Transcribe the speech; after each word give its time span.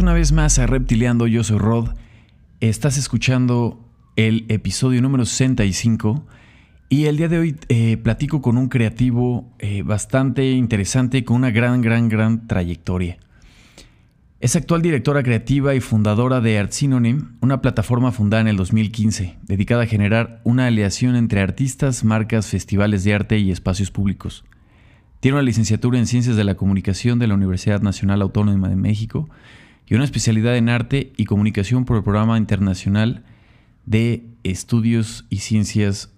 Una 0.00 0.14
vez 0.14 0.32
más 0.32 0.58
a 0.58 0.66
Reptiliando, 0.66 1.26
yo 1.26 1.44
soy 1.44 1.58
Rod. 1.58 1.90
Estás 2.60 2.96
escuchando 2.96 3.88
el 4.16 4.46
episodio 4.48 5.02
número 5.02 5.24
65 5.26 6.26
y 6.88 7.04
el 7.04 7.18
día 7.18 7.28
de 7.28 7.38
hoy 7.38 7.56
eh, 7.68 7.98
platico 7.98 8.40
con 8.40 8.56
un 8.56 8.68
creativo 8.68 9.52
eh, 9.58 9.82
bastante 9.82 10.50
interesante 10.52 11.24
con 11.24 11.36
una 11.36 11.50
gran, 11.50 11.82
gran, 11.82 12.08
gran 12.08 12.46
trayectoria. 12.48 13.18
Es 14.40 14.56
actual 14.56 14.82
directora 14.82 15.22
creativa 15.22 15.74
y 15.74 15.80
fundadora 15.80 16.40
de 16.40 16.58
Art 16.58 16.72
Synonym, 16.72 17.36
una 17.40 17.60
plataforma 17.60 18.12
fundada 18.12 18.40
en 18.40 18.48
el 18.48 18.56
2015, 18.56 19.38
dedicada 19.42 19.82
a 19.82 19.86
generar 19.86 20.40
una 20.42 20.66
aliación 20.66 21.16
entre 21.16 21.42
artistas, 21.42 22.02
marcas, 22.02 22.46
festivales 22.46 23.04
de 23.04 23.14
arte 23.14 23.38
y 23.38 23.50
espacios 23.50 23.90
públicos. 23.90 24.44
Tiene 25.20 25.36
una 25.36 25.44
licenciatura 25.44 25.98
en 25.98 26.06
Ciencias 26.06 26.34
de 26.34 26.44
la 26.44 26.56
Comunicación 26.56 27.18
de 27.18 27.28
la 27.28 27.34
Universidad 27.34 27.82
Nacional 27.82 28.22
Autónoma 28.22 28.68
de 28.68 28.76
México 28.76 29.28
y 29.86 29.94
una 29.94 30.04
especialidad 30.04 30.56
en 30.56 30.68
Arte 30.68 31.12
y 31.16 31.24
Comunicación 31.24 31.84
por 31.84 31.96
el 31.96 32.02
Programa 32.02 32.38
Internacional 32.38 33.24
de 33.86 34.24
Estudios 34.44 35.24
y 35.28 35.38
Ciencias 35.38 36.12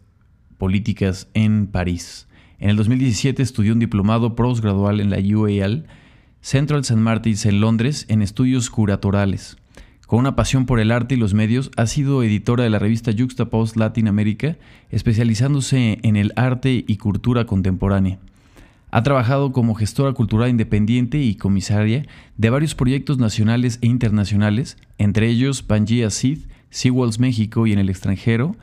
Políticas 0.59 1.29
en 1.35 1.67
París. 1.67 2.29
En 2.59 2.71
el 2.71 2.77
2017 2.77 3.43
estudió 3.43 3.73
un 3.73 3.79
diplomado 3.79 4.37
postgradual 4.37 5.01
en 5.01 5.11
la 5.11 5.19
UAL 5.19 5.87
Central 6.41 6.81
St. 6.81 7.01
Martins 7.01 7.47
en 7.47 7.61
Londres 7.61 8.05
en 8.09 8.21
estudios 8.21 8.69
curatorales. 8.71 9.57
Con 10.07 10.19
una 10.19 10.37
pasión 10.37 10.67
por 10.67 10.79
el 10.79 10.93
arte 10.93 11.15
y 11.15 11.19
los 11.19 11.33
medios, 11.33 11.71
ha 11.77 11.87
sido 11.87 12.23
editora 12.23 12.63
de 12.63 12.71
la 12.71 12.79
revista 12.79 13.13
Juxtapost 13.17 13.77
Latin 13.77 14.09
America, 14.09 14.57
especializándose 14.91 15.99
en 16.03 16.17
el 16.17 16.33
arte 16.37 16.85
y 16.87 16.97
cultura 16.99 17.47
contemporánea. 17.47 18.19
Ha 18.95 19.03
trabajado 19.03 19.51
como 19.51 19.75
gestora 19.75 20.13
cultural 20.13 20.51
independiente 20.51 21.19
y 21.19 21.35
comisaria 21.35 22.07
de 22.37 22.51
varios 22.51 22.77
proyectos 22.77 23.19
nacionales 23.19 23.81
e 23.83 23.89
internacionales, 23.89 24.77
entre 24.99 25.27
ellos 25.27 25.65
Pangea 25.65 26.11
Seed, 26.11 26.39
SeaWorlds 26.71 27.19
México 27.19 27.67
y 27.67 27.73
en 27.73 27.81
el 27.81 27.91
extranjero, 27.91 28.55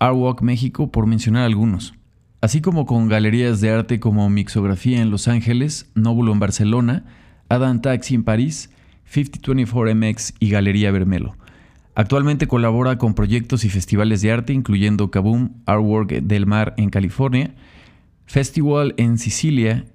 Artwalk 0.00 0.42
México, 0.42 0.90
por 0.90 1.06
mencionar 1.06 1.44
algunos. 1.44 1.94
Así 2.40 2.60
como 2.60 2.84
con 2.84 3.06
galerías 3.06 3.60
de 3.60 3.70
arte 3.70 4.00
como 4.00 4.28
Mixografía 4.28 5.00
en 5.00 5.12
Los 5.12 5.28
Ángeles, 5.28 5.88
Nóbulo 5.94 6.32
en 6.32 6.40
Barcelona, 6.40 7.04
Adam 7.48 7.80
Taxi 7.80 8.16
en 8.16 8.24
París, 8.24 8.70
5024MX 9.14 10.34
y 10.40 10.50
Galería 10.50 10.90
Vermelo. 10.90 11.36
Actualmente 11.94 12.48
colabora 12.48 12.98
con 12.98 13.14
proyectos 13.14 13.64
y 13.64 13.68
festivales 13.68 14.20
de 14.20 14.32
arte, 14.32 14.52
incluyendo 14.52 15.12
Kaboom 15.12 15.50
Artwork 15.64 16.10
del 16.10 16.46
Mar 16.46 16.74
en 16.76 16.90
California, 16.90 17.54
Festival 18.26 18.94
en 18.96 19.18
Sicilia, 19.18 19.86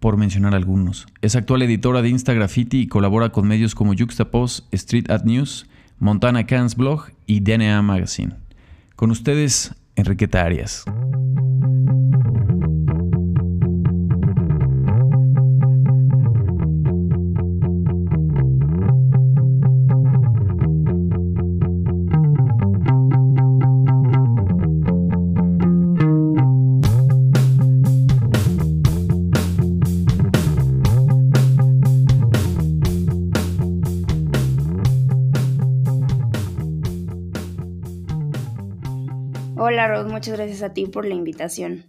por 0.00 0.16
mencionar 0.16 0.54
algunos. 0.54 1.06
Es 1.20 1.36
actual 1.36 1.62
editora 1.62 2.02
de 2.02 2.08
Insta 2.08 2.32
Graffiti 2.32 2.80
y 2.80 2.86
colabora 2.88 3.30
con 3.30 3.46
medios 3.46 3.74
como 3.74 3.94
Juxtapost, 3.94 4.72
Street 4.72 5.10
Art 5.10 5.24
News, 5.24 5.66
Montana 5.98 6.46
Cans 6.46 6.74
Blog 6.74 7.10
y 7.26 7.40
DNA 7.40 7.82
Magazine. 7.82 8.34
Con 8.96 9.10
ustedes, 9.10 9.74
Enriqueta 9.94 10.42
Arias. 10.42 10.84
Muchas 40.20 40.36
gracias 40.36 40.62
a 40.62 40.74
ti 40.74 40.84
por 40.84 41.06
la 41.06 41.14
invitación. 41.14 41.86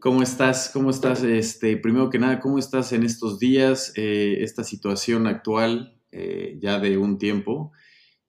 ¿Cómo 0.00 0.22
estás? 0.22 0.70
¿Cómo 0.72 0.88
estás? 0.88 1.22
Este, 1.22 1.76
primero 1.76 2.08
que 2.08 2.18
nada, 2.18 2.40
¿cómo 2.40 2.58
estás 2.58 2.94
en 2.94 3.02
estos 3.02 3.38
días? 3.38 3.92
Eh, 3.94 4.38
esta 4.40 4.64
situación 4.64 5.26
actual, 5.26 6.00
eh, 6.12 6.56
ya 6.62 6.78
de 6.78 6.96
un 6.96 7.18
tiempo. 7.18 7.72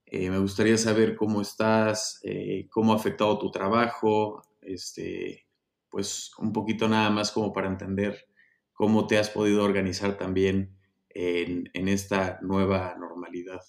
Eh, 0.06 0.30
me 0.30 0.40
gustaría 0.40 0.78
saber 0.78 1.16
cómo 1.16 1.40
estás, 1.40 2.22
cómo 2.70 2.92
ha 2.92 2.98
afectado 2.98 3.40
tu 3.40 3.50
trabajo, 3.50 4.42
este, 4.62 5.48
pues 5.90 6.32
un 6.38 6.52
poquito 6.52 6.90
nada 6.90 7.10
más 7.12 7.32
como 7.32 7.54
para 7.54 7.70
entender 7.70 8.26
cómo 8.74 9.08
te 9.08 9.20
has 9.20 9.30
podido 9.30 9.64
organizar 9.64 10.18
también 10.18 10.76
en, 11.12 11.70
en 11.74 11.88
esta 11.88 12.40
nueva 12.42 12.98
normalidad. 13.00 13.62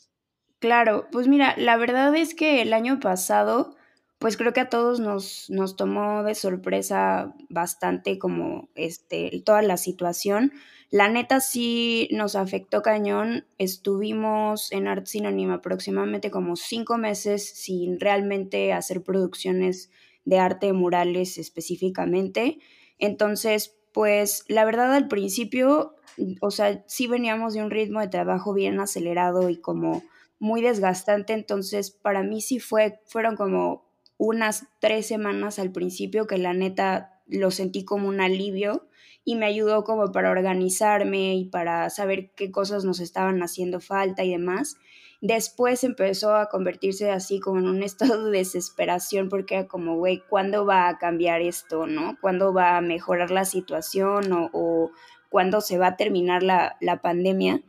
Claro, 0.59 1.07
pues 1.13 1.29
mira, 1.29 1.55
la 1.57 1.77
verdad 1.77 2.17
es 2.17 2.35
que 2.35 2.61
el 2.61 2.73
año 2.73 2.99
pasado 2.99 3.77
pues 4.21 4.37
creo 4.37 4.53
que 4.53 4.61
a 4.61 4.69
todos 4.69 5.01
nos, 5.01 5.49
nos 5.49 5.77
tomó 5.77 6.23
de 6.23 6.35
sorpresa 6.35 7.35
bastante 7.49 8.19
como 8.19 8.69
este, 8.75 9.43
toda 9.47 9.63
la 9.63 9.79
situación. 9.79 10.53
La 10.91 11.09
neta 11.09 11.41
sí 11.41 12.07
nos 12.13 12.37
afectó 12.37 12.83
cañón. 12.83 13.47
Estuvimos 13.57 14.73
en 14.73 14.89
Art 14.89 15.07
Synonym 15.07 15.53
aproximadamente 15.53 16.31
como 16.31 16.57
cinco 16.57 16.99
meses 16.99 17.49
sin 17.49 17.99
realmente 17.99 18.75
hacer 18.75 19.03
producciones 19.03 19.91
de 20.27 20.39
arte 20.39 20.75
murales 20.75 21.39
específicamente. 21.39 22.59
Entonces, 22.99 23.75
pues 23.91 24.45
la 24.49 24.67
verdad 24.67 24.93
al 24.93 25.09
principio, 25.09 25.95
o 26.43 26.51
sea, 26.51 26.85
sí 26.89 27.07
veníamos 27.07 27.55
de 27.55 27.63
un 27.63 27.71
ritmo 27.71 28.01
de 28.01 28.09
trabajo 28.09 28.53
bien 28.53 28.81
acelerado 28.81 29.49
y 29.49 29.57
como 29.57 30.03
muy 30.39 30.61
desgastante. 30.61 31.33
Entonces, 31.33 31.91
para 31.91 32.23
mí 32.23 32.43
sí 32.43 32.61
fue, 32.61 33.01
fueron 33.07 33.35
como 33.35 33.90
unas 34.21 34.67
tres 34.81 35.07
semanas 35.07 35.59
al 35.59 35.73
principio 35.73 36.27
que 36.27 36.37
la 36.37 36.53
neta 36.53 37.23
lo 37.27 37.51
sentí 37.51 37.87
como 37.87 38.07
un 38.07 38.21
alivio 38.21 38.87
y 39.25 39.37
me 39.37 39.47
ayudó 39.47 39.83
como 39.83 40.13
para 40.13 40.31
organizarme 40.31 41.37
y 41.37 41.47
para 41.47 41.89
saber 41.89 42.31
qué 42.37 42.51
cosas 42.51 42.85
nos 42.85 43.01
estaban 43.01 43.43
haciendo 43.43 43.81
falta 43.81 44.23
y 44.23 44.33
demás. 44.33 44.77
Después 45.23 45.85
empezó 45.85 46.35
a 46.35 46.51
convertirse 46.51 47.11
así 47.11 47.41
como 47.41 47.61
en 47.61 47.69
un 47.69 47.83
estado 47.83 48.27
de 48.27 48.39
desesperación 48.39 49.31
porque 49.31 49.55
era 49.55 49.69
como, 49.69 49.97
güey, 49.97 50.23
¿cuándo 50.29 50.67
va 50.67 50.89
a 50.89 50.99
cambiar 50.99 51.41
esto, 51.41 51.87
no? 51.87 52.19
¿Cuándo 52.21 52.53
va 52.53 52.77
a 52.77 52.83
mejorar 52.83 53.31
la 53.31 53.47
situación 53.47 54.35
o, 54.35 54.51
o 54.53 54.91
cuándo 55.31 55.63
se 55.63 55.79
va 55.79 55.87
a 55.87 55.97
terminar 55.97 56.43
la, 56.43 56.77
la 56.83 57.01
pandemia? 57.01 57.63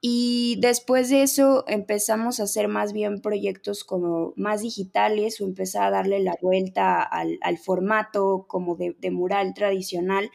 Y 0.00 0.58
después 0.60 1.10
de 1.10 1.22
eso 1.22 1.64
empezamos 1.66 2.38
a 2.38 2.44
hacer 2.44 2.68
más 2.68 2.92
bien 2.92 3.20
proyectos 3.20 3.82
como 3.82 4.32
más 4.36 4.62
digitales 4.62 5.40
o 5.40 5.44
empezar 5.44 5.88
a 5.88 5.90
darle 5.90 6.20
la 6.20 6.36
vuelta 6.40 7.02
al, 7.02 7.58
formato 7.58 8.46
como 8.48 8.76
de, 8.76 9.10
mural 9.10 9.54
tradicional. 9.54 10.30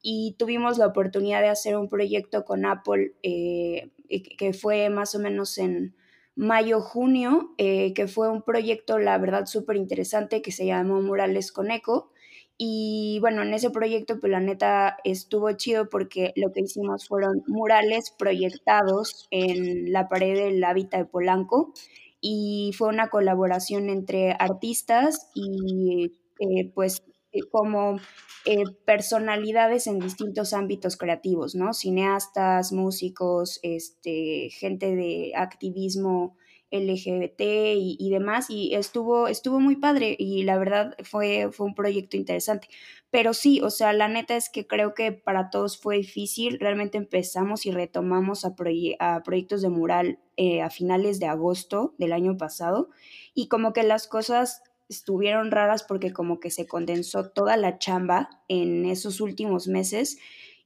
Y 0.00 0.36
tuvimos 0.38 0.78
la 0.78 0.86
oportunidad 0.86 1.42
de 1.42 1.48
hacer 1.48 1.76
un 1.76 1.88
proyecto 1.88 2.44
con 2.44 2.64
Apple 2.64 3.14
eh, 3.24 3.90
que 4.08 4.52
fue 4.52 4.88
más 4.88 5.16
o 5.16 5.18
menos 5.18 5.58
en 5.58 5.96
mayo, 6.36 6.80
junio, 6.80 7.54
eh, 7.58 7.92
que 7.94 8.06
fue 8.06 8.30
un 8.30 8.42
proyecto, 8.42 9.00
la 9.00 9.18
verdad, 9.18 9.46
súper 9.46 9.76
interesante 9.76 10.40
que 10.40 10.52
se 10.52 10.66
llamó 10.66 11.02
Murales 11.02 11.50
con 11.50 11.72
Eco 11.72 12.12
y 12.60 13.18
bueno, 13.20 13.42
en 13.42 13.54
ese 13.54 13.70
proyecto, 13.70 14.18
pues 14.18 14.32
la 14.32 14.40
neta 14.40 14.98
estuvo 15.04 15.52
chido 15.52 15.88
porque 15.88 16.32
lo 16.34 16.52
que 16.52 16.62
hicimos 16.62 17.06
fueron 17.06 17.44
murales 17.46 18.12
proyectados 18.18 19.28
en 19.30 19.92
la 19.92 20.08
pared 20.08 20.34
del 20.34 20.64
hábitat 20.64 21.00
de 21.00 21.06
Polanco 21.06 21.72
y 22.20 22.72
fue 22.76 22.88
una 22.88 23.10
colaboración 23.10 23.88
entre 23.90 24.32
artistas 24.32 25.30
y 25.36 26.12
eh, 26.40 26.72
pues 26.74 27.04
eh, 27.30 27.42
como 27.48 28.00
eh, 28.44 28.64
personalidades 28.84 29.86
en 29.86 30.00
distintos 30.00 30.52
ámbitos 30.52 30.96
creativos, 30.96 31.54
¿no? 31.54 31.72
Cineastas, 31.72 32.72
músicos, 32.72 33.60
este, 33.62 34.48
gente 34.50 34.96
de 34.96 35.32
activismo 35.36 36.36
LGBT 36.70 37.40
y, 37.40 38.10
demás, 38.10 38.50
y 38.50 38.74
estuvo, 38.74 39.28
estuvo 39.28 39.60
muy 39.60 39.76
padre 39.76 40.16
y 40.18 40.42
la 40.44 40.58
verdad 40.58 40.94
fue, 41.02 41.50
fue 41.52 41.66
un 41.66 41.74
proyecto 41.74 42.16
interesante. 42.16 42.68
Pero 43.10 43.32
sí, 43.32 43.60
o 43.62 43.70
sea, 43.70 43.92
la 43.92 44.08
neta 44.08 44.36
es 44.36 44.50
que 44.50 44.66
creo 44.66 44.94
que 44.94 45.12
para 45.12 45.50
todos 45.50 45.78
fue 45.78 45.96
difícil. 45.96 46.58
Realmente 46.60 46.98
empezamos 46.98 47.64
y 47.64 47.70
retomamos 47.70 48.44
a, 48.44 48.54
a 48.98 49.22
proyectos 49.22 49.62
de 49.62 49.68
mural 49.70 50.18
eh, 50.36 50.62
a 50.62 50.70
finales 50.70 51.18
de 51.18 51.26
agosto 51.26 51.94
del 51.98 52.12
año 52.12 52.36
pasado 52.36 52.90
y 53.34 53.48
como 53.48 53.72
que 53.72 53.82
las 53.82 54.06
cosas 54.06 54.62
estuvieron 54.88 55.50
raras 55.50 55.82
porque 55.82 56.12
como 56.12 56.40
que 56.40 56.50
se 56.50 56.66
condensó 56.66 57.30
toda 57.30 57.56
la 57.56 57.78
chamba 57.78 58.30
en 58.48 58.86
esos 58.86 59.20
últimos 59.20 59.68
meses 59.68 60.18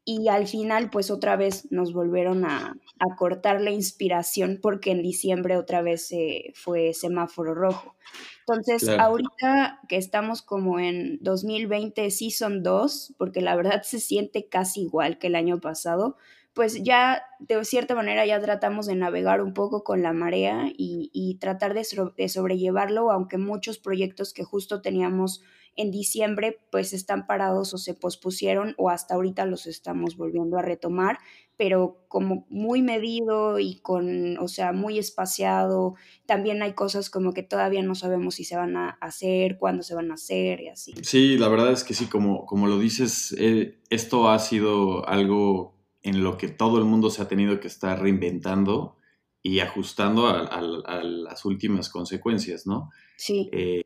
y 0.05 0.29
al 0.29 0.47
final 0.47 0.91
pues 0.91 1.11
otra 1.11 1.37
vez 1.37 1.71
nos 1.71 1.93
volvieron 1.93 2.45
a, 2.45 2.77
cortar 3.19 3.61
la 3.61 3.73
inspiración 3.73 4.61
porque 4.63 4.93
en 4.93 5.03
diciembre 5.03 5.57
otra 5.57 5.83
vez 5.83 6.11
fue 6.55 6.95
semáforo 6.95 7.53
rojo. 7.53 7.97
Entonces, 8.47 8.89
ahorita 8.89 9.81
que 9.89 9.97
estamos 9.97 10.43
como 10.43 10.79
en 10.79 11.19
2020 11.21 12.11
Season 12.11 12.63
2, 12.63 13.15
porque 13.19 13.41
la 13.41 13.57
verdad 13.57 13.83
se 13.83 13.99
siente 13.99 14.49
casi 14.49 14.83
igual 14.83 15.19
que 15.19 15.29
el 15.29 15.35
año 15.35 15.61
pasado, 15.61 16.17
pues 16.53 16.83
ya 16.83 17.23
de 17.39 17.65
cierta 17.65 17.95
manera 17.95 18.27
ya 18.27 18.41
tratamos 18.41 18.87
de 18.87 18.95
navegar 18.95 19.41
un 19.43 19.55
poco 19.55 19.85
con 19.85 20.03
la 20.03 20.13
marea 20.13 20.67
y, 20.77 21.11
y 21.13 21.39
tratar 21.39 21.75
de, 21.75 21.87
de 22.17 22.29
sobrellevarlo, 22.29 23.11
aunque 23.11 23.39
muchos 23.39 23.79
proyectos 23.79 24.33
que 24.35 24.45
justo 24.45 24.83
teníamos 24.83 25.43
en 25.77 25.91
diciembre 25.91 26.61
pues 26.71 26.93
están 26.93 27.27
parados 27.27 27.73
o 27.75 27.79
se 27.79 27.95
pospusieron 27.95 28.75
o 28.79 28.91
hasta 28.91 29.15
ahorita 29.15 29.47
los 29.47 29.67
estamos 29.67 30.17
volviendo 30.17 30.59
a 30.59 30.63
retomar, 30.63 31.19
pero 31.57 32.05
como 32.09 32.47
muy 32.51 32.83
medido 32.83 33.59
y 33.59 33.77
con, 33.81 34.39
o 34.39 34.49
sea, 34.49 34.73
muy 34.73 34.99
espaciado. 34.99 35.95
También 36.27 36.63
hay 36.63 36.75
cosas 36.75 37.09
como 37.09 37.33
que 37.33 37.43
todavía 37.43 37.83
no 37.83 37.95
sabemos 37.95 38.35
si 38.35 38.45
se 38.45 38.57
van 38.57 38.77
a 38.77 38.91
hacer, 39.01 39.59
cuándo 39.59 39.83
se 39.83 39.95
van 39.95 40.11
a 40.11 40.15
hacer 40.15 40.61
y 40.61 40.69
así. 40.69 40.95
Sí, 41.03 41.39
la 41.39 41.49
verdad 41.49 41.73
es 41.73 41.85
que 41.85 41.95
sí, 41.95 42.07
como, 42.07 42.47
como 42.47 42.67
lo 42.67 42.79
dices, 42.79 43.35
eh, 43.39 43.81
esto 43.91 44.29
ha 44.29 44.39
sido 44.39 45.09
algo 45.09 45.75
en 46.03 46.23
lo 46.23 46.37
que 46.37 46.49
todo 46.49 46.79
el 46.79 46.85
mundo 46.85 47.11
se 47.11 47.23
ha 47.23 47.29
tenido 47.29 47.61
que 47.61 47.69
estar 47.69 48.01
reinventando 48.01 48.97
y 49.43 49.59
ajustando 49.61 50.29
a, 50.29 50.61
las 51.03 51.45
últimas 51.45 51.89
consecuencias, 51.89 52.67
¿no? 52.67 52.91
Sí. 53.17 53.51
Eh, 53.53 53.81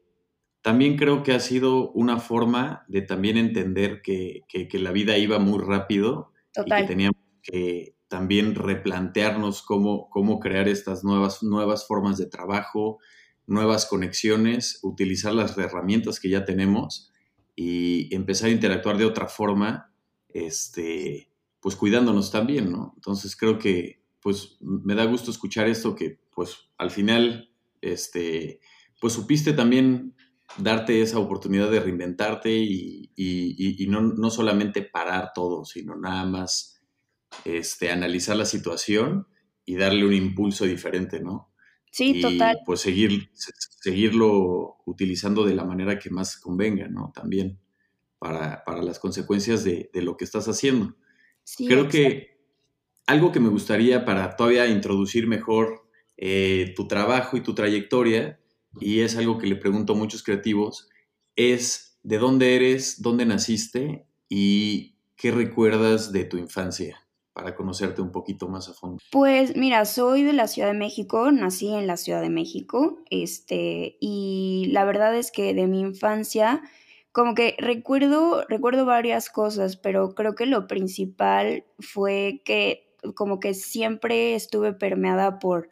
también 0.66 0.96
creo 0.96 1.22
que 1.22 1.30
ha 1.32 1.38
sido 1.38 1.92
una 1.92 2.18
forma 2.18 2.84
de 2.88 3.00
también 3.00 3.36
entender 3.36 4.02
que, 4.02 4.42
la 4.72 4.90
vida 4.90 5.16
iba 5.16 5.38
muy 5.38 5.62
rápido 5.62 6.32
y 6.56 6.68
que 6.68 6.82
teníamos 6.82 7.20
que 7.40 7.94
también 8.08 8.56
replantearnos 8.56 9.62
cómo, 9.62 10.10
cómo 10.10 10.40
crear 10.40 10.66
estas 10.66 11.04
nuevas, 11.04 11.44
nuevas 11.44 11.86
formas 11.86 12.18
de 12.18 12.26
trabajo, 12.26 12.98
nuevas 13.46 13.86
conexiones, 13.86 14.80
utilizar 14.82 15.32
las 15.34 15.56
herramientas 15.56 16.18
que 16.18 16.30
ya 16.30 16.44
tenemos 16.44 17.12
y 17.54 18.12
empezar 18.12 18.48
a 18.48 18.52
interactuar 18.52 18.98
de 18.98 19.04
otra 19.04 19.28
forma, 19.28 19.92
este, 20.30 21.30
pues 21.60 21.76
cuidándonos 21.76 22.32
también, 22.32 22.72
¿no? 22.72 22.92
Entonces 22.96 23.36
creo 23.36 23.60
que 23.60 24.00
pues 24.18 24.56
me 24.60 24.96
da 24.96 25.04
gusto 25.04 25.30
escuchar 25.30 25.68
esto 25.68 25.94
que 25.94 26.18
pues 26.34 26.56
al 26.76 26.90
final, 26.90 27.52
este, 27.80 28.58
pues 29.00 29.12
supiste 29.12 29.52
también 29.52 30.15
darte 30.58 31.02
esa 31.02 31.18
oportunidad 31.18 31.70
de 31.70 31.80
reinventarte 31.80 32.50
y, 32.54 33.86
no, 33.88 34.30
solamente 34.30 34.82
parar 34.82 35.32
todo, 35.34 35.64
sino 35.64 35.96
nada 35.96 36.24
más 36.24 36.80
este, 37.44 37.90
analizar 37.90 38.36
la 38.36 38.46
situación 38.46 39.26
y 39.64 39.76
darle 39.76 40.06
un 40.06 40.14
impulso 40.14 40.64
diferente, 40.64 41.20
¿no? 41.20 41.52
Sí, 41.90 42.20
total. 42.20 42.58
Pues 42.64 42.80
seguir, 42.80 43.30
seguirlo 43.34 44.76
utilizando 44.84 45.44
de 45.44 45.54
la 45.54 45.64
manera 45.64 45.98
que 45.98 46.10
más 46.10 46.38
convenga, 46.38 46.88
¿no? 46.88 47.10
También 47.14 47.58
para, 48.18 48.62
las 48.82 48.98
consecuencias 48.98 49.64
de, 49.64 49.90
lo 49.94 50.16
que 50.16 50.24
estás 50.24 50.48
haciendo. 50.48 50.94
Creo 51.56 51.88
que 51.88 52.36
algo 53.06 53.32
que 53.32 53.40
me 53.40 53.48
gustaría 53.48 54.04
para 54.04 54.36
todavía 54.36 54.66
introducir 54.66 55.26
mejor 55.26 55.88
eh, 56.16 56.72
tu 56.76 56.88
trabajo 56.88 57.36
y 57.36 57.42
tu 57.42 57.54
trayectoria 57.54 58.40
y 58.80 59.00
es 59.00 59.16
algo 59.16 59.38
que 59.38 59.46
le 59.46 59.56
pregunto 59.56 59.92
a 59.92 59.96
muchos 59.96 60.22
creativos, 60.22 60.88
es 61.34 61.98
de 62.02 62.18
dónde 62.18 62.56
eres, 62.56 63.02
dónde 63.02 63.26
naciste 63.26 64.06
y 64.28 64.96
qué 65.16 65.30
recuerdas 65.30 66.12
de 66.12 66.24
tu 66.24 66.36
infancia 66.38 67.06
para 67.32 67.54
conocerte 67.54 68.00
un 68.00 68.12
poquito 68.12 68.48
más 68.48 68.68
a 68.68 68.72
fondo. 68.72 68.96
Pues 69.10 69.56
mira, 69.56 69.84
soy 69.84 70.22
de 70.22 70.32
la 70.32 70.46
Ciudad 70.46 70.68
de 70.68 70.78
México, 70.78 71.30
nací 71.32 71.74
en 71.74 71.86
la 71.86 71.98
Ciudad 71.98 72.22
de 72.22 72.30
México, 72.30 72.98
este, 73.10 73.98
y 74.00 74.68
la 74.70 74.86
verdad 74.86 75.14
es 75.14 75.30
que 75.30 75.52
de 75.52 75.66
mi 75.66 75.80
infancia, 75.80 76.62
como 77.12 77.34
que 77.34 77.54
recuerdo, 77.58 78.42
recuerdo 78.48 78.86
varias 78.86 79.28
cosas, 79.28 79.76
pero 79.76 80.14
creo 80.14 80.34
que 80.34 80.46
lo 80.46 80.66
principal 80.66 81.64
fue 81.78 82.40
que 82.46 82.94
como 83.14 83.38
que 83.38 83.52
siempre 83.52 84.34
estuve 84.34 84.72
permeada 84.72 85.38
por 85.38 85.68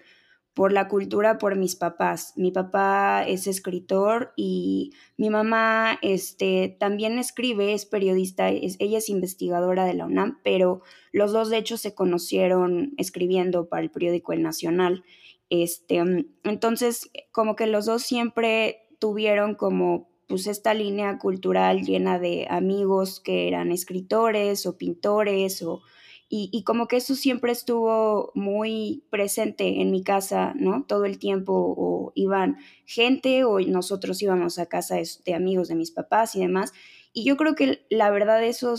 por 0.54 0.72
la 0.72 0.86
cultura, 0.86 1.38
por 1.38 1.56
mis 1.56 1.74
papás. 1.74 2.32
Mi 2.36 2.52
papá 2.52 3.24
es 3.26 3.48
escritor 3.48 4.32
y 4.36 4.92
mi 5.16 5.28
mamá 5.28 5.98
este, 6.00 6.76
también 6.78 7.18
escribe, 7.18 7.74
es 7.74 7.86
periodista, 7.86 8.48
ella 8.48 8.98
es 8.98 9.08
investigadora 9.08 9.84
de 9.84 9.94
la 9.94 10.06
UNAM, 10.06 10.38
pero 10.44 10.82
los 11.12 11.32
dos 11.32 11.50
de 11.50 11.58
hecho 11.58 11.76
se 11.76 11.94
conocieron 11.94 12.94
escribiendo 12.98 13.68
para 13.68 13.82
el 13.82 13.90
periódico 13.90 14.32
El 14.32 14.42
Nacional. 14.42 15.04
Este, 15.50 16.02
entonces, 16.44 17.10
como 17.32 17.56
que 17.56 17.66
los 17.66 17.86
dos 17.86 18.02
siempre 18.02 18.86
tuvieron 19.00 19.56
como 19.56 20.08
pues 20.28 20.46
esta 20.46 20.72
línea 20.72 21.18
cultural 21.18 21.82
llena 21.82 22.18
de 22.18 22.46
amigos 22.48 23.20
que 23.20 23.48
eran 23.48 23.72
escritores 23.72 24.66
o 24.66 24.78
pintores 24.78 25.62
o 25.62 25.82
y, 26.28 26.64
como 26.64 26.88
que 26.88 26.96
eso 26.96 27.14
siempre 27.14 27.52
estuvo 27.52 28.32
muy 28.34 29.04
presente 29.10 29.80
en 29.80 29.90
mi 29.90 30.02
casa, 30.02 30.52
¿no? 30.56 30.84
Todo 30.84 31.04
el 31.04 31.18
tiempo, 31.18 31.52
o 31.54 32.12
iban 32.16 32.56
gente, 32.86 33.44
o 33.44 33.60
nosotros 33.60 34.20
íbamos 34.20 34.58
a 34.58 34.66
casa 34.66 34.96
de, 34.96 35.34
amigos 35.34 35.68
de 35.68 35.76
mis 35.76 35.92
papás 35.92 36.34
y 36.34 36.40
demás. 36.40 36.72
Y 37.12 37.24
yo 37.24 37.36
creo 37.36 37.54
que 37.54 37.86
la 37.88 38.10
verdad 38.10 38.42
eso, 38.42 38.74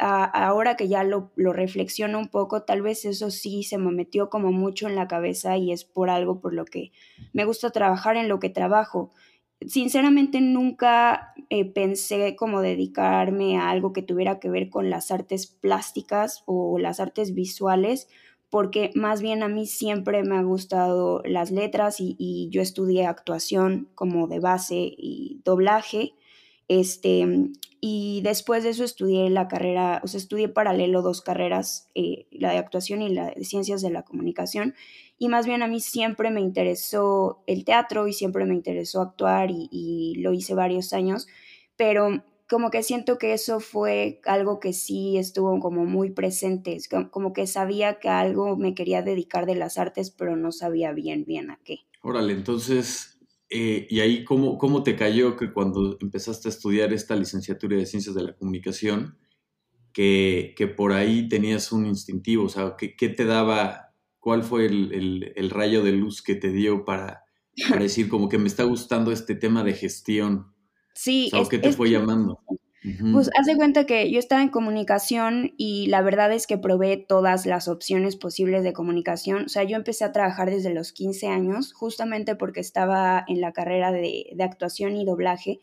ahora 0.00 0.76
que 0.76 0.88
ya 0.88 1.04
lo, 1.04 1.30
lo 1.36 1.52
reflexiono 1.52 2.18
un 2.18 2.28
poco, 2.28 2.62
tal 2.62 2.80
vez 2.80 3.04
eso 3.04 3.30
sí 3.30 3.64
se 3.64 3.76
me 3.76 3.90
metió 3.90 4.30
como 4.30 4.50
mucho 4.50 4.86
en 4.86 4.94
la 4.94 5.08
cabeza 5.08 5.58
y 5.58 5.72
es 5.72 5.84
por 5.84 6.08
algo 6.08 6.40
por 6.40 6.54
lo 6.54 6.64
que 6.64 6.92
me 7.34 7.44
gusta 7.44 7.70
trabajar 7.70 8.16
en 8.16 8.28
lo 8.28 8.38
que 8.38 8.48
trabajo 8.50 9.10
sinceramente 9.66 10.40
nunca 10.40 11.34
eh, 11.50 11.64
pensé 11.64 12.36
como 12.36 12.60
dedicarme 12.60 13.58
a 13.58 13.70
algo 13.70 13.92
que 13.92 14.02
tuviera 14.02 14.38
que 14.38 14.50
ver 14.50 14.70
con 14.70 14.90
las 14.90 15.10
artes 15.10 15.46
plásticas 15.46 16.42
o 16.46 16.78
las 16.78 17.00
artes 17.00 17.34
visuales, 17.34 18.08
porque 18.50 18.90
más 18.94 19.20
bien 19.20 19.42
a 19.42 19.48
mí 19.48 19.66
siempre 19.66 20.22
me 20.22 20.36
ha 20.36 20.42
gustado 20.42 21.22
las 21.24 21.50
letras 21.50 21.96
y, 21.98 22.48
yo 22.50 22.62
estudié 22.62 23.06
actuación 23.06 23.88
como 23.94 24.26
de 24.28 24.40
base 24.40 24.76
y 24.96 25.40
doblaje. 25.44 26.14
Este, 26.68 27.26
y 27.80 28.20
después 28.22 28.62
de 28.62 28.70
eso 28.70 28.84
estudié 28.84 29.30
la 29.30 29.48
carrera, 29.48 30.00
o 30.04 30.06
sea, 30.06 30.18
estudié 30.18 30.48
paralelo 30.48 31.02
dos 31.02 31.22
carreras, 31.22 31.88
eh, 31.94 32.26
la 32.30 32.52
de 32.52 32.58
actuación 32.58 33.02
y 33.02 33.08
la 33.08 33.30
de 33.30 33.44
ciencias 33.44 33.82
de 33.82 33.90
la 33.90 34.02
comunicación 34.02 34.74
y 35.18 35.28
más 35.28 35.46
bien 35.46 35.62
a 35.62 35.66
mí 35.66 35.80
siempre 35.80 36.30
me 36.30 36.40
interesó 36.40 37.42
el 37.46 37.64
teatro 37.64 38.06
y 38.06 38.12
siempre 38.12 38.44
me 38.44 38.54
interesó 38.54 39.00
actuar 39.00 39.50
y, 39.50 40.14
lo 40.18 40.32
hice 40.32 40.54
varios 40.54 40.92
años, 40.92 41.26
pero 41.76 42.22
como 42.48 42.70
que 42.70 42.82
siento 42.82 43.18
que 43.18 43.34
eso 43.34 43.60
fue 43.60 44.20
algo 44.24 44.58
que 44.58 44.72
sí 44.72 45.18
estuvo 45.18 45.58
como 45.60 45.84
muy 45.84 46.10
presente, 46.10 46.78
como 47.10 47.32
que 47.32 47.46
sabía 47.46 47.98
que 47.98 48.08
algo 48.08 48.56
me 48.56 48.74
quería 48.74 49.02
dedicar 49.02 49.44
de 49.44 49.54
las 49.56 49.76
artes, 49.76 50.10
pero 50.10 50.36
no 50.36 50.52
sabía 50.52 50.92
bien, 50.92 51.24
bien 51.26 51.50
a 51.50 51.58
qué. 51.62 51.80
Órale, 52.00 52.32
entonces, 52.32 53.17
eh, 53.50 53.86
¿y 53.88 54.00
ahí 54.00 54.24
cómo, 54.24 54.58
cómo 54.58 54.82
te 54.82 54.96
cayó 54.96 55.36
que 55.36 55.52
cuando 55.52 55.96
empezaste 56.00 56.48
a 56.48 56.50
estudiar 56.50 56.92
esta 56.92 57.16
licenciatura 57.16 57.76
de 57.76 57.86
Ciencias 57.86 58.14
de 58.14 58.22
la 58.22 58.36
Comunicación, 58.36 59.18
que, 59.92 60.54
que 60.56 60.66
por 60.68 60.92
ahí 60.92 61.28
tenías 61.28 61.72
un 61.72 61.86
instintivo, 61.86 62.44
o 62.44 62.48
sea, 62.48 62.76
¿qué, 62.78 62.94
qué 62.94 63.08
te 63.08 63.24
daba 63.24 63.88
¿Cuál 64.28 64.42
fue 64.42 64.66
el, 64.66 65.50
rayo 65.50 65.82
de 65.82 65.92
luz 65.92 66.22
que 66.22 66.34
te 66.34 66.50
dio 66.50 66.84
para, 66.84 67.24
decir 67.78 68.08
como 68.08 68.28
que 68.28 68.38
me 68.38 68.48
está 68.48 68.64
gustando 68.64 69.12
este 69.12 69.34
tema 69.34 69.64
de 69.64 69.72
gestión? 69.72 70.52
Sí. 70.94 71.30
O 71.32 71.48
¿Qué 71.48 71.58
te 71.58 71.72
fue 71.72 71.90
llamando? 71.90 72.40
Pues 73.12 73.30
haz 73.38 73.46
de 73.46 73.56
cuenta 73.56 73.86
que 73.86 74.10
yo 74.10 74.18
estaba 74.18 74.42
en 74.42 74.48
comunicación 74.48 75.52
y 75.56 75.86
la 75.88 76.02
verdad 76.02 76.32
es 76.32 76.46
que 76.46 76.58
probé 76.58 76.96
todas 76.96 77.46
las 77.46 77.68
opciones 77.68 78.16
posibles 78.16 78.62
de 78.62 78.72
comunicación. 78.72 79.44
O 79.46 79.48
sea, 79.48 79.64
yo 79.64 79.76
empecé 79.76 80.04
a 80.04 80.12
trabajar 80.12 80.50
desde 80.50 80.72
los 80.72 80.92
15 80.92 81.28
años, 81.28 81.72
justamente 81.72 82.36
porque 82.36 82.60
estaba 82.60 83.24
en 83.26 83.40
la 83.40 83.52
carrera 83.52 83.92
de, 83.92 84.30
de 84.34 84.44
actuación 84.44 84.96
y 84.96 85.04
doblaje 85.04 85.60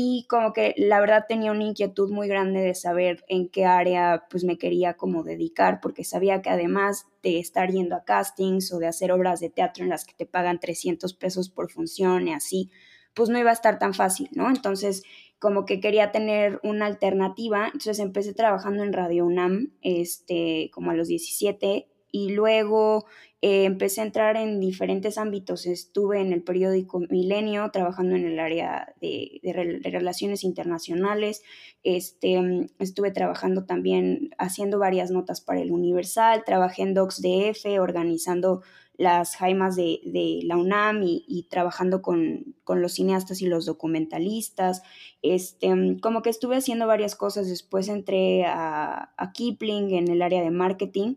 y 0.00 0.26
como 0.28 0.52
que 0.52 0.74
la 0.76 1.00
verdad 1.00 1.24
tenía 1.28 1.50
una 1.50 1.64
inquietud 1.64 2.08
muy 2.12 2.28
grande 2.28 2.60
de 2.60 2.76
saber 2.76 3.24
en 3.26 3.48
qué 3.48 3.64
área 3.64 4.26
pues 4.30 4.44
me 4.44 4.56
quería 4.56 4.94
como 4.94 5.24
dedicar, 5.24 5.80
porque 5.80 6.04
sabía 6.04 6.40
que 6.40 6.50
además 6.50 7.08
de 7.20 7.40
estar 7.40 7.72
yendo 7.72 7.96
a 7.96 8.04
castings 8.04 8.72
o 8.72 8.78
de 8.78 8.86
hacer 8.86 9.10
obras 9.10 9.40
de 9.40 9.50
teatro 9.50 9.82
en 9.82 9.90
las 9.90 10.04
que 10.04 10.14
te 10.14 10.24
pagan 10.24 10.60
300 10.60 11.14
pesos 11.14 11.50
por 11.50 11.72
función 11.72 12.28
y 12.28 12.32
así, 12.32 12.70
pues 13.18 13.30
no 13.30 13.38
iba 13.40 13.50
a 13.50 13.52
estar 13.52 13.80
tan 13.80 13.94
fácil, 13.94 14.28
¿no? 14.30 14.48
Entonces 14.48 15.02
como 15.40 15.64
que 15.66 15.80
quería 15.80 16.12
tener 16.12 16.60
una 16.62 16.86
alternativa, 16.86 17.66
entonces 17.66 17.98
empecé 17.98 18.32
trabajando 18.32 18.84
en 18.84 18.92
Radio 18.92 19.26
UNAM, 19.26 19.72
este, 19.82 20.70
como 20.72 20.92
a 20.92 20.94
los 20.94 21.08
17 21.08 21.88
y 22.12 22.30
luego 22.30 23.06
eh, 23.42 23.64
empecé 23.64 24.02
a 24.02 24.04
entrar 24.04 24.36
en 24.36 24.60
diferentes 24.60 25.18
ámbitos. 25.18 25.66
Estuve 25.66 26.20
en 26.20 26.32
el 26.32 26.44
periódico 26.44 27.00
Milenio 27.10 27.68
trabajando 27.72 28.14
en 28.14 28.24
el 28.24 28.38
área 28.38 28.94
de, 29.00 29.40
relaciones 29.82 30.44
internacionales. 30.44 31.42
Este, 31.82 32.68
estuve 32.78 33.10
trabajando 33.10 33.64
también 33.64 34.30
haciendo 34.38 34.78
varias 34.78 35.10
notas 35.10 35.40
para 35.40 35.60
el 35.60 35.72
Universal. 35.72 36.44
Trabajé 36.46 36.82
en 36.82 36.94
DocsDF 36.94 37.66
organizando 37.80 38.62
las 38.98 39.36
jaimas 39.36 39.76
de, 39.76 40.40
la 40.44 40.58
UNAM 40.58 41.02
y, 41.02 41.46
trabajando 41.48 42.02
con, 42.02 42.54
los 42.66 42.92
cineastas 42.92 43.40
y 43.40 43.46
los 43.46 43.64
documentalistas. 43.64 44.82
Este, 45.22 45.70
como 46.02 46.20
que 46.20 46.28
estuve 46.28 46.56
haciendo 46.56 46.86
varias 46.86 47.14
cosas, 47.14 47.48
después 47.48 47.88
entré 47.88 48.44
a, 48.44 49.14
a 49.16 49.32
Kipling 49.32 49.94
en 49.94 50.08
el 50.08 50.20
área 50.20 50.42
de 50.42 50.50
marketing 50.50 51.14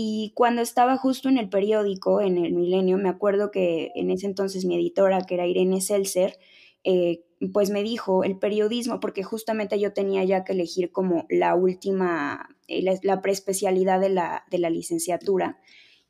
y 0.00 0.32
cuando 0.36 0.62
estaba 0.62 0.96
justo 0.96 1.28
en 1.28 1.38
el 1.38 1.48
periódico, 1.48 2.20
en 2.20 2.38
el 2.38 2.52
Milenio, 2.52 2.98
me 2.98 3.08
acuerdo 3.08 3.50
que 3.50 3.90
en 3.96 4.10
ese 4.12 4.26
entonces 4.26 4.64
mi 4.64 4.76
editora, 4.76 5.22
que 5.22 5.34
era 5.34 5.46
Irene 5.46 5.80
Seltzer, 5.80 6.38
eh, 6.84 7.24
pues 7.52 7.70
me 7.70 7.82
dijo 7.82 8.22
el 8.22 8.38
periodismo, 8.38 9.00
porque 9.00 9.24
justamente 9.24 9.80
yo 9.80 9.92
tenía 9.92 10.22
ya 10.24 10.44
que 10.44 10.52
elegir 10.52 10.92
como 10.92 11.26
la 11.28 11.56
última, 11.56 12.48
eh, 12.68 12.84
la, 13.02 13.22
preespecialidad 13.22 13.98
de 13.98 14.10
la, 14.10 14.44
de 14.50 14.58
la 14.58 14.70
licenciatura. 14.70 15.58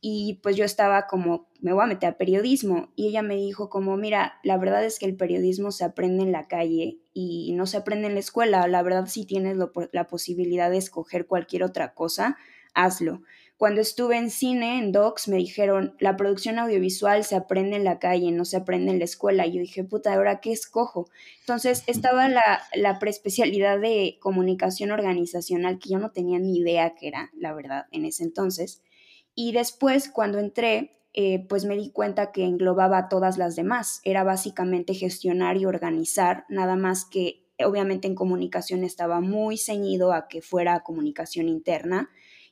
Y 0.00 0.40
pues 0.43 0.57
yo 0.57 0.64
estaba 0.64 1.07
como, 1.07 1.49
me 1.61 1.73
voy 1.73 1.83
a 1.85 1.87
meter 1.88 2.11
a 2.11 2.19
periodismo. 2.19 2.93
Y 2.95 3.09
ella 3.09 3.23
me 3.23 3.37
dijo 3.37 3.69
como, 3.69 3.97
mira, 3.97 4.38
la 4.45 4.57
verdad 4.57 4.85
es 4.85 4.99
que 4.99 5.07
el 5.07 5.17
periodismo 5.17 5.73
se 5.73 5.85
aprende 5.85 6.23
en 6.23 6.33
la 6.33 6.47
calle 6.47 7.00
y 7.12 7.52
no 7.55 7.67
se 7.67 7.78
aprende 7.78 8.07
en 8.07 8.14
la 8.14 8.21
escuela. 8.21 8.67
La 8.69 8.83
verdad, 8.83 9.07
si 9.07 9.26
tienes 9.26 9.57
la 9.93 10.07
posibilidad 10.07 10.71
de 10.71 10.78
escoger 10.78 11.26
cualquier 11.26 11.64
otra 11.64 11.95
cosa, 11.95 12.37
hazlo. 12.75 13.23
Cuando 13.57 13.81
estuve 13.81 14.17
en 14.17 14.31
cine, 14.31 14.78
en 14.78 14.93
Docs, 14.93 15.26
me 15.26 15.37
dijeron, 15.37 15.97
la 15.99 16.17
producción 16.17 16.61
audiovisual 16.61 17.25
se 17.25 17.35
aprende 17.35 17.75
en 17.75 17.83
la 17.83 17.99
calle, 17.99 18.31
no 18.31 18.45
se 18.45 18.57
aprende 18.57 18.93
en 18.93 19.00
la 19.00 19.05
escuela. 19.05 19.47
Y 19.47 19.55
yo 19.55 19.61
dije, 19.61 19.83
puta, 19.83 20.14
¿ahora 20.14 20.40
qué 20.40 20.52
escojo? 20.52 21.11
Entonces 21.40 21.83
estaba 21.88 22.28
la, 22.28 22.62
la 22.75 23.00
preespecialidad 23.00 23.81
de 23.81 24.17
comunicación 24.21 24.93
organizacional, 24.93 25.81
que 25.81 25.90
yo 25.90 25.99
no 25.99 26.12
tenía 26.12 26.38
ni 26.38 26.57
idea 26.57 26.95
que 26.95 27.09
era, 27.09 27.33
la 27.37 27.52
verdad, 27.52 27.87
en 27.90 28.05
ese 28.05 28.23
entonces. 28.23 28.81
Y 29.40 29.52
después, 29.52 30.09
cuando 30.09 30.40
entré, 30.40 30.99
eh, 31.12 31.47
pues 31.49 31.64
me 31.64 31.76
di 31.76 31.92
cuenta 31.92 32.33
que 32.33 32.42
englobaba 32.42 33.09
todas 33.09 33.38
las 33.38 33.54
demás. 33.54 34.00
Era 34.02 34.25
básicamente 34.25 34.95
gestionar 34.95 35.57
y 35.57 35.64
organizar, 35.64 36.45
nada 36.49 36.75
más 36.75 37.04
que 37.04 37.47
obviamente 37.64 38.09
en 38.09 38.16
comunicación 38.16 38.83
estaba 38.83 39.21
muy 39.21 39.57
ceñido 39.57 40.12
a 40.12 40.26
que 40.26 40.42
fuera 40.42 40.80
comunicación 40.80 41.49
interna 41.49 42.11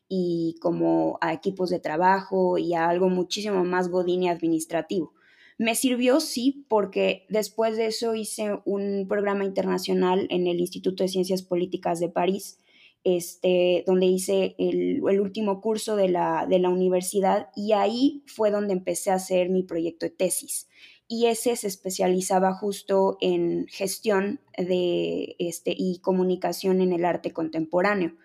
y 0.08 0.54
como 0.60 1.18
a 1.20 1.32
equipos 1.32 1.70
de 1.70 1.80
trabajo 1.80 2.56
y 2.56 2.74
a 2.74 2.88
algo 2.88 3.08
muchísimo 3.08 3.64
más 3.64 3.88
godín 3.88 4.22
y 4.22 4.28
administrativo. 4.28 5.12
Me 5.58 5.74
sirvió, 5.74 6.20
sí, 6.20 6.66
porque 6.68 7.26
después 7.28 7.76
de 7.76 7.86
eso 7.86 8.14
hice 8.14 8.60
un 8.64 9.06
programa 9.08 9.44
internacional 9.44 10.28
en 10.30 10.46
el 10.46 10.60
Instituto 10.60 11.02
de 11.02 11.08
Ciencias 11.08 11.42
Políticas 11.42 11.98
de 11.98 12.10
París, 12.10 12.60
este, 13.06 13.84
donde 13.86 14.06
hice 14.06 14.56
el, 14.58 15.00
último 15.00 15.60
curso 15.60 15.94
de 15.94 16.08
la, 16.08 16.44
de 16.50 16.58
la 16.58 16.70
universidad 16.70 17.50
y 17.54 17.70
ahí 17.70 18.24
fue 18.26 18.50
donde 18.50 18.72
empecé 18.72 19.12
a 19.12 19.14
hacer 19.14 19.48
mi 19.48 19.62
proyecto 19.62 20.06
de 20.06 20.10
tesis. 20.10 20.68
Y 21.06 21.26
ese 21.26 21.54
se 21.54 21.68
especializaba 21.68 22.52
justo 22.52 23.16
en 23.20 23.68
gestión 23.68 24.40
de, 24.58 25.36
este, 25.38 25.72
y 25.78 26.00
comunicación 26.00 26.80
en 26.80 26.92
el 26.92 27.04
arte 27.04 27.32
contemporáneo 27.32 28.16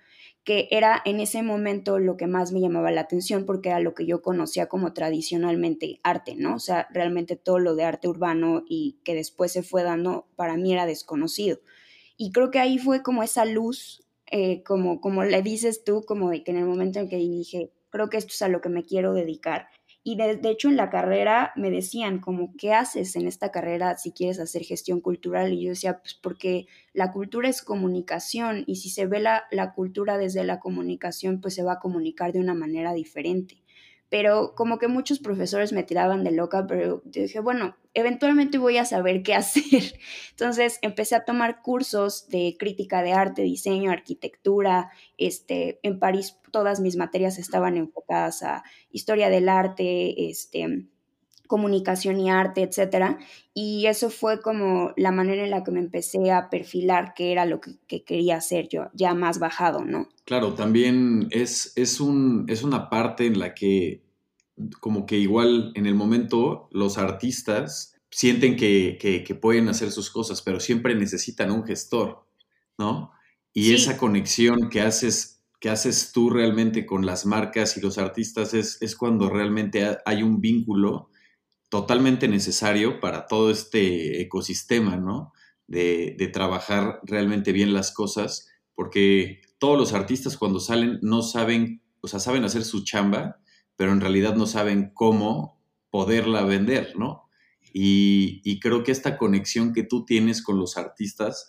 que 0.44 0.68
era 0.72 1.00
en 1.06 1.20
ese 1.20 1.44
momento 1.44 2.00
lo 2.00 2.18
que 2.18 2.26
más 2.26 2.52
me 2.52 2.60
llamaba 2.60 2.90
la 2.90 3.02
atención 3.02 3.46
porque 3.46 3.70
era 3.70 3.80
lo 3.80 3.94
que 3.94 4.08
yo 4.08 4.24
conocía 4.24 4.66
como 4.66 4.92
tradicionalmente 4.92 6.00
arte, 6.02 6.34
¿no? 6.36 6.56
O 6.56 6.60
sea, 6.60 6.88
realmente 6.92 7.36
todo 7.36 7.60
lo 7.60 7.76
de 7.76 7.84
arte 7.84 8.08
urbano 8.08 8.64
y 8.68 8.98
que 9.04 9.14
después 9.14 9.52
se 9.52 9.62
fue 9.62 9.84
dando, 9.84 10.26
para 10.36 10.58
mí 10.58 10.74
era 10.74 10.88
desconocido. 10.88 11.60
Y 12.18 12.32
creo 12.32 12.50
que 12.50 12.58
ahí 12.58 12.80
fue 12.80 13.04
como 13.04 13.22
esa 13.22 13.46
luz, 13.46 14.04
eh, 14.32 14.64
como, 14.64 15.02
como 15.02 15.24
le 15.24 15.42
dices 15.42 15.84
tú, 15.84 16.04
como 16.06 16.30
de 16.30 16.44
que 16.44 16.52
en 16.52 16.58
el 16.58 16.66
momento 16.66 17.00
en 17.00 17.10
que 17.10 17.18
dije, 17.18 17.72
creo 17.90 18.10
que 18.10 18.18
esto 18.18 18.32
es 18.32 18.42
a 18.42 18.48
lo 18.48 18.62
que 18.62 18.70
me 18.70 18.84
quiero 18.84 19.14
dedicar. 19.14 19.68
Y 20.04 20.16
de, 20.16 20.40
hecho 20.50 20.68
en 20.70 20.78
la 20.78 20.90
carrera 20.90 21.52
me 21.56 21.70
decían 21.70 22.20
como, 22.20 22.56
¿qué 22.58 22.74
haces 22.74 23.16
en 23.16 23.28
esta 23.28 23.52
carrera 23.52 23.98
si 23.98 24.12
quieres 24.12 24.40
hacer 24.40 24.64
gestión 24.64 25.00
cultural? 25.00 25.54
Y 25.54 25.64
yo 25.64 25.70
decía, 25.70 26.00
pues 26.00 26.16
porque 26.16 26.66
la 26.94 27.12
cultura 27.12 27.50
es 27.50 27.62
comunicación 27.62 28.64
y 28.66 28.78
si 28.78 28.90
se 28.90 29.06
ve 29.06 29.20
la, 29.20 29.44
la 29.52 29.74
cultura 29.74 30.18
desde 30.18 30.44
la 30.44 30.60
comunicación, 30.60 31.40
pues 31.40 31.54
se 31.54 31.64
va 31.64 31.74
a 31.74 31.80
comunicar 31.80 32.34
de 32.34 32.40
una 32.40 32.56
manera 32.56 32.94
diferente 32.94 33.61
pero 34.12 34.56
como 34.56 34.77
que 34.77 34.89
muchos 34.89 35.20
profesores 35.20 35.72
me 35.72 35.84
tiraban 35.84 36.25
de 36.25 36.32
loca, 36.32 36.68
pero 36.68 37.01
dije, 37.06 37.39
bueno, 37.39 37.77
eventualmente 37.94 38.58
voy 38.58 38.77
a 38.77 38.84
saber 38.84 39.24
qué 39.24 39.34
hacer. 39.36 39.98
Entonces 40.32 40.80
empecé 40.82 41.15
a 41.15 41.24
tomar 41.24 41.62
cursos 41.62 42.27
de 42.27 42.58
crítica 42.60 43.03
de 43.03 43.13
arte, 43.13 43.41
diseño, 43.44 43.89
arquitectura. 43.89 44.91
Este, 45.18 45.80
en 45.82 45.98
París 45.98 46.38
todas 46.51 46.82
mis 46.82 46.98
materias 46.98 47.39
estaban 47.39 47.77
enfocadas 47.77 48.44
a 48.44 48.65
historia 48.91 49.30
del 49.30 49.48
arte, 49.48 50.30
este, 50.30 50.89
comunicación 51.51 52.17
y 52.22 52.29
arte, 52.29 52.62
etcétera. 52.63 53.20
Y 53.53 53.86
eso 53.88 54.10
fue 54.10 54.39
como 54.39 54.93
la 54.96 55.12
manera 55.12 55.43
en 55.43 55.51
la 55.51 55.65
que 55.65 55.72
me 55.72 55.81
empecé 55.81 56.31
a 56.31 56.50
perfilar 56.50 57.13
qué 57.13 57.34
era 57.34 57.46
lo 57.46 57.60
que, 57.60 57.72
que, 57.88 58.05
quería 58.05 58.38
hacer 58.38 58.70
yo, 58.70 58.86
ya 58.93 59.13
más 59.13 59.38
bajado, 59.38 59.84
¿no? 59.84 60.08
Claro, 60.24 60.53
también 60.53 61.27
es, 61.29 61.74
es, 61.75 62.00
un, 62.00 62.46
es 62.48 62.63
una 62.63 62.89
parte 62.89 63.25
en 63.25 63.38
la 63.38 63.53
que 63.53 64.01
como 64.79 65.05
que 65.05 65.17
igual 65.17 65.74
en 65.75 65.88
el 65.88 65.93
momento 65.93 66.70
los 66.72 66.98
artistas 66.98 67.96
sienten 68.10 68.55
que, 68.55 68.98
que, 68.98 69.36
pueden 69.36 69.67
hacer 69.67 69.91
sus 69.91 70.10
cosas, 70.10 70.41
pero 70.41 70.62
siempre 70.62 70.96
necesitan 70.96 71.51
un 71.51 71.65
gestor, 71.65 72.25
¿no? 72.77 73.12
Y 73.51 73.74
esa 73.74 73.98
conexión 73.98 74.70
que 74.70 74.79
haces, 74.79 75.43
que 75.60 75.70
haces 75.70 76.13
tú 76.13 76.29
realmente 76.29 76.86
con 76.86 77.05
las 77.05 77.25
marcas 77.25 77.75
y 77.75 77.81
los 77.81 77.98
artistas 77.98 78.53
es, 78.53 78.81
es 78.81 78.96
cuando 78.96 79.29
realmente 79.29 79.98
hay 80.05 80.24
un 80.24 80.39
vínculo 80.39 81.11
totalmente 81.72 82.28
necesario 82.28 83.00
para 83.00 83.28
todo 83.28 83.50
este 83.50 84.22
ecosistema, 84.22 84.98
¿no? 84.98 85.32
De, 85.68 86.30
trabajar 86.34 87.00
realmente 87.04 87.54
bien 87.54 87.74
las 87.74 87.94
cosas, 87.94 88.50
porque 88.75 89.42
todos 89.58 89.80
los 89.80 89.94
artistas 89.94 90.36
cuando 90.36 90.60
salen 90.60 91.00
no 91.01 91.22
saben, 91.22 91.82
o 92.01 92.10
sea, 92.10 92.20
saben 92.20 92.44
hacer 92.44 92.66
su 92.66 92.84
chamba, 92.84 93.38
pero 93.78 93.94
en 93.94 94.01
realidad 94.01 94.36
no 94.36 94.48
saben 94.48 94.92
cómo 94.94 95.63
poderla 95.90 96.44
vender, 96.44 96.94
¿no? 96.98 97.30
Y, 97.74 98.42
y 98.44 98.60
creo 98.60 98.84
que 98.84 98.92
esta 98.92 99.18
conexión 99.18 99.72
que 99.72 99.84
tú 99.84 100.04
tienes 100.04 100.44
con 100.44 100.60
los 100.60 100.75
artistas 100.75 101.48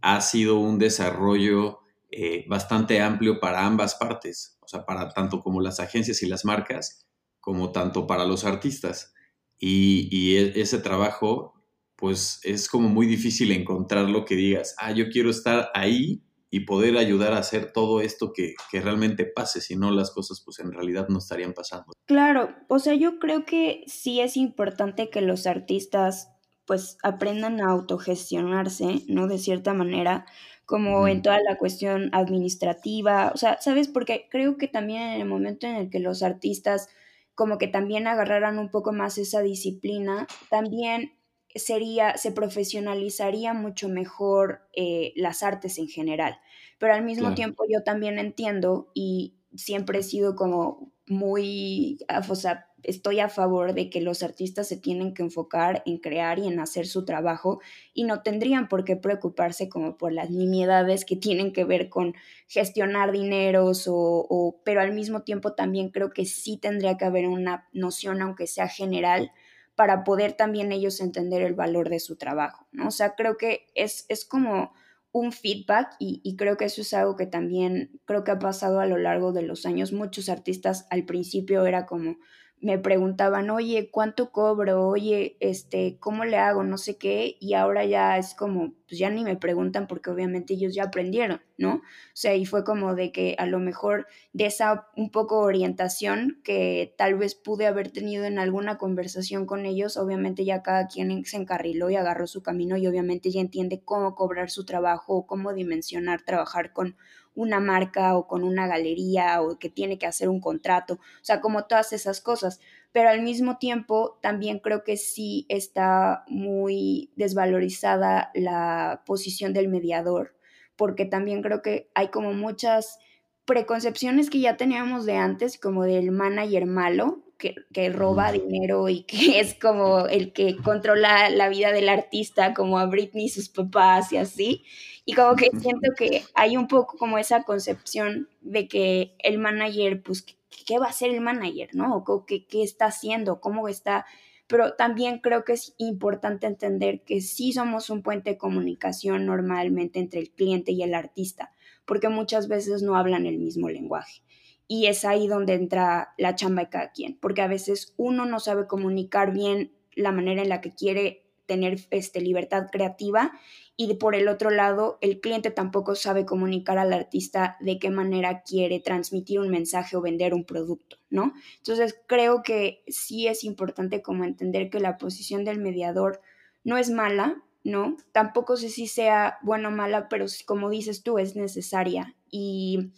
ha 0.00 0.22
sido 0.22 0.58
un 0.58 0.78
desarrollo 0.78 1.80
eh, 2.10 2.46
bastante 2.48 3.02
amplio 3.02 3.38
para 3.38 3.66
ambas 3.66 3.96
partes, 3.96 4.56
o 4.60 4.66
sea, 4.68 4.86
para 4.86 5.10
tanto 5.10 5.42
como 5.42 5.60
las 5.60 5.78
agencias 5.78 6.22
y 6.22 6.26
las 6.26 6.46
marcas, 6.46 7.06
como 7.38 7.70
tanto 7.70 8.06
para 8.06 8.24
los 8.24 8.46
artistas. 8.46 9.12
Y, 9.58 10.36
e, 10.36 10.60
ese 10.60 10.78
trabajo, 10.78 11.54
pues 11.96 12.40
es 12.44 12.68
como 12.68 12.88
muy 12.88 13.06
difícil 13.06 13.52
encontrar 13.52 14.08
lo 14.08 14.24
que 14.24 14.36
digas, 14.36 14.74
ah, 14.78 14.92
yo 14.92 15.08
quiero 15.10 15.30
estar 15.30 15.70
ahí 15.74 16.22
y 16.50 16.60
poder 16.60 16.96
ayudar 16.96 17.34
a 17.34 17.38
hacer 17.38 17.72
todo 17.72 18.00
esto 18.00 18.32
que, 18.32 18.54
que, 18.70 18.80
realmente 18.80 19.26
pase, 19.26 19.60
si 19.60 19.76
no 19.76 19.90
las 19.90 20.10
cosas 20.10 20.40
pues 20.42 20.60
en 20.60 20.72
realidad 20.72 21.08
no 21.08 21.18
estarían 21.18 21.52
pasando. 21.52 21.92
Claro, 22.06 22.54
o 22.68 22.78
sea, 22.78 22.94
yo 22.94 23.18
creo 23.18 23.44
que 23.44 23.84
sí 23.86 24.20
es 24.20 24.36
importante 24.36 25.10
que 25.10 25.20
los 25.20 25.46
artistas 25.46 26.30
pues 26.68 26.98
aprendan 27.02 27.60
a 27.62 27.70
autogestionarse, 27.70 29.02
¿no? 29.08 29.26
De 29.26 29.38
cierta 29.38 29.72
manera, 29.72 30.26
como 30.66 31.08
en 31.08 31.22
toda 31.22 31.40
la 31.40 31.56
cuestión 31.56 32.10
administrativa, 32.12 33.32
o 33.34 33.38
sea, 33.38 33.58
¿sabes? 33.58 33.88
Porque 33.88 34.28
creo 34.30 34.58
que 34.58 34.68
también 34.68 35.00
en 35.00 35.20
el 35.22 35.26
momento 35.26 35.66
en 35.66 35.76
el 35.76 35.88
que 35.88 35.98
los 35.98 36.22
artistas 36.22 36.90
como 37.38 37.56
que 37.56 37.68
también 37.68 38.08
agarraran 38.08 38.58
un 38.58 38.68
poco 38.68 38.92
más 38.92 39.16
esa 39.16 39.42
disciplina, 39.42 40.26
también 40.50 41.12
sería, 41.54 42.16
se 42.16 42.32
profesionalizaría 42.32 43.54
mucho 43.54 43.88
mejor 43.88 44.62
eh, 44.74 45.12
las 45.14 45.44
artes 45.44 45.78
en 45.78 45.86
general. 45.86 46.40
Pero 46.78 46.94
al 46.94 47.04
mismo 47.04 47.34
tiempo 47.34 47.62
yo 47.72 47.84
también 47.84 48.18
entiendo 48.18 48.90
y 48.92 49.36
siempre 49.54 50.00
he 50.00 50.02
sido 50.02 50.34
como 50.34 50.92
muy, 51.06 52.00
o 52.28 52.34
sea, 52.34 52.67
estoy 52.82 53.20
a 53.20 53.28
favor 53.28 53.74
de 53.74 53.90
que 53.90 54.00
los 54.00 54.22
artistas 54.22 54.68
se 54.68 54.76
tienen 54.76 55.14
que 55.14 55.22
enfocar 55.22 55.82
en 55.86 55.98
crear 55.98 56.38
y 56.38 56.46
en 56.46 56.60
hacer 56.60 56.86
su 56.86 57.04
trabajo 57.04 57.60
y 57.92 58.04
no 58.04 58.22
tendrían 58.22 58.68
por 58.68 58.84
qué 58.84 58.96
preocuparse 58.96 59.68
como 59.68 59.96
por 59.96 60.12
las 60.12 60.30
nimiedades 60.30 61.04
que 61.04 61.16
tienen 61.16 61.52
que 61.52 61.64
ver 61.64 61.88
con 61.88 62.14
gestionar 62.46 63.12
dineros 63.12 63.84
o, 63.88 64.60
pero 64.64 64.80
al 64.80 64.92
mismo 64.92 65.22
tiempo 65.22 65.54
también 65.54 65.90
creo 65.90 66.10
que 66.10 66.24
sí 66.24 66.56
tendría 66.56 66.96
que 66.96 67.04
haber 67.04 67.28
una 67.28 67.68
noción, 67.72 68.22
aunque 68.22 68.46
sea 68.46 68.68
general, 68.68 69.32
para 69.74 70.04
poder 70.04 70.32
también 70.32 70.72
ellos 70.72 71.00
entender 71.00 71.42
el 71.42 71.54
valor 71.54 71.88
de 71.88 72.00
su 72.00 72.16
trabajo, 72.16 72.66
¿no? 72.72 72.88
O 72.88 72.90
sea, 72.90 73.14
creo 73.14 73.36
que 73.36 73.66
es, 73.74 74.06
es 74.08 74.24
como 74.24 74.72
un 75.12 75.32
feedback 75.32 75.94
y, 75.98 76.20
y, 76.24 76.36
creo 76.36 76.56
que 76.56 76.66
eso 76.66 76.82
es 76.82 76.92
algo 76.92 77.16
que 77.16 77.26
también 77.26 78.00
creo 78.04 78.24
que 78.24 78.32
ha 78.32 78.38
pasado 78.38 78.80
a 78.80 78.86
lo 78.86 78.98
largo 78.98 79.32
de 79.32 79.42
los 79.42 79.66
años. 79.66 79.92
Muchos 79.92 80.28
artistas 80.28 80.86
al 80.90 81.06
principio 81.06 81.64
era 81.64 81.86
como, 81.86 82.18
me 82.60 82.78
preguntaban, 82.78 83.50
oye, 83.50 83.90
¿cuánto 83.90 84.32
cobro? 84.32 84.88
Oye, 84.88 85.36
este, 85.40 85.96
¿cómo 86.00 86.24
le 86.24 86.38
hago? 86.38 86.64
No 86.64 86.76
sé 86.76 86.98
qué. 86.98 87.36
Y 87.40 87.54
ahora 87.54 87.84
ya 87.84 88.18
es 88.18 88.34
como, 88.34 88.74
pues 88.88 88.98
ya 88.98 89.10
ni 89.10 89.22
me 89.22 89.36
preguntan 89.36 89.86
porque 89.86 90.10
obviamente 90.10 90.54
ellos 90.54 90.74
ya 90.74 90.84
aprendieron, 90.84 91.40
¿no? 91.56 91.74
O 91.74 91.82
sea, 92.14 92.34
y 92.34 92.46
fue 92.46 92.64
como 92.64 92.94
de 92.94 93.12
que 93.12 93.36
a 93.38 93.46
lo 93.46 93.60
mejor 93.60 94.06
de 94.32 94.46
esa 94.46 94.88
un 94.96 95.10
poco 95.10 95.38
orientación 95.38 96.40
que 96.42 96.94
tal 96.98 97.14
vez 97.16 97.34
pude 97.36 97.66
haber 97.66 97.90
tenido 97.90 98.24
en 98.24 98.38
alguna 98.38 98.76
conversación 98.76 99.46
con 99.46 99.64
ellos, 99.64 99.96
obviamente 99.96 100.44
ya 100.44 100.62
cada 100.62 100.88
quien 100.88 101.24
se 101.24 101.36
encarriló 101.36 101.90
y 101.90 101.96
agarró 101.96 102.26
su 102.26 102.42
camino 102.42 102.76
y 102.76 102.86
obviamente 102.86 103.30
ya 103.30 103.40
entiende 103.40 103.82
cómo 103.84 104.14
cobrar 104.14 104.50
su 104.50 104.64
trabajo 104.64 105.14
o 105.16 105.26
cómo 105.26 105.52
dimensionar, 105.54 106.22
trabajar 106.22 106.72
con 106.72 106.96
una 107.38 107.60
marca 107.60 108.16
o 108.16 108.26
con 108.26 108.42
una 108.42 108.66
galería 108.66 109.40
o 109.40 109.58
que 109.60 109.70
tiene 109.70 109.96
que 109.96 110.06
hacer 110.06 110.28
un 110.28 110.40
contrato, 110.40 110.94
o 110.94 111.24
sea, 111.24 111.40
como 111.40 111.64
todas 111.66 111.92
esas 111.92 112.20
cosas. 112.20 112.60
Pero 112.90 113.10
al 113.10 113.22
mismo 113.22 113.58
tiempo, 113.58 114.18
también 114.20 114.58
creo 114.58 114.82
que 114.82 114.96
sí 114.96 115.46
está 115.48 116.24
muy 116.26 117.12
desvalorizada 117.14 118.32
la 118.34 119.02
posición 119.06 119.52
del 119.52 119.68
mediador, 119.68 120.34
porque 120.74 121.04
también 121.04 121.42
creo 121.42 121.62
que 121.62 121.90
hay 121.94 122.08
como 122.08 122.32
muchas 122.32 122.98
preconcepciones 123.44 124.30
que 124.30 124.40
ya 124.40 124.56
teníamos 124.56 125.06
de 125.06 125.16
antes, 125.16 125.58
como 125.58 125.84
del 125.84 126.10
manager 126.10 126.66
malo, 126.66 127.22
que, 127.38 127.54
que, 127.72 127.88
roba 127.88 128.32
dinero 128.32 128.88
y 128.88 129.02
que 129.04 129.38
es 129.38 129.54
como 129.54 130.08
el 130.08 130.32
que 130.32 130.56
controla 130.56 131.30
la 131.30 131.48
vida 131.48 131.70
del 131.70 131.88
artista, 131.88 132.52
como 132.52 132.80
a 132.80 132.86
Britney 132.86 133.26
y 133.26 133.28
sus 133.28 133.48
papás 133.48 134.12
y 134.12 134.16
así. 134.16 134.64
Y 135.08 135.14
como 135.14 135.36
que 135.36 135.50
siento 135.58 135.94
que 135.96 136.24
hay 136.34 136.58
un 136.58 136.68
poco 136.68 136.98
como 136.98 137.16
esa 137.16 137.44
concepción 137.44 138.28
de 138.42 138.68
que 138.68 139.14
el 139.20 139.38
manager, 139.38 140.02
pues, 140.02 140.26
¿qué 140.66 140.78
va 140.78 140.84
a 140.84 140.90
hacer 140.90 141.08
el 141.08 141.22
manager, 141.22 141.70
no? 141.72 142.04
¿Qué, 142.26 142.44
qué 142.44 142.62
está 142.62 142.88
haciendo? 142.88 143.40
¿Cómo 143.40 143.68
está? 143.68 144.04
Pero 144.48 144.74
también 144.74 145.20
creo 145.20 145.46
que 145.46 145.54
es 145.54 145.72
importante 145.78 146.46
entender 146.46 147.04
que 147.04 147.22
sí 147.22 147.54
somos 147.54 147.88
un 147.88 148.02
puente 148.02 148.32
de 148.32 148.36
comunicación 148.36 149.24
normalmente 149.24 149.98
entre 149.98 150.20
el 150.20 150.30
cliente 150.30 150.72
y 150.72 150.82
el 150.82 150.92
artista, 150.92 151.52
porque 151.86 152.10
muchas 152.10 152.46
veces 152.46 152.82
no 152.82 152.94
hablan 152.94 153.24
el 153.24 153.38
mismo 153.38 153.70
lenguaje. 153.70 154.20
Y 154.66 154.88
es 154.88 155.06
ahí 155.06 155.26
donde 155.26 155.54
entra 155.54 156.12
la 156.18 156.34
chamba 156.34 156.64
de 156.64 156.68
cada 156.68 156.92
quien, 156.92 157.18
porque 157.18 157.40
a 157.40 157.48
veces 157.48 157.94
uno 157.96 158.26
no 158.26 158.40
sabe 158.40 158.66
comunicar 158.66 159.32
bien 159.32 159.72
la 159.94 160.12
manera 160.12 160.42
en 160.42 160.50
la 160.50 160.60
que 160.60 160.74
quiere 160.74 161.24
tener 161.48 161.78
este, 161.90 162.20
libertad 162.20 162.68
creativa 162.70 163.32
y 163.76 163.94
por 163.94 164.14
el 164.14 164.28
otro 164.28 164.50
lado, 164.50 164.98
el 165.00 165.20
cliente 165.20 165.50
tampoco 165.50 165.96
sabe 165.96 166.24
comunicar 166.24 166.78
al 166.78 166.92
artista 166.92 167.56
de 167.60 167.78
qué 167.78 167.90
manera 167.90 168.42
quiere 168.42 168.78
transmitir 168.78 169.40
un 169.40 169.48
mensaje 169.48 169.96
o 169.96 170.00
vender 170.00 170.34
un 170.34 170.44
producto, 170.44 170.98
¿no? 171.10 171.32
Entonces, 171.56 171.98
creo 172.06 172.42
que 172.42 172.82
sí 172.86 173.26
es 173.26 173.42
importante 173.42 174.02
como 174.02 174.24
entender 174.24 174.70
que 174.70 174.78
la 174.78 174.98
posición 174.98 175.44
del 175.44 175.58
mediador 175.58 176.20
no 176.62 176.76
es 176.76 176.90
mala, 176.90 177.42
¿no? 177.64 177.96
Tampoco 178.12 178.56
sé 178.56 178.68
si 178.68 178.86
sea 178.86 179.38
buena 179.42 179.68
o 179.68 179.72
mala, 179.72 180.08
pero 180.08 180.26
como 180.46 180.70
dices 180.70 181.02
tú, 181.02 181.18
es 181.18 181.34
necesaria 181.34 182.14
y 182.30 182.92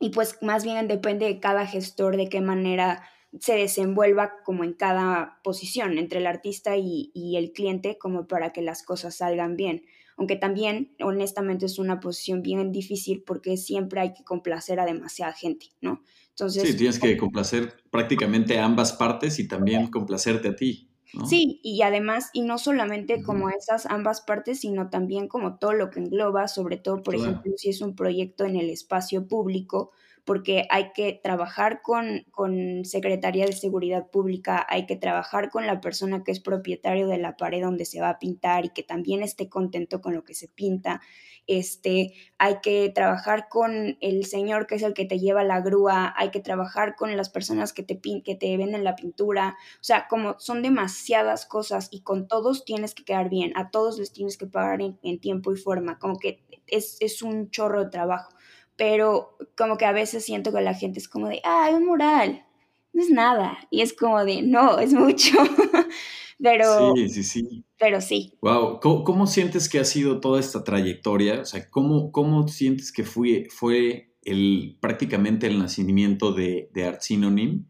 y 0.00 0.10
pues 0.10 0.38
más 0.42 0.64
bien 0.64 0.86
depende 0.88 1.26
de 1.26 1.40
cada 1.40 1.66
gestor 1.66 2.16
de 2.16 2.28
qué 2.28 2.40
manera 2.40 3.08
se 3.40 3.54
desenvuelva 3.54 4.32
como 4.44 4.64
en 4.64 4.74
cada 4.74 5.40
posición 5.42 5.98
entre 5.98 6.20
el 6.20 6.26
artista 6.26 6.76
y, 6.76 7.10
el 7.36 7.52
cliente 7.52 7.98
como 7.98 8.26
para 8.26 8.52
que 8.52 8.62
las 8.62 8.82
cosas 8.82 9.16
salgan 9.16 9.56
bien. 9.56 9.84
Aunque 10.16 10.36
también, 10.36 10.94
honestamente, 11.00 11.66
es 11.66 11.78
una 11.78 11.98
posición 11.98 12.42
bien 12.42 12.70
difícil 12.70 13.24
porque 13.26 13.56
siempre 13.56 14.00
hay 14.00 14.14
que 14.14 14.22
complacer 14.22 14.78
a 14.78 14.86
demasiada 14.86 15.32
gente, 15.32 15.66
¿no? 15.80 16.02
Entonces, 16.30 16.68
sí, 16.68 16.76
tienes 16.76 17.00
que 17.00 17.16
complacer 17.16 17.74
prácticamente 17.90 18.58
a 18.58 18.64
ambas 18.64 18.92
partes 18.92 19.38
y 19.38 19.48
también 19.48 19.88
complacerte 19.88 20.48
a 20.48 20.56
ti. 20.56 20.88
Sí, 21.28 21.60
y 21.62 21.82
además, 21.82 22.30
y 22.32 22.42
no 22.42 22.58
solamente 22.58 23.22
como 23.22 23.48
esas 23.48 23.86
ambas 23.86 24.20
partes, 24.20 24.60
sino 24.60 24.90
también 24.90 25.28
como 25.28 25.58
todo 25.58 25.72
lo 25.72 25.90
que 25.90 26.00
engloba, 26.00 26.48
sobre 26.48 26.76
todo, 26.76 27.02
por 27.02 27.14
ejemplo, 27.14 27.52
si 27.56 27.70
es 27.70 27.80
un 27.80 27.94
proyecto 27.94 28.44
en 28.44 28.56
el 28.56 28.68
espacio 28.68 29.28
público, 29.28 29.92
porque 30.24 30.66
hay 30.70 30.92
que 30.94 31.20
trabajar 31.22 31.82
con, 31.82 32.24
con 32.30 32.84
Secretaría 32.84 33.44
de 33.46 33.52
Seguridad 33.52 34.10
Pública, 34.10 34.66
hay 34.68 34.86
que 34.86 34.96
trabajar 34.96 35.50
con 35.50 35.66
la 35.66 35.80
persona 35.80 36.24
que 36.24 36.32
es 36.32 36.40
propietario 36.40 37.06
de 37.06 37.18
la 37.18 37.36
pared 37.36 37.62
donde 37.62 37.84
se 37.84 38.00
va 38.00 38.08
a 38.08 38.18
pintar 38.18 38.64
y 38.64 38.70
que 38.70 38.82
también 38.82 39.22
esté 39.22 39.48
contento 39.48 40.00
con 40.00 40.14
lo 40.14 40.24
que 40.24 40.34
se 40.34 40.48
pinta. 40.48 41.00
Este, 41.46 42.14
hay 42.38 42.60
que 42.62 42.90
trabajar 42.94 43.48
con 43.50 43.98
el 44.00 44.24
señor 44.24 44.66
que 44.66 44.76
es 44.76 44.82
el 44.82 44.94
que 44.94 45.04
te 45.04 45.18
lleva 45.18 45.44
la 45.44 45.60
grúa, 45.60 46.14
hay 46.16 46.30
que 46.30 46.40
trabajar 46.40 46.96
con 46.96 47.14
las 47.18 47.28
personas 47.28 47.74
que 47.74 47.82
te, 47.82 48.00
que 48.00 48.34
te 48.34 48.56
venden 48.56 48.82
la 48.82 48.96
pintura, 48.96 49.58
o 49.74 49.84
sea, 49.84 50.06
como 50.08 50.38
son 50.38 50.62
demasiadas 50.62 51.44
cosas 51.44 51.88
y 51.90 52.00
con 52.00 52.28
todos 52.28 52.64
tienes 52.64 52.94
que 52.94 53.04
quedar 53.04 53.28
bien, 53.28 53.52
a 53.56 53.70
todos 53.70 53.98
les 53.98 54.12
tienes 54.12 54.38
que 54.38 54.46
pagar 54.46 54.80
en, 54.80 54.98
en 55.02 55.20
tiempo 55.20 55.52
y 55.52 55.56
forma, 55.56 55.98
como 55.98 56.18
que 56.18 56.42
es, 56.66 56.96
es 57.00 57.20
un 57.20 57.50
chorro 57.50 57.84
de 57.84 57.90
trabajo 57.90 58.30
pero 58.76 59.36
como 59.56 59.76
que 59.76 59.84
a 59.84 59.92
veces 59.92 60.24
siento 60.24 60.52
que 60.52 60.60
la 60.60 60.74
gente 60.74 60.98
es 60.98 61.08
como 61.08 61.28
de, 61.28 61.40
ah, 61.44 61.70
un 61.72 61.86
mural, 61.86 62.44
no 62.92 63.02
es 63.02 63.10
nada. 63.10 63.58
Y 63.70 63.82
es 63.82 63.92
como 63.92 64.24
de, 64.24 64.42
no, 64.42 64.78
es 64.78 64.92
mucho. 64.92 65.36
pero, 66.42 66.94
sí, 66.94 67.08
sí, 67.08 67.22
sí. 67.22 67.64
Pero 67.78 68.00
sí. 68.00 68.34
Wow, 68.40 68.80
¿Cómo, 68.80 69.26
sientes 69.26 69.68
que 69.68 69.78
ha 69.78 69.84
sido 69.84 70.20
toda 70.20 70.40
esta 70.40 70.64
trayectoria? 70.64 71.40
O 71.40 71.44
sea, 71.44 71.68
¿cómo, 71.70 72.12
cómo 72.12 72.48
sientes 72.48 72.92
que 72.92 73.04
fue, 73.04 73.48
fue 73.50 74.14
el, 74.22 74.78
prácticamente 74.80 75.46
el 75.46 75.58
nacimiento 75.58 76.32
de, 76.32 76.70
de 76.72 76.84
Art 76.84 77.02
Synonym? 77.02 77.66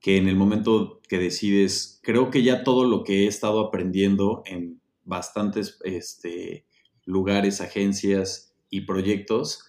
Que 0.00 0.18
en 0.18 0.28
el 0.28 0.36
momento 0.36 1.00
que 1.08 1.18
decides, 1.18 2.00
creo 2.02 2.30
que 2.30 2.42
ya 2.42 2.62
todo 2.62 2.84
lo 2.84 3.04
que 3.04 3.24
he 3.24 3.26
estado 3.26 3.60
aprendiendo 3.60 4.42
en 4.44 4.80
bastantes 5.04 5.78
este, 5.84 6.66
lugares, 7.04 7.60
agencias 7.60 8.54
y 8.68 8.82
proyectos, 8.82 9.64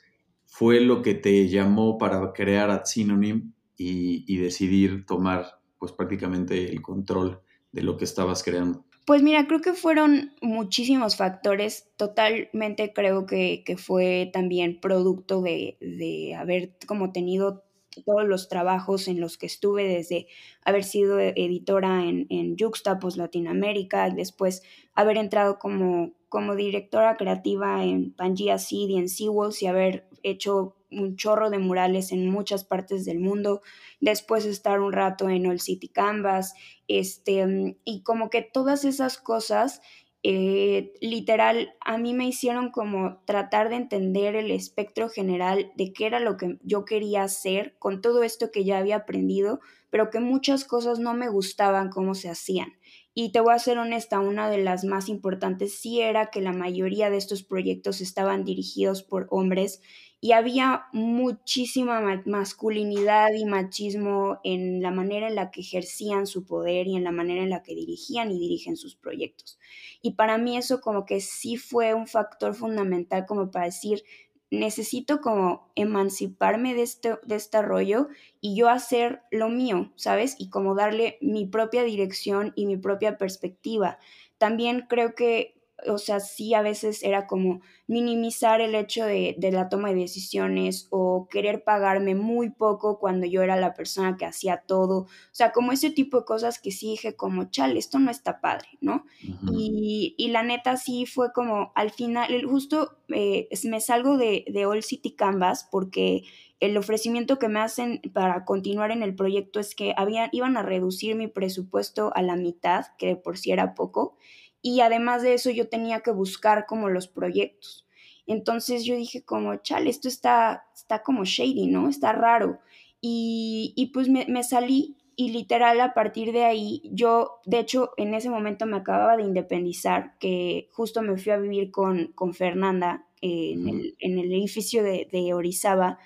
fue 0.58 0.80
lo 0.80 1.02
que 1.02 1.16
te 1.16 1.50
llamó 1.50 1.98
para 1.98 2.32
crear 2.32 2.72
a 2.72 2.86
Synonym 2.86 3.52
y, 3.76 4.38
decidir 4.38 5.06
tomar 5.06 5.60
pues 5.78 5.92
prácticamente 5.92 6.72
el 6.72 6.82
control 6.82 7.42
de 7.74 7.84
lo 7.84 7.98
que 7.98 8.06
estabas 8.06 8.42
creando? 8.42 8.86
Pues 9.06 9.22
mira, 9.22 9.48
creo 9.48 9.60
que 9.60 9.74
fueron 9.74 10.34
muchísimos 10.42 11.18
factores. 11.18 11.90
Totalmente 11.98 12.94
creo 12.94 13.26
que, 13.26 13.66
fue 13.78 14.30
también 14.32 14.80
producto 14.80 15.42
de, 15.42 16.34
haber 16.40 16.78
como 16.88 17.12
tenido 17.12 17.66
todos 18.06 18.26
los 18.26 18.48
trabajos 18.48 19.10
en 19.10 19.20
los 19.20 19.38
que 19.38 19.48
estuve, 19.48 19.84
desde 19.84 20.28
haber 20.64 20.86
sido 20.86 21.20
editora 21.20 22.06
en, 22.06 22.28
en 22.30 22.56
Juxtapos 22.58 23.18
Latinoamérica, 23.18 24.08
y 24.08 24.16
después 24.16 24.64
haber 24.94 25.18
entrado 25.18 25.60
como 25.60 26.14
como 26.36 26.58
directora 26.58 27.16
creativa 27.16 27.86
en 27.86 28.12
Pangea 28.12 28.58
Seed 28.58 28.90
y 28.90 28.98
en 28.98 29.08
SeaWorld 29.08 29.56
y 29.62 29.68
haber 29.68 30.10
hecho 30.22 30.76
un 30.92 31.16
chorro 31.16 31.50
de 31.50 31.60
murales 31.60 32.12
en 32.12 32.30
muchas 32.30 32.66
partes 32.66 33.06
del 33.06 33.22
mundo, 33.22 33.62
después 34.02 34.44
estar 34.44 34.82
un 34.82 34.92
rato 34.92 35.30
en 35.30 35.48
All 35.48 35.62
City 35.62 35.88
Canvas, 35.88 36.54
este, 36.90 37.78
y 37.86 38.04
como 38.04 38.30
que 38.30 38.42
todas 38.42 38.84
esas 38.84 39.18
cosas, 39.18 39.80
eh, 40.24 40.92
literal, 41.00 41.74
a 41.80 41.98
mí 41.98 42.14
me 42.14 42.28
hicieron 42.28 42.70
como 42.70 43.22
tratar 43.24 43.70
de 43.70 43.78
entender 43.78 44.36
el 44.36 44.52
espectro 44.52 45.08
general 45.08 45.72
de 45.78 45.94
qué 45.94 46.06
era 46.06 46.20
lo 46.20 46.36
que 46.36 46.58
yo 46.64 46.84
quería 46.84 47.24
hacer 47.24 47.78
con 47.80 48.02
todo 48.02 48.24
esto 48.24 48.52
que 48.52 48.66
ya 48.66 48.78
había 48.78 48.98
aprendido, 48.98 49.62
pero 49.90 50.10
que 50.10 50.20
muchas 50.20 50.66
cosas 50.66 51.00
no 51.00 51.14
me 51.14 51.30
gustaban 51.30 51.90
cómo 51.90 52.14
se 52.14 52.30
hacían. 52.30 52.74
Y 53.18 53.32
te 53.32 53.40
voy 53.40 53.54
a 53.54 53.60
ser 53.60 53.78
honesta, 53.78 54.20
una 54.20 54.50
de 54.50 54.58
las 54.58 54.84
más 54.84 55.08
importantes 55.08 55.74
sí 55.80 56.02
era 56.02 56.30
que 56.32 56.42
la 56.42 56.52
mayoría 56.52 57.10
de 57.10 57.16
estos 57.16 57.44
proyectos 57.44 58.02
estaban 58.02 58.44
dirigidos 58.44 59.04
por 59.04 59.28
hombres 59.32 59.82
y 60.20 60.34
había 60.34 60.88
muchísima 60.92 62.02
masculinidad 62.26 63.30
y 63.34 63.46
machismo 63.46 64.40
en 64.44 64.82
la 64.82 64.92
manera 64.92 65.30
en 65.30 65.36
la 65.36 65.50
que 65.50 65.62
ejercían 65.62 66.28
su 66.28 66.46
poder 66.46 66.88
y 66.88 66.98
en 66.98 67.06
la 67.06 67.12
manera 67.14 67.42
en 67.42 67.52
la 67.52 67.64
que 67.64 67.74
dirigían 67.74 68.32
y 68.32 68.40
dirigen 68.40 68.76
sus 68.76 68.96
proyectos. 68.98 69.60
Y 70.02 70.16
para 70.16 70.38
mí 70.38 70.58
eso 70.58 70.82
como 70.82 71.06
que 71.06 71.22
sí 71.22 71.56
fue 71.56 71.94
un 71.94 72.08
factor 72.08 72.54
fundamental 72.54 73.26
como 73.26 73.50
para 73.50 73.66
decir, 73.66 74.04
necesito 74.52 75.22
como 75.22 75.72
emanciparme 75.76 76.74
de 76.74 76.84
este, 76.84 77.18
de 77.24 77.36
este 77.36 77.62
rollo 77.62 78.10
y 78.42 78.56
yo 78.56 78.70
hacer 78.70 79.22
lo 79.32 79.50
mío, 79.50 79.92
¿sabes? 79.96 80.36
Y 80.40 80.50
como 80.50 80.76
darle 80.76 81.18
mi 81.22 81.46
propia 81.46 81.84
dirección 81.84 82.54
y 82.56 82.66
mi 82.66 82.78
propia 82.78 83.18
perspectiva. 83.18 83.98
También 84.38 84.86
creo 84.88 85.16
que 85.16 85.56
o 85.88 85.98
sea, 85.98 86.20
sí 86.20 86.54
a 86.54 86.62
veces 86.62 87.04
era 87.04 87.28
como 87.28 87.62
minimizar 87.88 88.62
el 88.62 88.76
hecho 88.76 89.06
de, 89.06 89.36
la 89.52 89.70
toma 89.70 89.90
de 89.90 89.96
decisiones 89.96 90.88
o 90.90 91.28
querer 91.30 91.64
pagarme 91.64 92.16
muy 92.16 92.50
poco 92.50 92.98
cuando 92.98 93.26
yo 93.26 93.44
era 93.44 93.56
la 93.56 93.74
persona 93.74 94.18
que 94.18 94.26
hacía 94.26 94.64
todo. 94.66 95.00
O 95.02 95.08
sea, 95.32 95.52
como 95.52 95.72
ese 95.72 95.92
tipo 95.92 96.20
de 96.20 96.26
cosas 96.26 96.60
que 96.60 96.72
sí 96.72 96.92
dije 96.92 97.16
como, 97.16 97.46
chale, 97.46 97.80
esto 97.80 98.00
no 98.00 98.10
está 98.10 98.42
padre, 98.42 98.70
¿no? 98.82 99.06
y, 99.52 100.16
la 100.36 100.44
neta 100.44 100.76
sí 100.76 101.06
fue 101.06 101.32
como, 101.32 101.72
al 101.76 101.92
final, 101.92 102.28
justo 102.46 102.98
eh, 103.10 103.48
me 103.64 103.80
salgo 103.80 104.18
de, 104.18 104.44
de 104.48 104.66
All 104.66 104.84
City 104.84 105.12
Canvas 105.12 105.68
porque 105.72 106.24
el 106.60 106.78
ofrecimiento 106.78 107.38
que 107.38 107.48
me 107.48 107.60
hacen 107.60 108.02
para 108.14 108.44
continuar 108.44 108.92
en 108.92 109.04
el 109.04 109.16
proyecto 109.16 109.60
es 109.60 109.76
que 109.76 109.94
habían, 109.96 110.30
iban 110.32 110.58
a 110.58 110.64
reducir 110.64 111.16
mi 111.16 111.28
presupuesto 111.28 112.12
a 112.16 112.22
la 112.22 112.36
mitad, 112.36 112.88
que 112.98 113.08
de 113.08 113.16
por 113.16 113.38
sí 113.38 113.52
era 113.52 113.76
poco 113.76 114.18
y 114.66 114.82
además 114.82 115.22
de 115.22 115.36
eso 115.36 115.52
yo 115.52 115.70
tenía 115.70 116.00
que 116.00 116.10
buscar 116.10 116.66
como 116.66 116.90
los 116.90 117.08
proyectos. 117.08 117.86
Entonces 118.26 118.84
yo 118.84 118.96
dije 118.96 119.22
como, 119.24 119.58
chale, 119.58 119.92
esto 119.92 120.08
está, 120.08 120.66
está 120.74 121.04
como 121.04 121.24
shady, 121.24 121.68
¿no? 121.68 121.88
Está 121.88 122.14
raro. 122.14 122.58
Y, 123.00 123.74
y 123.76 123.92
pues 123.92 124.10
me, 124.10 124.26
me, 124.28 124.44
salí 124.44 124.98
y 125.16 125.30
literal 125.30 125.80
a 125.82 125.94
partir 125.94 126.32
de 126.32 126.46
ahí, 126.46 126.82
yo, 126.92 127.42
de 127.46 127.60
hecho, 127.60 127.92
en 127.98 128.16
ese 128.16 128.32
momento 128.32 128.66
me 128.66 128.78
acababa 128.78 129.16
de 129.18 129.22
independizar, 129.22 130.18
que 130.18 130.68
justo 130.72 131.04
me 131.04 131.16
fui 131.16 131.32
a 131.32 131.38
vivir 131.38 131.70
con, 131.70 132.08
con 132.16 132.34
Fernanda 132.34 133.06
en, 133.22 133.70
el, 133.70 133.96
en, 134.00 134.18
el, 134.18 134.34
edificio 134.34 134.82
de, 134.82 135.08
de, 135.12 135.36
Orizaba 135.36 136.00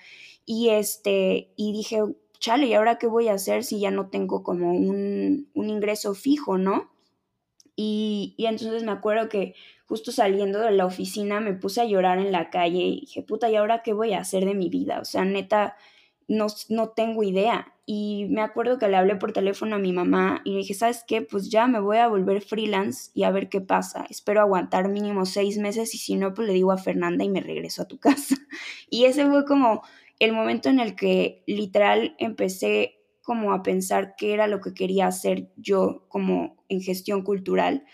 y, 0.44 0.68
este, 0.68 1.48
y 1.56 1.72
dije, 1.72 2.02
chale, 2.38 2.66
¿y 2.66 2.74
ahora 2.74 2.98
qué 2.98 3.06
voy 3.06 3.28
a 3.28 3.34
hacer 3.34 3.64
si 3.64 3.80
ya 3.80 3.90
no 3.90 4.10
tengo 4.10 4.42
como 4.42 4.74
un, 4.74 5.48
un 5.54 5.70
ingreso 5.70 6.12
fijo, 6.12 6.58
no? 6.58 6.90
Y, 7.82 8.34
entonces 8.36 8.84
me 8.84 8.92
acuerdo 8.92 9.30
que 9.30 9.54
justo 9.86 10.12
saliendo 10.12 10.58
de 10.60 10.70
la 10.70 10.84
oficina 10.84 11.40
me 11.40 11.54
puse 11.54 11.80
a 11.80 11.86
llorar 11.86 12.18
en 12.18 12.30
la 12.30 12.50
calle 12.50 12.78
y 12.78 13.00
dije, 13.00 13.22
puta, 13.22 13.48
¿y 13.48 13.56
ahora 13.56 13.82
qué 13.82 13.94
voy 13.94 14.12
a 14.12 14.20
hacer 14.20 14.44
de 14.44 14.52
mi 14.52 14.68
vida? 14.68 15.00
O 15.00 15.06
sea, 15.06 15.24
neta, 15.24 15.76
no, 16.28 16.48
no 16.68 16.90
tengo 16.90 17.22
idea. 17.22 17.72
Y 17.86 18.26
me 18.28 18.42
acuerdo 18.42 18.78
que 18.78 18.86
le 18.88 18.98
hablé 18.98 19.16
por 19.16 19.32
teléfono 19.32 19.76
a 19.76 19.78
mi 19.78 19.94
mamá 19.94 20.42
y 20.44 20.50
le 20.50 20.58
dije, 20.58 20.74
¿sabes 20.74 21.04
qué? 21.08 21.22
Pues 21.22 21.48
ya 21.48 21.68
me 21.68 21.80
voy 21.80 21.96
a 21.96 22.08
volver 22.08 22.42
freelance 22.42 23.12
y 23.14 23.22
a 23.22 23.30
ver 23.30 23.48
qué 23.48 23.62
pasa. 23.62 24.04
Espero 24.10 24.42
aguantar 24.42 24.90
mínimo 24.90 25.24
seis 25.24 25.56
meses 25.56 25.94
y 25.94 25.98
si 25.98 26.16
no, 26.16 26.34
pues 26.34 26.48
le 26.48 26.52
digo 26.52 26.72
a 26.72 26.76
Fernanda 26.76 27.24
y 27.24 27.30
me 27.30 27.40
regreso 27.40 27.80
a 27.80 27.88
tu 27.88 27.98
casa. 27.98 28.36
Y 28.90 29.06
ese 29.06 29.26
fue 29.26 29.46
como 29.46 29.82
el 30.18 30.34
momento 30.34 30.68
en 30.68 30.80
el 30.80 30.96
que 30.96 31.42
literal 31.46 32.14
empecé 32.18 32.99
como 33.30 33.52
a 33.52 33.62
pensar 33.62 34.16
qué 34.16 34.34
era 34.34 34.48
lo 34.48 34.60
que 34.60 34.74
quería 34.74 35.06
hacer 35.06 35.52
yo 35.54 36.04
como 36.08 36.64
en 36.68 36.80
gestión 36.80 37.22
cultural 37.22 37.84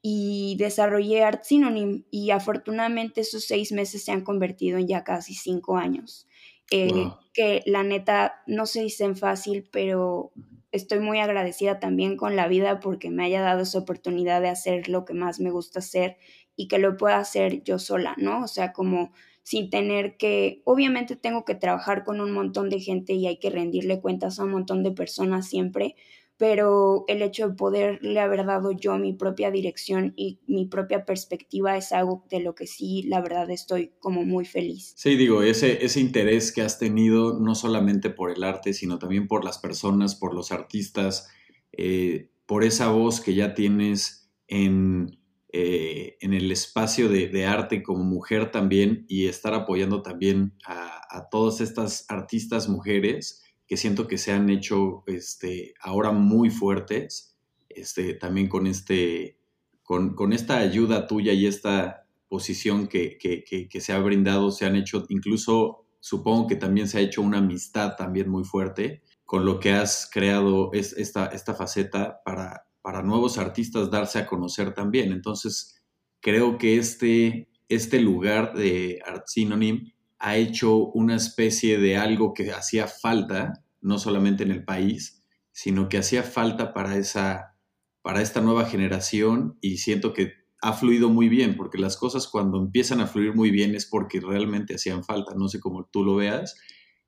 y 0.00 0.56
desarrollé 0.58 1.22
Art 1.22 1.44
Synonym 1.44 2.04
y 2.10 2.30
afortunadamente 2.30 3.20
esos 3.20 3.44
seis 3.44 3.72
meses 3.72 4.06
se 4.06 4.12
han 4.12 4.22
convertido 4.22 4.78
en 4.78 4.88
ya 4.88 5.04
casi 5.04 5.34
cinco 5.34 5.76
años. 5.76 6.26
Eh, 6.70 6.94
wow. 6.94 7.18
que 7.34 7.62
la 7.66 7.82
neta 7.82 8.36
no 8.46 8.64
se 8.64 8.84
dicen 8.84 9.16
fácil, 9.16 9.68
pero 9.70 10.32
estoy 10.72 11.00
muy 11.00 11.18
agradecida 11.18 11.78
también 11.78 12.16
con 12.16 12.34
la 12.34 12.48
vida 12.48 12.80
porque 12.80 13.10
me 13.10 13.26
haya 13.26 13.42
dado 13.42 13.64
esa 13.64 13.80
oportunidad 13.80 14.40
de 14.40 14.48
hacer 14.48 14.88
lo 14.88 15.04
que 15.04 15.12
más 15.12 15.40
me 15.40 15.50
gusta 15.50 15.80
hacer 15.80 16.16
y 16.56 16.68
que 16.68 16.78
lo 16.78 16.96
pueda 16.96 17.18
hacer 17.18 17.62
yo 17.64 17.78
sola, 17.78 18.14
¿no? 18.16 18.44
O 18.44 18.48
sea, 18.48 18.72
como 18.72 19.12
sin 19.46 19.70
tener 19.70 20.16
que, 20.16 20.60
obviamente 20.64 21.14
tengo 21.14 21.44
que 21.44 21.54
trabajar 21.54 22.02
con 22.02 22.20
un 22.20 22.32
montón 22.32 22.68
de 22.68 22.80
gente 22.80 23.12
y 23.12 23.28
hay 23.28 23.38
que 23.38 23.48
rendirle 23.48 24.00
cuentas 24.00 24.40
a 24.40 24.44
un 24.44 24.50
montón 24.50 24.82
de 24.82 24.90
personas 24.90 25.48
siempre, 25.48 25.94
pero 26.36 27.04
el 27.06 27.22
hecho 27.22 27.50
de 27.50 27.54
poderle 27.54 28.18
haber 28.18 28.44
dado 28.44 28.72
yo 28.72 28.98
mi 28.98 29.12
propia 29.12 29.52
dirección 29.52 30.14
y 30.16 30.40
mi 30.48 30.66
propia 30.66 31.04
perspectiva 31.04 31.76
es 31.76 31.92
algo 31.92 32.26
de 32.28 32.40
lo 32.40 32.56
que 32.56 32.66
sí, 32.66 33.04
la 33.04 33.20
verdad, 33.20 33.48
estoy 33.48 33.92
como 34.00 34.24
muy 34.24 34.46
feliz. 34.46 34.94
Sí, 34.96 35.14
digo, 35.14 35.44
ese, 35.44 35.84
ese 35.84 36.00
interés 36.00 36.50
que 36.50 36.62
has 36.62 36.80
tenido 36.80 37.38
no 37.38 37.54
solamente 37.54 38.10
por 38.10 38.32
el 38.32 38.42
arte, 38.42 38.74
sino 38.74 38.98
también 38.98 39.28
por 39.28 39.44
las 39.44 39.58
personas, 39.58 40.16
por 40.16 40.34
los 40.34 40.50
artistas, 40.50 41.28
eh, 41.70 42.30
por 42.46 42.64
esa 42.64 42.88
voz 42.88 43.20
que 43.20 43.36
ya 43.36 43.54
tienes 43.54 44.28
en, 44.48 45.20
eh, 45.58 46.18
en 46.20 46.34
el 46.34 46.52
espacio 46.52 47.08
de, 47.08 47.46
arte 47.46 47.82
como 47.82 48.04
mujer 48.04 48.50
también 48.50 49.06
y 49.08 49.24
estar 49.24 49.54
apoyando 49.54 50.02
también 50.02 50.52
a, 50.66 51.00
a 51.08 51.30
todas 51.30 51.62
estas 51.62 52.04
artistas 52.10 52.68
mujeres 52.68 53.42
que 53.66 53.78
siento 53.78 54.06
que 54.06 54.18
se 54.18 54.32
han 54.32 54.50
hecho 54.50 55.02
este, 55.06 55.72
ahora 55.80 56.12
muy 56.12 56.50
fuertes, 56.50 57.38
este, 57.70 58.12
también 58.12 58.50
con, 58.50 58.66
este, 58.66 59.38
con, 59.82 60.14
con 60.14 60.34
esta 60.34 60.58
ayuda 60.58 61.06
tuya 61.06 61.32
y 61.32 61.46
esta 61.46 62.06
posición 62.28 62.86
que, 62.86 63.16
que, 63.16 63.42
que, 63.42 63.66
que, 63.66 63.80
se 63.80 63.94
ha 63.94 63.98
brindado, 63.98 64.50
se 64.50 64.66
han 64.66 64.76
hecho, 64.76 65.06
incluso 65.08 65.86
supongo 66.00 66.48
que 66.48 66.56
también 66.56 66.86
se 66.86 66.98
ha 66.98 67.00
hecho 67.00 67.22
una 67.22 67.38
amistad 67.38 67.96
también 67.96 68.28
muy 68.28 68.44
fuerte 68.44 69.02
con 69.24 69.46
lo 69.46 69.58
que 69.58 69.72
has 69.72 70.06
creado 70.12 70.70
es, 70.74 70.92
esta, 70.92 71.28
esta 71.28 71.54
faceta 71.54 72.20
para, 72.26 72.66
para 72.86 73.02
nuevos 73.02 73.36
artistas 73.36 73.90
darse 73.90 74.20
a 74.20 74.26
conocer 74.26 74.72
también. 74.72 75.10
Entonces, 75.10 75.82
creo 76.20 76.56
que 76.56 76.78
este, 76.78 77.50
este 77.68 78.00
lugar 78.00 78.54
de 78.54 79.00
Art 79.04 79.24
Synonym 79.26 79.90
ha 80.20 80.36
hecho 80.36 80.76
una 80.76 81.16
especie 81.16 81.78
de 81.78 81.96
algo 81.96 82.32
que 82.32 82.52
hacía 82.52 82.86
falta, 82.86 83.64
no 83.80 83.98
solamente 83.98 84.44
en 84.44 84.52
el 84.52 84.64
país, 84.64 85.24
sino 85.50 85.88
que 85.88 85.98
hacía 85.98 86.22
falta 86.22 86.72
para, 86.72 86.96
esa, 86.96 87.56
para 88.02 88.22
esta 88.22 88.40
nueva 88.40 88.66
generación 88.66 89.58
y 89.60 89.78
siento 89.78 90.12
que 90.12 90.34
ha 90.62 90.72
fluido 90.72 91.08
muy 91.08 91.28
bien, 91.28 91.56
porque 91.56 91.78
las 91.78 91.96
cosas 91.96 92.28
cuando 92.28 92.60
empiezan 92.60 93.00
a 93.00 93.08
fluir 93.08 93.34
muy 93.34 93.50
bien 93.50 93.74
es 93.74 93.86
porque 93.86 94.20
realmente 94.20 94.76
hacían 94.76 95.02
falta, 95.02 95.34
no 95.34 95.48
sé 95.48 95.58
cómo 95.58 95.88
tú 95.90 96.04
lo 96.04 96.14
veas. 96.14 96.54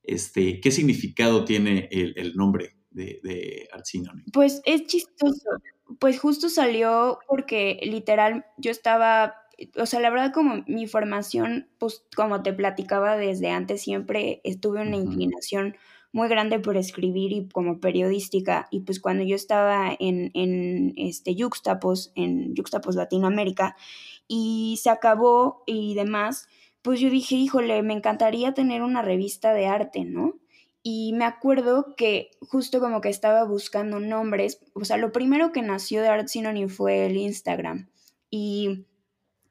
Este, 0.02 0.60
¿Qué 0.60 0.72
significado 0.72 1.44
tiene 1.44 1.88
el, 1.92 2.14
el 2.16 2.34
nombre 2.34 2.77
de, 2.98 3.20
de 3.22 3.68
Art 3.72 3.86
Synonym? 3.86 4.24
Pues 4.32 4.60
es 4.64 4.86
chistoso, 4.86 5.48
pues 5.98 6.20
justo 6.20 6.48
salió 6.48 7.18
porque 7.26 7.80
literal 7.82 8.44
yo 8.58 8.70
estaba 8.70 9.34
o 9.76 9.86
sea, 9.86 10.00
la 10.00 10.10
verdad 10.10 10.32
como 10.32 10.62
mi 10.66 10.86
formación, 10.86 11.68
pues 11.78 12.04
como 12.14 12.42
te 12.42 12.52
platicaba 12.52 13.16
desde 13.16 13.50
antes, 13.50 13.82
siempre 13.82 14.40
estuve 14.44 14.82
una 14.82 14.96
inclinación 14.96 15.76
muy 16.12 16.28
grande 16.28 16.58
por 16.58 16.76
escribir 16.76 17.32
y 17.32 17.48
como 17.48 17.80
periodística. 17.80 18.68
Y 18.70 18.80
pues 18.80 19.00
cuando 19.00 19.24
yo 19.24 19.34
estaba 19.34 19.90
en, 19.98 20.30
en 20.34 20.94
este 20.96 21.34
Yuxtapos, 21.34 22.12
en 22.14 22.54
Yuxtapos 22.54 22.94
Latinoamérica, 22.94 23.76
y 24.28 24.78
se 24.80 24.90
acabó 24.90 25.64
y 25.66 25.94
demás, 25.94 26.46
pues 26.82 27.00
yo 27.00 27.10
dije, 27.10 27.34
híjole, 27.34 27.82
me 27.82 27.94
encantaría 27.94 28.54
tener 28.54 28.82
una 28.82 29.02
revista 29.02 29.52
de 29.52 29.66
arte, 29.66 30.04
¿no? 30.04 30.34
Y 30.90 31.12
me 31.12 31.26
acuerdo 31.26 31.94
que 31.98 32.30
justo 32.40 32.80
como 32.80 33.02
que 33.02 33.10
estaba 33.10 33.44
buscando 33.44 34.00
nombres, 34.00 34.58
o 34.72 34.86
sea, 34.86 34.96
lo 34.96 35.12
primero 35.12 35.52
que 35.52 35.60
nació 35.60 36.00
de 36.00 36.08
Art 36.08 36.28
Synonym 36.28 36.70
fue 36.70 37.04
el 37.04 37.18
Instagram. 37.18 37.90
Y 38.30 38.86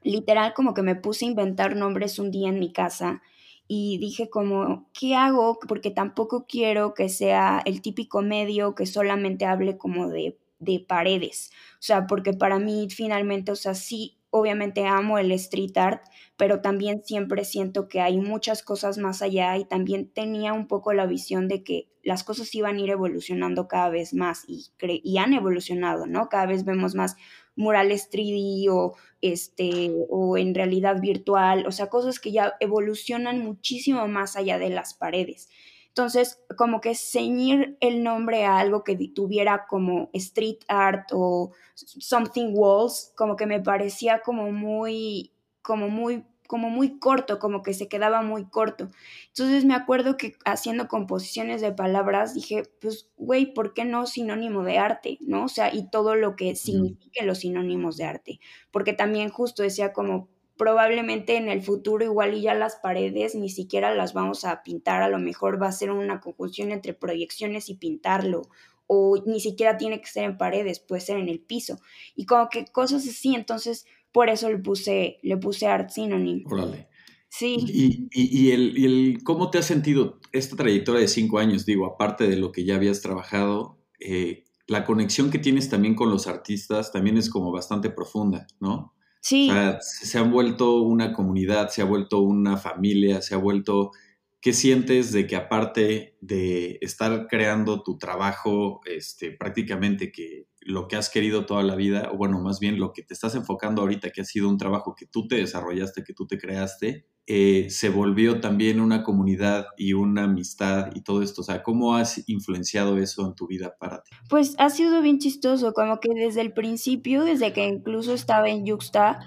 literal 0.02 0.56
como 0.56 0.74
que 0.74 0.82
me 0.82 0.96
puse 0.96 1.26
a 1.26 1.28
inventar 1.28 1.76
nombres 1.76 2.18
un 2.18 2.32
día 2.32 2.50
en 2.50 2.58
mi 2.58 2.74
casa 2.74 3.22
y 3.68 4.00
dije 4.00 4.32
como, 4.32 4.90
¿qué 5.00 5.14
hago? 5.14 5.60
Porque 5.68 5.92
tampoco 5.92 6.48
quiero 6.48 6.96
que 6.96 7.08
sea 7.08 7.62
el 7.66 7.84
típico 7.84 8.24
medio 8.24 8.74
que 8.74 8.88
solamente 8.88 9.46
hable 9.46 9.78
como 9.78 10.10
de, 10.10 10.40
de 10.58 10.80
paredes. 10.80 11.52
O 11.74 11.84
sea, 11.84 12.08
porque 12.08 12.34
para 12.34 12.58
mí 12.58 12.88
finalmente, 12.90 13.52
o 13.52 13.56
sea, 13.56 13.76
sí, 13.76 14.17
obviamente 14.30 14.86
amo 14.86 15.18
el 15.18 15.32
street 15.32 15.78
art, 15.78 16.04
pero 16.38 16.62
también 16.62 17.04
siempre 17.04 17.46
siento 17.46 17.88
que 17.88 18.02
hay 18.02 18.18
muchas 18.18 18.64
cosas 18.64 18.98
más 18.98 19.22
allá 19.22 19.58
y 19.58 19.66
también 19.66 20.10
tenía 20.10 20.54
un 20.54 20.68
poco 20.68 20.94
la 20.94 21.06
visión 21.06 21.48
de 21.48 21.64
que 21.64 21.90
las 22.04 22.24
cosas 22.24 22.54
iban 22.56 22.78
a 22.78 22.82
ir 22.82 22.90
evolucionando 22.90 23.68
cada 23.68 23.90
vez 23.90 24.14
más 24.14 24.44
y, 24.48 24.72
y 24.82 25.18
han 25.18 25.34
evolucionado, 25.34 26.06
¿no? 26.06 26.30
Cada 26.30 26.46
vez 26.46 26.64
vemos 26.64 26.96
más 26.96 27.16
murales 27.56 28.10
3D 28.12 28.70
o, 28.70 28.96
este, 29.22 29.92
o 30.10 30.38
en 30.38 30.54
realidad 30.56 31.02
virtual, 31.02 31.66
o 31.68 31.72
sea, 31.72 31.88
cosas 31.88 32.20
que 32.20 32.32
ya 32.32 32.54
evolucionan 32.60 33.40
muchísimo 33.40 34.08
más 34.08 34.36
allá 34.36 34.60
de 34.60 34.70
las 34.70 34.94
paredes. 34.94 35.50
Entonces, 35.98 36.44
como 36.56 36.80
que 36.80 36.94
ceñir 36.94 37.76
el 37.80 38.04
nombre 38.04 38.46
a 38.46 38.60
algo 38.60 38.84
que 38.84 38.96
tuviera 39.16 39.66
como 39.68 40.12
street 40.14 40.60
art 40.68 41.10
o 41.12 41.54
something 41.74 42.52
walls, 42.54 43.14
como 43.16 43.36
que 43.36 43.48
me 43.48 43.60
parecía 43.60 44.22
como 44.22 44.52
muy, 44.52 45.34
como 45.64 45.90
muy 45.90 46.24
como 46.46 46.70
muy 46.70 46.98
corto, 47.00 47.40
como 47.40 47.62
que 47.62 47.74
se 47.74 47.90
quedaba 47.90 48.22
muy 48.22 48.46
corto. 48.46 48.90
Entonces 49.30 49.66
me 49.66 49.74
acuerdo 49.74 50.18
que 50.18 50.36
haciendo 50.46 50.88
composiciones 50.88 51.62
de 51.62 51.74
palabras 51.74 52.34
dije, 52.36 52.64
pues, 52.80 53.10
güey, 53.18 53.54
¿por 53.54 53.74
qué 53.74 53.84
no 53.84 54.06
sinónimo 54.06 54.64
de 54.64 54.78
arte? 54.78 55.18
¿No? 55.20 55.46
O 55.46 55.50
sea, 55.50 55.74
y 55.74 55.90
todo 55.90 56.16
lo 56.16 56.36
que 56.38 56.56
signifiquen 56.56 57.28
los 57.28 57.40
sinónimos 57.40 57.98
de 57.98 58.06
arte. 58.06 58.40
Porque 58.72 58.94
también 58.94 59.30
justo 59.30 59.62
decía 59.64 59.92
como, 59.92 60.30
probablemente 60.58 61.38
en 61.38 61.50
el 61.50 61.62
futuro 61.62 62.04
igual 62.04 62.34
y 62.34 62.42
ya 62.42 62.54
las 62.54 62.78
paredes 62.78 63.36
ni 63.36 63.50
siquiera 63.50 63.94
las 63.94 64.14
vamos 64.14 64.46
a 64.46 64.64
pintar, 64.64 65.02
a 65.02 65.10
lo 65.10 65.20
mejor 65.20 65.62
va 65.62 65.68
a 65.68 65.72
ser 65.72 65.92
una 65.92 66.20
conjunción 66.20 66.72
entre 66.72 66.94
proyecciones 66.94 67.70
y 67.70 67.76
pintarlo, 67.76 68.50
o 68.88 69.22
ni 69.26 69.40
siquiera 69.40 69.78
tiene 69.78 70.02
que 70.02 70.08
ser 70.08 70.24
en 70.24 70.38
paredes, 70.38 70.80
puede 70.80 71.02
ser 71.02 71.18
en 71.18 71.30
el 71.30 71.40
piso. 71.40 71.80
Y 72.16 72.26
como 72.26 72.50
que 72.50 72.66
cosas 72.66 73.08
así, 73.08 73.36
entonces 73.36 73.86
por 74.12 74.30
eso 74.30 74.50
le 74.50 74.58
puse, 74.58 75.20
le 75.22 75.38
puse 75.38 75.68
Art 75.68 75.90
Synonym. 75.90 76.44
Órale. 76.48 76.88
Sí. 77.30 77.58
Y, 77.60 78.08
y, 78.12 78.48
y, 78.48 78.52
el, 78.52 78.78
y, 78.78 78.86
el, 78.86 79.24
cómo 79.24 79.50
te 79.50 79.58
has 79.58 79.66
sentido 79.66 80.20
esta 80.32 80.56
trayectoria 80.56 81.02
de 81.02 81.08
cinco 81.08 81.40
años? 81.40 81.66
Digo, 81.66 81.86
aparte 81.86 82.28
de 82.28 82.38
lo 82.38 82.52
que 82.52 82.64
ya 82.64 82.76
habías 82.76 83.02
trabajado, 83.02 83.78
eh, 84.00 84.46
la 84.66 84.86
conexión 84.86 85.30
que 85.30 85.40
tienes 85.40 85.70
también 85.70 85.96
con 85.96 86.10
los 86.10 86.28
artistas 86.28 86.92
también 86.92 87.18
es 87.18 87.30
como 87.30 87.52
bastante 87.52 87.90
profunda, 87.90 88.48
¿no? 88.60 88.94
Sí. 89.22 89.50
O 89.50 89.54
sea, 89.54 89.78
se 89.82 90.18
han 90.18 90.32
vuelto 90.32 90.82
una 90.82 91.14
comunidad, 91.14 91.70
se 91.70 91.82
ha 91.82 91.86
vuelto 91.86 92.22
una 92.22 92.58
familia, 92.58 93.22
se 93.22 93.36
ha 93.36 93.38
vuelto... 93.38 93.92
¿Qué 94.40 94.54
sientes 94.54 95.12
de 95.12 95.26
que 95.28 95.36
aparte 95.36 96.16
de 96.22 96.78
estar 96.82 97.28
creando 97.28 97.82
tu 97.84 97.98
trabajo, 97.98 98.82
este, 98.86 99.32
prácticamente 99.32 100.12
que 100.12 100.46
lo 100.68 100.90
que 100.90 100.98
has 100.98 101.10
querido 101.10 101.46
toda 101.46 101.64
la 101.64 101.76
vida, 101.76 102.10
o 102.12 102.18
bueno, 102.18 102.42
más 102.42 102.60
bien 102.60 102.78
lo 102.78 102.92
que 102.92 103.02
te 103.02 103.14
estás 103.14 103.36
enfocando 103.36 103.82
ahorita, 103.82 104.10
que 104.12 104.20
ha 104.20 104.26
sido 104.26 104.50
un 104.50 104.58
trabajo 104.58 104.96
que 104.96 105.06
tú 105.06 105.26
te 105.26 105.38
desarrollaste, 105.38 106.04
que 106.04 106.14
tú 106.14 106.28
te 106.28 106.38
creaste, 106.38 107.08
eh, 107.26 107.68
se 107.70 107.90
volvió 107.90 108.42
también 108.42 108.82
una 108.82 109.04
comunidad 109.04 109.68
y 109.78 109.94
una 109.94 110.26
amistad 110.26 110.90
y 110.94 111.02
todo 111.02 111.22
esto? 111.22 111.40
O 111.42 111.44
sea, 111.46 111.64
¿cómo 111.64 111.96
has 111.96 112.28
influenciado 112.28 112.98
eso 112.98 113.26
en 113.26 113.34
tu 113.34 113.48
vida 113.48 113.76
para 113.80 114.04
ti? 114.04 114.12
Pues 114.30 114.56
ha 114.58 114.70
sido 114.70 115.02
bien 115.02 115.20
chistoso, 115.20 115.72
como 115.72 116.02
que 116.02 116.10
desde 116.14 116.42
el 116.42 116.52
principio, 116.52 117.24
desde 117.24 117.54
que 117.54 117.66
incluso 117.66 118.14
estaba 118.14 118.50
en 118.50 118.66
Yuxta, 118.66 119.20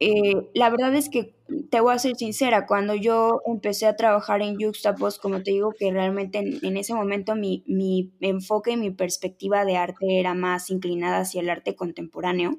eh, 0.00 0.50
la 0.54 0.70
verdad 0.70 0.94
es 0.94 1.08
que 1.08 1.34
te 1.70 1.80
voy 1.80 1.94
a 1.94 1.98
ser 1.98 2.14
sincera, 2.16 2.66
cuando 2.66 2.94
yo 2.94 3.40
empecé 3.46 3.86
a 3.86 3.96
trabajar 3.96 4.42
en 4.42 4.56
Juxtapost, 4.60 5.20
como 5.20 5.42
te 5.42 5.50
digo, 5.50 5.72
que 5.78 5.90
realmente 5.90 6.38
en, 6.38 6.76
ese 6.76 6.94
momento 6.94 7.34
mi, 7.34 7.64
mi, 7.66 8.12
enfoque 8.20 8.72
y 8.72 8.76
mi 8.76 8.90
perspectiva 8.90 9.64
de 9.64 9.76
arte 9.76 10.20
era 10.20 10.34
más 10.34 10.70
inclinada 10.70 11.20
hacia 11.20 11.40
el 11.40 11.50
arte 11.50 11.74
contemporáneo. 11.74 12.58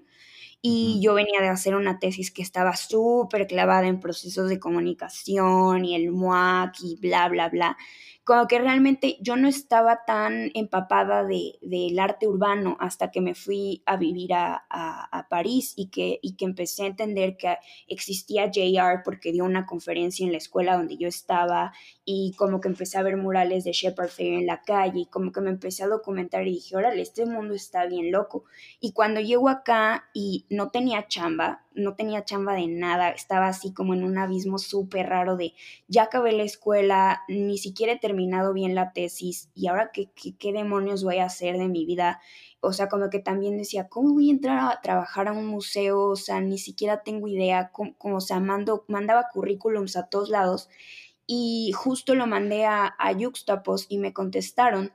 Y 0.61 0.99
yo 1.01 1.13
venía 1.13 1.39
de 1.39 1.47
hacer 1.47 1.75
una 1.75 1.99
tesis 1.99 2.31
que 2.31 2.41
estaba 2.41 2.75
súper 2.75 3.47
clavada 3.47 3.87
en 3.87 4.01
procesos 4.01 4.49
de 4.49 4.59
comunicación 4.59 5.85
y 5.85 5.95
el 5.95 6.11
MUAC 6.11 6.75
y 6.83 6.97
bla, 6.97 7.29
bla, 7.29 7.47
bla 7.47 7.77
como 8.29 8.47
que 8.47 8.59
realmente 8.59 9.17
yo 9.21 9.37
no 9.37 9.47
estaba 9.47 10.05
tan 10.05 10.51
empapada 10.53 11.23
de, 11.23 11.57
del 11.63 11.97
arte 11.97 12.27
urbano 12.27 12.77
hasta 12.79 13.09
que 13.09 13.21
me 13.21 13.33
fui 13.33 13.81
a 13.87 13.97
vivir 13.97 14.35
a, 14.35 14.67
a, 14.69 15.27
París 15.29 15.73
y 15.75 15.87
que, 15.89 16.19
y 16.21 16.35
que 16.35 16.45
empecé 16.45 16.83
a 16.83 16.87
entender 16.87 17.37
que 17.37 17.57
existía 17.87 18.51
JR 18.51 19.01
porque 19.03 19.31
dio 19.31 19.45
una 19.45 19.65
conferencia 19.65 20.27
en 20.27 20.31
la 20.31 20.37
escuela 20.37 20.77
donde 20.77 20.95
yo 20.97 21.07
estaba 21.07 21.73
y 22.11 22.33
como 22.37 22.59
que 22.59 22.69
empecé 22.69 22.97
a 22.97 23.03
ver 23.03 23.17
murales 23.17 23.65
de 23.65 23.71
Shepard 23.71 24.09
Fair 24.09 24.33
en 24.33 24.47
la 24.47 24.63
calle 24.63 25.01
y 25.01 25.05
como 25.05 25.31
que 25.31 25.41
me 25.41 25.51
empecé 25.51 25.83
a 25.83 25.87
documentar 25.87 26.47
y 26.47 26.53
dije, 26.53 26.75
órale, 26.75 27.03
este 27.03 27.27
mundo 27.27 27.53
está 27.53 27.85
bien 27.85 28.11
loco. 28.11 28.45
Y 28.79 28.93
cuando 28.93 29.21
llego 29.21 29.47
acá 29.47 30.09
y 30.11 30.47
no 30.49 30.71
tenía 30.71 31.07
chamba, 31.07 31.67
no 31.75 31.93
tenía 31.93 32.25
chamba 32.25 32.55
de 32.55 32.65
nada, 32.65 33.11
estaba 33.11 33.47
así 33.47 33.75
como 33.75 33.93
en 33.93 34.03
un 34.03 34.17
abismo 34.17 34.57
súper 34.57 35.07
raro 35.07 35.37
de 35.37 35.53
ya 35.87 36.01
acabé 36.01 36.31
la 36.31 36.41
escuela, 36.41 37.21
ni 37.27 37.59
siquiera 37.59 37.93
he 37.93 37.99
terminado 37.99 38.53
bien 38.53 38.73
la 38.73 38.91
tesis 38.91 39.51
y 39.53 39.67
ahora 39.67 39.91
qué, 39.93 40.09
qué, 40.15 40.51
demonios 40.51 41.03
voy 41.03 41.19
a 41.19 41.25
hacer 41.25 41.59
de 41.59 41.67
mi 41.67 41.85
vida. 41.85 42.21
O 42.59 42.73
sea, 42.73 42.89
como 42.89 43.11
que 43.11 43.19
también 43.19 43.55
decía, 43.55 43.87
¿cómo 43.87 44.15
voy 44.15 44.29
a 44.29 44.33
entrar 44.33 44.57
a 44.59 44.81
trabajar 44.81 45.27
a 45.27 45.31
un 45.31 45.45
museo? 45.45 46.07
O 46.07 46.15
sea, 46.15 46.41
ni 46.41 46.57
siquiera 46.57 47.03
tengo 47.03 47.27
idea, 47.27 47.69
como, 47.71 48.17
o 48.17 48.19
sea, 48.19 48.39
mandaba 48.39 49.27
currículums 49.31 49.95
a 49.95 50.07
todos 50.09 50.29
lados 50.29 50.69
y 51.31 51.71
justo 51.73 52.15
lo 52.15 52.25
mandé 52.25 52.65
a, 52.65 52.95
a 52.97 53.11
Yuxtapos 53.11 53.85
y 53.87 53.99
me 53.99 54.13
contestaron 54.13 54.91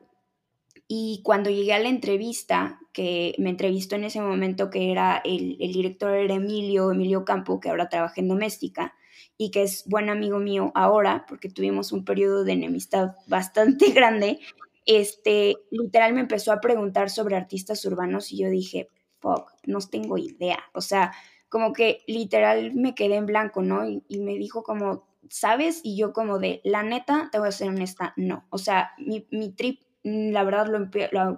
y 0.86 1.22
cuando 1.24 1.50
llegué 1.50 1.72
a 1.72 1.78
la 1.78 1.88
entrevista, 1.88 2.78
que 2.92 3.34
me 3.38 3.50
entrevistó 3.50 3.96
en 3.96 4.04
ese 4.04 4.20
momento, 4.20 4.68
que 4.68 4.92
era 4.92 5.22
el, 5.24 5.56
director 5.58 6.12
era 6.12 6.34
Emilio, 6.34 6.92
Emilio 6.92 7.24
Campo, 7.24 7.58
que 7.58 7.70
ahora 7.70 7.88
trabaja 7.88 8.20
en 8.20 8.28
Doméstica, 8.28 8.94
y 9.38 9.50
que 9.50 9.62
es 9.62 9.84
buen 9.86 10.10
amigo 10.10 10.38
mío 10.38 10.72
ahora, 10.74 11.24
porque 11.28 11.48
tuvimos 11.48 11.90
un 11.92 12.04
periodo 12.04 12.44
de 12.44 12.52
enemistad 12.52 13.12
bastante 13.26 13.90
grande, 13.92 14.40
este, 14.86 15.56
literal 15.70 16.12
me 16.12 16.20
empezó 16.20 16.52
a 16.52 16.60
preguntar 16.60 17.08
sobre 17.08 17.36
artistas 17.36 17.84
urbanos 17.86 18.30
y 18.30 18.38
yo 18.38 18.50
dije, 18.50 18.90
fuck, 19.18 19.50
no 19.66 19.78
tengo 19.80 20.18
idea. 20.18 20.58
O 20.74 20.82
sea, 20.82 21.12
como 21.48 21.72
que 21.72 22.02
literal 22.06 22.74
me 22.74 22.94
quedé 22.94 23.16
en 23.16 23.24
blanco, 23.24 23.62
¿no? 23.62 23.88
Y 23.88 24.18
me 24.18 24.34
dijo 24.34 24.62
como, 24.62 25.06
¿sabes? 25.30 25.80
Y 25.82 25.96
yo 25.96 26.12
como 26.12 26.38
de, 26.38 26.60
la 26.64 26.82
neta, 26.82 27.28
te 27.32 27.38
voy 27.38 27.48
a 27.48 27.52
ser 27.52 27.68
honesta, 27.68 28.12
no. 28.16 28.46
O 28.50 28.58
sea, 28.58 28.92
mi, 28.98 29.26
mi 29.30 29.50
trip 29.50 29.80
Mm, 30.04 30.30
la 30.32 30.44
verdad 30.44 30.66
lo, 30.68 30.88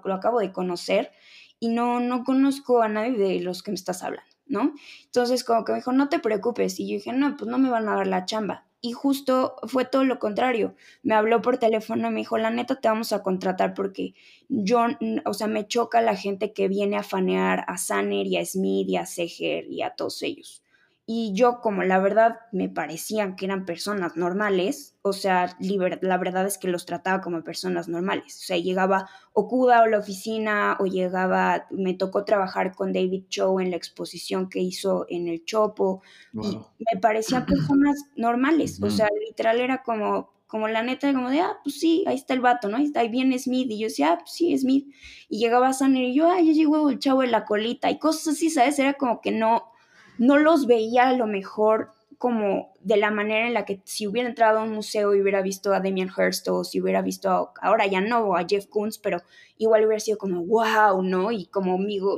lo, 0.05 0.15
acabo 0.15 0.41
de 0.41 0.53
conocer 0.53 1.13
y 1.61 1.69
no, 1.69 2.01
no 2.01 2.25
conozco 2.25 2.83
a 2.83 2.89
nadie 2.89 3.13
de 3.17 3.41
los 3.41 3.63
que 3.63 3.71
me 3.71 3.77
estás 3.77 4.03
hablando, 4.03 4.31
¿no? 4.47 4.75
Entonces 5.05 5.45
como 5.45 5.65
que 5.65 5.73
me 5.73 5.79
dijo, 5.79 5.93
no 5.93 6.09
te 6.09 6.19
preocupes. 6.19 6.79
Y 6.81 6.89
yo 6.89 6.95
dije, 6.95 7.13
no, 7.13 7.37
pues 7.37 7.49
no 7.51 7.59
me 7.59 7.71
van 7.71 7.89
a 7.89 7.97
dar 7.97 8.07
la 8.07 8.27
chamba. 8.27 8.67
Y 8.83 8.93
justo 8.93 9.57
fue 9.69 9.85
todo 9.85 10.05
lo 10.05 10.19
contrario. 10.19 10.75
Me 11.03 11.15
habló 11.15 11.41
por 11.43 11.59
teléfono 11.59 12.09
y 12.09 12.11
me 12.11 12.21
dijo, 12.21 12.39
la 12.39 12.51
neta 12.51 12.81
te 12.81 12.89
vamos 12.89 13.13
a 13.13 13.23
contratar 13.23 13.75
porque 13.75 14.15
yo, 14.49 14.87
o 15.25 15.35
sea, 15.35 15.47
me 15.47 15.67
choca 15.67 16.03
la 16.03 16.15
gente 16.17 16.53
que 16.53 16.69
viene 16.69 16.97
a 16.97 17.03
fanear 17.03 17.65
a 17.69 17.79
Sanner 17.79 18.27
y 18.27 18.37
a 18.37 18.45
Smith 18.45 18.89
y 18.89 18.97
a 18.97 19.07
Seger 19.07 19.67
y 19.71 19.83
a 19.83 19.91
todos 19.91 20.23
ellos. 20.23 20.63
Y 21.09 21.33
yo, 21.35 21.61
como 21.61 21.85
la 21.85 22.01
verdad 22.01 22.41
me 22.51 22.69
parecían 22.69 23.37
que 23.37 23.45
eran 23.45 23.65
personas 23.65 24.17
normales, 24.17 24.97
o 25.03 25.13
sea, 25.13 25.57
la 25.61 26.19
verdad 26.19 26.47
es 26.47 26.59
que 26.59 26.67
los 26.67 26.85
trataba 26.85 27.21
como 27.21 27.45
personas 27.45 27.87
normales. 27.87 28.37
O 28.43 28.45
sea, 28.45 28.57
llegaba 28.57 29.09
Okuda 29.33 29.79
a 29.79 29.87
la 29.87 30.01
oficina 30.01 30.77
o 30.81 30.87
llegaba, 30.87 31.69
me 31.71 31.95
tocó 31.95 32.25
trabajar 32.25 32.75
con 32.75 32.93
David 32.93 33.27
Cho 33.29 33.61
en 33.61 33.71
la 33.71 33.77
exposición 33.77 34.49
que 34.49 34.59
hizo 34.59 35.07
en 35.09 35.29
el 35.29 35.45
Chopo 35.45 36.03
y 36.33 36.59
me 36.93 37.01
parecían 37.01 37.47
personas 37.47 38.07
normales. 38.17 38.83
O 38.83 38.91
sea, 38.91 39.09
literal 39.29 39.61
era 39.61 39.85
como, 39.85 40.33
como 40.49 40.67
la 40.67 40.83
neta, 40.83 41.13
como 41.13 41.31
de, 41.31 41.39
ah, 41.39 41.57
pues 41.63 41.79
sí, 41.79 42.03
ahí 42.09 42.17
está 42.17 42.35
el 42.35 42.41
vato, 42.41 42.69
¿no? 42.69 42.79
Ahí, 42.79 42.87
está, 42.87 42.99
ahí 42.99 43.09
viene 43.09 43.39
Smith. 43.39 43.71
Y 43.71 43.79
yo 43.79 43.87
decía, 43.87 44.15
ah, 44.15 44.19
pues 44.19 44.33
sí, 44.33 44.59
Smith. 44.59 44.93
Y 45.29 45.39
llegaba 45.39 45.73
Sanner 45.73 46.03
y 46.03 46.15
yo, 46.15 46.29
ah, 46.29 46.41
ya 46.41 46.53
llegó 46.53 46.91
el 46.91 46.99
chavo 46.99 47.21
de 47.21 47.29
la 47.29 47.45
colita 47.45 47.93
y 47.93 48.01
cosas 48.01 48.35
así, 48.35 48.51
¿sabes? 48.51 48.77
Era 48.81 48.95
como 48.95 49.21
que 49.21 49.31
no 49.31 49.71
no 50.19 50.39
los 50.39 50.67
veía 50.67 51.09
a 51.09 51.13
lo 51.13 51.27
mejor 51.27 51.91
como 52.19 52.73
de 52.81 52.97
la 52.97 53.11
manera 53.11 53.47
en 53.47 53.55
la 53.55 53.65
que 53.65 53.81
si 53.85 54.07
hubiera 54.07 54.29
entrado 54.29 54.61
a 54.61 54.63
un 54.63 54.73
museo 54.73 55.15
y 55.15 55.21
hubiera 55.21 55.43
visto 55.43 55.73
a 55.75 55.81
Damien 55.81 56.11
Hirst 56.17 56.49
o 56.49 56.65
si 56.65 56.81
hubiera 56.81 57.03
visto 57.03 57.29
a, 57.31 57.53
ahora 57.61 57.87
ya 57.87 58.01
no 58.01 58.37
a 58.37 58.47
Jeff 58.49 58.67
Koons, 58.67 58.99
pero 58.99 59.23
igual 59.59 59.85
hubiera 59.85 60.01
sido 60.01 60.19
como 60.19 60.45
wow, 60.45 61.03
¿no? 61.03 61.31
Y 61.31 61.47
como 61.47 61.75
amigo, 61.75 62.17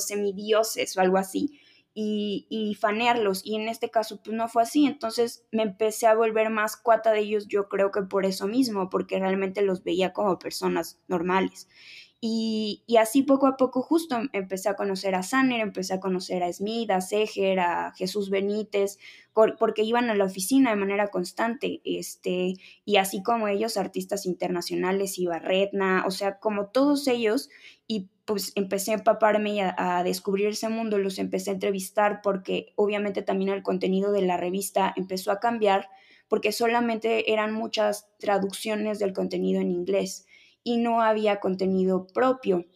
semidioses 0.00 0.96
o 0.96 1.00
algo 1.00 1.16
así. 1.16 1.58
Y, 1.92 2.46
y 2.48 2.74
fanearlos. 2.76 3.44
Y 3.44 3.56
en 3.56 3.68
este 3.68 3.90
caso, 3.90 4.20
pues 4.22 4.36
no 4.36 4.48
fue 4.48 4.62
así. 4.62 4.86
Entonces 4.86 5.44
me 5.50 5.62
empecé 5.62 6.06
a 6.06 6.14
volver 6.14 6.48
más 6.50 6.76
cuata 6.76 7.10
de 7.12 7.20
ellos, 7.20 7.48
yo 7.48 7.68
creo 7.68 7.90
que 7.90 8.02
por 8.02 8.26
eso 8.26 8.46
mismo, 8.46 8.90
porque 8.90 9.18
realmente 9.18 9.62
los 9.62 9.82
veía 9.82 10.12
como 10.12 10.38
personas 10.38 10.98
normales. 11.08 11.68
Y, 12.22 12.84
así 12.98 13.22
poco 13.22 13.46
a 13.46 13.56
poco 13.56 13.80
justo 13.80 14.20
empecé 14.34 14.68
a 14.68 14.76
conocer 14.76 15.14
a 15.14 15.22
Sanner, 15.22 15.60
empecé 15.60 15.94
a 15.94 16.00
conocer 16.00 16.42
a 16.42 16.52
Smith, 16.52 16.90
a 16.90 17.00
Seger, 17.00 17.60
a 17.60 17.94
Jesús 17.96 18.28
Benítez, 18.28 18.98
porque 19.32 19.84
iban 19.84 20.10
a 20.10 20.14
la 20.14 20.26
oficina 20.26 20.68
de 20.68 20.76
manera 20.76 21.08
constante, 21.08 21.80
este, 21.82 22.56
y 22.84 22.96
así 22.96 23.22
como 23.22 23.48
ellos, 23.48 23.78
artistas 23.78 24.26
internacionales, 24.26 25.18
Ibarretna, 25.18 26.04
o 26.06 26.10
sea, 26.10 26.38
como 26.40 26.66
todos 26.66 27.06
ellos, 27.08 27.48
y 27.86 28.10
pues 28.26 28.52
empecé 28.54 28.90
a 28.90 28.94
empaparme 28.94 29.54
y 29.54 29.60
a, 29.60 29.74
a, 29.78 30.04
descubrir 30.04 30.48
ese 30.48 30.68
mundo, 30.68 30.98
los 30.98 31.18
empecé 31.18 31.50
a 31.50 31.54
entrevistar 31.54 32.20
porque 32.22 32.74
obviamente 32.76 33.22
también 33.22 33.50
el 33.50 33.62
contenido 33.62 34.12
de 34.12 34.22
la 34.22 34.36
revista 34.36 34.92
empezó 34.94 35.32
a 35.32 35.40
cambiar 35.40 35.88
porque 36.28 36.52
solamente 36.52 37.32
eran 37.32 37.52
muchas 37.52 38.08
traducciones 38.18 38.98
del 38.98 39.14
contenido 39.14 39.60
en 39.60 39.70
inglés 39.70 40.26
y 40.64 40.78
no 40.78 41.00
había 41.02 41.40
contenido 41.40 42.06
propio. 42.06 42.66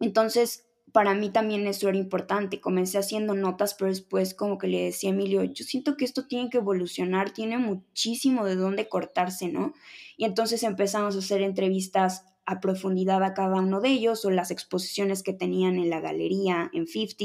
Entonces, 0.00 0.66
para 0.92 1.14
mí 1.14 1.30
también 1.30 1.66
eso 1.66 1.88
era 1.88 1.98
importante. 1.98 2.60
Comencé 2.60 2.98
haciendo 2.98 3.34
notas, 3.34 3.74
pero 3.74 3.90
después 3.90 4.34
como 4.34 4.58
que 4.58 4.68
le 4.68 4.84
decía 4.84 5.10
a 5.10 5.14
Emilio, 5.14 5.42
yo 5.42 5.64
siento 5.64 5.96
que 5.96 6.04
esto 6.04 6.26
tiene 6.26 6.50
que 6.50 6.58
evolucionar, 6.58 7.32
tiene 7.32 7.58
muchísimo 7.58 8.44
de 8.44 8.56
dónde 8.56 8.88
cortarse, 8.88 9.48
¿no? 9.48 9.72
Y 10.16 10.24
entonces 10.24 10.62
empezamos 10.62 11.16
a 11.16 11.20
hacer 11.20 11.40
entrevistas 11.40 12.26
a 12.44 12.60
profundidad 12.60 13.22
a 13.22 13.34
cada 13.34 13.60
uno 13.60 13.80
de 13.80 13.90
ellos 13.90 14.24
o 14.24 14.30
las 14.30 14.50
exposiciones 14.50 15.22
que 15.22 15.32
tenían 15.32 15.76
en 15.76 15.90
la 15.90 16.00
galería 16.00 16.70
en 16.74 16.86
50 16.86 17.24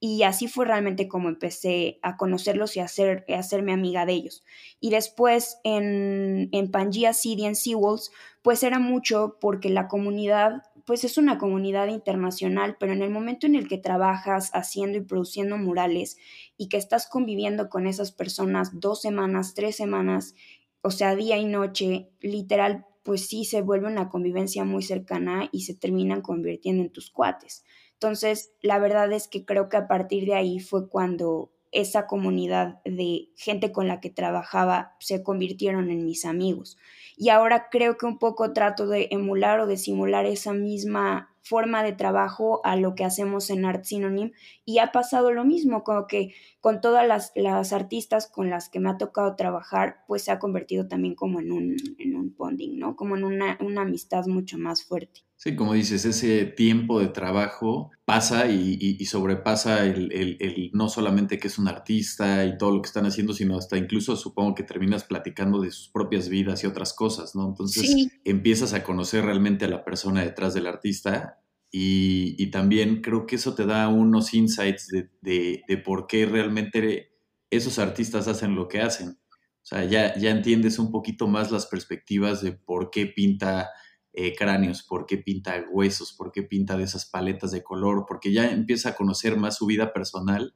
y 0.00 0.22
así 0.22 0.46
fue 0.46 0.64
realmente 0.64 1.08
como 1.08 1.28
empecé 1.28 1.98
a 2.02 2.16
conocerlos 2.16 2.76
y 2.76 2.80
a, 2.80 2.84
hacer, 2.84 3.24
hacerme 3.36 3.72
amiga 3.72 4.06
de 4.06 4.12
ellos. 4.12 4.44
Y 4.80 4.90
después 4.90 5.58
en, 5.64 6.48
en 6.52 6.70
Pangea 6.70 7.12
City, 7.12 7.46
en 7.46 7.56
SeaWorlds, 7.56 8.12
pues 8.42 8.62
era 8.62 8.78
mucho 8.78 9.38
porque 9.40 9.70
la 9.70 9.88
comunidad, 9.88 10.62
pues 10.86 11.02
es 11.02 11.18
una 11.18 11.38
comunidad 11.38 11.88
internacional, 11.88 12.76
pero 12.78 12.92
en 12.92 13.02
el 13.02 13.10
momento 13.10 13.46
en 13.46 13.56
el 13.56 13.66
que 13.66 13.78
trabajas 13.78 14.50
haciendo 14.54 14.98
y 14.98 15.02
produciendo 15.02 15.58
murales 15.58 16.16
y 16.56 16.68
que 16.68 16.76
estás 16.76 17.08
conviviendo 17.08 17.68
con 17.68 17.88
esas 17.88 18.12
personas 18.12 18.78
dos 18.80 19.02
semanas, 19.02 19.54
tres 19.54 19.76
semanas, 19.76 20.36
o 20.80 20.92
sea, 20.92 21.16
día 21.16 21.38
y 21.38 21.44
noche, 21.44 22.08
literal, 22.20 22.86
pues 23.02 23.26
sí 23.26 23.44
se 23.44 23.62
vuelve 23.62 23.88
una 23.88 24.08
convivencia 24.08 24.64
muy 24.64 24.82
cercana 24.82 25.48
y 25.50 25.62
se 25.62 25.74
terminan 25.74 26.20
convirtiendo 26.20 26.84
en 26.84 26.92
tus 26.92 27.10
cuates. 27.10 27.64
Entonces, 28.00 28.52
la 28.62 28.78
verdad 28.78 29.12
es 29.12 29.26
que 29.26 29.44
creo 29.44 29.68
que 29.68 29.76
a 29.76 29.88
partir 29.88 30.24
de 30.24 30.34
ahí 30.34 30.60
fue 30.60 30.88
cuando 30.88 31.50
esa 31.72 32.06
comunidad 32.06 32.80
de 32.84 33.30
gente 33.36 33.72
con 33.72 33.88
la 33.88 34.00
que 34.00 34.08
trabajaba 34.08 34.94
se 35.00 35.24
convirtieron 35.24 35.90
en 35.90 36.04
mis 36.04 36.24
amigos. 36.24 36.78
Y 37.16 37.30
ahora 37.30 37.68
creo 37.70 37.96
que 37.96 38.06
un 38.06 38.20
poco 38.20 38.52
trato 38.52 38.86
de 38.86 39.08
emular 39.10 39.58
o 39.58 39.66
de 39.66 39.76
simular 39.76 40.26
esa 40.26 40.52
misma 40.52 41.34
forma 41.42 41.82
de 41.82 41.92
trabajo 41.92 42.60
a 42.64 42.76
lo 42.76 42.94
que 42.94 43.04
hacemos 43.04 43.50
en 43.50 43.64
Art 43.64 43.84
Synonym 43.84 44.30
y 44.64 44.78
ha 44.78 44.92
pasado 44.92 45.32
lo 45.32 45.44
mismo, 45.44 45.82
como 45.82 46.06
que 46.06 46.34
con 46.60 46.80
todas 46.80 47.04
las, 47.04 47.72
artistas 47.72 48.28
con 48.28 48.48
las 48.48 48.68
que 48.68 48.78
me 48.78 48.90
ha 48.90 48.96
tocado 48.96 49.34
trabajar, 49.34 50.04
pues 50.06 50.22
se 50.22 50.30
ha 50.30 50.38
convertido 50.38 50.86
también 50.86 51.16
como 51.16 51.40
en 51.40 51.50
un, 51.50 51.76
en 51.98 52.14
un 52.14 52.32
bonding, 52.36 52.78
¿no? 52.78 52.94
Como 52.94 53.16
en 53.16 53.24
una, 53.24 53.58
una 53.60 53.82
amistad 53.82 54.26
mucho 54.26 54.56
más 54.56 54.84
fuerte. 54.84 55.27
Sí, 55.40 55.54
como 55.54 55.74
dices, 55.74 56.04
ese 56.04 56.46
tiempo 56.46 56.98
de 56.98 57.06
trabajo 57.06 57.92
pasa 58.04 58.48
y, 58.50 59.06
sobrepasa 59.06 59.86
el, 59.86 60.70
no 60.74 60.88
solamente 60.88 61.38
que 61.38 61.46
es 61.46 61.60
un 61.60 61.68
artista 61.68 62.44
y 62.44 62.58
todo 62.58 62.72
lo 62.72 62.82
que 62.82 62.88
están 62.88 63.06
haciendo, 63.06 63.32
sino 63.32 63.56
hasta 63.56 63.78
incluso 63.78 64.16
supongo 64.16 64.56
que 64.56 64.64
terminas 64.64 65.04
platicando 65.04 65.60
de 65.60 65.70
sus 65.70 65.90
propias 65.90 66.28
vidas 66.28 66.64
y 66.64 66.66
otras 66.66 66.92
cosas, 66.92 67.36
¿no? 67.36 67.46
Entonces 67.46 68.08
empiezas 68.24 68.74
a 68.74 68.82
conocer 68.82 69.24
realmente 69.24 69.66
a 69.66 69.68
la 69.68 69.84
persona 69.84 70.24
detrás 70.24 70.54
del 70.54 70.66
artista 70.66 71.38
y, 71.70 72.50
también 72.50 73.00
creo 73.00 73.24
que 73.24 73.36
eso 73.36 73.54
te 73.54 73.64
da 73.64 73.86
unos 73.86 74.34
insights 74.34 74.88
de, 74.88 75.08
de, 75.22 75.76
por 75.78 76.08
qué 76.08 76.26
realmente 76.26 77.12
esos 77.48 77.78
artistas 77.78 78.26
hacen 78.26 78.56
lo 78.56 78.66
que 78.66 78.80
hacen. 78.80 79.10
O 79.10 79.66
sea, 79.68 79.84
ya, 79.84 80.16
ya 80.16 80.30
entiendes 80.30 80.80
un 80.80 80.90
poquito 80.90 81.28
más 81.28 81.52
las 81.52 81.66
perspectivas 81.66 82.42
de 82.42 82.52
por 82.52 82.90
qué 82.90 83.06
pinta 83.06 83.68
eh, 84.12 84.34
cráneos, 84.34 84.82
por 84.82 85.06
qué 85.06 85.18
pinta 85.18 85.64
huesos, 85.70 86.12
por 86.12 86.32
qué 86.32 86.42
pinta 86.42 86.76
de 86.76 86.84
esas 86.84 87.06
paletas 87.06 87.50
de 87.50 87.62
color, 87.62 88.04
porque 88.08 88.32
ya 88.32 88.50
empieza 88.50 88.90
a 88.90 88.94
conocer 88.94 89.36
más 89.36 89.56
su 89.56 89.66
vida 89.66 89.92
personal 89.92 90.54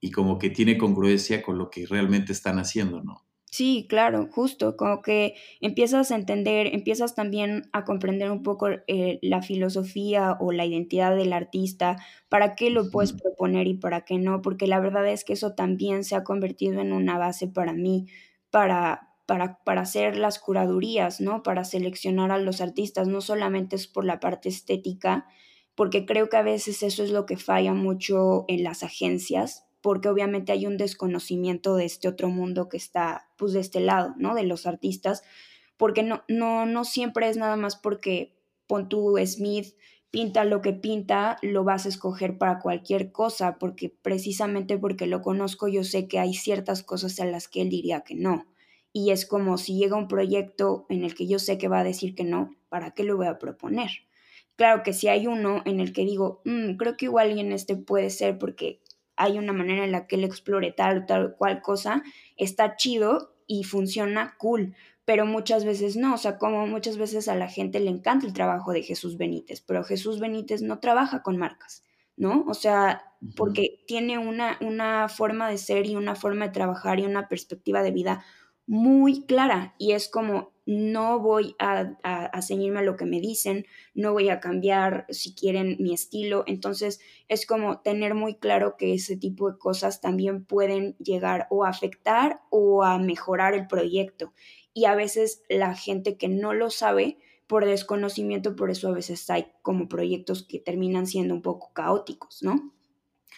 y 0.00 0.10
como 0.10 0.38
que 0.38 0.50
tiene 0.50 0.78
congruencia 0.78 1.42
con 1.42 1.58
lo 1.58 1.70
que 1.70 1.86
realmente 1.86 2.32
están 2.32 2.58
haciendo, 2.58 3.02
¿no? 3.02 3.28
Sí, 3.50 3.86
claro, 3.88 4.28
justo, 4.30 4.76
como 4.76 5.00
que 5.00 5.34
empiezas 5.60 6.10
a 6.10 6.16
entender, 6.16 6.66
empiezas 6.74 7.14
también 7.14 7.62
a 7.72 7.84
comprender 7.84 8.30
un 8.30 8.42
poco 8.42 8.68
eh, 8.86 9.18
la 9.22 9.40
filosofía 9.40 10.36
o 10.38 10.52
la 10.52 10.66
identidad 10.66 11.16
del 11.16 11.32
artista, 11.32 11.96
para 12.28 12.54
qué 12.54 12.68
lo 12.68 12.90
puedes 12.90 13.14
proponer 13.14 13.66
y 13.66 13.74
para 13.74 14.02
qué 14.02 14.18
no, 14.18 14.42
porque 14.42 14.66
la 14.66 14.80
verdad 14.80 15.08
es 15.08 15.24
que 15.24 15.32
eso 15.32 15.54
también 15.54 16.04
se 16.04 16.14
ha 16.14 16.24
convertido 16.24 16.80
en 16.82 16.92
una 16.92 17.16
base 17.16 17.48
para 17.48 17.72
mí, 17.72 18.06
para, 18.50 19.07
para, 19.28 19.62
para, 19.62 19.82
hacer 19.82 20.16
las 20.16 20.38
curadurías, 20.38 21.20
¿no? 21.20 21.42
Para 21.42 21.64
seleccionar 21.64 22.30
a 22.30 22.38
los 22.38 22.62
artistas, 22.62 23.08
no 23.08 23.20
solamente 23.20 23.76
es 23.76 23.86
por 23.86 24.06
la 24.06 24.20
parte 24.20 24.48
estética, 24.48 25.26
porque 25.74 26.06
creo 26.06 26.30
que 26.30 26.38
a 26.38 26.42
veces 26.42 26.82
eso 26.82 27.04
es 27.04 27.10
lo 27.10 27.26
que 27.26 27.36
falla 27.36 27.74
mucho 27.74 28.46
en 28.48 28.64
las 28.64 28.82
agencias, 28.82 29.66
porque 29.82 30.08
obviamente 30.08 30.52
hay 30.52 30.64
un 30.64 30.78
desconocimiento 30.78 31.76
de 31.76 31.84
este 31.84 32.08
otro 32.08 32.30
mundo 32.30 32.70
que 32.70 32.78
está, 32.78 33.28
pues, 33.36 33.52
de 33.52 33.60
este 33.60 33.80
lado, 33.80 34.14
¿no? 34.16 34.34
De 34.34 34.44
los 34.44 34.64
artistas, 34.64 35.22
porque 35.76 36.02
no, 36.02 36.24
no, 36.26 36.64
no 36.64 36.84
siempre 36.84 37.28
es 37.28 37.36
nada 37.36 37.56
más 37.56 37.76
porque 37.76 38.34
pon 38.66 38.88
tu 38.88 39.14
Smith 39.26 39.74
pinta 40.10 40.46
lo 40.46 40.62
que 40.62 40.72
pinta, 40.72 41.36
lo 41.42 41.64
vas 41.64 41.84
a 41.84 41.90
escoger 41.90 42.38
para 42.38 42.60
cualquier 42.60 43.12
cosa, 43.12 43.58
porque 43.58 43.90
precisamente 43.90 44.78
porque 44.78 45.06
lo 45.06 45.20
conozco 45.20 45.68
yo 45.68 45.84
sé 45.84 46.08
que 46.08 46.18
hay 46.18 46.32
ciertas 46.32 46.82
cosas 46.82 47.20
a 47.20 47.26
las 47.26 47.46
que 47.46 47.60
él 47.60 47.68
diría 47.68 48.00
que 48.00 48.14
no 48.14 48.46
y 48.98 49.12
es 49.12 49.26
como 49.26 49.58
si 49.58 49.78
llega 49.78 49.96
un 49.96 50.08
proyecto 50.08 50.84
en 50.88 51.04
el 51.04 51.14
que 51.14 51.28
yo 51.28 51.38
sé 51.38 51.56
que 51.56 51.68
va 51.68 51.78
a 51.78 51.84
decir 51.84 52.16
que 52.16 52.24
no, 52.24 52.56
¿para 52.68 52.90
qué 52.90 53.04
lo 53.04 53.16
voy 53.16 53.28
a 53.28 53.38
proponer? 53.38 53.90
Claro 54.56 54.82
que 54.82 54.92
si 54.92 55.06
hay 55.06 55.28
uno 55.28 55.62
en 55.66 55.78
el 55.78 55.92
que 55.92 56.04
digo, 56.04 56.42
mm, 56.44 56.74
creo 56.74 56.96
que 56.96 57.04
igual 57.04 57.38
en 57.38 57.52
este 57.52 57.76
puede 57.76 58.10
ser 58.10 58.38
porque 58.38 58.80
hay 59.14 59.38
una 59.38 59.52
manera 59.52 59.84
en 59.84 59.92
la 59.92 60.08
que 60.08 60.16
él 60.16 60.24
explore 60.24 60.72
tal 60.72 60.98
o 60.98 61.06
tal 61.06 61.36
cual 61.36 61.62
cosa, 61.62 62.02
está 62.36 62.74
chido 62.74 63.36
y 63.46 63.62
funciona 63.62 64.34
cool, 64.36 64.74
pero 65.04 65.26
muchas 65.26 65.64
veces 65.64 65.96
no, 65.96 66.14
o 66.14 66.18
sea, 66.18 66.36
como 66.36 66.66
muchas 66.66 66.98
veces 66.98 67.28
a 67.28 67.36
la 67.36 67.46
gente 67.46 67.78
le 67.78 67.90
encanta 67.90 68.26
el 68.26 68.32
trabajo 68.32 68.72
de 68.72 68.82
Jesús 68.82 69.16
Benítez, 69.16 69.60
pero 69.60 69.84
Jesús 69.84 70.18
Benítez 70.18 70.60
no 70.60 70.80
trabaja 70.80 71.22
con 71.22 71.36
marcas, 71.36 71.84
¿no? 72.16 72.44
O 72.48 72.54
sea, 72.54 73.04
porque 73.36 73.84
tiene 73.86 74.18
una, 74.18 74.58
una 74.60 75.08
forma 75.08 75.48
de 75.48 75.58
ser 75.58 75.86
y 75.86 75.94
una 75.94 76.16
forma 76.16 76.46
de 76.46 76.52
trabajar 76.52 76.98
y 76.98 77.04
una 77.04 77.28
perspectiva 77.28 77.84
de 77.84 77.92
vida 77.92 78.24
muy 78.68 79.24
clara 79.24 79.74
y 79.78 79.92
es 79.92 80.08
como 80.08 80.52
no 80.66 81.18
voy 81.18 81.56
a, 81.58 81.96
a, 82.02 82.42
ceñirme 82.42 82.80
a 82.80 82.82
lo 82.82 82.96
que 82.96 83.06
me 83.06 83.22
dicen, 83.22 83.64
no 83.94 84.12
voy 84.12 84.28
a 84.28 84.38
cambiar 84.38 85.06
si 85.08 85.34
quieren 85.34 85.78
mi 85.80 85.94
estilo, 85.94 86.44
entonces 86.46 87.00
es 87.28 87.46
como 87.46 87.80
tener 87.80 88.14
muy 88.14 88.34
claro 88.34 88.76
que 88.76 88.92
ese 88.92 89.16
tipo 89.16 89.50
de 89.50 89.56
cosas 89.56 90.02
también 90.02 90.44
pueden 90.44 90.94
llegar 90.98 91.46
o 91.48 91.64
a 91.64 91.70
afectar 91.70 92.42
o 92.50 92.84
a 92.84 92.98
mejorar 92.98 93.54
el 93.54 93.66
proyecto. 93.66 94.34
Y 94.74 94.84
a 94.84 94.94
veces 94.94 95.42
la 95.48 95.74
gente 95.74 96.18
que 96.18 96.28
no 96.28 96.52
lo 96.52 96.68
sabe 96.68 97.16
por 97.46 97.64
desconocimiento, 97.64 98.54
por 98.54 98.70
eso 98.70 98.88
a 98.88 98.92
veces 98.92 99.30
hay 99.30 99.46
como 99.62 99.88
proyectos 99.88 100.46
que 100.46 100.58
terminan 100.58 101.06
siendo 101.06 101.32
un 101.32 101.40
poco 101.40 101.72
caóticos, 101.72 102.42
¿no? 102.42 102.74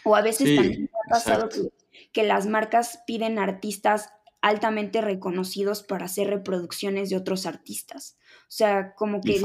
O 0.04 0.16
a 0.16 0.22
veces 0.22 0.56
también 0.56 0.90
ha 1.06 1.10
pasado 1.10 1.48
que, 1.48 1.70
que 2.10 2.24
las 2.24 2.46
marcas 2.46 3.04
piden 3.06 3.38
artistas 3.38 4.10
altamente 4.42 5.00
reconocidos 5.00 5.82
para 5.82 6.06
hacer 6.06 6.28
reproducciones 6.28 7.10
de 7.10 7.16
otros 7.16 7.46
artistas. 7.46 8.16
O 8.42 8.52
sea, 8.52 8.94
como 8.94 9.20
que... 9.20 9.40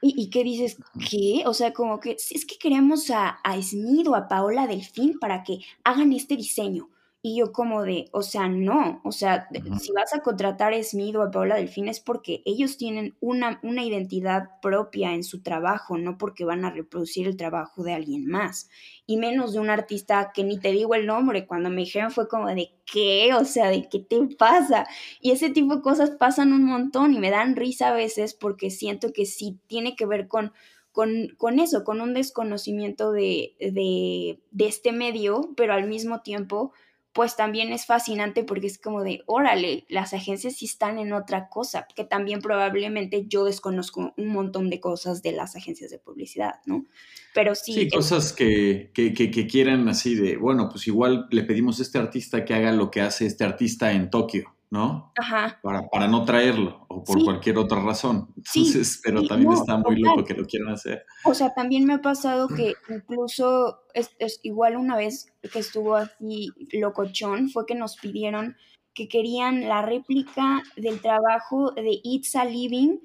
Y, 0.00 0.14
y, 0.16 0.30
qué 0.30 0.44
dices? 0.44 0.76
¿Qué? 1.10 1.42
O 1.46 1.54
sea, 1.54 1.72
como 1.72 1.98
que 1.98 2.12
es 2.12 2.46
que 2.46 2.56
queremos 2.56 3.10
a, 3.10 3.30
a 3.42 3.60
Smith 3.60 4.06
o 4.06 4.14
a 4.14 4.28
Paola 4.28 4.68
Delfín 4.68 5.18
para 5.18 5.42
que 5.42 5.58
hagan 5.82 6.12
este 6.12 6.36
diseño. 6.36 6.88
Y 7.28 7.36
yo 7.36 7.52
como 7.52 7.82
de, 7.82 8.08
o 8.12 8.22
sea, 8.22 8.48
no, 8.48 9.02
o 9.04 9.12
sea, 9.12 9.48
si 9.78 9.92
vas 9.92 10.14
a 10.14 10.20
contratar 10.20 10.72
a 10.72 10.82
Smith 10.82 11.14
o 11.14 11.20
a 11.20 11.30
Paola 11.30 11.56
Delfín 11.56 11.86
es 11.86 12.00
porque 12.00 12.40
ellos 12.46 12.78
tienen 12.78 13.18
una, 13.20 13.60
una 13.62 13.84
identidad 13.84 14.48
propia 14.62 15.12
en 15.12 15.22
su 15.22 15.42
trabajo, 15.42 15.98
no 15.98 16.16
porque 16.16 16.46
van 16.46 16.64
a 16.64 16.70
reproducir 16.70 17.26
el 17.26 17.36
trabajo 17.36 17.82
de 17.82 17.92
alguien 17.92 18.24
más. 18.24 18.70
Y 19.04 19.18
menos 19.18 19.52
de 19.52 19.60
un 19.60 19.68
artista 19.68 20.32
que 20.32 20.42
ni 20.42 20.58
te 20.58 20.72
digo 20.72 20.94
el 20.94 21.04
nombre, 21.04 21.46
cuando 21.46 21.68
me 21.68 21.82
dijeron 21.82 22.12
fue 22.12 22.28
como 22.28 22.48
de, 22.48 22.70
¿qué? 22.90 23.34
O 23.34 23.44
sea, 23.44 23.68
¿de 23.68 23.90
qué 23.90 23.98
te 23.98 24.18
pasa? 24.38 24.86
Y 25.20 25.32
ese 25.32 25.50
tipo 25.50 25.76
de 25.76 25.82
cosas 25.82 26.12
pasan 26.12 26.54
un 26.54 26.64
montón 26.64 27.12
y 27.12 27.18
me 27.18 27.28
dan 27.28 27.56
risa 27.56 27.88
a 27.88 27.92
veces 27.92 28.32
porque 28.32 28.70
siento 28.70 29.12
que 29.12 29.26
sí 29.26 29.60
tiene 29.66 29.96
que 29.96 30.06
ver 30.06 30.28
con 30.28 30.52
con, 30.92 31.28
con, 31.36 31.60
eso, 31.60 31.84
con 31.84 32.00
un 32.00 32.12
desconocimiento 32.12 33.12
de, 33.12 33.54
de, 33.60 34.40
de, 34.50 34.66
este 34.66 34.90
medio, 34.90 35.52
pero 35.56 35.74
al 35.74 35.86
mismo 35.86 36.22
tiempo 36.22 36.72
pues 37.12 37.36
también 37.36 37.72
es 37.72 37.86
fascinante 37.86 38.44
porque 38.44 38.66
es 38.66 38.78
como 38.78 39.02
de, 39.02 39.22
órale, 39.26 39.84
las 39.88 40.14
agencias 40.14 40.56
sí 40.56 40.66
están 40.66 40.98
en 40.98 41.12
otra 41.12 41.48
cosa, 41.48 41.86
que 41.94 42.04
también 42.04 42.40
probablemente 42.40 43.26
yo 43.26 43.44
desconozco 43.44 44.12
un 44.16 44.28
montón 44.28 44.70
de 44.70 44.80
cosas 44.80 45.22
de 45.22 45.32
las 45.32 45.56
agencias 45.56 45.90
de 45.90 45.98
publicidad, 45.98 46.60
¿no? 46.66 46.86
Pero 47.34 47.54
sí. 47.54 47.72
Sí, 47.72 47.88
cosas 47.88 48.32
que, 48.32 48.90
que, 48.94 49.12
que, 49.12 49.46
quieran 49.46 49.88
así 49.88 50.14
de, 50.14 50.36
bueno, 50.36 50.68
pues 50.68 50.86
igual 50.86 51.26
le 51.30 51.44
pedimos 51.44 51.78
a 51.78 51.82
este 51.82 51.98
artista 51.98 52.44
que 52.44 52.54
haga 52.54 52.72
lo 52.72 52.90
que 52.90 53.00
hace 53.00 53.26
este 53.26 53.44
artista 53.44 53.92
en 53.92 54.10
Tokio. 54.10 54.57
¿No? 54.70 55.12
Ajá. 55.18 55.58
Para, 55.62 55.88
para 55.88 56.08
no 56.08 56.24
traerlo 56.24 56.84
o 56.88 57.02
por 57.02 57.22
cualquier 57.24 57.58
otra 57.58 57.80
razón. 57.80 58.28
Entonces, 58.36 59.00
pero 59.02 59.22
también 59.26 59.52
está 59.52 59.76
muy 59.78 59.96
loco 59.96 60.24
que 60.24 60.34
lo 60.34 60.46
quieran 60.46 60.74
hacer. 60.74 61.04
O 61.24 61.34
sea, 61.34 61.54
también 61.54 61.84
me 61.84 61.94
ha 61.94 62.02
pasado 62.02 62.48
que 62.56 62.74
incluso 62.88 63.80
es, 63.94 64.40
igual 64.42 64.76
una 64.76 64.96
vez 64.96 65.32
que 65.52 65.58
estuvo 65.58 65.96
así 65.96 66.50
locochón, 66.72 67.50
fue 67.50 67.66
que 67.66 67.74
nos 67.74 67.96
pidieron 67.96 68.56
que 68.94 69.08
querían 69.08 69.68
la 69.68 69.82
réplica 69.82 70.62
del 70.76 71.00
trabajo 71.00 71.70
de 71.70 72.00
It's 72.02 72.34
a 72.34 72.44
Living 72.44 72.98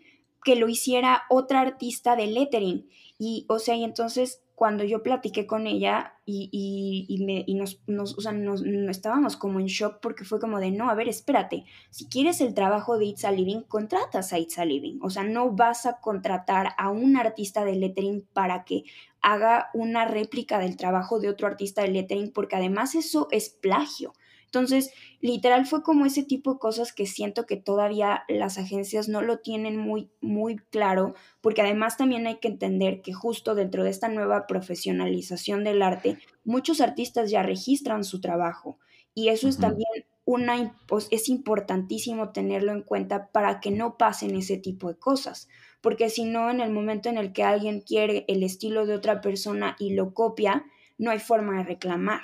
que 0.43 0.56
lo 0.56 0.67
hiciera 0.67 1.23
otra 1.30 1.62
artista 1.62 2.15
de 2.15 2.28
lettering. 2.28 2.89
Y, 3.17 3.45
o 3.47 3.60
sea, 3.60 3.76
y 3.76 3.84
entonces 3.84 4.41
cuando 4.63 4.86
yo 4.86 5.04
platiqué 5.04 5.45
con 5.45 5.67
ella 5.67 6.13
y, 6.26 7.06
y, 7.10 7.26
me, 7.26 7.43
y 7.45 7.56
nos, 7.56 7.82
nos, 7.86 8.17
o 8.17 8.21
sea, 8.21 8.32
nos, 8.32 8.63
estábamos 8.63 9.36
como 9.36 9.60
en 9.60 9.65
shock 9.65 9.99
porque 10.02 10.23
fue 10.23 10.39
como 10.39 10.62
de, 10.62 10.71
no, 10.71 10.89
a 10.89 10.95
ver, 10.95 11.10
espérate, 11.10 11.65
si 11.89 12.08
quieres 12.08 12.39
el 12.39 12.54
trabajo 12.54 12.97
de 12.97 13.04
It's 13.04 13.26
a 13.26 13.32
Living, 13.34 13.63
contratas 13.63 14.32
a 14.32 14.39
It's 14.39 14.58
a 14.58 14.63
Living. 14.63 14.99
O 15.02 15.10
sea, 15.10 15.26
no 15.26 15.52
vas 15.52 15.86
a 15.86 15.99
contratar 15.99 16.76
a 16.78 16.91
un 16.91 17.17
artista 17.17 17.65
de 17.65 17.76
lettering 17.76 18.26
para 18.32 18.63
que 18.63 18.86
haga 19.19 19.69
una 19.73 20.06
réplica 20.06 20.60
del 20.60 20.78
trabajo 20.78 21.19
de 21.19 21.28
otro 21.28 21.47
artista 21.47 21.82
de 21.82 21.89
lettering, 21.89 22.32
porque 22.32 22.56
además 22.56 22.95
eso 22.95 23.28
es 23.32 23.49
plagio. 23.49 24.13
Entonces, 24.54 24.92
literal 25.20 25.66
fue 25.66 25.82
como 25.82 26.06
ese 26.06 26.22
tipo 26.22 26.54
de 26.54 26.60
cosas 26.60 26.94
que 26.94 27.08
siento 27.08 27.48
que 27.48 27.58
todavía 27.58 28.24
las 28.28 28.60
agencias 28.60 29.10
no 29.10 29.24
lo 29.24 29.39
tienen 29.39 29.78
muy, 29.78 30.12
muy 30.22 30.58
claro, 30.70 31.16
porque 31.42 31.63
además 31.63 31.98
también 31.98 32.28
hay 32.28 32.36
que 32.38 32.50
entender 32.50 33.02
que 33.02 33.13
justo 33.13 33.56
dentro 33.56 33.84
de 33.84 33.89
esta 33.89 34.10
nueva 34.10 34.46
profesionalización 34.46 35.63
del 35.63 35.82
arte, 35.82 36.20
muchos 36.44 36.82
artistas 36.82 37.32
ya 37.32 37.42
registran 37.42 38.04
su 38.04 38.22
trabajo 38.22 38.78
y 39.16 39.30
eso 39.30 39.48
es 39.48 39.58
también 39.58 40.06
una, 40.24 40.78
pues, 40.88 41.08
es 41.10 41.30
importantísimo 41.30 42.30
tenerlo 42.30 42.74
en 42.74 42.84
cuenta 42.84 43.32
para 43.32 43.60
que 43.60 43.72
no 43.72 43.98
pasen 43.98 44.36
ese 44.36 44.58
tipo 44.58 44.88
de 44.88 45.00
cosas, 45.00 45.50
porque 45.82 46.12
si 46.12 46.26
no, 46.26 46.52
en 46.52 46.62
el 46.62 46.72
momento 46.72 47.10
en 47.10 47.18
el 47.18 47.34
que 47.34 47.42
alguien 47.44 47.82
quiere 47.82 48.24
el 48.28 48.44
estilo 48.44 48.86
de 48.86 48.94
otra 48.94 49.20
persona 49.20 49.76
y 49.80 49.95
lo 49.95 50.14
copia, 50.14 50.64
no 50.99 51.10
hay 51.10 51.20
forma 51.20 51.58
de 51.58 51.64
reclamar. 51.64 52.22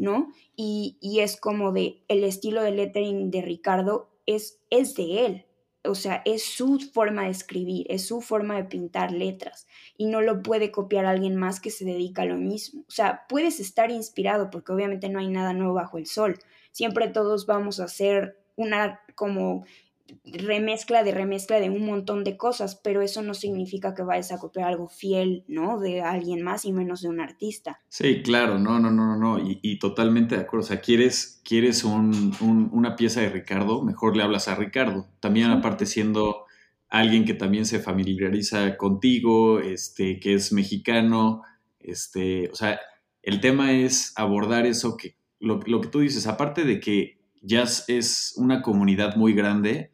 ¿No? 0.00 0.32
Y, 0.56 0.96
es 1.20 1.38
como 1.38 1.72
de 1.72 2.02
el 2.08 2.24
estilo 2.24 2.62
de 2.62 2.70
lettering 2.70 3.30
de 3.30 3.42
Ricardo 3.42 4.08
es, 4.24 4.58
es 4.70 4.94
de 4.94 5.26
él, 5.26 5.46
o 5.84 5.94
sea, 5.94 6.22
es 6.24 6.42
su 6.42 6.78
forma 6.78 7.24
de 7.24 7.30
escribir, 7.30 7.86
es 7.90 8.06
su 8.06 8.22
forma 8.22 8.56
de 8.56 8.64
pintar 8.64 9.12
letras 9.12 9.66
y 9.98 10.06
no 10.06 10.22
lo 10.22 10.42
puede 10.42 10.70
copiar 10.70 11.04
alguien 11.04 11.36
más 11.36 11.60
que 11.60 11.70
se 11.70 11.84
dedica 11.84 12.22
a 12.22 12.26
lo 12.26 12.36
mismo. 12.36 12.82
O 12.88 12.90
sea, 12.90 13.26
puedes 13.28 13.60
estar 13.60 13.90
inspirado 13.90 14.50
porque 14.50 14.72
obviamente 14.72 15.10
no 15.10 15.18
hay 15.18 15.28
nada 15.28 15.52
nuevo 15.52 15.74
bajo 15.74 15.98
el 15.98 16.06
sol. 16.06 16.38
Siempre 16.72 17.08
todos 17.08 17.44
vamos 17.46 17.78
a 17.78 17.84
hacer 17.84 18.38
una 18.56 19.00
como 19.14 19.64
remezcla 20.24 21.02
de 21.04 21.12
remezcla 21.12 21.60
de 21.60 21.70
un 21.70 21.84
montón 21.84 22.24
de 22.24 22.36
cosas, 22.36 22.80
pero 22.82 23.02
eso 23.02 23.22
no 23.22 23.34
significa 23.34 23.94
que 23.94 24.02
vayas 24.02 24.32
a 24.32 24.38
copiar 24.38 24.68
algo 24.68 24.88
fiel, 24.88 25.44
¿no? 25.48 25.78
De 25.78 26.02
alguien 26.02 26.42
más 26.42 26.64
y 26.64 26.72
menos 26.72 27.02
de 27.02 27.08
un 27.08 27.20
artista. 27.20 27.80
Sí, 27.88 28.22
claro, 28.22 28.58
no, 28.58 28.78
no, 28.78 28.90
no, 28.90 29.16
no, 29.16 29.38
y, 29.38 29.58
y 29.62 29.78
totalmente 29.78 30.36
de 30.36 30.42
acuerdo. 30.42 30.64
O 30.64 30.68
sea, 30.68 30.80
quieres, 30.80 31.40
quieres 31.44 31.84
un, 31.84 32.36
una 32.72 32.96
pieza 32.96 33.20
de 33.20 33.30
Ricardo, 33.30 33.82
mejor 33.82 34.16
le 34.16 34.22
hablas 34.22 34.48
a 34.48 34.54
Ricardo. 34.54 35.08
También 35.20 35.50
aparte 35.50 35.86
siendo 35.86 36.44
alguien 36.88 37.24
que 37.24 37.34
también 37.34 37.66
se 37.66 37.78
familiariza 37.78 38.76
contigo, 38.76 39.60
este, 39.60 40.18
que 40.18 40.34
es 40.34 40.52
mexicano, 40.52 41.42
este, 41.78 42.50
o 42.50 42.54
sea, 42.54 42.80
el 43.22 43.40
tema 43.40 43.72
es 43.72 44.12
abordar 44.16 44.66
eso 44.66 44.96
que, 44.96 45.16
lo, 45.38 45.60
lo 45.66 45.80
que 45.80 45.88
tú 45.88 46.00
dices, 46.00 46.26
aparte 46.26 46.64
de 46.64 46.80
que 46.80 47.20
Jazz 47.42 47.84
es 47.88 48.34
una 48.36 48.60
comunidad 48.60 49.16
muy 49.16 49.32
grande, 49.32 49.90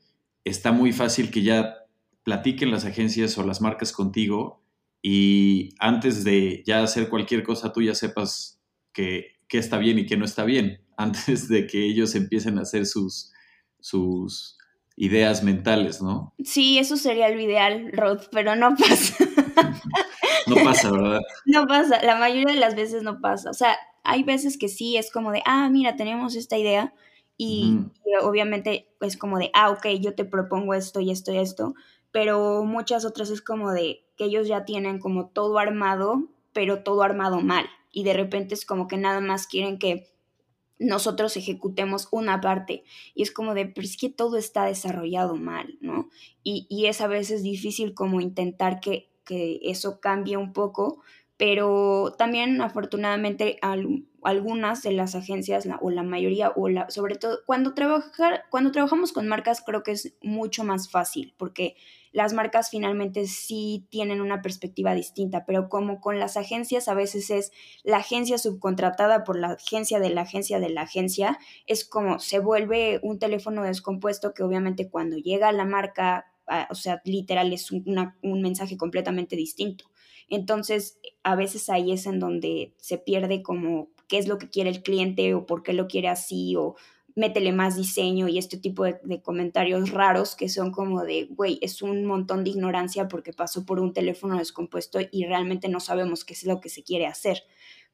está 0.47 0.70
muy 0.72 0.92
fácil 0.92 1.30
que 1.30 1.42
ya 1.42 1.74
platiquen 2.22 2.70
las 2.70 2.84
agencias 2.84 3.36
o 3.36 3.42
las 3.44 3.61
marcas 3.61 3.92
contigo 3.92 4.62
y 5.03 5.74
antes 5.78 6.24
de 6.24 6.62
ya 6.64 6.82
hacer 6.82 7.09
cualquier 7.09 7.42
cosa 7.42 7.72
tú 7.72 7.82
ya 7.82 7.94
sepas 7.94 8.61
que, 8.92 9.36
está 9.51 9.78
bien 9.78 9.99
y 9.99 10.07
que 10.07 10.16
no 10.16 10.24
está 10.24 10.44
bien, 10.44 10.80
antes 10.97 11.49
de 11.49 11.66
que 11.66 11.84
ellos 11.84 12.14
empiecen 12.14 12.59
a 12.59 12.62
hacer 12.62 12.86
sus, 12.86 13.32
sus 13.80 14.57
ideas 14.97 15.42
mentales, 15.42 16.01
¿no? 16.01 16.32
Sí, 16.44 16.78
eso 16.78 16.97
sería 16.97 17.28
lo 17.28 17.40
ideal, 17.40 17.90
Rod, 17.92 18.20
pero 18.30 18.57
no 18.57 18.74
pasa. 18.76 19.14
no 20.47 20.57
pasa, 20.64 20.90
¿verdad? 20.90 21.20
No 21.44 21.66
pasa, 21.66 22.03
la 22.03 22.16
mayoría 22.16 22.55
de 22.55 22.61
las 22.61 22.74
veces 22.76 23.03
no 23.03 23.20
pasa. 23.20 23.51
O 23.51 23.55
sea, 23.55 23.76
hay 24.05 24.22
veces 24.22 24.57
que 24.57 24.68
sí, 24.68 24.97
es 24.97 25.11
como 25.11 25.32
de, 25.32 25.42
ah, 25.44 25.68
mira, 25.70 25.97
tenemos 25.97 26.36
esta 26.36 26.57
idea, 26.57 26.94
y, 27.37 27.80
obviamente 28.22 28.89
es 29.01 29.16
como 29.16 29.39
de, 29.39 29.51
ah, 29.55 29.70
ok, 29.70 29.87
yo 30.01 30.14
te 30.14 30.24
propongo 30.24 30.74
esto 30.74 31.01
y 31.01 31.11
esto 31.11 31.32
y 31.32 31.39
esto, 31.39 31.74
pero 32.12 32.64
muchas 32.64 33.05
otras 33.05 33.30
es 33.30 33.43
como 33.43 33.72
de 33.72 34.05
que 34.16 34.24
ellos 34.24 34.49
ya 34.49 34.64
tienen 34.64 34.99
como 34.99 35.28
todo 35.28 35.59
armado, 35.59 36.28
pero 36.53 36.82
todo 36.82 37.03
armado 37.03 37.41
mal. 37.41 37.66
Y 37.93 38.05
de 38.05 38.14
repente 38.14 38.55
es 38.55 38.64
como 38.64 38.89
que 38.89 38.97
nada 38.97 39.20
más 39.20 39.47
quieren 39.47 39.78
que 39.78 40.07
nosotros 40.78 41.37
ejecutemos 41.37 42.09
una 42.11 42.41
parte. 42.41 42.84
Y 43.14 43.22
es 43.22 43.30
como 43.30 43.55
de, 43.55 43.66
pero 43.66 43.87
es 43.87 43.97
que 43.97 44.09
todo 44.09 44.37
está 44.37 44.64
desarrollado 44.64 45.37
mal, 45.37 45.76
¿no? 45.80 46.09
Y, 46.43 46.66
y 46.70 46.87
es 46.87 47.01
a 47.01 47.07
veces 47.07 47.43
difícil 47.43 47.95
como 47.95 48.20
intentar 48.20 48.80
que, 48.80 49.11
que 49.24 49.61
eso 49.62 50.01
cambie 50.01 50.37
un 50.37 50.53
poco, 50.53 51.01
pero 51.37 52.14
también 52.16 52.61
afortunadamente 52.61 53.59
algunas 54.22 54.82
de 54.82 54.93
las 54.93 55.14
agencias 55.14 55.68
o 55.80 55.91
la 55.91 56.03
mayoría 56.03 56.53
o 56.57 56.68
la, 56.68 56.89
sobre 56.91 57.16
todo 57.16 57.41
cuando 57.45 57.74
trabajar 57.74 58.45
cuando 58.51 58.72
trabajamos 58.72 59.12
con 59.12 59.28
marcas 59.28 59.61
creo 59.61 59.82
que 59.82 59.93
es 59.93 60.14
mucho 60.22 60.64
más 60.64 60.91
fácil 60.91 61.34
porque 61.37 61.76
las 62.12 62.32
marcas 62.32 62.70
finalmente 62.70 63.26
sí 63.26 63.87
tienen 63.91 64.22
una 64.22 64.41
perspectiva 64.41 64.95
distinta, 64.95 65.45
pero 65.45 65.68
como 65.68 66.01
con 66.01 66.18
las 66.18 66.39
agencias 66.39 66.89
a 66.89 66.95
veces 66.95 67.28
es 67.28 67.53
la 67.84 67.99
agencia 67.99 68.39
subcontratada 68.39 69.22
por 69.22 69.39
la 69.39 69.49
agencia 69.49 70.01
de 70.01 70.09
la 70.09 70.22
agencia 70.22 70.59
de 70.59 70.70
la 70.70 70.80
agencia, 70.80 71.39
es 71.66 71.84
como 71.84 72.18
se 72.18 72.39
vuelve 72.39 73.01
un 73.03 73.18
teléfono 73.18 73.64
descompuesto 73.64 74.32
que 74.32 74.43
obviamente 74.43 74.89
cuando 74.89 75.18
llega 75.18 75.51
a 75.51 75.53
la 75.53 75.66
marca, 75.66 76.32
ah, 76.47 76.66
o 76.70 76.74
sea, 76.74 77.03
literal 77.05 77.53
es 77.53 77.70
un 77.70 78.41
mensaje 78.41 78.78
completamente 78.78 79.37
distinto. 79.37 79.84
Entonces, 80.29 80.99
a 81.22 81.37
veces 81.37 81.68
ahí 81.68 81.93
es 81.93 82.07
en 82.07 82.18
donde 82.18 82.74
se 82.79 82.99
pierde 82.99 83.43
como 83.43 83.89
qué 84.09 84.18
es 84.18 84.29
lo 84.29 84.39
que 84.39 84.51
quiere 84.51 84.70
el 84.70 84.83
cliente 84.83 85.35
o 85.35 85.47
por 85.47 85.62
qué 85.62 85.72
lo 85.72 85.89
quiere 85.89 86.09
así 86.09 86.57
o 86.57 86.77
métele 87.16 87.53
más 87.53 87.77
diseño 87.77 88.29
y 88.29 88.37
este 88.37 88.59
tipo 88.59 88.85
de, 88.85 89.22
comentarios 89.22 89.91
raros 89.91 90.37
que 90.37 90.51
son 90.51 90.70
como 90.70 91.03
de, 91.03 91.27
güey, 91.31 91.59
es 91.62 91.81
un 91.81 92.05
montón 92.05 92.45
de 92.45 92.51
ignorancia 92.51 93.09
porque 93.09 93.33
pasó 93.33 93.64
por 93.64 93.81
un 93.81 93.95
teléfono 93.95 94.37
descompuesto 94.37 94.99
y 95.11 95.24
realmente 95.24 95.68
no 95.68 95.81
sabemos 95.81 96.24
qué 96.24 96.35
es 96.35 96.45
lo 96.45 96.61
que 96.61 96.68
se 96.68 96.85
quiere 96.85 97.07
hacer. 97.07 97.45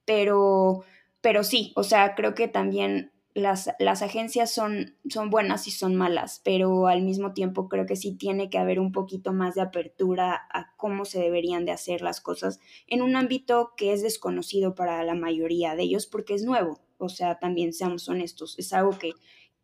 Pero, 0.05 0.83
pero 1.21 1.45
sí, 1.45 1.73
o 1.77 1.85
sea, 1.85 2.17
creo 2.17 2.35
que 2.35 2.49
también 2.49 3.13
las, 3.35 3.71
las, 3.79 4.03
agencias 4.03 4.53
son, 4.53 4.97
son 5.09 5.31
buenas 5.31 5.67
y 5.67 5.71
son 5.71 5.95
malas, 5.97 6.41
pero 6.45 6.87
al 6.87 7.03
mismo 7.03 7.33
tiempo 7.33 7.69
creo 7.69 7.87
que 7.87 7.97
sí 7.97 8.15
tiene 8.15 8.51
que 8.51 8.59
haber 8.59 8.79
un 8.79 8.93
poquito 8.93 9.33
más 9.33 9.55
de 9.55 9.63
apertura 9.63 10.47
a 10.53 10.75
cómo 10.77 11.05
se 11.05 11.21
deberían 11.21 11.65
de 11.65 11.73
hacer 11.73 12.03
las 12.03 12.21
cosas 12.21 12.61
en 12.87 13.03
un 13.03 13.17
ámbito 13.17 13.73
que 13.77 13.93
es 13.93 14.03
desconocido 14.03 14.75
para 14.75 15.03
la 15.03 15.15
mayoría 15.15 15.75
de 15.75 15.85
ellos 15.85 16.07
porque 16.07 16.35
es 16.35 16.45
nuevo. 16.45 16.81
O 16.99 17.09
sea, 17.09 17.39
también 17.39 17.73
seamos 17.73 18.09
honestos, 18.09 18.57
es 18.59 18.73
algo 18.73 18.97
que 18.99 19.13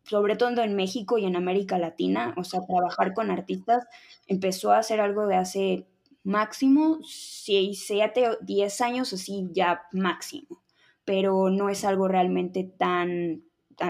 sobre 0.03 0.35
todo 0.35 0.61
en 0.61 0.75
México 0.75 1.17
y 1.17 1.25
en 1.25 1.35
América 1.35 1.77
Latina, 1.77 2.33
o 2.37 2.43
sea, 2.43 2.65
trabajar 2.65 3.13
con 3.13 3.29
artistas 3.29 3.85
empezó 4.27 4.71
a 4.71 4.81
ser 4.81 4.99
algo 5.01 5.27
de 5.27 5.35
hace 5.35 5.87
máximo 6.23 6.99
6, 7.03 7.83
7, 7.85 8.37
10 8.41 8.81
años, 8.81 9.13
así 9.13 9.47
ya 9.51 9.83
máximo, 9.91 10.63
pero 11.05 11.49
no 11.49 11.69
es 11.69 11.85
algo 11.85 12.07
realmente 12.07 12.63
tan 12.63 13.43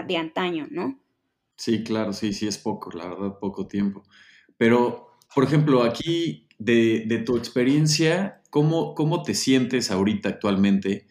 de 0.06 0.16
antaño, 0.16 0.66
¿no? 0.70 0.98
Sí, 1.60 1.84
claro, 1.84 2.14
sí, 2.14 2.32
sí 2.32 2.46
es 2.46 2.56
poco, 2.56 2.90
la 2.92 3.06
verdad, 3.06 3.38
poco 3.38 3.66
tiempo. 3.66 4.02
Pero, 4.56 5.10
por 5.34 5.44
ejemplo, 5.44 5.82
aquí 5.82 6.48
de, 6.58 7.22
tu 7.26 7.36
experiencia, 7.36 8.40
¿cómo, 8.48 8.94
¿cómo 8.94 9.22
te 9.22 9.34
sientes 9.34 9.90
ahorita 9.90 10.30
actualmente 10.30 11.06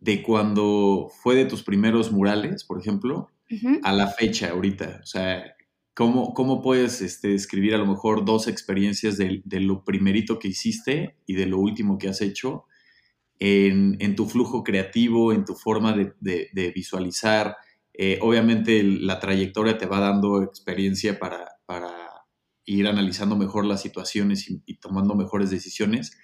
de 0.00 0.24
cuando 0.24 1.08
fue 1.22 1.36
de 1.36 1.44
tus 1.44 1.62
primeros 1.62 2.10
murales, 2.10 2.64
por 2.64 2.80
ejemplo, 2.80 3.30
a 3.84 3.92
la 3.92 4.08
fecha 4.08 4.50
ahorita? 4.50 5.02
O 5.04 5.06
sea, 5.06 5.54
¿cómo, 5.94 6.34
cómo 6.34 6.62
puedes 6.62 7.00
este, 7.00 7.28
describir 7.28 7.74
a 7.74 7.78
lo 7.78 7.86
mejor 7.86 8.24
dos 8.24 8.48
experiencias 8.48 9.16
de, 9.16 9.40
lo 9.60 9.84
primerito 9.84 10.40
que 10.40 10.48
hiciste 10.48 11.16
y 11.26 11.34
de 11.34 11.46
lo 11.46 11.60
último 11.60 11.98
que 11.98 12.08
has 12.08 12.20
hecho 12.20 12.64
en, 13.38 13.98
en 14.00 14.16
tu 14.16 14.26
flujo 14.26 14.64
creativo, 14.64 15.32
en 15.32 15.44
tu 15.44 15.54
forma 15.54 15.92
de, 15.94 16.12
de 16.52 16.72
visualizar? 16.74 17.54
Eh, 17.94 18.18
obviamente 18.22 18.82
la 18.82 19.20
trayectoria 19.20 19.76
te 19.76 19.86
va 19.86 20.00
dando 20.00 20.42
experiencia 20.42 21.18
para, 21.18 21.48
ir 22.64 22.86
analizando 22.86 23.34
mejor 23.36 23.66
las 23.66 23.82
situaciones 23.82 24.48
y, 24.48 24.76
tomando 24.76 25.14
mejores 25.14 25.50
decisiones, 25.50 26.16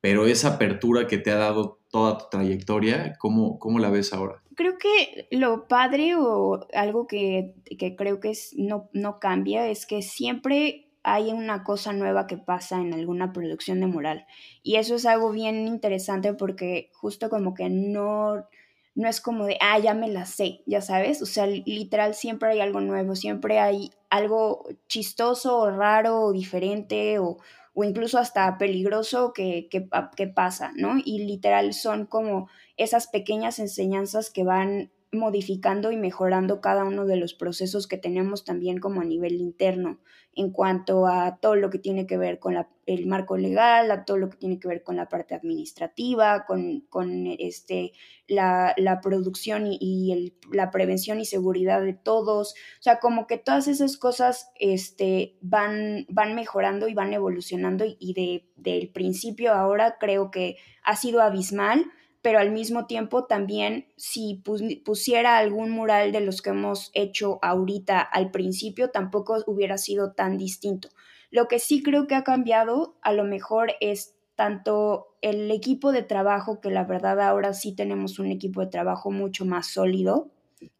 pero 0.00 0.26
esa 0.26 0.54
apertura 0.54 1.06
que 1.06 1.18
te 1.18 1.30
ha 1.30 1.36
dado 1.36 1.80
toda 1.90 2.18
tu 2.18 2.24
trayectoria, 2.30 3.16
¿cómo, 3.18 3.58
cómo 3.58 3.78
la 3.78 3.90
ves 3.90 4.12
ahora? 4.12 4.42
Creo 4.56 4.78
que 4.78 5.28
lo 5.30 5.68
padre 5.68 6.14
o 6.16 6.66
algo 6.72 7.06
que, 7.06 7.54
creo 7.98 8.18
que 8.18 8.32
no, 8.56 8.88
no 8.92 9.20
cambia 9.20 9.68
es 9.68 9.86
que 9.86 10.00
siempre 10.00 10.84
hay 11.04 11.30
una 11.30 11.64
cosa 11.64 11.92
nueva 11.92 12.26
que 12.26 12.38
pasa 12.38 12.80
en 12.80 12.94
alguna 12.94 13.32
producción 13.32 13.78
de 13.80 13.86
moral. 13.86 14.26
Y 14.62 14.76
eso 14.76 14.94
es 14.94 15.04
algo 15.04 15.30
bien 15.30 15.68
interesante 15.68 16.32
porque 16.32 16.90
justo 16.94 17.28
como 17.28 17.52
que 17.52 17.68
no 17.68 18.46
no 18.94 19.08
es 19.08 19.20
como 19.20 19.46
de, 19.46 19.58
ah, 19.60 19.78
ya 19.78 19.94
me 19.94 20.08
la 20.08 20.24
sé, 20.24 20.62
ya 20.66 20.80
sabes, 20.80 21.20
o 21.20 21.26
sea, 21.26 21.46
literal 21.46 22.14
siempre 22.14 22.50
hay 22.50 22.60
algo 22.60 22.80
nuevo, 22.80 23.16
siempre 23.16 23.58
hay 23.58 23.90
algo 24.08 24.68
chistoso 24.88 25.58
o 25.58 25.70
raro 25.70 26.20
o 26.20 26.32
diferente 26.32 27.18
o, 27.18 27.38
incluso 27.74 28.18
hasta 28.18 28.56
peligroso 28.56 29.32
que, 29.32 29.68
que, 29.68 29.88
que 30.16 30.26
pasa, 30.28 30.72
¿no? 30.76 30.96
Y 31.04 31.24
literal 31.26 31.74
son 31.74 32.06
como 32.06 32.48
esas 32.76 33.08
pequeñas 33.08 33.58
enseñanzas 33.58 34.30
que 34.30 34.44
van 34.44 34.92
modificando 35.14 35.92
y 35.92 35.96
mejorando 35.96 36.60
cada 36.60 36.84
uno 36.84 37.06
de 37.06 37.16
los 37.16 37.34
procesos 37.34 37.86
que 37.86 37.98
tenemos 37.98 38.44
también 38.44 38.78
como 38.78 39.00
a 39.00 39.04
nivel 39.04 39.34
interno 39.34 40.00
en 40.36 40.50
cuanto 40.50 41.06
a 41.06 41.38
todo 41.40 41.54
lo 41.56 41.70
que 41.70 41.78
tiene 41.78 42.06
que 42.06 42.16
ver 42.16 42.38
con 42.38 42.56
el 42.86 43.06
marco 43.06 43.36
legal, 43.36 43.90
a 43.90 44.04
todo 44.04 44.16
lo 44.18 44.30
que 44.30 44.36
tiene 44.36 44.58
que 44.58 44.68
ver 44.68 44.82
con 44.82 44.96
la 44.96 45.08
parte 45.08 45.34
administrativa, 45.34 46.44
con, 46.46 47.26
este, 47.38 47.92
la, 48.26 48.74
producción 49.02 49.66
y, 49.66 50.34
la 50.52 50.70
prevención 50.70 51.20
y 51.20 51.24
seguridad 51.24 51.82
de 51.82 51.94
todos. 51.94 52.54
O 52.80 52.82
sea, 52.82 52.98
como 52.98 53.26
que 53.26 53.38
todas 53.38 53.68
esas 53.68 53.96
cosas 53.96 54.50
este, 54.58 55.36
van, 55.40 56.06
van 56.08 56.34
mejorando 56.34 56.88
y 56.88 56.94
van 56.94 57.12
evolucionando 57.12 57.84
y, 57.84 57.96
y 58.00 58.14
de, 58.14 58.48
del 58.56 58.90
principio 58.90 59.52
ahora 59.52 59.96
creo 59.98 60.30
que 60.30 60.56
ha 60.82 60.96
sido 60.96 61.22
abismal 61.22 61.86
pero 62.24 62.38
al 62.38 62.52
mismo 62.52 62.86
tiempo 62.86 63.26
también 63.26 63.92
si 63.98 64.42
pusiera 64.82 65.36
algún 65.36 65.68
mural 65.68 66.10
de 66.10 66.22
los 66.22 66.40
que 66.40 66.48
hemos 66.48 66.90
hecho 66.94 67.38
ahorita 67.42 68.00
al 68.00 68.30
principio, 68.30 68.88
tampoco 68.88 69.44
hubiera 69.46 69.76
sido 69.76 70.12
tan 70.12 70.38
distinto. 70.38 70.88
Lo 71.30 71.48
que 71.48 71.58
sí 71.58 71.82
creo 71.82 72.06
que 72.06 72.14
ha 72.14 72.24
cambiado 72.24 72.96
a 73.02 73.12
lo 73.12 73.24
mejor 73.24 73.74
es 73.82 74.14
tanto 74.36 75.18
el 75.20 75.50
equipo 75.50 75.92
de 75.92 76.02
trabajo, 76.02 76.62
que 76.62 76.70
la 76.70 76.84
verdad 76.84 77.20
ahora 77.20 77.52
sí 77.52 77.76
tenemos 77.76 78.18
un 78.18 78.28
equipo 78.28 78.62
de 78.62 78.68
trabajo 78.68 79.10
mucho 79.10 79.44
más 79.44 79.66
sólido, 79.66 80.30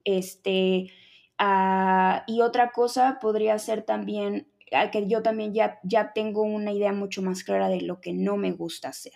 este, 0.04 0.86
ah, 1.36 2.24
y 2.26 2.40
otra 2.40 2.72
cosa 2.72 3.18
podría 3.20 3.58
ser 3.58 3.82
también 3.82 4.48
que 4.90 5.06
yo 5.06 5.22
también 5.22 5.52
ya, 5.52 5.78
ya 5.82 6.14
tengo 6.14 6.40
una 6.40 6.72
idea 6.72 6.94
mucho 6.94 7.20
más 7.20 7.44
clara 7.44 7.68
de 7.68 7.82
lo 7.82 8.00
que 8.00 8.14
no 8.14 8.38
me 8.38 8.52
gusta 8.52 8.88
hacer 8.88 9.12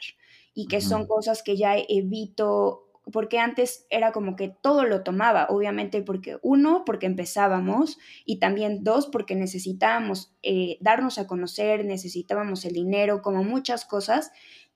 y 0.58 0.66
que 0.66 0.80
son 0.80 1.06
cosas 1.06 1.44
que 1.44 1.56
ya 1.56 1.76
evito 1.76 2.88
porque 3.12 3.38
antes 3.38 3.86
era 3.90 4.10
como 4.10 4.34
que 4.34 4.48
todo 4.48 4.84
lo 4.84 5.04
tomaba, 5.04 5.46
obviamente 5.50 6.02
porque 6.02 6.38
uno, 6.42 6.82
porque 6.84 7.06
empezábamos 7.06 7.96
y 8.24 8.40
también 8.40 8.82
dos, 8.82 9.06
porque 9.06 9.36
necesitábamos 9.36 10.34
eh, 10.42 10.76
darnos 10.80 11.18
a 11.18 11.28
conocer, 11.28 11.84
necesitábamos 11.84 12.64
el 12.64 12.72
dinero, 12.72 13.22
como 13.22 13.44
muchas 13.44 13.84
cosas. 13.84 14.32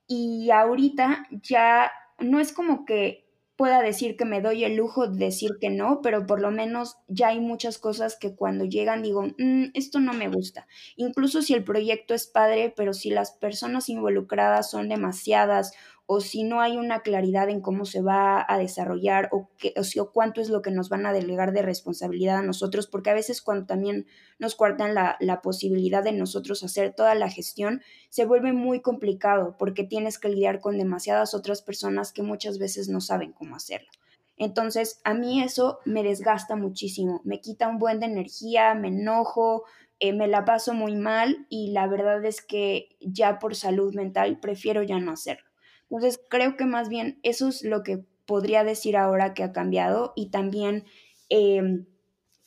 Y 0.07 0.53
ahorita 0.53 1.27
ya 1.43 1.91
no 2.21 2.39
es 2.39 2.53
como 2.53 2.85
que 2.85 3.27
pueda 3.63 3.81
decir 3.81 4.17
que 4.17 4.25
me 4.25 4.41
doy 4.41 4.65
el 4.65 4.75
lujo 4.75 5.07
de 5.07 5.27
decir 5.27 5.53
que 5.61 5.71
no, 5.71 6.01
pero 6.03 6.27
por 6.27 6.41
lo 6.41 6.51
menos 6.51 6.97
ya 7.07 7.29
hay 7.29 7.39
muchas 7.39 7.79
cosas 7.79 8.17
que 8.19 8.35
cuando 8.35 8.65
llegan 8.65 9.05
digo, 9.05 9.23
mm, 9.39 9.67
esto 9.75 10.01
no 10.01 10.13
me 10.15 10.27
gusta. 10.27 10.67
Incluso 10.97 11.43
si 11.43 11.55
el 11.55 11.63
proyecto 11.63 12.13
es 12.13 12.27
padre, 12.27 12.75
pero 12.77 12.93
si 12.93 13.11
las 13.11 13.31
personas 13.31 13.89
involucradas 13.89 14.69
son 14.69 14.89
demasiadas 14.89 15.75
o 16.15 16.21
si 16.21 16.45
no 16.45 16.61
hay 16.61 16.77
una 16.77 17.01
claridad 17.01 17.49
en 17.49 17.63
cómo 17.63 17.87
se 17.87 18.03
va 18.03 18.45
a 18.47 18.59
desarrollar 18.59 19.31
o, 19.33 19.49
qué, 19.57 19.73
o, 19.79 19.83
si, 19.83 19.99
o 19.99 20.13
cuánto 20.13 20.43
es 20.43 20.51
lo 20.51 20.61
que 20.61 20.71
nos 20.71 20.91
van 20.91 21.07
a 21.07 21.13
delegar 21.15 21.53
de 21.53 21.63
responsabilidad 21.63 22.37
a 22.37 22.43
nosotros, 22.43 22.87
porque 22.87 23.09
a 23.09 23.15
veces 23.15 23.41
cuando 23.41 23.65
también 23.65 24.07
nos 24.39 24.55
cuartan 24.55 24.95
la, 24.95 25.17
la 25.21 25.41
posibilidad 25.41 26.05
de 26.05 26.13
nosotros 26.13 26.63
hacer 26.65 26.93
toda 26.95 27.15
la 27.15 27.31
gestión, 27.31 27.81
se 28.11 28.27
vuelve 28.27 28.53
muy 28.53 28.83
complicado 28.83 29.57
porque 29.59 29.85
tienes 29.85 30.19
que 30.19 30.29
lidiar 30.29 30.61
con 30.61 30.77
demasiadas 30.77 31.33
otras 31.33 31.63
personas 31.63 32.13
que 32.13 32.23
muchas 32.23 32.59
veces 32.59 32.91
no 32.91 33.01
saben 33.01 33.33
cómo 33.33 33.57
hacerlo. 33.57 33.89
Entonces, 34.37 35.01
a 35.05 35.15
mí 35.15 35.43
eso 35.43 35.79
me 35.87 36.03
desgasta 36.03 36.57
muchísimo, 36.57 37.23
me 37.25 37.41
quita 37.41 37.69
un 37.69 37.79
buen 37.79 38.01
de 38.01 38.07
energía, 38.07 38.75
me 38.75 38.89
enojo, 38.89 39.65
eh, 39.99 40.13
me 40.13 40.29
la 40.29 40.45
paso 40.45 40.75
muy 40.75 40.95
mal 40.95 41.47
y 41.49 41.71
la 41.71 41.87
verdad 41.87 42.23
es 42.25 42.43
que 42.43 42.97
ya 43.01 43.39
por 43.39 43.55
salud 43.55 43.95
mental 43.95 44.41
prefiero 44.41 44.83
ya 44.83 44.99
no 44.99 45.13
hacerlo. 45.13 45.52
Entonces, 45.93 46.25
creo 46.31 46.57
que 46.57 46.65
más 46.65 46.89
bien 46.89 47.21
eso 47.23 47.49
es 47.49 47.63
lo 47.63 47.83
que 47.83 48.03
podría 48.25 48.65
decir 48.65 48.97
ahora 48.97 49.35
que 49.35 49.43
ha 49.43 49.53
cambiado 49.53 50.15
y 50.17 50.31
también 50.31 50.85
eh, 51.29 51.85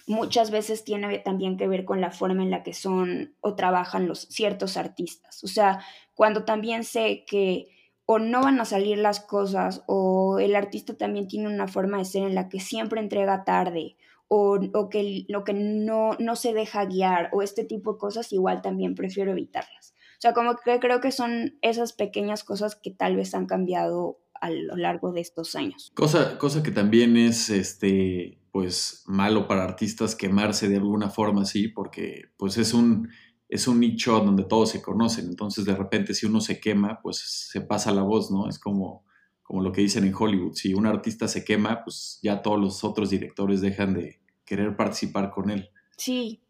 muchas 0.07 0.49
veces 0.49 0.83
tiene 0.83 1.19
también 1.19 1.55
que 1.55 1.67
ver 1.67 1.85
con 1.85 2.01
la 2.01 2.09
forma 2.09 2.41
en 2.41 2.49
la 2.49 2.63
que 2.63 2.73
son 2.73 3.35
o 3.41 3.55
trabajan 3.55 4.07
los 4.07 4.21
ciertos 4.21 4.77
artistas. 4.77 5.43
O 5.43 5.47
sea, 5.47 5.79
cuando 6.15 6.43
también 6.43 6.83
sé 6.83 7.23
que 7.27 7.67
o 8.07 8.17
no 8.17 8.41
van 8.41 8.59
a 8.59 8.65
salir 8.65 8.97
las 8.97 9.19
cosas 9.19 9.83
o 9.85 10.39
el 10.39 10.55
artista 10.55 10.97
también 10.97 11.27
tiene 11.27 11.47
una 11.47 11.67
forma 11.67 11.99
de 11.99 12.05
ser 12.05 12.23
en 12.23 12.33
la 12.33 12.49
que 12.49 12.59
siempre 12.59 12.99
entrega 12.99 13.43
tarde 13.43 13.95
o, 14.27 14.59
o 14.73 14.89
que 14.89 15.25
lo 15.27 15.43
que 15.43 15.53
no, 15.53 16.15
no 16.17 16.35
se 16.35 16.53
deja 16.53 16.85
guiar 16.85 17.29
o 17.31 17.43
este 17.43 17.63
tipo 17.63 17.93
de 17.93 17.99
cosas, 17.99 18.33
igual 18.33 18.63
también 18.63 18.95
prefiero 18.95 19.31
evitarlas. 19.31 19.94
O 20.17 20.21
sea, 20.21 20.33
como 20.33 20.55
que 20.55 20.79
creo 20.79 21.01
que 21.01 21.11
son 21.11 21.57
esas 21.61 21.93
pequeñas 21.93 22.43
cosas 22.43 22.75
que 22.75 22.91
tal 22.91 23.15
vez 23.15 23.33
han 23.33 23.45
cambiado 23.45 24.19
a 24.41 24.49
lo 24.49 24.75
largo 24.75 25.11
de 25.11 25.21
estos 25.21 25.55
años. 25.55 25.91
Cosa, 25.95 26.37
cosa 26.37 26.61
que 26.61 26.71
también 26.71 27.17
es 27.17 27.49
este 27.49 28.39
pues 28.51 29.03
malo 29.05 29.49
para 29.49 29.65
artistas 29.65 30.15
quemarse 30.15 30.69
de 30.69 30.77
alguna 30.77 31.09
forma 31.09 31.41
así, 31.41 31.67
porque 31.67 32.29
pues 32.37 32.57
es 32.57 32.73
un, 32.73 33.09
es 33.49 33.67
un 33.67 33.81
nicho 33.81 34.17
donde 34.21 34.45
todos 34.45 34.69
se 34.69 34.81
conocen, 34.81 35.25
entonces 35.25 35.65
de 35.65 35.75
repente 35.75 36.13
si 36.13 36.25
uno 36.25 36.39
se 36.39 36.61
quema, 36.61 37.01
pues 37.01 37.17
se 37.17 37.59
pasa 37.59 37.91
la 37.91 38.03
voz, 38.03 38.31
¿no? 38.31 38.47
Es 38.47 38.57
como, 38.57 39.03
como 39.43 39.61
lo 39.61 39.73
que 39.73 39.81
dicen 39.81 40.05
en 40.05 40.15
Hollywood, 40.17 40.53
si 40.53 40.73
un 40.73 40.85
artista 40.85 41.27
se 41.27 41.43
quema, 41.43 41.83
pues 41.83 42.19
ya 42.23 42.41
todos 42.41 42.57
los 42.57 42.85
otros 42.85 43.09
directores 43.09 43.59
dejan 43.59 43.93
de 43.93 44.21
querer 44.45 44.77
participar 44.77 45.31
con 45.31 45.49
él. 45.49 45.69
Sí, 45.97 46.41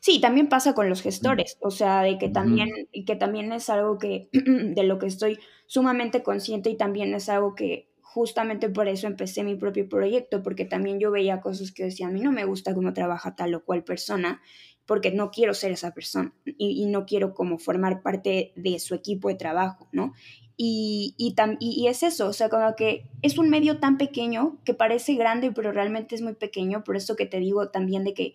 Sí, 0.00 0.20
también 0.20 0.48
pasa 0.48 0.74
con 0.74 0.88
los 0.88 1.02
gestores, 1.02 1.58
o 1.60 1.70
sea, 1.70 2.02
de 2.02 2.18
que 2.18 2.28
también, 2.28 2.70
y 2.92 3.04
que 3.04 3.16
también 3.16 3.52
es 3.52 3.70
algo 3.70 3.98
que, 3.98 4.28
de 4.32 4.82
lo 4.84 4.98
que 4.98 5.06
estoy 5.06 5.38
sumamente 5.66 6.22
consciente 6.22 6.70
y 6.70 6.76
también 6.76 7.14
es 7.14 7.28
algo 7.28 7.54
que 7.54 7.88
justamente 8.02 8.68
por 8.68 8.86
eso 8.86 9.06
empecé 9.06 9.42
mi 9.42 9.56
propio 9.56 9.88
proyecto, 9.88 10.42
porque 10.42 10.64
también 10.64 11.00
yo 11.00 11.10
veía 11.10 11.40
cosas 11.40 11.72
que 11.72 11.84
decía, 11.84 12.06
a 12.06 12.10
mí 12.10 12.20
no 12.20 12.30
me 12.32 12.44
gusta 12.44 12.74
cómo 12.74 12.92
trabaja 12.92 13.34
tal 13.34 13.54
o 13.54 13.64
cual 13.64 13.82
persona, 13.82 14.40
porque 14.86 15.10
no 15.10 15.30
quiero 15.30 15.54
ser 15.54 15.72
esa 15.72 15.92
persona 15.92 16.32
y, 16.44 16.82
y 16.82 16.86
no 16.86 17.06
quiero 17.06 17.34
como 17.34 17.58
formar 17.58 18.02
parte 18.02 18.52
de 18.54 18.78
su 18.78 18.94
equipo 18.94 19.28
de 19.28 19.34
trabajo, 19.34 19.88
¿no? 19.92 20.12
Y, 20.56 21.14
y, 21.18 21.34
y, 21.58 21.88
es 21.88 22.04
eso, 22.04 22.28
o 22.28 22.32
sea, 22.32 22.48
como 22.48 22.76
que 22.76 23.10
es 23.22 23.38
un 23.38 23.50
medio 23.50 23.80
tan 23.80 23.98
pequeño 23.98 24.60
que 24.64 24.72
parece 24.74 25.14
grande, 25.14 25.50
pero 25.50 25.72
realmente 25.72 26.14
es 26.14 26.22
muy 26.22 26.34
pequeño, 26.34 26.84
por 26.84 26.96
eso 26.96 27.16
que 27.16 27.26
te 27.26 27.40
digo 27.40 27.70
también 27.70 28.04
de 28.04 28.14
que 28.14 28.34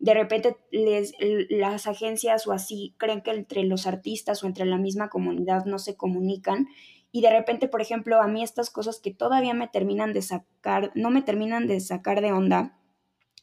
de 0.00 0.14
repente 0.14 0.56
les, 0.72 1.12
las 1.50 1.86
agencias 1.86 2.46
o 2.46 2.52
así 2.52 2.94
creen 2.96 3.20
que 3.20 3.30
entre 3.30 3.64
los 3.64 3.86
artistas 3.86 4.42
o 4.42 4.46
entre 4.46 4.64
la 4.64 4.78
misma 4.78 5.10
comunidad 5.10 5.66
no 5.66 5.78
se 5.78 5.94
comunican 5.94 6.68
y 7.12 7.20
de 7.20 7.30
repente, 7.30 7.68
por 7.68 7.82
ejemplo, 7.82 8.20
a 8.20 8.26
mí 8.26 8.42
estas 8.42 8.70
cosas 8.70 9.00
que 9.00 9.12
todavía 9.12 9.52
me 9.52 9.68
terminan 9.68 10.12
de 10.12 10.22
sacar, 10.22 10.90
no 10.94 11.10
me 11.10 11.22
terminan 11.22 11.66
de 11.66 11.80
sacar 11.80 12.20
de 12.20 12.32
onda, 12.32 12.78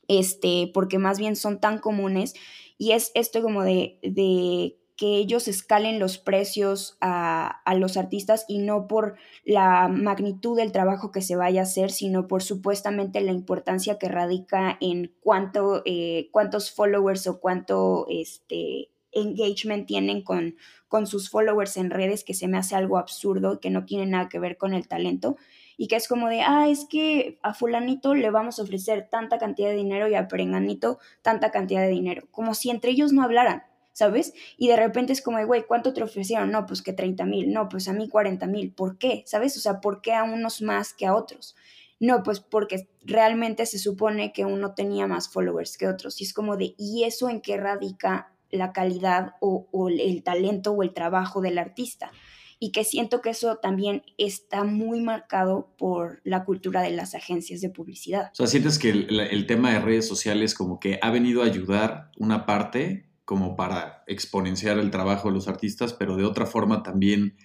este, 0.08 0.72
porque 0.74 1.00
más 1.00 1.20
bien 1.20 1.36
son 1.36 1.60
tan 1.60 1.80
comunes 1.80 2.34
y 2.78 2.92
es 2.94 3.12
esto 3.14 3.42
como 3.42 3.64
de, 3.64 4.00
de 4.02 4.80
que 4.98 5.18
ellos 5.18 5.48
escalen 5.48 6.00
los 6.00 6.18
precios 6.18 6.98
a, 7.02 7.62
a, 7.64 7.76
los 7.76 7.96
artistas 7.96 8.46
y 8.48 8.58
no 8.58 8.88
por 8.88 9.16
la 9.46 9.88
magnitud 9.88 10.58
del 10.58 10.72
trabajo 10.72 11.12
que 11.12 11.22
se 11.22 11.36
vaya 11.36 11.62
a 11.62 11.64
hacer, 11.64 11.92
sino 11.92 12.28
por 12.28 12.42
supuestamente 12.42 13.22
la 13.22 13.32
importancia 13.32 14.00
que 14.00 14.10
radica 14.10 14.78
en 14.82 15.14
cuánto, 15.22 15.84
eh, 15.86 16.30
cuántos 16.32 16.72
followers 16.72 17.28
o 17.28 17.40
cuánto 17.40 18.08
este, 18.10 18.90
engagement 19.12 19.86
tienen 19.86 20.24
con, 20.24 20.56
con 20.88 21.06
sus 21.06 21.30
followers 21.30 21.78
en 21.78 21.92
redes, 21.92 22.24
que 22.24 22.34
se 22.34 22.48
me 22.48 22.58
hace 22.58 22.76
algo 22.76 22.98
absurdo, 22.98 23.60
que 23.60 23.70
no 23.70 23.86
tiene 23.86 24.08
nada 24.08 24.30
que 24.30 24.40
ver 24.40 24.58
con 24.58 24.74
el 24.74 24.88
talento 24.88 25.38
y 25.78 25.88
que 25.88 25.96
es 25.96 26.08
como 26.08 26.28
de, 26.28 26.42
ah, 26.42 26.68
es 26.68 26.88
que 26.90 27.38
a 27.44 27.54
fulanito 27.54 28.16
le 28.16 28.32
vamos 28.32 28.58
a 28.58 28.64
ofrecer 28.64 29.08
tanta 29.10 29.38
cantidad 29.38 29.70
de 29.70 29.76
dinero 29.76 30.08
y 30.08 30.16
a 30.16 30.28
perenganito 30.28 30.98
tanta 31.22 31.52
cantidad 31.52 31.82
de 31.82 31.90
dinero, 31.90 32.28
como 32.32 32.56
si 32.56 32.72
entre 32.72 32.92
ellos 32.92 33.14
no 33.14 33.22
hablaran. 33.22 33.64
¿Sabes? 33.98 34.36
Y 34.58 34.68
de 34.68 34.76
repente 34.76 35.12
es 35.12 35.24
como, 35.24 35.44
güey, 35.44 35.66
¿cuánto 35.66 35.92
te 35.92 36.04
ofrecieron? 36.04 36.52
No, 36.52 36.68
pues 36.68 36.84
que 36.84 36.94
30 36.94 37.26
mil, 37.26 37.52
no, 37.52 37.68
pues 37.68 37.88
a 37.88 37.94
mí 37.94 38.08
40 38.08 38.46
mil, 38.46 38.72
¿por 38.72 39.00
qué? 39.00 39.24
¿Sabes? 39.26 39.58
O 39.58 39.60
sea, 39.60 39.82
¿por 39.82 40.02
qué 40.02 40.14
a 40.14 40.24
unos 40.24 40.62
más 40.62 40.94
que 40.94 41.08
a 41.08 41.16
otros? 41.16 41.56
No, 42.00 42.22
pues 42.22 42.40
porque 42.40 42.88
realmente 43.04 43.66
se 43.66 43.80
supone 43.80 44.34
que 44.34 44.46
uno 44.46 44.76
tenía 44.76 45.08
más 45.08 45.30
followers 45.30 45.80
que 45.80 45.88
otros. 45.88 46.22
Y 46.22 46.26
es 46.26 46.34
como 46.36 46.58
de, 46.58 46.76
¿y 46.78 47.06
eso 47.06 47.28
en 47.28 47.42
qué 47.42 47.58
radica 47.58 48.32
la 48.52 48.72
calidad 48.72 49.34
o, 49.40 49.66
el 49.90 50.22
talento 50.22 50.74
o 50.74 50.84
el 50.84 50.94
trabajo 50.94 51.42
del 51.42 51.58
artista? 51.58 52.12
y 52.60 52.72
que 52.72 52.84
siento 52.84 53.22
que 53.22 53.30
eso 53.30 53.58
también 53.58 54.02
está 54.18 54.64
muy 54.64 55.00
marcado 55.00 55.76
por 55.78 56.22
la 56.24 56.44
cultura 56.44 56.82
de 56.82 56.90
las 56.90 57.14
agencias 57.14 57.62
de 57.62 57.70
publicidad. 57.70 58.32
O 58.32 58.36
sea, 58.36 58.48
sientes 58.48 58.80
que 58.80 58.90
el, 58.90 59.46
tema 59.46 59.74
de 59.74 59.80
redes 59.80 60.08
sociales 60.08 60.56
como 60.56 60.80
que 60.80 60.98
ha 61.04 61.12
venido 61.12 61.44
a 61.44 61.46
ayudar 61.46 62.10
una 62.18 62.48
parte, 62.48 63.07
como 63.28 63.58
para 63.58 64.06
exponenciar 64.08 64.80
el 64.80 64.90
trabajo 64.90 65.28
de 65.28 65.34
los 65.34 65.50
artistas, 65.50 65.92
pero 65.92 66.16
de 66.16 66.24
otra 66.24 66.46
forma 66.46 66.82
también 66.82 67.36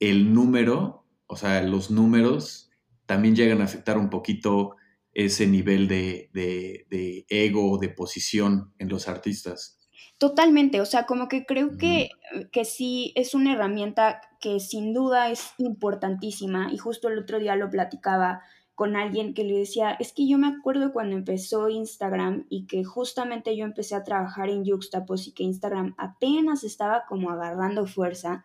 el 0.00 0.32
número, 0.32 1.04
o 1.26 1.36
sea, 1.36 1.60
los 1.60 1.90
números 1.90 2.70
también 3.04 3.36
llegan 3.36 3.60
a 3.60 3.64
afectar 3.64 3.98
un 3.98 4.08
poquito 4.08 4.76
ese 5.12 5.46
nivel 5.46 5.86
de, 5.86 6.30
de, 6.32 6.86
de 6.88 7.26
ego, 7.28 7.76
de 7.76 7.90
posición 7.90 8.72
en 8.78 8.88
los 8.88 9.06
artistas. 9.06 9.78
Totalmente, 10.16 10.80
o 10.80 10.86
sea, 10.86 11.04
como 11.04 11.28
que 11.28 11.44
creo 11.44 11.76
que, 11.76 12.08
que 12.50 12.64
sí 12.64 13.12
es 13.14 13.34
una 13.34 13.52
herramienta 13.52 14.22
que 14.40 14.60
sin 14.60 14.94
duda 14.94 15.30
es 15.30 15.50
importantísima 15.58 16.72
y 16.72 16.78
justo 16.78 17.08
el 17.08 17.18
otro 17.18 17.38
día 17.38 17.54
lo 17.54 17.68
platicaba 17.68 18.40
con 18.78 18.94
alguien 18.94 19.34
que 19.34 19.42
le 19.42 19.58
decía, 19.58 19.96
es 19.98 20.12
que 20.12 20.28
yo 20.28 20.38
me 20.38 20.46
acuerdo 20.46 20.92
cuando 20.92 21.16
empezó 21.16 21.68
Instagram 21.68 22.46
y 22.48 22.68
que 22.68 22.84
justamente 22.84 23.56
yo 23.56 23.64
empecé 23.64 23.96
a 23.96 24.04
trabajar 24.04 24.50
en 24.50 24.64
Juxtapos 24.64 25.26
y 25.26 25.32
que 25.32 25.42
Instagram 25.42 25.96
apenas 25.98 26.62
estaba 26.62 27.04
como 27.08 27.32
agarrando 27.32 27.86
fuerza 27.86 28.44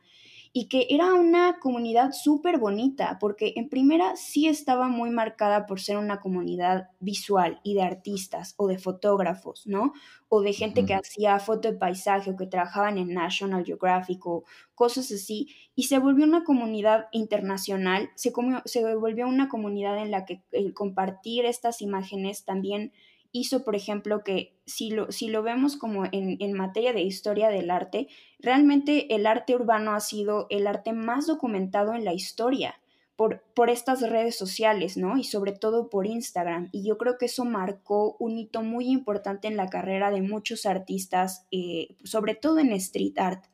y 0.56 0.68
que 0.68 0.86
era 0.92 1.16
una 1.16 1.58
comunidad 1.60 2.12
súper 2.12 2.60
bonita, 2.60 3.18
porque 3.20 3.54
en 3.56 3.70
primera 3.70 4.16
sí 4.16 4.48
estaba 4.48 4.88
muy 4.88 5.10
marcada 5.10 5.66
por 5.66 5.82
ser 5.82 5.98
una 5.98 6.22
comunidad 6.22 6.90
visual 7.00 7.60
y 7.64 7.74
de 7.74 7.82
artistas 7.82 8.54
o 8.58 8.68
de 8.68 8.78
fotógrafos, 8.78 9.66
¿no? 9.66 9.94
O 10.30 10.42
de 10.42 10.54
gente 10.54 10.86
que 10.86 10.94
hacía 10.94 11.40
foto 11.40 11.72
de 11.72 11.78
paisaje 11.78 12.30
o 12.30 12.38
que 12.38 12.46
trabajaban 12.46 13.00
en 13.00 13.16
National 13.16 13.66
Geographic 13.66 14.24
o 14.28 14.44
cosas 14.76 15.12
así, 15.12 15.50
y 15.76 15.84
se 15.84 15.98
volvió 15.98 16.24
una 16.24 16.44
comunidad 16.44 17.08
internacional, 17.12 18.12
se, 18.16 18.32
se 18.66 18.96
volvió 18.96 19.28
una 19.28 19.50
comunidad 19.50 19.98
en 19.98 20.12
la 20.12 20.26
que 20.26 20.44
el 20.52 20.76
compartir 20.76 21.46
estas 21.46 21.82
imágenes 21.82 22.46
también 22.46 22.94
hizo, 23.34 23.66
por 23.66 23.76
ejemplo, 23.76 24.24
que 24.24 24.56
si 24.66 24.92
lo, 24.92 25.12
si 25.12 25.28
lo 25.28 25.44
vemos 25.44 25.76
como 25.76 26.06
en, 26.06 26.38
en, 26.40 26.54
materia 26.54 26.94
de 26.94 27.02
historia 27.02 27.50
del 27.50 27.70
arte, 27.72 28.08
realmente 28.40 29.14
el 29.14 29.26
arte 29.26 29.56
urbano 29.56 29.94
ha 29.94 30.00
sido 30.00 30.48
el 30.50 30.68
arte 30.68 30.94
más 30.94 31.28
documentado 31.28 31.96
en 31.96 32.06
la 32.06 32.14
historia 32.14 32.80
por, 33.16 33.44
por 33.56 33.70
estas 33.70 34.02
redes 34.08 34.38
sociales, 34.38 34.98
¿no? 34.98 35.18
Y 35.18 35.24
sobre 35.24 35.52
todo 35.52 35.90
por 35.90 36.06
Instagram. 36.06 36.70
Y 36.72 36.86
yo 36.86 36.98
creo 36.98 37.18
que 37.18 37.26
eso 37.26 37.44
marcó 37.44 38.16
un 38.20 38.38
hito 38.38 38.62
muy 38.62 38.88
importante 38.88 39.48
en 39.48 39.58
la 39.58 39.68
carrera 39.68 40.12
de 40.12 40.22
muchos 40.22 40.66
artistas, 40.66 41.48
eh, 41.52 41.96
sobre 42.04 42.36
todo 42.36 42.60
en 42.60 42.72
street 42.72 43.18
art, 43.18 43.46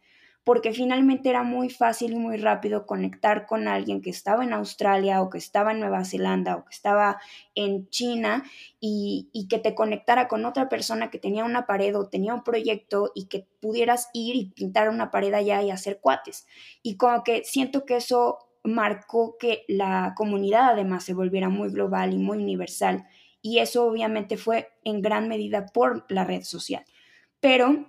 porque 0.43 0.73
finalmente 0.73 1.29
era 1.29 1.43
muy 1.43 1.69
fácil 1.69 2.13
y 2.13 2.15
muy 2.15 2.37
rápido 2.37 2.85
conectar 2.85 3.45
con 3.45 3.67
alguien 3.67 4.01
que 4.01 4.09
estaba 4.09 4.43
en 4.43 4.53
Australia 4.53 5.21
o 5.21 5.29
que 5.29 5.37
estaba 5.37 5.71
en 5.71 5.79
Nueva 5.79 6.05
Zelanda 6.05 6.55
o 6.55 6.65
que 6.65 6.73
estaba 6.73 7.19
en 7.55 7.87
China 7.89 8.43
y, 8.79 9.29
y, 9.31 9.47
que 9.47 9.59
te 9.59 9.75
conectara 9.75 10.27
con 10.27 10.45
otra 10.45 10.69
persona 10.69 11.11
que 11.11 11.19
tenía 11.19 11.45
una 11.45 11.65
pared 11.65 11.95
o 11.95 12.07
tenía 12.07 12.33
un 12.33 12.43
proyecto 12.43 13.11
y 13.13 13.25
que 13.25 13.45
pudieras 13.59 14.09
ir 14.13 14.35
y 14.35 14.45
pintar 14.45 14.89
una 14.89 15.11
pared 15.11 15.33
allá 15.33 15.61
y 15.61 15.71
hacer 15.71 15.99
cuates. 15.99 16.47
Y 16.81 16.97
como 16.97 17.23
que 17.23 17.43
siento 17.43 17.85
que 17.85 17.97
eso 17.97 18.39
marcó 18.63 19.37
que 19.37 19.65
la 19.67 20.13
comunidad 20.15 20.71
además 20.71 21.03
se 21.03 21.13
volviera 21.13 21.49
muy 21.49 21.69
global 21.69 22.13
y 22.13 22.17
muy 22.17 22.37
universal. 22.37 23.05
Y 23.41 23.59
eso 23.59 23.85
obviamente 23.85 24.37
fue 24.37 24.69
en 24.83 25.01
gran 25.01 25.27
medida 25.27 25.65
por 25.67 26.05
la 26.09 26.25
red 26.25 26.43
social. 26.43 26.83
Pero 27.39 27.85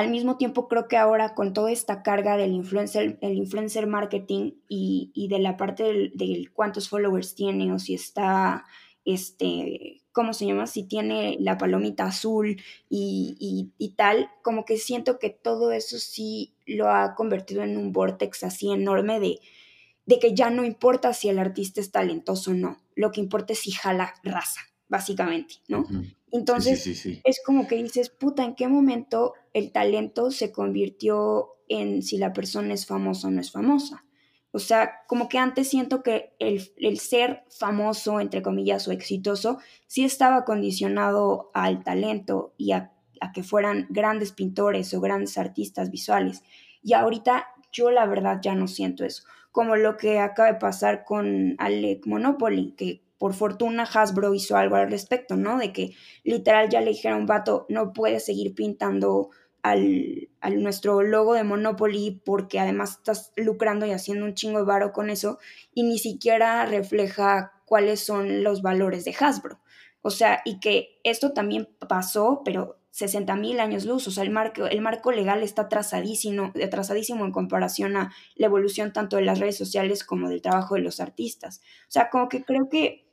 al 0.00 0.10
mismo 0.10 0.38
tiempo, 0.38 0.66
creo 0.66 0.88
que 0.88 0.96
ahora 0.96 1.34
con 1.34 1.52
toda 1.52 1.70
esta 1.70 2.02
carga 2.02 2.38
del 2.38 2.52
influencer, 2.52 3.18
el 3.20 3.34
influencer 3.34 3.86
marketing 3.86 4.52
y, 4.66 5.28
de 5.28 5.38
la 5.38 5.58
parte 5.58 6.10
del, 6.14 6.50
cuántos 6.54 6.88
followers 6.88 7.34
tiene 7.34 7.70
o 7.70 7.78
si 7.78 7.92
está, 7.92 8.64
este, 9.04 10.00
¿cómo 10.12 10.32
se 10.32 10.46
llama? 10.46 10.66
Si 10.66 10.84
tiene 10.84 11.36
la 11.38 11.58
palomita 11.58 12.04
azul 12.04 12.62
y, 12.88 13.94
tal, 13.94 14.30
como 14.42 14.64
que 14.64 14.78
siento 14.78 15.18
que 15.18 15.28
todo 15.28 15.70
eso 15.70 15.98
sí 15.98 16.54
lo 16.64 16.88
ha 16.88 17.14
convertido 17.14 17.62
en 17.62 17.76
un 17.76 17.92
vortex 17.92 18.42
así 18.44 18.72
enorme 18.72 19.20
de 19.20 20.18
que 20.18 20.34
ya 20.34 20.48
no 20.48 20.64
importa 20.64 21.12
si 21.12 21.28
el 21.28 21.38
artista 21.38 21.82
es 21.82 21.90
talentoso 21.90 22.52
o 22.52 22.54
no, 22.54 22.78
lo 22.94 23.12
que 23.12 23.20
importa 23.20 23.52
es 23.52 23.58
si 23.58 23.70
jala 23.70 24.14
raza, 24.22 24.62
básicamente, 24.88 25.56
¿no? 25.68 25.86
Entonces, 26.32 26.86
es 27.24 27.40
como 27.44 27.66
que 27.66 27.76
dices, 27.76 28.10
puta, 28.10 28.44
¿en 28.44 28.54
qué 28.54 28.68
momento 28.68 29.34
el 29.52 29.72
talento 29.72 30.30
se 30.30 30.52
convirtió 30.52 31.56
en 31.68 32.02
si 32.02 32.18
la 32.18 32.32
persona 32.32 32.74
es 32.74 32.86
famosa 32.86 33.28
o 33.28 33.30
no 33.30 33.40
es 33.40 33.50
famosa? 33.50 34.04
O 34.52 34.58
sea, 34.58 35.02
como 35.06 35.28
que 35.28 35.38
antes 35.38 35.68
siento 35.68 36.02
que 36.02 36.34
el, 36.38 36.72
el, 36.76 36.98
ser 36.98 37.44
famoso, 37.50 38.20
entre 38.20 38.42
comillas, 38.42 38.88
o 38.88 38.92
exitoso, 38.92 39.58
sí 39.86 40.04
estaba 40.04 40.44
condicionado 40.44 41.50
al 41.54 41.84
talento 41.84 42.52
y 42.56 42.72
a, 42.72 42.92
a, 43.20 43.32
que 43.32 43.44
fueran 43.44 43.86
grandes 43.90 44.32
pintores 44.32 44.92
o 44.92 45.00
grandes 45.00 45.38
artistas 45.38 45.90
visuales. 45.90 46.42
Y 46.82 46.94
ahorita 46.94 47.46
yo 47.70 47.90
la 47.92 48.06
verdad 48.06 48.40
ya 48.42 48.56
no 48.56 48.66
siento 48.66 49.04
eso. 49.04 49.22
Como 49.52 49.76
lo 49.76 49.96
que 49.96 50.18
acaba 50.18 50.52
de 50.52 50.58
pasar 50.58 51.04
con 51.04 51.54
Alec 51.58 52.06
Monopoly, 52.06 52.72
que 52.76 53.02
por 53.20 53.34
fortuna 53.34 53.82
Hasbro 53.82 54.32
hizo 54.32 54.56
algo 54.56 54.76
al 54.76 54.90
respecto, 54.90 55.36
¿no? 55.36 55.58
De 55.58 55.74
que 55.74 55.94
literal 56.24 56.70
ya 56.70 56.80
le 56.80 56.92
dijeron 56.92 57.26
vato, 57.26 57.66
no 57.68 57.92
puedes 57.92 58.24
seguir 58.24 58.54
pintando 58.54 59.28
al, 59.62 60.30
nuestro 60.56 61.02
logo 61.02 61.34
de 61.34 61.44
Monopoly 61.44 62.22
porque 62.24 62.58
además 62.58 62.92
estás 62.92 63.32
lucrando 63.36 63.84
y 63.84 63.90
haciendo 63.90 64.24
un 64.24 64.32
chingo 64.32 64.60
de 64.60 64.64
varo 64.64 64.94
con 64.94 65.10
eso 65.10 65.38
y 65.74 65.82
ni 65.82 65.98
siquiera 65.98 66.64
refleja 66.64 67.52
cuáles 67.66 68.00
son 68.00 68.42
los 68.42 68.62
valores 68.62 69.04
de 69.04 69.14
Hasbro. 69.20 69.60
O 70.00 70.08
sea, 70.08 70.40
y 70.46 70.58
que 70.58 70.98
esto 71.04 71.34
también 71.34 71.68
pasó, 71.90 72.40
pero 72.42 72.78
60 72.92 73.36
mil 73.36 73.60
años 73.60 73.84
luz, 73.84 74.08
o 74.08 74.10
sea, 74.10 74.24
el 74.24 74.30
marco, 74.30 74.64
el 74.64 74.80
marco 74.80 75.12
legal 75.12 75.42
está 75.42 75.62
atrasadísimo, 75.62 76.54
atrasadísimo 76.64 77.26
en 77.26 77.32
comparación 77.32 77.98
a 77.98 78.14
la 78.34 78.46
evolución 78.46 78.94
tanto 78.94 79.16
de 79.16 79.22
las 79.22 79.40
redes 79.40 79.58
sociales 79.58 80.04
como 80.04 80.30
del 80.30 80.40
trabajo 80.40 80.76
de 80.76 80.80
los 80.80 81.00
artistas. 81.00 81.60
O 81.82 81.90
sea, 81.90 82.08
como 82.08 82.30
que 82.30 82.44
creo 82.44 82.70
que 82.70 83.09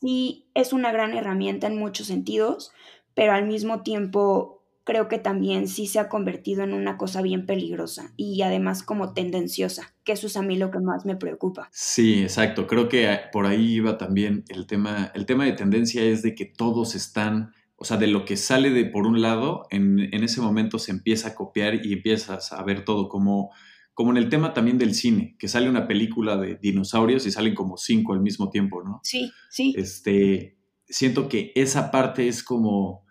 sí 0.00 0.46
es 0.54 0.72
una 0.72 0.92
gran 0.92 1.14
herramienta 1.14 1.66
en 1.66 1.78
muchos 1.78 2.06
sentidos, 2.06 2.72
pero 3.14 3.32
al 3.32 3.46
mismo 3.46 3.82
tiempo 3.82 4.56
creo 4.86 5.08
que 5.08 5.18
también 5.18 5.66
sí 5.66 5.88
se 5.88 5.98
ha 5.98 6.08
convertido 6.08 6.62
en 6.62 6.72
una 6.72 6.96
cosa 6.96 7.20
bien 7.20 7.44
peligrosa 7.44 8.12
y 8.16 8.40
además 8.42 8.84
como 8.84 9.14
tendenciosa, 9.14 9.94
que 10.04 10.12
eso 10.12 10.28
es 10.28 10.36
a 10.36 10.42
mí 10.42 10.56
lo 10.56 10.70
que 10.70 10.78
más 10.78 11.04
me 11.04 11.16
preocupa. 11.16 11.68
Sí, 11.72 12.22
exacto. 12.22 12.68
Creo 12.68 12.88
que 12.88 13.18
por 13.32 13.46
ahí 13.46 13.74
iba 13.74 13.98
también 13.98 14.44
el 14.48 14.68
tema. 14.68 15.10
El 15.12 15.26
tema 15.26 15.44
de 15.44 15.52
tendencia 15.52 16.04
es 16.04 16.22
de 16.22 16.36
que 16.36 16.44
todos 16.44 16.94
están, 16.94 17.52
o 17.74 17.84
sea, 17.84 17.96
de 17.96 18.06
lo 18.06 18.24
que 18.24 18.36
sale 18.36 18.70
de 18.70 18.84
por 18.84 19.08
un 19.08 19.20
lado, 19.20 19.66
en, 19.70 20.14
en 20.14 20.22
ese 20.22 20.40
momento 20.40 20.78
se 20.78 20.92
empieza 20.92 21.30
a 21.30 21.34
copiar 21.34 21.84
y 21.84 21.92
empiezas 21.92 22.52
a 22.52 22.62
ver 22.62 22.84
todo 22.84 23.08
como 23.08 23.50
como 23.96 24.10
en 24.10 24.18
el 24.18 24.28
tema 24.28 24.52
también 24.52 24.76
del 24.76 24.94
cine, 24.94 25.36
que 25.38 25.48
sale 25.48 25.70
una 25.70 25.88
película 25.88 26.36
de 26.36 26.56
dinosaurios 26.56 27.26
y 27.26 27.30
salen 27.30 27.54
como 27.54 27.78
cinco 27.78 28.12
al 28.12 28.20
mismo 28.20 28.50
tiempo, 28.50 28.84
¿no? 28.84 29.00
Sí, 29.02 29.32
sí. 29.48 29.72
Este, 29.74 30.58
siento 30.86 31.30
que 31.30 31.50
esa 31.54 31.90
parte 31.90 32.28
es 32.28 32.42
como, 32.42 33.06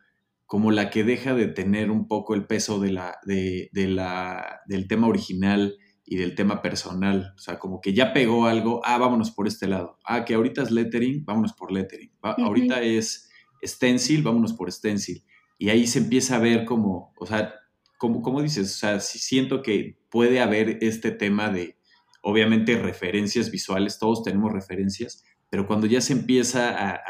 como 0.45 0.69
la 0.69 0.91
que 0.91 1.03
deja 1.03 1.33
de 1.33 1.47
tener 1.47 1.89
un 1.89 2.07
poco 2.07 2.35
el 2.35 2.45
peso 2.45 2.79
de 2.79 2.91
la, 2.91 3.17
de, 3.25 3.71
la, 3.73 4.59
del 4.67 4.87
tema 4.87 5.07
original 5.07 5.75
y 6.05 6.17
del 6.17 6.35
tema 6.35 6.61
personal. 6.61 7.33
O 7.35 7.39
sea, 7.39 7.57
como 7.57 7.81
que 7.81 7.95
ya 7.95 8.13
pegó 8.13 8.45
algo, 8.45 8.81
ah, 8.85 8.99
vámonos 8.99 9.31
por 9.31 9.47
este 9.47 9.67
lado. 9.67 9.97
Ah, 10.05 10.23
que 10.23 10.35
ahorita 10.35 10.61
es 10.61 10.69
lettering, 10.69 11.25
vámonos 11.25 11.53
por 11.53 11.71
lettering. 11.71 12.11
Ahorita 12.21 12.83
es 12.83 13.27
stencil, 13.63 14.21
vámonos 14.21 14.53
por 14.53 14.71
stencil. 14.71 15.23
Y 15.57 15.69
ahí 15.69 15.87
se 15.87 15.97
empieza 15.97 16.35
a 16.35 16.39
ver 16.39 16.63
como, 16.63 17.11
o 17.17 17.25
sea, 17.25 17.55
como, 17.97 18.41
dices, 18.41 18.71
o 18.71 18.77
sea, 18.77 18.99
siento 18.99 19.61
que 19.61 19.97
puede 20.09 20.41
haber 20.41 20.79
este 20.81 21.11
tema 21.11 21.49
de, 21.49 21.77
obviamente, 22.21 22.77
referencias 22.77 23.51
visuales, 23.51 23.99
todos 23.99 24.23
tenemos 24.23 24.51
referencias, 24.51 25.23
pero 25.49 25.67
cuando 25.67 25.87
ya 25.87 26.01
se 26.01 26.13
empieza 26.13 26.69
a, 26.69 27.01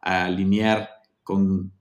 alinear 0.00 0.88
con 1.24 1.72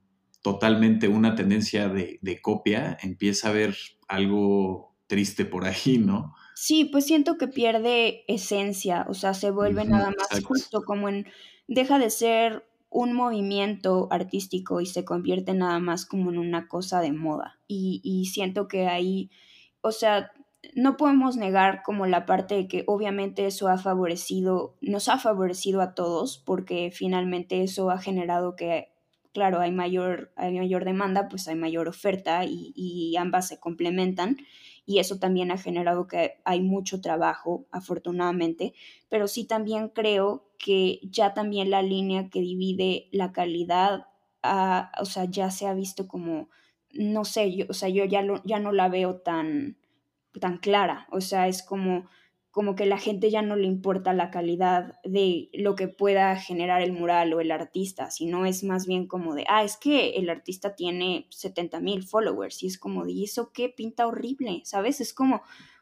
totalmente 0.42 1.08
una 1.08 1.36
tendencia 1.36 1.90
de, 1.90 2.40
copia, 2.42 2.98
empieza 3.02 3.48
a 3.48 3.52
haber 3.52 3.76
algo 4.08 4.96
triste 5.08 5.46
por 5.46 5.66
ahí, 5.66 5.98
¿no? 6.00 6.34
Sí, 6.56 6.86
pues 6.86 7.06
siento 7.06 7.38
que 7.38 7.48
pierde 7.48 8.24
esencia, 8.28 9.06
o 9.10 9.14
sea, 9.14 9.34
se 9.34 9.52
vuelve 9.52 9.86
nada 9.86 10.12
más 10.18 10.44
justo 10.44 10.84
como 10.84 11.10
en, 11.10 11.28
deja 11.68 12.00
de 12.00 12.10
ser 12.10 12.66
un 12.96 13.12
movimiento 13.12 14.08
artístico 14.10 14.80
y 14.80 14.86
se 14.86 15.04
convierte 15.04 15.54
nada 15.54 15.80
más 15.80 16.06
como 16.06 16.32
en 16.32 16.38
una 16.38 16.70
cosa 16.70 17.02
de 17.02 17.12
moda. 17.12 17.60
Y, 17.68 18.30
siento 18.32 18.70
que 18.70 18.88
ahí, 18.88 19.30
o 19.82 19.92
sea, 19.92 20.32
no 20.76 20.96
podemos 20.96 21.36
negar 21.36 21.84
como 21.84 22.06
la 22.06 22.26
parte 22.26 22.56
de 22.56 22.68
que 22.70 22.86
obviamente 22.88 23.48
eso 23.48 23.68
ha 23.68 23.78
favorecido, 23.78 24.78
nos 24.80 25.10
ha 25.10 25.18
favorecido 25.18 25.82
a 25.82 25.94
todos, 25.94 26.38
porque 26.38 26.90
finalmente 26.94 27.64
eso 27.64 27.92
ha 27.92 27.98
generado 27.98 28.56
que, 28.56 28.94
claro, 29.34 29.60
hay 29.60 29.74
mayor, 29.74 30.32
hay 30.38 30.58
mayor 30.58 30.86
demanda, 30.86 31.28
pues 31.28 31.50
hay 31.50 31.56
mayor 31.56 31.90
oferta 31.90 32.46
y, 32.46 32.72
y 32.78 33.18
ambas 33.18 33.50
se 33.50 33.60
complementan 33.60 34.38
y 34.86 35.00
eso 35.00 35.18
también 35.18 35.52
ha 35.52 35.58
generado 35.58 36.08
que 36.08 36.36
hay 36.46 36.62
mucho 36.62 37.02
trabajo, 37.02 37.66
afortunadamente, 37.72 38.74
pero 39.10 39.28
sí 39.28 39.46
también 39.46 39.90
creo 39.90 40.46
que 40.60 41.00
ya 41.04 41.34
también 41.34 41.70
la 41.70 41.82
línea 41.82 42.30
que 42.30 42.40
divide 42.42 43.08
la 43.12 43.32
calidad, 43.32 44.08
ah, 44.44 44.92
o 45.00 45.06
sea, 45.06 45.26
ya 45.26 45.50
se 45.52 45.68
ha 45.68 45.74
visto 45.74 46.08
como, 46.08 46.50
no 46.92 47.26
sé, 47.26 47.56
yo, 47.56 47.66
o 47.70 47.74
sea, 47.74 47.90
yo 47.90 48.06
ya, 48.06 48.24
ya 48.44 48.60
no 48.60 48.72
la 48.72 48.90
veo 48.90 49.18
tan, 49.18 49.78
tan 50.40 50.58
clara, 50.58 51.08
o 51.12 51.22
sea, 51.22 51.48
es 51.48 51.64
como 51.64 52.06
como 52.56 52.74
que 52.74 52.86
la 52.86 52.98
gente 52.98 53.30
ya 53.30 53.42
no 53.42 53.58
le 53.58 53.68
importa 53.68 54.14
la 54.14 54.32
calidad 54.32 54.98
de 55.04 55.50
lo 55.52 55.76
que 55.76 55.90
pueda 55.90 56.38
generar 56.38 56.82
el 56.82 56.94
mural 56.94 57.34
o 57.34 57.42
el 57.42 57.52
artista, 57.52 58.10
sino 58.12 58.46
es 58.46 58.64
más 58.64 58.88
bien 58.88 59.08
como 59.08 59.36
de, 59.36 59.44
ah, 59.50 59.66
es 59.66 59.76
que 59.76 60.12
el 60.12 60.30
artista 60.30 60.74
tiene 60.74 61.28
70 61.32 61.82
mil 61.82 62.04
followers 62.04 62.64
y 62.64 62.68
es 62.68 62.78
como 62.78 63.04
de, 63.04 63.12
¿y 63.12 63.26
eso 63.26 63.52
qué 63.52 63.68
pinta 63.68 64.08
horrible? 64.08 64.62
¿Sabes? 64.64 65.02
Es 65.02 65.14
como, 65.14 65.42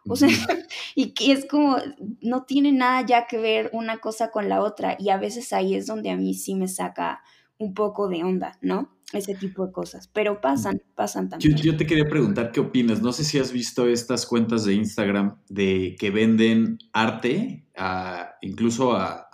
o 0.09 0.15
sea, 0.15 0.29
y 0.95 1.13
que 1.13 1.33
es 1.33 1.45
como, 1.45 1.77
no 2.21 2.45
tiene 2.45 2.71
nada 2.71 3.05
ya 3.05 3.27
que 3.27 3.37
ver 3.37 3.69
una 3.71 3.99
cosa 3.99 4.31
con 4.31 4.49
la 4.49 4.59
otra 4.59 4.97
y 4.97 5.09
a 5.09 5.17
veces 5.17 5.53
ahí 5.53 5.75
es 5.75 5.85
donde 5.85 6.09
a 6.09 6.17
mí 6.17 6.33
sí 6.33 6.55
me 6.55 6.67
saca 6.67 7.21
un 7.63 7.73
poco 7.73 8.07
de 8.07 8.23
onda, 8.23 8.57
¿no? 8.61 8.89
Ese 9.11 9.35
tipo 9.35 9.65
de 9.65 9.71
cosas. 9.71 10.07
Pero 10.07 10.41
pasan, 10.41 10.81
pasan 10.95 11.29
también. 11.29 11.55
Yo, 11.55 11.77
te 11.77 11.85
quería 11.85 12.05
preguntar 12.05 12.51
qué 12.51 12.59
opinas. 12.59 13.01
No 13.01 13.13
sé 13.13 13.23
si 13.23 13.37
has 13.37 13.51
visto 13.51 13.87
estas 13.87 14.25
cuentas 14.25 14.65
de 14.65 14.73
Instagram 14.73 15.37
de 15.49 15.95
que 15.99 16.09
venden 16.09 16.79
arte 16.93 17.67
a, 17.77 18.31
incluso 18.41 18.93
a, 18.95 19.27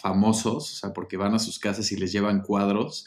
famosos, 0.00 0.72
o 0.72 0.76
sea, 0.76 0.92
porque 0.92 1.18
van 1.18 1.34
a 1.34 1.38
sus 1.38 1.58
casas 1.58 1.92
y 1.92 1.96
les 1.96 2.12
llevan 2.12 2.40
cuadros 2.40 3.06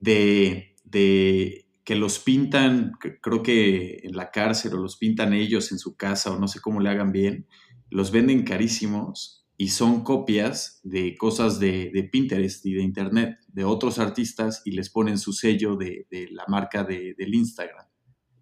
de, 0.00 0.74
de 0.84 1.66
que 1.84 1.94
los 1.94 2.18
pintan, 2.18 2.92
creo 3.20 3.42
que 3.42 4.00
en 4.02 4.16
la 4.16 4.30
cárcel 4.30 4.74
o 4.74 4.78
los 4.78 4.96
pintan 4.96 5.34
ellos 5.34 5.70
en 5.72 5.78
su 5.78 5.96
casa 5.96 6.30
o 6.30 6.38
no 6.38 6.48
sé 6.48 6.60
cómo 6.60 6.80
le 6.80 6.88
hagan 6.88 7.12
bien, 7.12 7.46
los 7.90 8.10
venden 8.10 8.44
carísimos 8.44 9.43
y 9.56 9.68
son 9.68 10.02
copias 10.02 10.80
de 10.82 11.16
cosas 11.16 11.60
de, 11.60 12.08
Pinterest 12.10 12.64
y 12.66 12.74
de 12.74 12.82
Internet, 12.82 13.38
de 13.48 13.64
otros 13.64 13.98
artistas 13.98 14.62
y 14.64 14.72
les 14.72 14.90
ponen 14.90 15.18
su 15.18 15.32
sello 15.32 15.76
de, 15.76 16.06
la 16.30 16.44
marca 16.48 16.82
del 16.84 17.34
Instagram. 17.34 17.86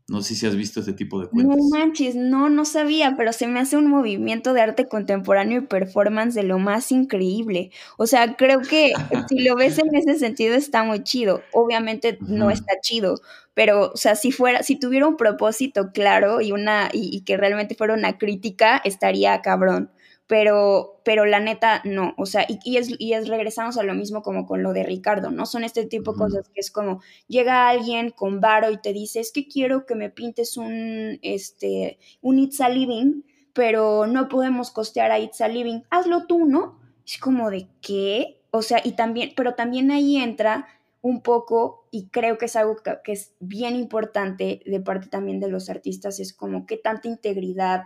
No 0.09 0.21
sé 0.21 0.35
si 0.35 0.47
has 0.47 0.57
visto 0.57 0.81
este 0.81 0.93
tipo 0.93 1.21
de 1.21 1.29
cuentas. 1.29 1.57
No 1.57 1.69
manches, 1.71 2.17
no, 2.17 2.51
no 2.51 2.65
sabía, 2.65 3.15
pero 3.17 3.33
se 3.33 3.47
me 3.47 3.61
hace 3.61 3.77
un 3.77 3.87
movimiento 3.87 4.53
de 4.53 4.61
arte 4.61 4.89
contemporáneo 4.89 5.61
y 5.61 5.67
performance 5.67 6.35
de 6.35 6.43
lo 6.43 6.59
más 6.59 6.93
increíble. 6.93 7.71
O 7.97 8.07
sea, 8.07 8.37
creo 8.37 8.61
que 8.61 8.93
si 9.29 9.39
lo 9.39 9.55
ves 9.55 9.79
en 9.79 9.95
ese 9.95 10.19
sentido 10.19 10.55
está 10.55 10.83
muy 10.83 11.03
chido. 11.03 11.43
Obviamente 11.53 12.19
no 12.21 12.51
está 12.51 12.75
chido, 12.83 13.21
pero, 13.55 13.93
o 13.93 13.97
sea, 13.97 14.17
si 14.17 14.33
fuera, 14.33 14.63
si 14.63 14.79
tuviera 14.79 15.07
un 15.07 15.17
propósito 15.17 15.93
claro 15.93 16.41
y 16.41 16.53
una, 16.53 16.91
y 16.93 17.23
que 17.23 17.37
realmente 17.37 17.75
fuera 17.75 17.95
una 17.95 18.19
crítica, 18.19 18.83
estaría 18.85 19.41
cabrón 19.41 19.93
pero, 20.33 21.03
pero 21.05 21.27
la 21.27 21.41
neta 21.41 21.83
no, 21.85 22.15
o 22.17 22.25
sea, 22.25 22.47
y, 22.49 22.59
y, 22.65 22.79
es, 22.79 22.89
y 22.99 23.13
es 23.13 23.29
regresamos 23.29 23.77
a 23.77 23.83
lo 23.83 23.93
mismo 23.93 24.23
como 24.23 24.47
con 24.47 24.63
lo 24.63 24.73
de 24.73 24.83
Ricardo, 24.83 25.31
¿no? 25.31 25.45
Son 25.45 25.63
este 25.63 25.85
tipo 25.85 26.13
de 26.13 26.19
cosas 26.21 26.49
que 26.49 26.61
es 26.61 26.71
como, 26.71 27.03
llega 27.29 27.69
alguien 27.69 28.09
con 28.09 28.41
varo 28.41 28.71
y 28.71 28.79
te 28.79 28.95
dice, 28.95 29.21
es 29.21 29.31
que 29.31 29.47
quiero 29.47 29.85
que 29.85 29.95
me 29.95 30.09
pintes 30.09 30.57
un, 30.57 31.19
este, 31.21 31.99
un 32.23 32.39
It's 32.39 32.63
a 32.63 32.71
Living, 32.71 33.25
pero 33.53 34.07
no 34.07 34.31
podemos 34.31 34.71
costear 34.71 35.11
a 35.11 35.19
It's 35.19 35.43
a 35.43 35.49
Living, 35.49 35.83
hazlo 35.91 36.27
tú, 36.27 36.47
¿no? 36.47 36.81
Es 37.07 37.19
como 37.19 37.51
de 37.51 37.69
qué, 37.83 38.41
o 38.53 38.63
sea, 38.63 38.81
y 38.83 38.93
también, 38.93 39.35
pero 39.37 39.55
también 39.55 39.91
ahí 39.91 40.17
entra 40.17 40.67
un 41.03 41.21
poco, 41.21 41.89
y 41.91 42.07
creo 42.07 42.39
que 42.39 42.47
es 42.47 42.57
algo 42.57 42.77
que, 42.77 42.91
que 43.05 43.13
es 43.13 43.35
bien 43.41 43.77
importante 43.77 44.63
de 44.65 44.81
parte 44.81 45.09
también 45.09 45.41
de 45.41 45.51
los 45.51 45.69
artistas, 45.69 46.21
es 46.21 46.33
como 46.33 46.65
qué 46.65 46.79
tanta 46.79 47.07
integridad 47.07 47.83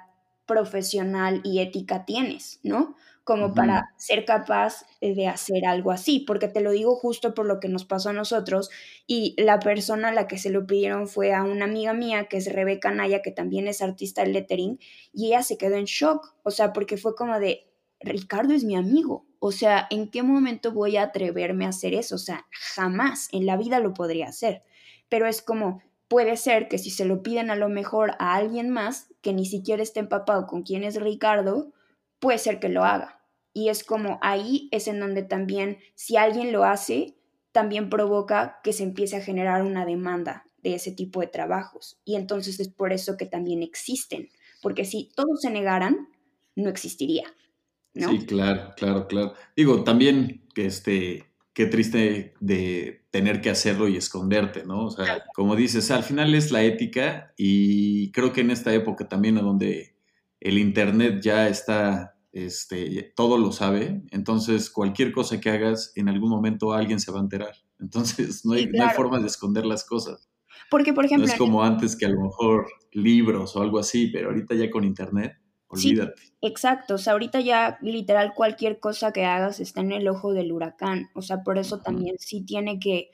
profesional 0.47 1.40
y 1.44 1.61
ética 1.61 2.05
tienes, 2.05 2.61
¿no? 2.62 2.97
Como 3.24 3.55
para 3.55 3.92
ser 3.97 4.24
capaz 4.24 4.86
de 5.01 5.26
hacer 5.26 5.66
algo 5.66 5.90
así, 5.90 6.20
porque 6.20 6.47
te 6.47 6.61
lo 6.61 6.70
digo 6.70 6.94
justo 6.94 7.34
por 7.34 7.44
lo 7.44 7.59
que 7.59 7.68
nos 7.68 7.84
pasó 7.84 8.11
a 8.11 8.12
nosotros 8.12 8.70
y 9.05 9.34
la 9.36 9.59
persona 9.59 10.09
a 10.09 10.12
la 10.12 10.28
que 10.28 10.38
se 10.38 10.49
lo 10.49 10.64
pidieron 10.64 11.09
fue 11.09 11.34
a 11.34 11.42
una 11.42 11.64
amiga 11.64 11.92
mía 11.92 12.26
que 12.26 12.36
es 12.36 12.53
Rebeca 12.53 12.92
Naya, 12.92 13.22
que 13.22 13.32
también 13.32 13.66
es 13.66 13.82
artista 13.82 14.22
de 14.22 14.28
lettering, 14.28 14.78
y 15.12 15.26
ella 15.26 15.42
se 15.42 15.59
quedó 15.59 15.74
en 15.74 15.86
shock, 15.86 16.36
o 16.44 16.53
sea, 16.53 16.72
porque 16.72 16.97
fue 16.97 17.16
como 17.16 17.40
de, 17.40 17.66
Ricardo 17.99 18.55
es 18.55 18.62
mi 18.62 18.76
amigo, 18.76 19.26
o 19.40 19.51
sea, 19.51 19.88
¿en 19.90 20.09
qué 20.09 20.22
momento 20.22 20.70
voy 20.70 20.97
a 20.97 21.03
atreverme 21.03 21.66
a 21.66 21.70
hacer 21.70 21.94
eso? 21.94 22.14
O 22.14 22.18
sea, 22.18 22.47
jamás 22.53 23.28
en 23.32 23.44
la 23.44 23.57
vida 23.57 23.80
lo 23.80 23.92
podría 23.92 24.28
hacer, 24.28 24.62
pero 25.09 25.26
es 25.26 25.42
como, 25.42 25.82
puede 26.09 26.36
ser 26.36 26.68
que 26.68 26.78
si 26.78 26.90
se 26.90 27.05
lo 27.05 27.22
piden 27.22 27.51
a 27.51 27.57
lo 27.57 27.68
mejor 27.68 28.12
a 28.18 28.34
alguien 28.34 28.70
más 28.70 29.09
que 29.27 29.33
ni 29.33 29.45
siquiera 29.45 29.83
esté 29.83 29.99
empapado 29.99 30.47
con 30.47 30.62
quién 30.62 30.85
es 30.85 31.03
Ricardo, 31.03 31.72
puede 32.20 32.39
ser 32.39 32.61
que 32.61 32.68
lo 32.68 32.85
haga. 32.85 33.24
Y 33.53 33.70
es 33.70 33.83
como 33.83 34.20
ahí 34.22 34.68
es 34.70 34.87
en 34.87 35.01
donde 35.01 35.24
también, 35.24 35.79
si 35.97 36.16
alguien 36.16 36.53
lo 36.53 36.62
hace, 36.62 37.16
también 37.51 37.91
provoca 37.91 38.61
que 38.62 38.72
se 38.72 38.85
empiece 38.85 39.16
a 39.16 39.20
generar 39.20 39.64
una 39.64 39.85
demanda 39.85 40.47
de 40.62 40.77
ese 40.77 40.93
tipo 40.93 41.18
de 41.18 41.27
trabajos. 41.27 41.99
Y 42.05 42.14
entonces 42.14 42.61
es 42.61 42.68
por 42.68 42.93
eso 42.93 43.16
que 43.16 43.27
también 43.27 43.64
existen, 43.64 44.29
porque 44.62 44.85
si 44.85 45.11
todos 45.16 45.41
se 45.41 45.51
negaran, 45.51 46.09
no 46.55 46.70
existiría. 46.70 47.24
¿no? 47.93 48.11
Sí, 48.11 48.27
claro, 48.27 48.74
claro, 48.77 49.09
claro. 49.09 49.35
Digo, 49.57 49.83
también 49.83 50.47
que 50.55 50.66
este, 50.66 51.26
qué 51.57 51.64
triste 51.64 52.34
de 52.38 53.07
tener 53.11 53.40
que 53.40 53.48
hacerlo 53.48 53.88
y 53.88 53.96
esconderte, 53.96 54.66
¿no? 54.66 54.84
O 54.84 54.90
sea, 54.90 55.24
como 55.34 55.57
dices, 55.57 55.90
al 55.90 56.02
final 56.02 56.34
es 56.34 56.52
la 56.52 56.62
ética 56.62 57.32
y 57.34 58.12
creo 58.12 58.34
que 58.34 58.42
en 58.42 58.50
esta 58.50 58.74
época 58.74 59.09
también 59.09 59.36
donde 59.36 59.96
el 60.38 60.59
Internet 60.59 61.22
ya 61.22 61.48
está, 61.48 62.18
este, 62.30 63.11
todo 63.16 63.38
lo 63.38 63.52
sabe, 63.52 64.02
entonces 64.11 64.68
cualquier 64.68 65.12
cosa 65.12 65.40
que 65.40 65.48
hagas, 65.48 65.92
en 65.96 66.11
algún 66.11 66.28
momento 66.28 66.74
alguien 66.74 67.00
se 67.00 67.11
va 67.11 67.20
a 67.20 67.22
enterar. 67.22 67.54
Entonces 67.80 68.44
no 68.44 68.52
hay, 68.52 68.66
no 68.66 68.84
hay 68.84 68.94
forma 68.94 69.18
de 69.18 69.26
esconder 69.26 69.64
las 69.64 69.84
cosas. 69.84 70.28
Porque, 70.70 70.92
por 70.92 71.07
ejemplo... 71.07 71.26
No 71.26 71.32
es 71.32 71.38
como 71.38 71.62
antes 71.62 71.96
que 71.96 72.04
a 72.04 72.11
lo 72.11 72.20
mejor 72.20 72.66
libros 72.92 73.57
o 73.57 73.62
algo 73.62 73.78
así, 73.78 74.09
pero 74.09 74.28
ahorita 74.28 74.54
ya 74.54 74.70
con 74.70 74.84
Internet 74.84 75.38
Olvídate. 75.69 76.23
exacto, 76.41 76.95
o 76.95 76.99
sea, 76.99 77.14
ahorita 77.14 77.41
ya 77.41 77.79
literal 77.83 78.35
cualquier 78.35 78.79
cosa 78.79 79.12
que 79.12 79.25
hagas 79.25 79.59
está 79.61 79.81
en 79.81 79.93
el 79.93 80.07
ojo 80.09 80.33
del 80.33 80.53
huracán, 80.53 81.09
o 81.14 81.23
sea, 81.23 81.43
por 81.43 81.59
eso 81.59 81.81
también 81.81 82.17
sí 82.19 82.43
tiene 82.43 82.79
que, 82.79 83.11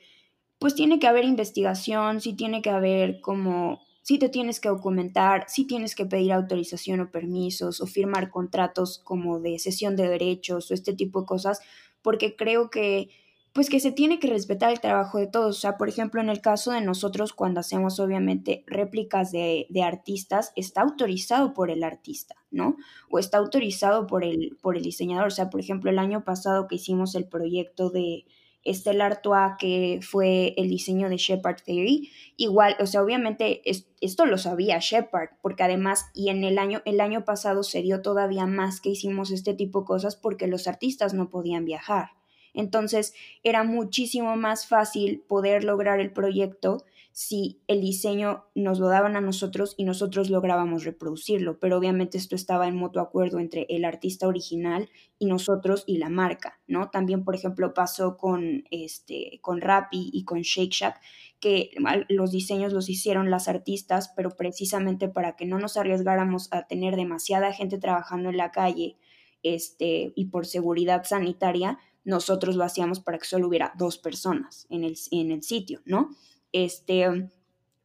pues 0.59 0.75
tiene 0.75 0.99
que 0.99 1.07
haber 1.07 1.25
investigación, 1.25 2.21
sí 2.21 2.33
tiene 2.33 2.61
que 2.61 2.69
haber 2.69 3.21
como, 3.21 3.81
sí 4.03 4.19
te 4.19 4.29
tienes 4.29 4.59
que 4.59 4.69
documentar, 4.69 5.45
sí 5.47 5.65
tienes 5.65 5.95
que 5.95 6.05
pedir 6.05 6.31
autorización 6.31 6.99
o 6.99 7.11
permisos 7.11 7.81
o 7.81 7.87
firmar 7.87 8.29
contratos 8.29 8.99
como 8.99 9.39
de 9.39 9.57
cesión 9.59 9.95
de 9.95 10.07
derechos 10.07 10.69
o 10.69 10.73
este 10.73 10.93
tipo 10.93 11.21
de 11.21 11.27
cosas, 11.27 11.59
porque 12.03 12.35
creo 12.35 12.69
que 12.69 13.09
pues 13.53 13.69
que 13.69 13.79
se 13.79 13.91
tiene 13.91 14.19
que 14.19 14.27
respetar 14.27 14.71
el 14.71 14.81
trabajo 14.81 15.19
de 15.19 15.27
todos. 15.27 15.57
O 15.57 15.59
sea, 15.59 15.77
por 15.77 15.87
ejemplo, 15.87 16.19
en 16.19 16.29
el 16.29 16.41
caso 16.41 16.71
de 16.71 16.81
nosotros, 16.81 17.33
cuando 17.33 17.59
hacemos 17.59 17.99
obviamente 17.99 18.63
réplicas 18.65 19.31
de, 19.31 19.67
artistas, 19.83 20.51
está 20.55 20.81
autorizado 20.81 21.53
por 21.53 21.69
el 21.69 21.83
artista, 21.83 22.35
¿no? 22.49 22.77
O 23.11 23.19
está 23.19 23.37
autorizado 23.37 24.07
por 24.07 24.23
el, 24.23 24.57
por 24.61 24.75
el 24.75 24.81
diseñador. 24.81 25.27
O 25.27 25.31
sea, 25.31 25.51
por 25.51 25.59
ejemplo, 25.59 25.91
el 25.91 25.99
año 25.99 26.23
pasado 26.23 26.67
que 26.67 26.75
hicimos 26.75 27.13
el 27.13 27.27
proyecto 27.27 27.91
de 27.91 28.25
Stellar 28.65 29.11
Artois, 29.11 29.53
que 29.59 29.99
fue 30.01 30.55
el 30.57 30.69
diseño 30.69 31.09
de 31.09 31.17
Shepard 31.17 31.61
Theory, 31.63 32.09
igual, 32.37 32.75
o 32.79 32.87
sea, 32.87 33.03
obviamente 33.03 33.61
esto 34.01 34.25
lo 34.25 34.37
sabía 34.39 34.79
Shepard, 34.79 35.31
porque 35.41 35.63
además, 35.63 36.07
y 36.15 36.29
en 36.29 36.43
el 36.43 36.57
año, 36.57 36.81
el 36.85 37.01
año 37.01 37.23
pasado 37.23 37.61
se 37.61 37.83
dio 37.83 38.01
todavía 38.01 38.47
más 38.47 38.81
que 38.81 38.89
hicimos 38.89 39.29
este 39.29 39.53
tipo 39.53 39.81
de 39.81 39.85
cosas 39.85 40.15
porque 40.15 40.47
los 40.47 40.67
artistas 40.67 41.13
no 41.13 41.29
podían 41.29 41.65
viajar. 41.65 42.22
Entonces 42.53 43.13
era 43.43 43.63
muchísimo 43.63 44.35
más 44.35 44.67
fácil 44.67 45.23
poder 45.27 45.63
lograr 45.63 45.99
el 45.99 46.11
proyecto 46.11 46.85
si 47.13 47.61
el 47.67 47.79
diseño 47.79 48.45
nos 48.55 48.79
lo 48.79 48.87
daban 48.87 49.15
a 49.15 49.21
nosotros 49.21 49.75
y 49.77 49.83
nosotros 49.83 50.31
lográbamos 50.31 50.83
reproducirlo, 50.83 51.59
pero 51.59 51.77
obviamente 51.77 52.17
esto 52.17 52.35
estaba 52.35 52.67
en 52.67 52.75
mutuo 52.75 53.03
acuerdo 53.03 53.37
entre 53.37 53.67
el 53.69 53.85
artista 53.85 54.27
original 54.27 54.89
y 55.19 55.27
nosotros 55.27 55.83
y 55.85 55.99
la 55.99 56.09
marca, 56.09 56.59
¿no? 56.65 56.89
También, 56.89 57.23
por 57.23 57.35
ejemplo, 57.35 57.75
pasó 57.75 58.17
con, 58.17 58.63
este, 58.71 59.37
con 59.41 59.61
Rappi 59.61 60.09
y 60.11 60.25
con 60.25 60.41
Shake 60.41 60.73
Shack, 60.73 61.01
que 61.39 61.69
los 62.09 62.31
diseños 62.31 62.73
los 62.73 62.89
hicieron 62.89 63.29
las 63.29 63.47
artistas, 63.47 64.11
pero 64.15 64.31
precisamente 64.31 65.07
para 65.07 65.35
que 65.35 65.45
no 65.45 65.59
nos 65.59 65.77
arriesgáramos 65.77 66.51
a 66.51 66.65
tener 66.65 66.95
demasiada 66.95 67.53
gente 67.53 67.77
trabajando 67.77 68.29
en 68.29 68.37
la 68.37 68.51
calle 68.51 68.97
este, 69.43 70.13
y 70.15 70.25
por 70.25 70.47
seguridad 70.47 71.03
sanitaria, 71.03 71.77
nosotros 72.03 72.55
lo 72.55 72.63
hacíamos 72.63 72.99
para 72.99 73.17
que 73.17 73.25
solo 73.25 73.47
hubiera 73.47 73.73
dos 73.77 73.97
personas 73.97 74.67
en 74.69 74.83
el, 74.83 74.97
en 75.11 75.31
el 75.31 75.43
sitio, 75.43 75.81
¿no? 75.85 76.09
Este, 76.51 77.29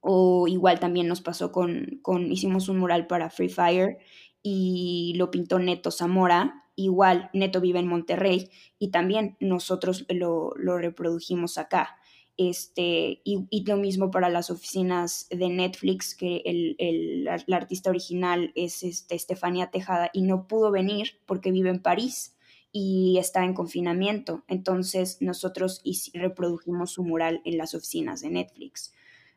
o 0.00 0.46
igual 0.48 0.80
también 0.80 1.08
nos 1.08 1.20
pasó 1.20 1.52
con, 1.52 2.00
con, 2.02 2.30
hicimos 2.30 2.68
un 2.68 2.78
mural 2.78 3.06
para 3.06 3.30
Free 3.30 3.48
Fire 3.48 3.98
y 4.42 5.14
lo 5.16 5.30
pintó 5.30 5.58
Neto 5.58 5.90
Zamora, 5.90 6.64
igual 6.76 7.30
Neto 7.32 7.60
vive 7.60 7.80
en 7.80 7.88
Monterrey 7.88 8.50
y 8.78 8.90
también 8.90 9.36
nosotros 9.40 10.06
lo, 10.08 10.52
lo 10.56 10.78
reprodujimos 10.78 11.58
acá. 11.58 11.96
Este, 12.36 13.20
y, 13.24 13.64
lo 13.66 13.76
mismo 13.76 14.12
para 14.12 14.28
las 14.28 14.48
oficinas 14.48 15.26
de 15.28 15.48
Netflix, 15.48 16.14
que 16.14 16.42
el, 16.44 16.76
el, 16.78 17.24
la 17.24 17.56
artista 17.56 17.90
original 17.90 18.52
es 18.54 18.84
este, 18.84 19.16
Estefania 19.16 19.72
Tejada 19.72 20.08
y 20.12 20.22
no 20.22 20.46
pudo 20.46 20.70
venir 20.70 21.18
porque 21.26 21.50
vive 21.50 21.70
en 21.70 21.82
París 21.82 22.37
y 22.72 23.18
está 23.18 23.44
en 23.44 23.54
confinamiento. 23.54 24.44
Entonces 24.48 25.18
nosotros 25.20 25.82
reprodujimos 26.14 26.92
su 26.92 27.04
mural 27.04 27.40
en 27.44 27.58
las 27.58 27.74
oficinas 27.74 28.20
de 28.20 28.30
Netflix. 28.30 28.92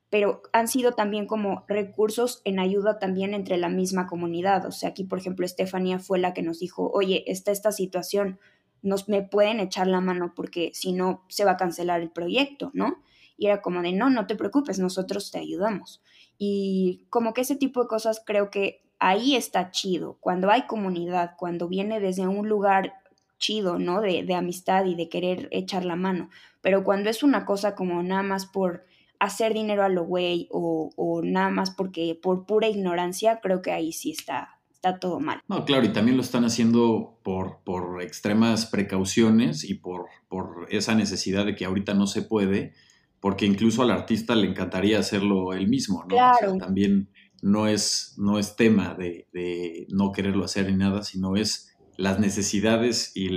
Pero 0.10 0.42
han 0.52 0.68
sido 0.68 0.92
también 0.92 1.26
como 1.26 1.64
recursos 1.70 2.42
en 2.44 2.60
ayuda 2.60 3.00
también 3.00 3.34
entre 3.34 3.58
la 3.58 3.70
misma 3.70 4.08
comunidad. 4.08 4.66
O 4.66 4.72
sea, 4.72 4.90
aquí, 4.90 5.06
por 5.06 5.20
ejemplo, 5.20 5.46
Estefanía 5.46 6.00
fue 6.00 6.20
la 6.20 6.34
que 6.34 6.42
nos 6.42 6.60
dijo, 6.60 6.92
oye, 6.94 7.24
está 7.28 7.52
esta 7.52 7.72
situación, 7.72 8.38
nos 8.82 9.08
me 9.08 9.22
pueden 9.22 9.62
echar 9.62 9.88
la 9.88 10.02
mano 10.02 10.34
porque 10.36 10.72
si 10.74 10.92
no 10.92 11.24
se 11.30 11.46
va 11.46 11.52
a 11.52 11.58
cancelar 11.58 12.02
el 12.02 12.10
proyecto, 12.10 12.72
¿no? 12.74 13.02
Y 13.38 13.48
era 13.48 13.62
como 13.62 13.82
de, 13.82 13.94
no, 13.94 14.10
no 14.10 14.28
te 14.28 14.36
preocupes, 14.36 14.80
nosotros 14.80 15.32
te 15.32 15.40
ayudamos. 15.40 16.02
Y 16.38 17.06
como 17.10 17.34
que 17.34 17.42
ese 17.42 17.56
tipo 17.56 17.82
de 17.82 17.88
cosas 17.88 18.22
creo 18.26 18.52
que 18.52 18.84
ahí 19.00 19.36
está 19.36 19.72
chido, 19.72 20.18
cuando 20.20 20.52
hay 20.52 20.68
comunidad, 20.68 21.36
cuando 21.38 21.68
viene 21.68 22.00
desde 22.00 22.28
un 22.28 22.50
lugar 22.50 23.01
chido, 23.42 23.78
¿no? 23.78 24.00
De, 24.00 24.24
de 24.24 24.36
amistad 24.36 24.86
y 24.86 24.96
de 24.96 25.10
querer 25.10 25.50
echar 25.52 25.84
la 25.84 25.98
mano. 25.98 26.30
Pero 26.62 26.86
cuando 26.86 27.10
es 27.10 27.24
una 27.24 27.46
cosa 27.46 27.76
como 27.76 28.02
nada 28.02 28.24
más 28.24 28.46
por 28.46 28.86
hacer 29.20 29.54
dinero 29.54 29.84
a 29.84 29.90
lo 29.90 30.06
güey 30.06 30.48
o, 30.50 30.92
o, 30.96 31.22
nada 31.22 31.50
más 31.50 31.72
porque 31.72 32.18
por 32.20 32.46
pura 32.46 32.70
ignorancia, 32.70 33.40
creo 33.42 33.62
que 33.62 33.72
ahí 33.72 33.92
sí 33.92 34.12
está, 34.12 34.60
está 34.74 34.98
todo 34.98 35.20
mal. 35.20 35.42
No, 35.48 35.64
claro, 35.64 35.86
y 35.86 35.94
también 35.94 36.18
lo 36.18 36.24
están 36.24 36.44
haciendo 36.44 37.20
por, 37.24 37.60
por 37.64 38.02
extremas 38.02 38.66
precauciones 38.66 39.64
y 39.64 39.76
por, 39.76 40.06
por 40.28 40.66
esa 40.70 40.96
necesidad 40.96 41.46
de 41.46 41.56
que 41.56 41.66
ahorita 41.66 41.94
no 41.94 42.08
se 42.08 42.24
puede, 42.24 42.74
porque 43.20 43.46
incluso 43.46 43.84
al 43.84 43.92
artista 43.92 44.34
le 44.34 44.48
encantaría 44.48 44.98
hacerlo 44.98 45.54
él 45.54 45.68
mismo, 45.68 46.02
¿no? 46.02 46.08
Claro. 46.08 46.58
también 46.58 47.10
no 47.44 47.68
es, 47.68 48.16
no 48.18 48.40
es 48.40 48.56
tema 48.56 48.96
de, 48.96 49.28
de 49.34 49.86
no 49.90 50.12
quererlo 50.12 50.46
hacer 50.46 50.68
ni 50.70 50.78
nada, 50.78 51.04
sino 51.04 51.36
es 51.36 51.71
las 52.02 52.20
necesidades 52.20 53.12
y, 53.16 53.30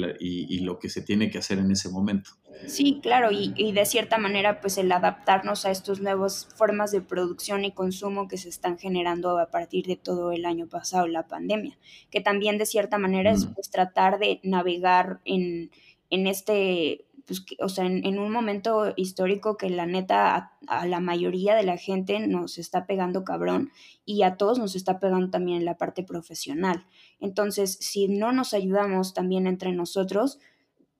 lo 0.61 0.79
que 0.79 0.89
se 0.89 1.03
tiene 1.03 1.31
que 1.31 1.39
hacer 1.39 1.59
en 1.59 1.71
ese 1.71 1.91
momento. 1.91 2.31
Sí, 2.67 3.01
claro, 3.03 3.31
y, 3.31 3.53
y, 3.57 3.73
de 3.73 3.85
cierta 3.85 4.17
manera, 4.17 4.61
pues 4.61 4.79
el 4.79 4.91
adaptarnos 4.91 5.67
a 5.67 5.71
estas 5.71 6.01
nuevas 6.01 6.49
formas 6.57 6.91
de 6.91 7.03
producción 7.03 7.65
y 7.65 7.73
consumo 7.73 8.27
que 8.27 8.39
se 8.39 8.49
están 8.49 8.79
generando 8.79 9.39
a 9.39 9.51
partir 9.51 9.87
de 9.87 9.97
todo 9.97 10.33
el 10.33 10.47
año 10.47 10.67
pasado, 10.67 11.07
la 11.07 11.27
pandemia, 11.27 11.77
que 12.11 12.21
también 12.21 12.57
de 12.57 12.65
cierta 12.65 12.97
manera 12.97 13.33
es 13.33 13.47
pues 13.47 13.71
tratar 13.71 14.19
de 14.19 14.41
navegar 14.43 15.21
en, 15.27 15.71
en 16.09 16.27
este, 16.27 17.04
pues, 17.27 17.45
o 17.61 17.69
sea, 17.69 17.87
en, 17.87 18.19
un 18.19 18.31
momento 18.31 18.93
histórico 18.97 19.57
que 19.57 19.71
la 19.71 19.87
neta 19.87 20.37
a, 20.37 20.59
a, 20.67 20.87
la 20.87 21.01
mayoría 21.01 21.55
de 21.55 21.63
la 21.63 21.77
gente 21.77 22.27
nos 22.27 22.59
está 22.59 22.87
pegando 22.87 23.25
cabrón 23.25 23.71
y 24.05 24.23
a 24.23 24.37
todos 24.37 24.59
nos 24.59 24.77
está 24.77 25.01
pegando 25.01 25.31
también 25.31 25.59
en 25.59 25.65
la 25.65 25.79
parte 25.79 26.03
profesional. 26.03 26.87
Entonces, 27.21 27.79
si 27.81 28.09
no 28.09 28.33
nos 28.33 28.55
ayudamos 28.55 29.15
también 29.15 29.47
entre 29.47 29.73
nosotros, 29.73 30.39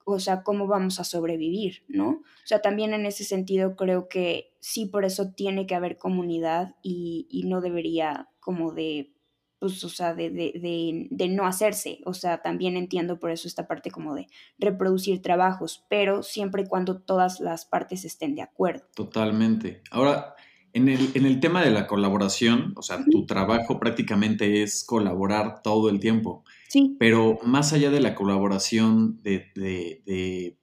o 0.05 0.19
sea, 0.19 0.43
cómo 0.43 0.67
vamos 0.67 0.99
a 0.99 1.03
sobrevivir, 1.03 1.83
¿no? 1.87 2.09
O 2.09 2.47
sea, 2.47 2.61
también 2.61 2.93
en 2.93 3.05
ese 3.05 3.23
sentido 3.23 3.75
creo 3.75 4.07
que 4.07 4.53
sí, 4.59 4.85
por 4.85 5.03
eso 5.03 5.31
tiene 5.31 5.65
que 5.65 5.75
haber 5.75 5.97
comunidad 5.97 6.75
y, 6.83 7.27
y 7.29 7.43
no 7.43 7.59
debería 7.59 8.29
como 8.39 8.71
de, 8.71 9.14
pues, 9.59 9.83
o 9.83 9.89
sea, 9.89 10.13
de, 10.13 10.29
de, 10.29 10.53
de, 10.55 11.07
de, 11.09 11.27
no 11.29 11.45
hacerse. 11.45 11.99
O 12.05 12.13
sea, 12.13 12.41
también 12.41 12.77
entiendo 12.77 13.19
por 13.19 13.31
eso 13.31 13.47
esta 13.47 13.67
parte 13.67 13.91
como 13.91 14.15
de 14.15 14.27
reproducir 14.57 15.21
trabajos, 15.21 15.85
pero 15.89 16.23
siempre 16.23 16.63
y 16.63 16.67
cuando 16.67 16.99
todas 17.01 17.39
las 17.39 17.65
partes 17.65 18.05
estén 18.05 18.35
de 18.35 18.41
acuerdo. 18.41 18.85
Totalmente. 18.95 19.81
Ahora, 19.91 20.35
en 20.75 20.89
el, 20.89 21.09
en 21.13 21.25
el 21.25 21.39
tema 21.39 21.63
de 21.63 21.71
la 21.71 21.87
colaboración, 21.87 22.73
o 22.75 22.81
sea, 22.81 23.03
tu 23.09 23.25
trabajo 23.25 23.79
prácticamente 23.79 24.61
es 24.61 24.83
colaborar 24.83 25.61
todo 25.61 25.89
el 25.89 26.01
tiempo. 26.01 26.43
Sí. 26.67 26.97
Pero 26.99 27.39
más 27.43 27.71
allá 27.71 27.89
de 27.91 28.01
la 28.01 28.13
colaboración 28.13 29.21
de, 29.23 29.51
de, 29.55 30.03
de 30.05 30.59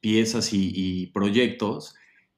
piezas 0.00 0.52
y, 0.52 0.70
y, 0.74 1.06
proyectos, 1.06 1.94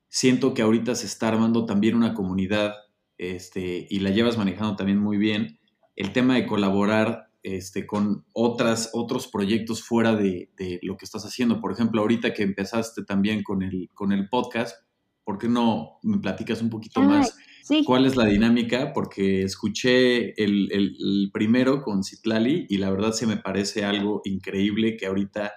siento 0.09 0.55
que 0.55 0.63
ahorita 0.63 0.95
se 0.95 1.07
está 1.07 1.27
armando 1.27 1.67
también 1.67 1.97
una 1.97 2.15
comunidad 2.15 2.75
este, 3.19 3.89
y 3.91 3.99
la 3.99 4.11
llevas 4.11 4.39
manejando 4.39 4.77
también 4.77 4.99
muy 4.99 5.17
bien. 5.17 5.56
El 5.97 6.13
tema 6.13 6.35
de 6.35 6.47
colaborar 6.47 7.31
este, 7.43 7.87
con 7.87 8.25
otras, 8.33 8.91
otros 8.93 9.29
proyectos 9.29 9.83
fuera 9.83 10.15
de, 10.15 10.51
de, 10.57 10.81
lo 10.83 10.97
que 10.97 11.05
estás 11.05 11.25
haciendo. 11.25 11.61
Por 11.61 11.73
ejemplo, 11.73 12.01
ahorita 12.01 12.35
que 12.35 12.43
empezaste 12.43 13.05
también 13.05 13.43
con 13.43 13.63
el, 13.63 13.89
con 13.95 14.13
el 14.13 14.29
podcast, 14.29 14.77
¿por 15.23 15.39
qué 15.39 15.49
no 15.49 15.99
me 16.03 16.19
platicas 16.19 16.61
un 16.61 16.71
poquito 16.71 17.01
Ay, 17.01 17.07
más 17.07 17.37
sí. 17.63 17.85
cuál 17.85 18.05
es 18.05 18.17
la 18.17 18.25
dinámica? 18.27 18.93
Porque 18.93 19.43
escuché 19.43 20.31
el, 20.43 20.73
el, 20.73 20.97
el, 20.99 21.31
primero 21.33 21.83
con 21.83 22.03
Citlali 22.03 22.67
y 22.69 22.79
la 22.79 22.91
verdad 22.91 23.13
se 23.13 23.27
me 23.27 23.37
parece 23.37 23.85
algo 23.85 24.23
increíble 24.25 24.97
que 24.97 25.07
ahorita 25.07 25.53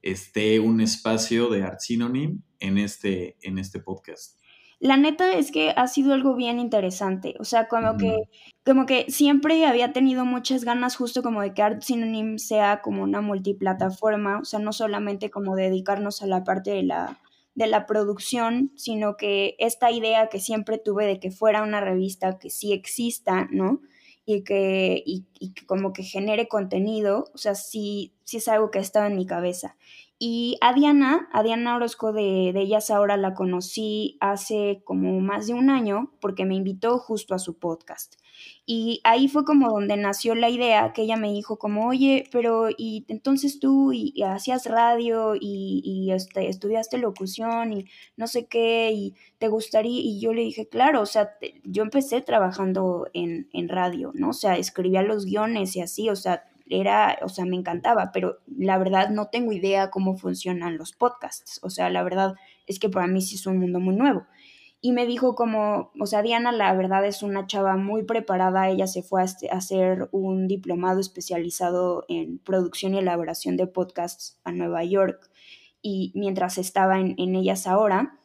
esté 0.00 0.60
un 0.60 0.80
espacio 0.80 1.48
de 1.48 1.62
Art 1.62 1.80
Synonym 1.80 2.42
en 2.60 2.78
este, 2.78 3.36
en 3.42 3.58
este 3.58 3.80
podcast. 3.80 4.38
La 4.84 4.98
neta 4.98 5.32
es 5.32 5.50
que 5.50 5.70
ha 5.70 5.88
sido 5.88 6.12
algo 6.12 6.36
bien 6.36 6.58
interesante, 6.58 7.36
o 7.40 7.44
sea, 7.44 7.68
como 7.68 7.96
que 7.96 8.24
como 8.66 8.84
que 8.84 9.06
siempre 9.08 9.64
había 9.64 9.94
tenido 9.94 10.26
muchas 10.26 10.62
ganas 10.62 10.94
justo 10.96 11.22
como 11.22 11.40
de 11.40 11.54
que 11.54 11.62
Art 11.62 11.80
Synonym 11.82 12.36
sea 12.36 12.82
como 12.82 13.02
una 13.02 13.22
multiplataforma, 13.22 14.40
o 14.40 14.44
sea, 14.44 14.58
no 14.58 14.74
solamente 14.74 15.30
como 15.30 15.56
dedicarnos 15.56 16.20
a 16.20 16.26
la 16.26 16.44
parte 16.44 16.70
de 16.72 16.82
la 16.82 17.18
de 17.54 17.66
la 17.66 17.86
producción, 17.86 18.72
sino 18.76 19.16
que 19.16 19.56
esta 19.58 19.90
idea 19.90 20.28
que 20.28 20.38
siempre 20.38 20.76
tuve 20.76 21.06
de 21.06 21.18
que 21.18 21.30
fuera 21.30 21.62
una 21.62 21.80
revista 21.80 22.38
que 22.38 22.50
sí 22.50 22.74
exista, 22.74 23.48
¿no? 23.50 23.80
Y 24.26 24.44
que, 24.44 25.02
y, 25.06 25.24
y 25.40 25.54
que 25.54 25.64
como 25.64 25.94
que 25.94 26.02
genere 26.02 26.46
contenido, 26.46 27.24
o 27.32 27.38
sea, 27.38 27.54
sí, 27.54 28.12
sí 28.24 28.36
es 28.36 28.48
algo 28.48 28.70
que 28.70 28.80
ha 28.80 28.82
estado 28.82 29.06
en 29.06 29.16
mi 29.16 29.24
cabeza. 29.24 29.76
Y 30.18 30.56
a 30.60 30.72
Diana, 30.72 31.28
a 31.32 31.42
Diana 31.42 31.76
Orozco 31.76 32.12
de, 32.12 32.52
de 32.54 32.60
Ellas 32.60 32.90
Ahora 32.90 33.16
la 33.16 33.34
conocí 33.34 34.16
hace 34.20 34.82
como 34.84 35.20
más 35.20 35.46
de 35.46 35.54
un 35.54 35.70
año 35.70 36.12
porque 36.20 36.44
me 36.44 36.54
invitó 36.54 36.98
justo 36.98 37.34
a 37.34 37.38
su 37.38 37.58
podcast. 37.58 38.14
Y 38.66 39.00
ahí 39.04 39.28
fue 39.28 39.44
como 39.44 39.70
donde 39.70 39.96
nació 39.96 40.34
la 40.34 40.48
idea 40.48 40.92
que 40.92 41.02
ella 41.02 41.16
me 41.16 41.32
dijo 41.32 41.58
como, 41.58 41.86
oye, 41.86 42.24
pero 42.32 42.68
y 42.70 43.04
entonces 43.08 43.60
tú 43.60 43.92
y, 43.92 44.12
y 44.14 44.22
hacías 44.22 44.66
radio 44.66 45.34
y, 45.34 45.82
y 45.84 46.12
este, 46.12 46.48
estudiaste 46.48 46.98
locución 46.98 47.72
y 47.72 47.86
no 48.16 48.26
sé 48.26 48.46
qué 48.46 48.90
y 48.92 49.14
te 49.38 49.48
gustaría, 49.48 50.00
y 50.00 50.20
yo 50.20 50.32
le 50.32 50.42
dije, 50.42 50.68
claro, 50.68 51.02
o 51.02 51.06
sea, 51.06 51.36
yo 51.64 51.82
empecé 51.82 52.22
trabajando 52.22 53.06
en, 53.12 53.48
en 53.52 53.68
radio, 53.68 54.12
¿no? 54.14 54.30
O 54.30 54.32
sea, 54.32 54.56
escribía 54.56 55.02
los 55.02 55.26
guiones 55.26 55.76
y 55.76 55.80
así, 55.80 56.08
o 56.08 56.16
sea, 56.16 56.44
era, 56.66 57.18
o 57.22 57.28
sea, 57.28 57.44
me 57.44 57.56
encantaba, 57.56 58.10
pero 58.12 58.38
la 58.46 58.78
verdad 58.78 59.10
no 59.10 59.28
tengo 59.28 59.52
idea 59.52 59.90
cómo 59.90 60.16
funcionan 60.16 60.76
los 60.78 60.92
podcasts. 60.92 61.60
O 61.62 61.70
sea, 61.70 61.90
la 61.90 62.02
verdad 62.02 62.34
es 62.66 62.78
que 62.78 62.88
para 62.88 63.06
mí 63.06 63.20
sí 63.22 63.36
es 63.36 63.46
un 63.46 63.58
mundo 63.58 63.80
muy 63.80 63.96
nuevo. 63.96 64.26
Y 64.80 64.92
me 64.92 65.06
dijo 65.06 65.34
como, 65.34 65.92
o 65.98 66.06
sea, 66.06 66.22
Diana 66.22 66.52
la 66.52 66.74
verdad 66.74 67.06
es 67.06 67.22
una 67.22 67.46
chava 67.46 67.76
muy 67.76 68.02
preparada, 68.04 68.68
ella 68.68 68.86
se 68.86 69.02
fue 69.02 69.22
a 69.22 69.24
hacer 69.24 70.08
un 70.12 70.46
diplomado 70.46 71.00
especializado 71.00 72.04
en 72.08 72.38
producción 72.38 72.94
y 72.94 72.98
elaboración 72.98 73.56
de 73.56 73.66
podcasts 73.66 74.38
a 74.44 74.52
Nueva 74.52 74.84
York 74.84 75.30
y 75.80 76.12
mientras 76.14 76.58
estaba 76.58 76.98
en, 77.00 77.14
en 77.18 77.34
ellas 77.34 77.66
ahora, 77.66 78.18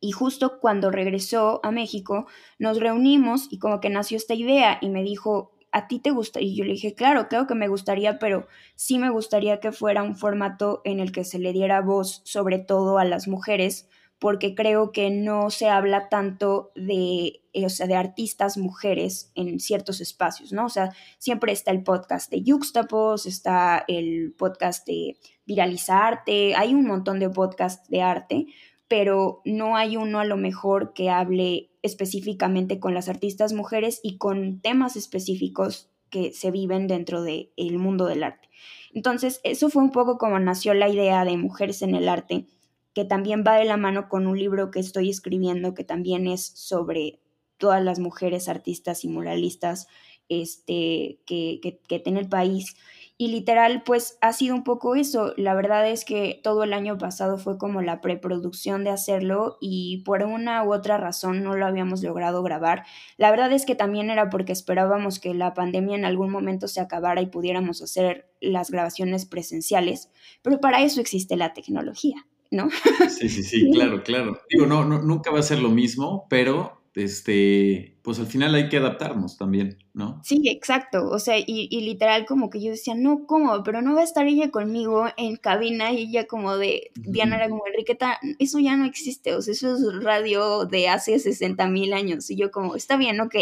y 0.00 0.12
justo 0.12 0.60
cuando 0.60 0.90
regresó 0.90 1.60
a 1.62 1.70
México, 1.70 2.26
nos 2.58 2.78
reunimos 2.78 3.48
y 3.50 3.58
como 3.58 3.80
que 3.80 3.90
nació 3.90 4.16
esta 4.16 4.34
idea 4.34 4.78
y 4.80 4.90
me 4.90 5.02
dijo, 5.02 5.55
¿a 5.76 5.88
ti 5.88 5.98
te 5.98 6.10
gusta? 6.10 6.40
Y 6.40 6.56
yo 6.56 6.64
le 6.64 6.72
dije, 6.72 6.94
claro, 6.94 7.28
creo 7.28 7.46
que 7.46 7.54
me 7.54 7.68
gustaría, 7.68 8.18
pero 8.18 8.46
sí 8.76 8.98
me 8.98 9.10
gustaría 9.10 9.60
que 9.60 9.72
fuera 9.72 10.02
un 10.02 10.16
formato 10.16 10.80
en 10.84 11.00
el 11.00 11.12
que 11.12 11.22
se 11.22 11.38
le 11.38 11.52
diera 11.52 11.82
voz 11.82 12.22
sobre 12.24 12.58
todo 12.58 12.96
a 12.96 13.04
las 13.04 13.28
mujeres, 13.28 13.86
porque 14.18 14.54
creo 14.54 14.90
que 14.90 15.10
no 15.10 15.50
se 15.50 15.68
habla 15.68 16.08
tanto 16.08 16.72
de, 16.74 17.42
o 17.62 17.68
sea, 17.68 17.86
de 17.86 17.94
artistas 17.94 18.56
mujeres 18.56 19.32
en 19.34 19.60
ciertos 19.60 20.00
espacios, 20.00 20.50
¿no? 20.50 20.64
O 20.64 20.70
sea, 20.70 20.94
siempre 21.18 21.52
está 21.52 21.72
el 21.72 21.82
podcast 21.82 22.30
de 22.30 22.42
Yuxtapos, 22.42 23.26
está 23.26 23.84
el 23.86 24.32
podcast 24.32 24.86
de 24.86 25.18
Viralizarte, 25.44 26.54
hay 26.56 26.72
un 26.72 26.86
montón 26.86 27.18
de 27.18 27.28
podcasts 27.28 27.86
de 27.90 28.00
arte, 28.00 28.46
pero 28.88 29.40
no 29.44 29.76
hay 29.76 29.96
uno 29.96 30.20
a 30.20 30.24
lo 30.24 30.36
mejor 30.36 30.92
que 30.94 31.10
hable 31.10 31.70
específicamente 31.82 32.78
con 32.78 32.94
las 32.94 33.08
artistas 33.08 33.52
mujeres 33.52 34.00
y 34.02 34.18
con 34.18 34.60
temas 34.60 34.96
específicos 34.96 35.90
que 36.10 36.32
se 36.32 36.50
viven 36.50 36.86
dentro 36.86 37.22
del 37.22 37.50
de 37.56 37.78
mundo 37.78 38.06
del 38.06 38.22
arte. 38.22 38.48
Entonces, 38.92 39.40
eso 39.44 39.68
fue 39.68 39.82
un 39.82 39.90
poco 39.90 40.18
como 40.18 40.38
nació 40.38 40.72
la 40.72 40.88
idea 40.88 41.24
de 41.24 41.36
Mujeres 41.36 41.82
en 41.82 41.94
el 41.94 42.08
Arte, 42.08 42.46
que 42.94 43.04
también 43.04 43.44
va 43.46 43.56
de 43.56 43.64
la 43.64 43.76
mano 43.76 44.08
con 44.08 44.26
un 44.26 44.38
libro 44.38 44.70
que 44.70 44.80
estoy 44.80 45.10
escribiendo 45.10 45.74
que 45.74 45.84
también 45.84 46.26
es 46.26 46.46
sobre 46.46 47.20
todas 47.58 47.84
las 47.84 47.98
mujeres 47.98 48.48
artistas 48.48 49.04
y 49.04 49.08
muralistas 49.08 49.88
este, 50.28 51.20
que, 51.26 51.60
que, 51.62 51.78
que 51.86 51.98
tiene 51.98 52.20
el 52.20 52.28
país. 52.28 52.76
Y 53.18 53.28
literal, 53.28 53.82
pues 53.82 54.18
ha 54.20 54.34
sido 54.34 54.54
un 54.54 54.62
poco 54.62 54.94
eso. 54.94 55.32
La 55.38 55.54
verdad 55.54 55.88
es 55.88 56.04
que 56.04 56.38
todo 56.42 56.64
el 56.64 56.74
año 56.74 56.98
pasado 56.98 57.38
fue 57.38 57.56
como 57.56 57.80
la 57.80 58.02
preproducción 58.02 58.84
de 58.84 58.90
hacerlo 58.90 59.56
y 59.58 60.02
por 60.04 60.22
una 60.22 60.62
u 60.64 60.74
otra 60.74 60.98
razón 60.98 61.42
no 61.42 61.54
lo 61.56 61.64
habíamos 61.64 62.02
logrado 62.02 62.42
grabar. 62.42 62.84
La 63.16 63.30
verdad 63.30 63.50
es 63.52 63.64
que 63.64 63.74
también 63.74 64.10
era 64.10 64.28
porque 64.28 64.52
esperábamos 64.52 65.18
que 65.18 65.32
la 65.32 65.54
pandemia 65.54 65.96
en 65.96 66.04
algún 66.04 66.30
momento 66.30 66.68
se 66.68 66.80
acabara 66.80 67.22
y 67.22 67.26
pudiéramos 67.26 67.80
hacer 67.80 68.28
las 68.42 68.70
grabaciones 68.70 69.24
presenciales, 69.24 70.10
pero 70.42 70.60
para 70.60 70.82
eso 70.82 71.00
existe 71.00 71.36
la 71.36 71.54
tecnología. 71.54 72.26
¿No? 72.48 72.68
Sí, 73.08 73.28
sí, 73.28 73.42
sí, 73.42 73.70
claro, 73.72 74.04
claro. 74.04 74.38
Digo, 74.48 74.66
no, 74.66 74.84
no, 74.84 75.02
nunca 75.02 75.32
va 75.32 75.40
a 75.40 75.42
ser 75.42 75.58
lo 75.58 75.68
mismo, 75.68 76.26
pero 76.30 76.80
este, 76.94 77.95
pues 78.06 78.20
al 78.20 78.28
final 78.28 78.54
hay 78.54 78.68
que 78.68 78.76
adaptarnos 78.76 79.36
también, 79.36 79.78
¿no? 79.92 80.20
Sí, 80.22 80.40
exacto. 80.48 81.08
O 81.10 81.18
sea, 81.18 81.40
y, 81.40 81.44
y, 81.48 81.80
literal 81.80 82.24
como 82.24 82.50
que 82.50 82.62
yo 82.62 82.70
decía, 82.70 82.94
no, 82.94 83.26
¿cómo? 83.26 83.64
Pero 83.64 83.82
no 83.82 83.96
va 83.96 84.02
a 84.02 84.04
estar 84.04 84.24
ella 84.28 84.52
conmigo 84.52 85.06
en 85.16 85.34
cabina 85.34 85.90
y 85.90 86.02
ella 86.02 86.28
como 86.28 86.56
de, 86.56 86.92
Diana 86.94 87.34
era 87.34 87.48
como, 87.48 87.66
Enriqueta, 87.66 88.20
eso 88.38 88.60
ya 88.60 88.76
no 88.76 88.84
existe, 88.84 89.34
o 89.34 89.42
sea, 89.42 89.50
eso 89.50 89.74
es 89.74 90.04
radio 90.04 90.66
de 90.66 90.88
hace 90.88 91.18
60 91.18 91.66
mil 91.66 91.92
años. 91.92 92.30
Y 92.30 92.36
yo 92.36 92.52
como, 92.52 92.76
está 92.76 92.96
bien, 92.96 93.20
ok. 93.20 93.34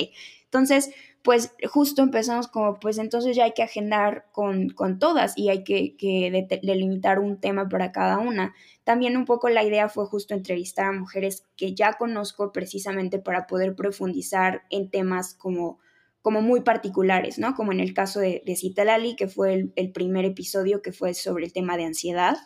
Entonces, 0.54 0.94
pues 1.22 1.52
justo 1.68 2.00
empezamos 2.02 2.46
como, 2.46 2.78
pues 2.78 2.98
entonces 2.98 3.34
ya 3.34 3.42
hay 3.42 3.54
que 3.54 3.64
agendar 3.64 4.26
con, 4.30 4.68
con 4.68 5.00
todas 5.00 5.36
y 5.36 5.48
hay 5.48 5.64
que, 5.64 5.96
que 5.96 6.46
delimitar 6.62 7.18
un 7.18 7.40
tema 7.40 7.68
para 7.68 7.90
cada 7.90 8.18
una. 8.18 8.54
También 8.84 9.16
un 9.16 9.24
poco 9.24 9.48
la 9.48 9.64
idea 9.64 9.88
fue 9.88 10.06
justo 10.06 10.32
entrevistar 10.32 10.86
a 10.86 10.92
mujeres 10.92 11.44
que 11.56 11.74
ya 11.74 11.94
conozco 11.94 12.52
precisamente 12.52 13.18
para 13.18 13.48
poder 13.48 13.74
profundizar 13.74 14.62
en 14.70 14.90
temas 14.90 15.34
como, 15.34 15.80
como 16.22 16.40
muy 16.40 16.60
particulares, 16.60 17.40
¿no? 17.40 17.56
Como 17.56 17.72
en 17.72 17.80
el 17.80 17.92
caso 17.92 18.20
de, 18.20 18.44
de 18.46 18.54
Citalali, 18.54 19.16
que 19.16 19.26
fue 19.26 19.54
el, 19.54 19.72
el, 19.74 19.90
primer 19.90 20.24
episodio 20.24 20.82
que 20.82 20.92
fue 20.92 21.14
sobre 21.14 21.46
el 21.46 21.52
tema 21.52 21.76
de 21.76 21.86
ansiedad 21.86 22.36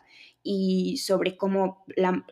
y 0.50 0.96
sobre 0.96 1.36
cómo 1.36 1.84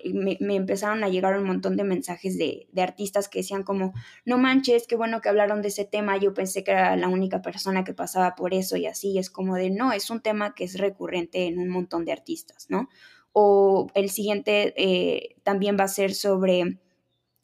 me, 0.06 0.38
empezaron 0.40 1.04
a 1.04 1.10
llegar 1.10 1.38
un 1.38 1.44
montón 1.44 1.76
de 1.76 1.84
mensajes 1.84 2.38
de, 2.38 2.66
de, 2.72 2.80
artistas 2.80 3.28
que 3.28 3.40
decían 3.40 3.62
como, 3.62 3.92
no 4.24 4.38
manches, 4.38 4.86
qué 4.86 4.96
bueno 4.96 5.20
que 5.20 5.28
hablaron 5.28 5.60
de 5.60 5.68
ese 5.68 5.84
tema, 5.84 6.16
yo 6.16 6.32
pensé 6.32 6.64
que 6.64 6.70
era 6.70 6.96
la 6.96 7.08
única 7.08 7.42
persona 7.42 7.84
que 7.84 7.92
pasaba 7.92 8.34
por 8.34 8.54
eso 8.54 8.78
y 8.78 8.86
así, 8.86 9.18
es 9.18 9.28
como 9.28 9.56
de, 9.56 9.68
no, 9.68 9.92
es 9.92 10.08
un 10.08 10.22
tema 10.22 10.54
que 10.54 10.64
es 10.64 10.78
recurrente 10.78 11.46
en 11.46 11.58
un 11.58 11.68
montón 11.68 12.06
de 12.06 12.12
artistas, 12.12 12.68
¿no? 12.70 12.88
o 13.32 13.88
el 13.92 14.08
siguiente 14.08 14.72
eh, 14.78 15.36
también 15.42 15.76
va 15.78 15.84
a 15.84 15.88
ser 15.88 16.14
sobre 16.14 16.78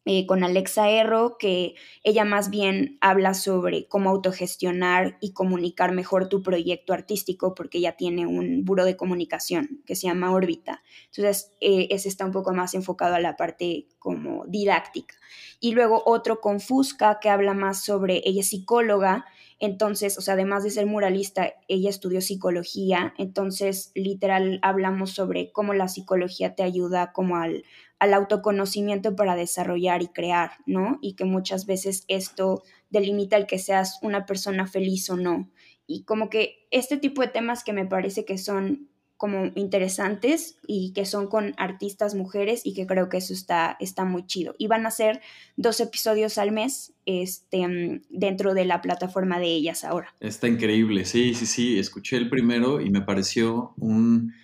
eh, 0.05 0.27
con 0.27 0.43
Alexa 0.43 0.91
Erro, 0.91 1.37
que 1.39 1.75
ella 2.03 2.25
más 2.25 2.51
bien 2.51 2.99
habla 3.01 3.35
sobre 3.35 3.87
cómo 3.87 4.11
autogestionar 4.11 5.17
y 5.21 5.33
comunicar 5.33 5.93
mejor 5.93 6.29
tu 6.29 6.43
proyecto 6.43 6.93
artístico, 6.93 7.55
porque 7.55 7.79
ella 7.79 7.93
tiene 7.93 8.27
un 8.27 8.65
buro 8.65 8.85
de 8.85 8.97
comunicación 8.97 9.81
que 9.87 9.95
se 9.95 10.09
llama 10.09 10.33
Órbita. 10.33 10.83
Entonces, 11.07 11.53
eh, 11.61 11.87
ese 11.91 12.09
está 12.09 12.25
un 12.25 12.33
poco 12.33 12.53
más 12.53 12.75
enfocado 12.75 13.15
a 13.15 13.21
la 13.21 13.37
parte 13.37 13.87
como 14.01 14.45
didáctica. 14.47 15.15
Y 15.61 15.71
luego 15.71 16.03
otro 16.05 16.41
con 16.41 16.59
Fusca, 16.59 17.21
que 17.21 17.29
habla 17.29 17.55
más 17.55 17.85
sobre, 17.85 18.23
ella 18.25 18.41
es 18.41 18.49
psicóloga, 18.49 19.25
entonces, 19.61 20.19
o 20.19 20.21
sea, 20.21 20.35
además 20.35 20.65
de 20.65 20.71
ser 20.71 20.87
muralista, 20.87 21.53
ella 21.69 21.89
estudió 21.89 22.21
psicología, 22.21 23.15
entonces 23.17 23.93
literal 23.95 24.59
hablamos 24.61 25.13
sobre 25.13 25.53
cómo 25.53 25.73
la 25.73 25.87
psicología 25.87 26.57
te 26.57 26.65
ayuda 26.65 27.13
como 27.13 27.37
al, 27.37 27.63
al 28.03 28.15
autoconocimiento 28.15 29.15
para 29.15 29.37
desarrollar 29.37 30.03
y 30.03 30.09
crear, 30.09 30.55
¿no? 30.67 30.99
Y 31.01 31.15
que 31.15 31.25
muchas 31.25 31.67
veces 31.67 32.05
esto 32.09 32.65
delimita 32.91 33.37
el 33.37 33.47
que 33.47 33.61
seas 33.61 34.01
una 34.03 34.27
persona 34.27 34.67
feliz 34.67 35.09
o 35.09 35.17
no. 35.17 35.49
Y 35.87 36.03
como 36.03 36.29
que 36.29 36.67
este 36.73 36.97
tipo 36.97 37.23
de 37.23 37.29
temas 37.29 37.63
que 37.63 37.73
me 37.73 37.87
parece 37.87 38.25
que 38.25 38.39
son 38.39 38.89
como 39.17 39.53
interesantes 39.55 40.57
y 40.67 40.93
que 40.95 41.07
son 41.07 41.29
con 41.29 41.55
artistas 41.59 42.17
mujeres 42.17 42.63
y 42.65 42.75
que 42.75 42.89
creo 42.89 43.09
que 43.09 43.19
eso 43.19 43.33
está, 43.33 43.77
está 43.79 44.05
muy 44.05 44.27
chido. 44.27 44.57
Y 44.59 44.67
van 44.67 44.85
a 44.85 44.91
ser 44.91 45.21
dos 45.55 45.79
episodios 45.79 46.39
al 46.39 46.51
mes 46.51 46.95
este, 47.07 48.03
dentro 48.11 48.53
de 48.53 48.65
la 48.65 48.83
plataforma 48.83 49.39
de 49.39 49.47
ellas 49.47 49.85
ahora. 49.85 50.13
Está 50.19 50.49
increíble, 50.49 51.05
sí, 51.05 51.35
sí, 51.35 51.47
sí, 51.47 51.79
escuché 51.79 52.17
el 52.17 52.29
primero 52.29 52.81
y 52.81 52.91
me 52.91 53.03
pareció 53.03 53.75
un, 53.77 54.35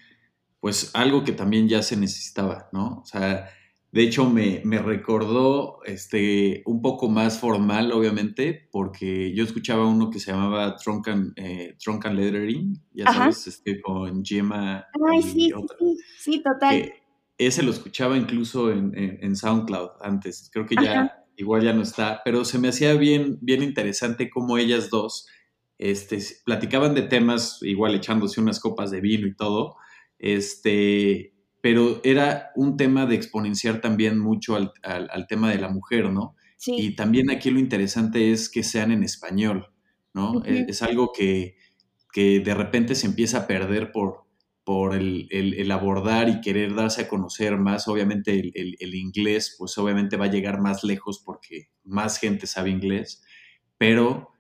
pues 0.61 0.91
algo 0.95 1.25
que 1.25 1.33
también 1.33 1.69
ya 1.69 1.83
se 1.83 1.97
necesitaba, 1.97 2.69
¿no? 2.73 3.01
O 3.03 3.05
sea, 3.05 3.49
de 3.91 4.03
hecho, 4.03 4.29
me, 4.29 4.61
recordó 4.81 5.79
este, 5.85 6.63
un 6.67 6.83
poco 6.83 7.09
más 7.09 7.39
formal, 7.39 7.91
obviamente, 7.93 8.69
porque 8.71 9.35
yo 9.35 9.45
escuchaba 9.45 9.87
uno 9.87 10.11
que 10.11 10.21
se 10.21 10.31
llamaba 10.31 10.77
Trunk 10.77 11.09
and, 11.09 11.33
eh, 11.37 11.75
Lettering, 12.13 12.83
ya 12.93 13.11
sabes, 13.11 13.47
este, 13.47 13.81
con 13.81 14.23
Gemma. 14.23 14.87
Ay, 15.11 15.23
sí, 15.23 15.51
sí, 15.79 15.97
sí, 16.19 16.43
total. 16.43 16.93
ese 17.39 17.63
lo 17.63 17.71
escuchaba 17.71 18.19
incluso 18.19 18.71
en, 18.71 19.35
SoundCloud 19.35 19.91
antes, 20.03 20.51
creo 20.53 20.67
que 20.67 20.75
ya 20.75 21.25
igual 21.39 21.63
ya 21.63 21.73
no 21.73 21.83
está, 21.83 22.21
pero 22.25 22.45
se 22.45 22.59
me 22.59 22.69
hacía 22.69 22.93
bien, 22.95 23.39
bien 23.41 23.63
interesante 23.63 24.29
cómo 24.29 24.59
ellas 24.59 24.91
dos 24.91 25.29
este, 25.79 26.19
platicaban 26.45 26.95
de 26.95 27.03
temas, 27.03 27.61
igual 27.63 27.95
echándose 27.95 28.41
unas 28.41 28.61
copas 28.61 28.91
de 28.91 29.01
vino 29.01 29.27
y 29.27 29.35
todo, 29.35 29.77
este, 30.19 31.35
pero 31.61 32.01
era 32.05 32.51
un 32.57 32.77
tema 32.77 33.07
de 33.07 33.15
exponenciar 33.15 33.81
también 33.81 34.19
mucho 34.19 34.57
al, 34.57 35.27
tema 35.29 35.51
de 35.51 35.59
la 35.59 35.69
mujer, 35.69 36.11
¿no? 36.11 36.35
Sí. 36.57 36.75
Y 36.77 36.97
también 36.97 37.31
aquí 37.31 37.51
lo 37.51 37.59
interesante 37.59 38.33
es 38.33 38.49
que 38.49 38.63
sean 38.63 38.91
en 38.91 39.03
español, 39.03 39.69
¿no? 40.13 40.43
E, 40.45 40.67
es, 40.69 40.83
algo 40.83 41.13
que, 41.13 41.57
de 42.15 42.55
repente 42.55 42.95
se 42.95 43.07
empieza 43.07 43.39
a 43.39 43.47
perder 43.47 43.93
por, 43.93 44.25
por 44.65 44.95
el, 44.95 45.71
abordar 45.71 46.29
y 46.29 46.41
querer 46.41 46.75
darse 46.75 47.03
a 47.03 47.09
conocer 47.09 47.57
más. 47.59 47.87
Obviamente 47.87 48.53
el, 48.55 48.95
inglés, 48.95 49.55
pues 49.59 49.79
obviamente 49.79 50.17
va 50.17 50.27
a 50.27 50.31
llegar 50.31 50.61
más 50.61 50.85
lejos 50.85 51.23
porque 51.25 51.71
más 51.85 52.19
gente 52.19 52.47
sabe 52.47 52.71
inglés, 52.71 53.23
pero 53.79 54.31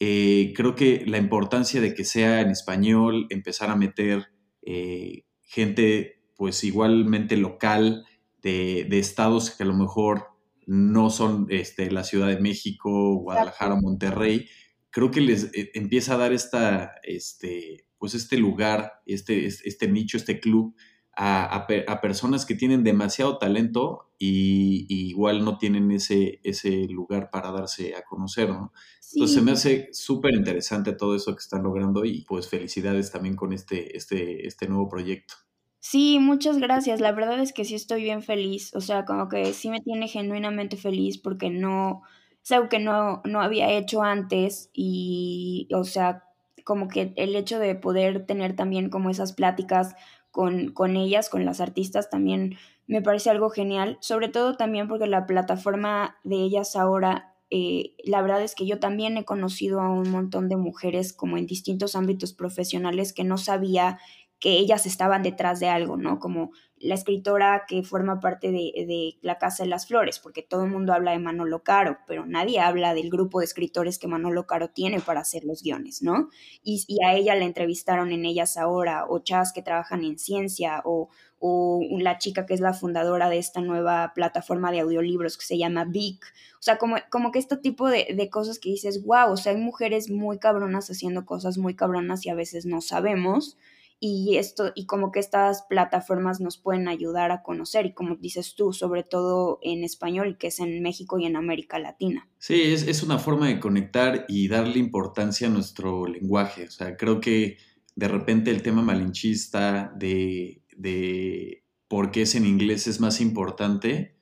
eh, 0.00 0.52
creo 0.56 0.74
que 0.74 1.04
la 1.06 1.18
importancia 1.18 1.80
de 1.80 1.94
que 1.94 2.04
sea 2.04 2.40
en 2.40 2.50
español, 2.50 3.26
empezar 3.30 3.70
a 3.70 3.76
meter 3.76 4.26
eh, 4.62 5.24
gente 5.42 6.22
pues 6.36 6.64
igualmente 6.64 7.36
local 7.36 8.06
de, 8.42 8.86
estados 8.98 9.50
que 9.50 9.62
a 9.62 9.66
lo 9.66 9.74
mejor 9.74 10.28
no 10.66 11.10
son 11.10 11.46
este, 11.50 11.90
la 11.90 12.04
Ciudad 12.04 12.28
de 12.28 12.40
México, 12.40 13.16
Guadalajara, 13.16 13.74
Monterrey, 13.74 14.48
creo 14.90 15.10
que 15.10 15.20
les 15.20 15.44
eh, 15.54 15.70
empieza 15.74 16.14
a 16.14 16.18
dar 16.18 16.32
esta, 16.32 16.94
este, 17.02 17.86
pues 17.98 18.14
este 18.14 18.38
lugar, 18.38 18.92
este, 19.06 19.46
este 19.46 19.88
nicho, 19.88 20.16
este 20.16 20.40
club 20.40 20.74
a, 21.22 22.00
personas 22.00 22.46
que 22.46 22.54
tienen 22.54 22.82
demasiado 22.82 23.36
talento 23.36 24.10
y, 24.18 24.86
igual 24.88 25.44
no 25.44 25.58
tienen 25.58 25.90
ese, 25.90 26.40
ese 26.44 26.86
lugar 26.88 27.28
para 27.30 27.52
darse 27.52 27.94
a 27.94 28.02
conocer, 28.02 28.48
¿no? 28.48 28.72
Entonces 29.12 29.36
se 29.36 29.42
me 29.42 29.52
hace 29.52 29.88
súper 29.92 30.34
interesante 30.34 30.92
todo 30.92 31.14
eso 31.14 31.34
que 31.34 31.40
están 31.40 31.64
logrando 31.64 32.04
y 32.04 32.22
pues 32.22 32.48
felicidades 32.48 33.10
también 33.10 33.36
con 33.36 33.52
este, 33.52 33.96
este, 33.96 34.46
este 34.46 34.66
nuevo 34.66 34.88
proyecto. 34.88 35.34
Sí, 35.80 36.18
muchas 36.20 36.58
gracias. 36.58 37.00
La 37.00 37.12
verdad 37.12 37.40
es 37.40 37.52
que 37.52 37.64
sí 37.64 37.74
estoy 37.74 38.02
bien 38.02 38.22
feliz. 38.22 38.74
O 38.74 38.80
sea, 38.80 39.04
como 39.04 39.28
que 39.28 39.52
sí 39.52 39.68
me 39.68 39.80
tiene 39.80 40.08
genuinamente 40.08 40.76
feliz 40.76 41.18
porque 41.18 41.50
no, 41.50 42.02
es 42.42 42.52
algo 42.52 42.68
que 42.68 42.78
no, 42.78 43.20
no 43.24 43.42
había 43.42 43.70
hecho 43.70 44.02
antes 44.02 44.70
y, 44.72 45.68
o 45.74 45.84
sea, 45.84 46.24
como 46.64 46.88
que 46.88 47.12
el 47.16 47.34
hecho 47.34 47.58
de 47.58 47.74
poder 47.74 48.26
tener 48.26 48.54
también 48.54 48.90
como 48.90 49.10
esas 49.10 49.32
pláticas 49.32 49.96
con, 50.30 50.72
con 50.72 50.96
ellas, 50.96 51.28
con 51.28 51.44
las 51.44 51.60
artistas, 51.60 52.10
también 52.10 52.56
me 52.86 53.02
parece 53.02 53.30
algo 53.30 53.50
genial. 53.50 53.98
Sobre 54.00 54.28
todo 54.28 54.56
también 54.56 54.88
porque 54.88 55.06
la 55.06 55.26
plataforma 55.26 56.18
de 56.24 56.36
ellas 56.36 56.76
ahora, 56.76 57.34
eh, 57.50 57.94
la 58.04 58.22
verdad 58.22 58.42
es 58.42 58.54
que 58.54 58.66
yo 58.66 58.78
también 58.78 59.16
he 59.16 59.24
conocido 59.24 59.80
a 59.80 59.90
un 59.90 60.10
montón 60.10 60.48
de 60.48 60.56
mujeres 60.56 61.12
como 61.12 61.36
en 61.36 61.46
distintos 61.46 61.94
ámbitos 61.94 62.32
profesionales 62.32 63.12
que 63.12 63.24
no 63.24 63.38
sabía 63.38 63.98
que 64.40 64.52
ellas 64.52 64.86
estaban 64.86 65.22
detrás 65.22 65.60
de 65.60 65.68
algo, 65.68 65.98
¿no? 65.98 66.18
Como 66.18 66.50
la 66.78 66.94
escritora 66.94 67.64
que 67.68 67.82
forma 67.82 68.20
parte 68.20 68.50
de, 68.50 69.18
La 69.20 69.36
Casa 69.36 69.64
de 69.64 69.68
las 69.68 69.86
Flores, 69.86 70.18
porque 70.18 70.42
todo 70.42 70.64
el 70.64 70.70
mundo 70.70 70.94
habla 70.94 71.12
de 71.12 71.18
Manolo 71.18 71.62
Caro, 71.62 71.98
pero 72.06 72.24
nadie 72.24 72.58
habla 72.58 72.94
del 72.94 73.10
grupo 73.10 73.40
de 73.40 73.44
escritores 73.44 73.98
que 73.98 74.08
Manolo 74.08 74.46
Caro 74.46 74.70
tiene 74.70 74.98
para 75.00 75.20
hacer 75.20 75.44
los 75.44 75.62
guiones, 75.62 76.00
¿no? 76.00 76.30
Y, 76.62 76.86
a 77.04 77.14
ella 77.14 77.34
la 77.34 77.44
entrevistaron 77.44 78.12
en 78.12 78.24
Ellas 78.24 78.56
Ahora, 78.56 79.04
o 79.06 79.18
chavas 79.18 79.52
que 79.52 79.60
trabajan 79.60 80.04
en 80.04 80.18
ciencia, 80.18 80.80
o, 80.86 81.10
o 81.38 81.86
la 81.98 82.16
chica 82.16 82.46
que 82.46 82.54
es 82.54 82.60
la 82.60 82.72
fundadora 82.72 83.28
de 83.28 83.36
esta 83.36 83.60
nueva 83.60 84.12
plataforma 84.14 84.72
de 84.72 84.80
audiolibros 84.80 85.36
que 85.36 85.44
se 85.44 85.58
llama 85.58 85.84
Vic. 85.84 86.24
O 86.54 86.62
sea, 86.62 86.78
como, 86.78 86.96
como 87.10 87.30
que 87.30 87.38
este 87.38 87.58
tipo 87.58 87.88
de, 87.88 88.14
de, 88.16 88.30
cosas 88.30 88.58
que 88.58 88.70
dices, 88.70 89.04
wow, 89.04 89.32
o 89.32 89.36
sea, 89.36 89.52
hay 89.52 89.58
mujeres 89.58 90.08
muy 90.10 90.38
cabronas 90.38 90.88
haciendo 90.90 91.26
cosas 91.26 91.58
muy 91.58 91.74
cabronas 91.74 92.24
y 92.24 92.30
a 92.30 92.34
veces 92.34 92.64
no 92.64 92.80
sabemos 92.80 93.58
y 94.02 94.38
esto 94.38 94.72
y 94.74 94.86
como 94.86 95.12
que 95.12 95.20
estas 95.20 95.62
plataformas 95.68 96.40
nos 96.40 96.56
pueden 96.56 96.88
ayudar 96.88 97.30
a 97.32 97.42
conocer 97.42 97.84
y 97.84 97.92
como 97.92 98.16
dices 98.16 98.54
tú, 98.54 98.72
sobre 98.72 99.02
todo 99.02 99.58
en 99.62 99.84
español, 99.84 100.38
que 100.38 100.46
es 100.46 100.58
en 100.58 100.82
México 100.82 101.18
y 101.18 101.26
en 101.26 101.36
América 101.36 101.78
Latina. 101.78 102.26
Sí, 102.38 102.62
es, 102.62 103.02
una 103.02 103.18
forma 103.18 103.48
de 103.48 103.60
conectar 103.60 104.24
y 104.26 104.48
darle 104.48 104.78
importancia 104.78 105.48
a 105.48 105.50
nuestro 105.50 106.06
lenguaje. 106.06 106.64
O 106.64 106.70
sea, 106.70 106.96
creo 106.96 107.20
que 107.20 107.58
de 107.94 108.08
repente 108.08 108.50
el 108.50 108.62
tema 108.62 108.80
malinchista 108.80 109.92
de, 109.94 110.62
de 110.74 111.64
por 111.86 112.10
qué 112.10 112.22
es 112.22 112.34
en 112.34 112.46
inglés 112.46 112.86
es 112.86 113.00
más 113.00 113.20
importante, 113.20 114.16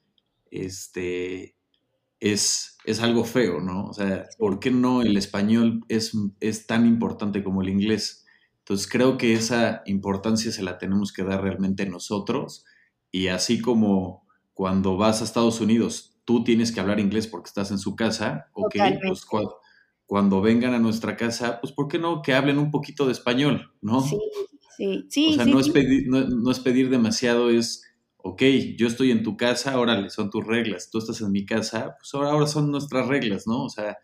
este, 0.50 1.54
es, 2.18 2.78
es 2.84 3.00
algo 3.00 3.22
feo, 3.22 3.60
¿no? 3.60 3.86
O 3.86 3.92
sea, 3.92 4.26
¿por 4.38 4.58
qué 4.58 4.72
no 4.72 5.02
el 5.02 5.16
español 5.16 5.84
es, 5.88 6.12
es 6.40 6.66
tan 6.66 6.84
importante 6.84 7.44
como 7.44 7.62
el 7.62 7.68
inglés? 7.68 8.24
Entonces 8.68 8.86
creo 8.86 9.16
que 9.16 9.32
esa 9.32 9.82
importancia 9.86 10.52
se 10.52 10.62
la 10.62 10.76
tenemos 10.76 11.10
que 11.10 11.24
dar 11.24 11.42
realmente 11.42 11.86
nosotros 11.86 12.66
y 13.10 13.28
así 13.28 13.62
como 13.62 14.26
cuando 14.52 14.98
vas 14.98 15.22
a 15.22 15.24
Estados 15.24 15.62
Unidos, 15.62 16.20
tú 16.26 16.44
tienes 16.44 16.70
que 16.70 16.80
hablar 16.80 17.00
inglés 17.00 17.26
porque 17.26 17.48
estás 17.48 17.70
en 17.70 17.78
su 17.78 17.96
casa, 17.96 18.50
ok, 18.52 18.74
pues 19.06 19.24
cuando, 20.04 20.42
vengan 20.42 20.74
a 20.74 20.78
nuestra 20.78 21.16
casa, 21.16 21.62
pues 21.62 21.72
¿por 21.72 21.88
qué 21.88 21.98
no 21.98 22.20
que 22.20 22.34
hablen 22.34 22.58
un 22.58 22.70
poquito 22.70 23.06
de 23.06 23.12
español, 23.12 23.72
no? 23.80 24.02
Sí, 24.02 24.18
sí, 24.76 25.06
sí. 25.08 25.28
O 25.30 25.32
sea, 25.32 25.46
no, 25.46 25.60
Es 25.60 25.70
pedir, 25.70 26.06
no, 26.06 26.50
es 26.50 26.60
pedir 26.60 26.90
demasiado, 26.90 27.48
es, 27.48 27.84
ok, 28.18 28.42
yo 28.76 28.86
estoy 28.86 29.12
en 29.12 29.22
tu 29.22 29.38
casa, 29.38 29.80
órale, 29.80 30.10
son 30.10 30.28
tus 30.28 30.46
reglas, 30.46 30.90
tú 30.90 30.98
estás 30.98 31.22
en 31.22 31.32
mi 31.32 31.46
casa, 31.46 31.96
pues 31.98 32.12
ahora, 32.12 32.32
ahora 32.32 32.46
son 32.46 32.70
nuestras 32.70 33.08
reglas, 33.08 33.46
¿no? 33.46 33.64
O 33.64 33.70
sea, 33.70 33.96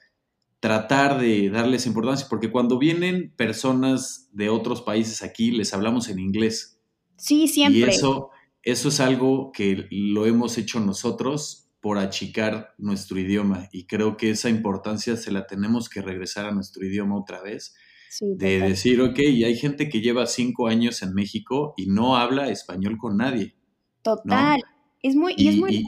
tratar 0.65 1.21
de 1.21 1.51
darles 1.51 1.85
importancia, 1.85 2.27
porque 2.31 2.51
cuando 2.51 2.79
vienen 2.79 3.35
personas 3.37 4.31
de 4.33 4.49
otros 4.49 4.81
países 4.81 5.23
aquí, 5.23 5.51
les 5.51 5.75
hablamos 5.75 6.09
en 6.09 6.19
inglés. 6.19 6.81
Sí, 7.19 7.49
siempre. 7.49 7.81
Y 7.81 7.83
eso, 7.83 8.31
eso 8.63 8.89
es 8.89 8.99
algo 8.99 9.53
que 9.53 9.87
lo 9.91 10.25
hemos 10.25 10.57
hecho 10.57 10.81
nosotros 10.81 11.69
por 11.83 11.99
achicar 11.99 12.73
nuestro 12.79 13.21
idioma 13.21 13.69
y 13.73 13.85
creo 13.85 14.17
que 14.17 14.31
esa 14.31 14.49
importancia 14.49 15.19
se 15.19 15.33
la 15.33 15.47
tenemos 15.47 15.91
que 15.91 16.01
regresar 16.01 16.47
a 16.47 16.53
nuestro 16.53 16.83
idioma 16.87 17.21
otra 17.21 17.43
vez. 17.43 17.75
de 18.19 18.61
decir, 18.61 19.03
ok, 19.03 19.19
hay 19.19 19.59
gente 19.59 19.91
que 19.91 20.01
lleva 20.01 20.25
cinco 20.27 20.69
años 20.69 21.03
en 21.03 21.13
México 21.13 21.75
y 21.77 21.89
no 21.89 22.17
habla 22.17 22.49
español 22.49 22.97
con 22.97 23.19
nadie. 23.19 23.55
Total. 24.01 24.63
Es 25.03 25.15
muy, 25.15 25.35
y, 25.37 25.49
es 25.49 25.57
muy 25.59 25.85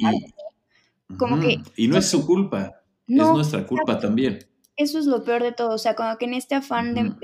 como 1.17 1.41
que. 1.41 1.63
Y 1.77 1.89
no 1.89 1.97
es 1.97 2.05
su 2.05 2.27
culpa, 2.27 2.83
es 3.07 3.17
nuestra 3.17 3.67
culpa 3.67 3.99
también 3.99 4.41
eso 4.77 4.99
es 4.99 5.07
lo 5.07 5.25
peor 5.25 5.43
de 5.43 5.53
todo, 5.53 5.75
o 5.75 5.79
sea, 5.79 5.95
como 5.95 6.17
que 6.19 6.27
en 6.27 6.35
este 6.35 6.55
afán 6.55 6.95
de, 6.95 7.15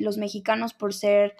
los 0.00 0.18
mexicanos 0.18 0.74
por 0.74 0.94
ser 0.94 1.36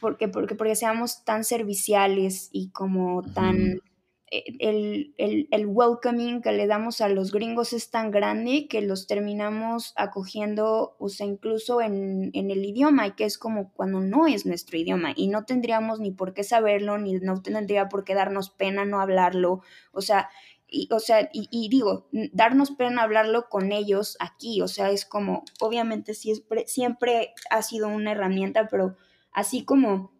porque, 0.00 0.28
porque, 0.28 0.56
porque 0.56 0.74
seamos 0.74 1.24
tan 1.24 1.44
serviciales 1.44 2.48
y 2.52 2.70
como 2.70 3.22
tan 3.22 3.80
el, 4.28 5.14
el, 5.18 5.66
welcoming 5.66 6.42
que 6.42 6.50
le 6.50 6.66
damos 6.66 7.00
a 7.00 7.08
los 7.08 7.30
gringos 7.30 7.72
es 7.72 7.90
tan 7.90 8.10
grande 8.10 8.66
que 8.68 8.80
los 8.80 9.06
terminamos 9.06 9.92
acogiendo, 9.96 10.96
o 10.98 11.08
sea, 11.08 11.26
incluso 11.26 11.80
en, 11.80 12.30
en, 12.34 12.50
el 12.50 12.64
idioma, 12.64 13.06
y 13.06 13.12
que 13.12 13.24
es 13.24 13.38
como 13.38 13.72
cuando 13.72 14.00
no 14.00 14.26
es 14.26 14.44
nuestro 14.44 14.78
idioma, 14.78 15.12
y 15.14 15.28
no 15.28 15.44
tendríamos 15.44 16.00
ni 16.00 16.10
por 16.10 16.34
qué 16.34 16.42
saberlo, 16.42 16.98
ni 16.98 17.14
no 17.14 17.40
tendría 17.40 17.88
por 17.88 18.04
qué 18.04 18.14
darnos 18.14 18.50
pena 18.50 18.84
no 18.84 19.00
hablarlo, 19.00 19.60
o 19.92 20.00
sea, 20.00 20.28
y, 20.68 20.88
o 20.92 20.98
sea, 20.98 21.30
y, 21.32 21.68
digo, 21.68 22.08
darnos 22.32 22.72
pena 22.72 23.02
hablarlo 23.02 23.48
con 23.48 23.72
ellos 23.72 24.16
aquí, 24.18 24.60
o 24.62 24.68
sea, 24.68 24.90
es 24.90 25.04
como, 25.04 25.44
obviamente 25.60 26.14
siempre, 26.14 26.64
siempre 26.66 27.34
ha 27.50 27.62
sido 27.62 27.88
una 27.88 28.12
herramienta, 28.12 28.68
pero 28.68 28.96
así 29.32 29.64
como 29.64 30.12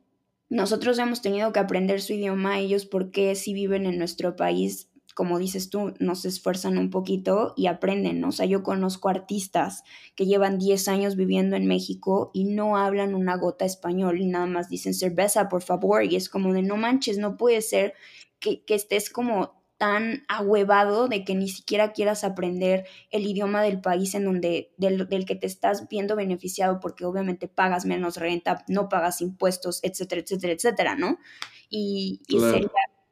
nosotros 0.49 0.99
hemos 0.99 1.21
tenido 1.21 1.53
que 1.53 1.59
aprender 1.59 2.01
su 2.01 2.13
idioma, 2.13 2.61
ellos 2.61 2.87
porque 2.87 3.35
si 3.35 3.53
viven 3.55 3.87
en 3.87 3.99
nuestro 3.99 4.37
país, 4.37 4.89
como 5.15 5.39
dices 5.39 5.71
tú, 5.71 5.95
nos 5.99 6.25
esfuerzan 6.25 6.79
un 6.79 6.91
poquito 6.91 7.55
y 7.57 7.67
aprenden, 7.67 8.23
O 8.25 8.33
sea, 8.33 8.47
yo 8.47 8.63
conozco 8.63 9.09
artistas 9.09 9.83
que 10.15 10.27
llevan 10.27 10.59
10 10.59 10.89
años 10.89 11.17
viviendo 11.17 11.57
en 11.57 11.67
México 11.67 12.31
y 12.35 12.45
no 12.45 12.77
hablan 12.77 13.15
una 13.15 13.37
gota 13.37 13.65
español 13.65 14.21
y 14.21 14.27
nada 14.27 14.47
más 14.47 14.69
dicen 14.69 14.95
cerveza, 14.95 15.49
por 15.49 15.63
favor, 15.63 16.05
y 16.05 16.15
es 16.15 16.29
como 16.29 16.53
de 16.53 16.63
no 16.63 16.77
manches, 16.77 17.19
no 17.19 17.37
puede 17.37 17.63
ser 17.63 17.95
que, 18.39 18.63
que 18.65 18.75
estés 18.75 19.11
como 19.11 19.57
tan 19.79 20.25
ahuevado 20.29 21.09
de 21.09 21.25
que 21.25 21.35
ni 21.35 21.49
siquiera 21.49 21.93
quieras 21.93 22.25
aprender 22.25 22.87
el 23.11 23.27
idioma 23.27 23.63
del 23.63 23.81
país 23.81 24.15
en 24.15 24.25
donde, 24.25 24.73
del, 24.79 25.09
del, 25.09 25.27
que 25.27 25.35
te 25.35 25.47
estás 25.47 25.89
viendo 25.89 26.17
beneficiado 26.17 26.81
porque 26.81 27.05
obviamente 27.05 27.47
pagas 27.49 27.85
menos 27.85 28.17
renta, 28.17 28.65
no 28.69 28.89
pagas 28.89 29.21
impuestos, 29.21 29.81
etcétera, 29.83 30.23
etcétera, 30.23 30.53
etcétera, 30.55 30.97
¿no? 30.97 31.19
Y, 31.69 32.21
sería, 32.29 32.71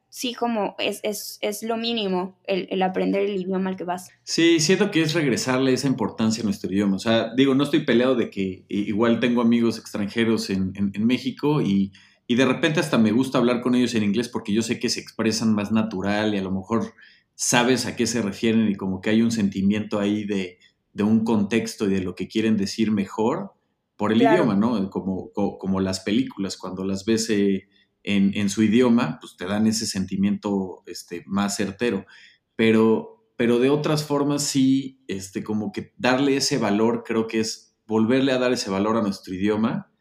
sí, 0.09 0.33
como 0.33 0.75
es, 0.79 1.01
es, 1.03 1.37
es 1.41 1.61
lo 1.61 1.77
mínimo 1.77 2.39
el, 2.45 2.67
el, 2.71 2.81
aprender 2.81 3.21
el 3.21 3.35
idioma 3.35 3.69
al 3.69 3.75
que 3.75 3.83
vas. 3.83 4.09
Sí, 4.23 4.59
siento 4.59 4.89
que 4.89 5.01
es 5.01 5.13
regresarle 5.13 5.73
esa 5.73 5.87
importancia 5.87 6.41
a 6.41 6.45
nuestro 6.45 6.71
idioma. 6.71 6.95
O 6.95 6.99
sea, 6.99 7.33
digo, 7.35 7.53
no 7.53 7.65
estoy 7.65 7.85
peleado 7.85 8.15
de 8.15 8.31
que 8.31 8.65
igual 8.69 9.19
tengo 9.19 9.41
amigos 9.41 9.77
extranjeros 9.77 10.49
en, 10.49 10.73
en, 10.75 10.91
en 10.95 11.05
México 11.05 11.61
y 11.61 11.91
y 12.27 12.35
de 12.35 12.45
repente 12.45 12.79
hasta 12.79 12.97
me 12.97 13.11
gusta 13.11 13.37
hablar 13.37 13.61
con 13.61 13.75
ellos 13.75 13.93
en 13.93 14.03
inglés 14.03 14.29
porque 14.29 14.53
yo 14.53 14.61
sé 14.61 14.79
que 14.79 14.89
se 14.89 14.99
expresan 14.99 15.53
más 15.53 15.71
natural 15.71 16.33
y 16.33 16.37
a 16.37 16.43
lo 16.43 16.51
mejor 16.51 16.93
sabes 17.35 17.85
a 17.85 17.95
qué 17.95 18.07
se 18.07 18.21
refieren 18.21 18.69
y 18.69 18.75
como 18.75 19.01
que 19.01 19.11
hay 19.11 19.21
un 19.21 19.31
sentimiento 19.31 19.99
ahí 19.99 20.25
de, 20.25 20.57
un 20.97 21.23
contexto 21.23 21.85
y 21.85 21.93
de 21.93 22.01
lo 22.01 22.15
que 22.15 22.27
quieren 22.27 22.57
decir 22.57 22.91
mejor 22.91 23.51
por 23.97 24.11
el 24.11 24.21
idioma, 24.21 24.55
¿no? 24.55 24.89
Como, 24.89 25.31
como, 25.31 25.79
las 25.79 25.99
películas, 25.99 26.57
cuando 26.57 26.83
las 26.83 27.05
ves 27.05 27.29
eh, 27.29 27.67
en, 28.03 28.49
su 28.49 28.63
idioma, 28.63 29.17
pues 29.19 29.35
te 29.37 29.45
dan 29.45 29.67
ese 29.67 29.85
sentimiento 29.85 30.83
este, 30.85 31.23
más 31.27 31.55
certero. 31.55 32.05
Pero, 32.55 33.29
pero 33.35 33.59
de 33.59 33.69
otras 33.69 34.05
formas 34.05 34.43
sí, 34.43 35.03
este, 35.07 35.43
como 35.43 35.71
que 35.71 35.93
darle 35.97 36.37
ese 36.37 36.57
valor, 36.57 37.03
creo 37.05 37.27
que 37.27 37.41
es 37.41 37.75
volverle 37.85 38.31
a 38.31 38.37
dar 38.37 38.53
ese 38.53 38.69
valor 38.69 38.97
a 38.97 39.01
nuestro 39.01 39.33
idioma 39.33 39.91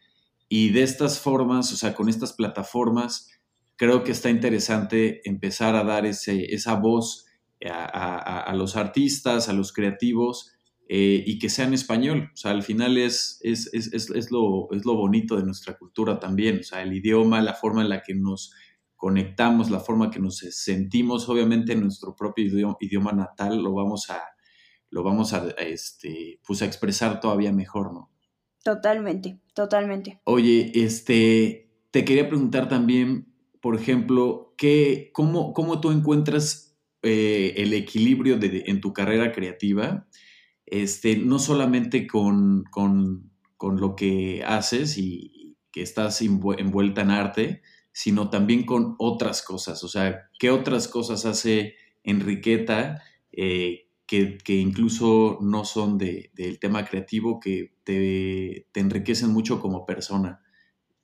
y 0.49 0.71
de 0.71 0.83
estas 0.83 1.21
formas, 1.21 1.73
o 1.73 1.77
sea, 1.77 1.95
con 1.95 2.09
estas 2.09 2.33
plataformas, 2.33 3.31
creo 3.77 4.05
que 4.05 4.13
está 4.13 4.31
interesante 4.31 5.29
empezar 5.29 5.75
a 5.75 5.85
dar 5.85 6.07
ese, 6.07 6.55
esa 6.55 6.75
voz 6.75 7.27
a, 7.71 8.53
los 8.55 8.77
artistas, 8.77 9.49
a 9.49 9.53
los 9.53 9.73
creativos, 9.73 10.53
eh, 10.89 11.25
y 11.27 11.39
que 11.39 11.49
sea 11.49 11.65
en 11.65 11.75
español. 11.75 12.31
O 12.35 12.37
sea, 12.37 12.51
al 12.51 12.63
final 12.63 12.99
es, 12.99 13.41
es, 13.43 13.71
es, 13.73 13.93
es, 13.93 14.31
lo, 14.31 14.69
es 14.73 14.85
lo 14.85 14.95
bonito 14.97 15.37
de 15.37 15.45
nuestra 15.45 15.79
cultura 15.79 16.21
también. 16.21 16.61
O 16.61 16.63
sea, 16.63 16.83
el 16.83 16.93
idioma, 16.93 17.41
la 17.41 17.55
forma 17.55 17.83
en 17.83 17.89
la 17.89 18.03
que 18.03 18.15
nos 18.15 18.53
conectamos, 18.97 19.71
la 19.71 19.81
forma 19.81 20.11
que 20.11 20.21
nos 20.21 20.39
sentimos, 20.39 21.29
obviamente 21.29 21.73
en 21.73 21.81
nuestro 21.81 22.15
propio 22.15 22.47
idioma, 22.47 22.77
idioma 22.81 23.13
natal, 23.13 23.63
lo 23.63 23.73
vamos 23.73 24.11
a, 24.11 24.23
lo 24.91 25.03
vamos 25.03 25.33
a, 25.33 25.49
este, 25.59 26.41
pues 26.47 26.63
a 26.63 26.67
expresar 26.67 27.21
todavía 27.21 27.53
mejor, 27.53 27.93
¿no? 27.93 28.14
Totalmente, 28.65 29.39
totalmente. 29.53 30.21
Oye, 30.25 30.73
este, 30.75 31.71
te 31.91 32.05
quería 32.05 32.29
preguntar 32.29 32.69
también, 32.69 33.29
por 33.61 33.77
ejemplo, 33.77 34.55
¿qué, 34.57 35.11
cómo, 35.13 35.53
cómo 35.53 35.81
tú 35.81 35.91
encuentras 35.91 36.77
eh, 37.03 37.53
el 37.59 37.75
equilibrio 37.75 38.39
de, 38.39 38.65
en 38.67 38.81
tu 38.81 38.95
carrera 38.95 39.33
creativa? 39.33 40.09
Este, 40.65 41.19
no 41.19 41.39
solamente 41.39 42.07
con, 42.07 42.65
con, 42.71 43.31
con 43.59 43.81
lo 43.81 43.97
que 43.97 44.43
haces 44.45 44.97
y 44.97 45.57
que 45.71 45.83
estás 45.83 46.23
envuelta 46.23 47.03
en 47.03 47.11
arte, 47.11 47.63
sino 47.93 48.31
también 48.31 48.65
con 48.65 48.95
otras 48.99 49.43
cosas. 49.43 49.85
O 49.85 49.89
sea, 49.89 50.31
¿qué 50.39 50.51
otras 50.51 50.89
cosas 50.89 51.27
hace 51.27 51.75
Enriqueta 52.03 53.03
eh, 53.31 53.89
que, 54.07 54.55
incluso 54.55 55.39
no 55.43 55.65
son 55.65 55.99
de, 55.99 56.31
del 56.35 56.59
tema 56.59 56.85
creativo, 56.85 57.41
que 57.41 57.74
te, 57.85 58.67
enriquecen 58.75 59.31
mucho 59.31 59.61
como 59.61 59.87
persona 59.87 60.43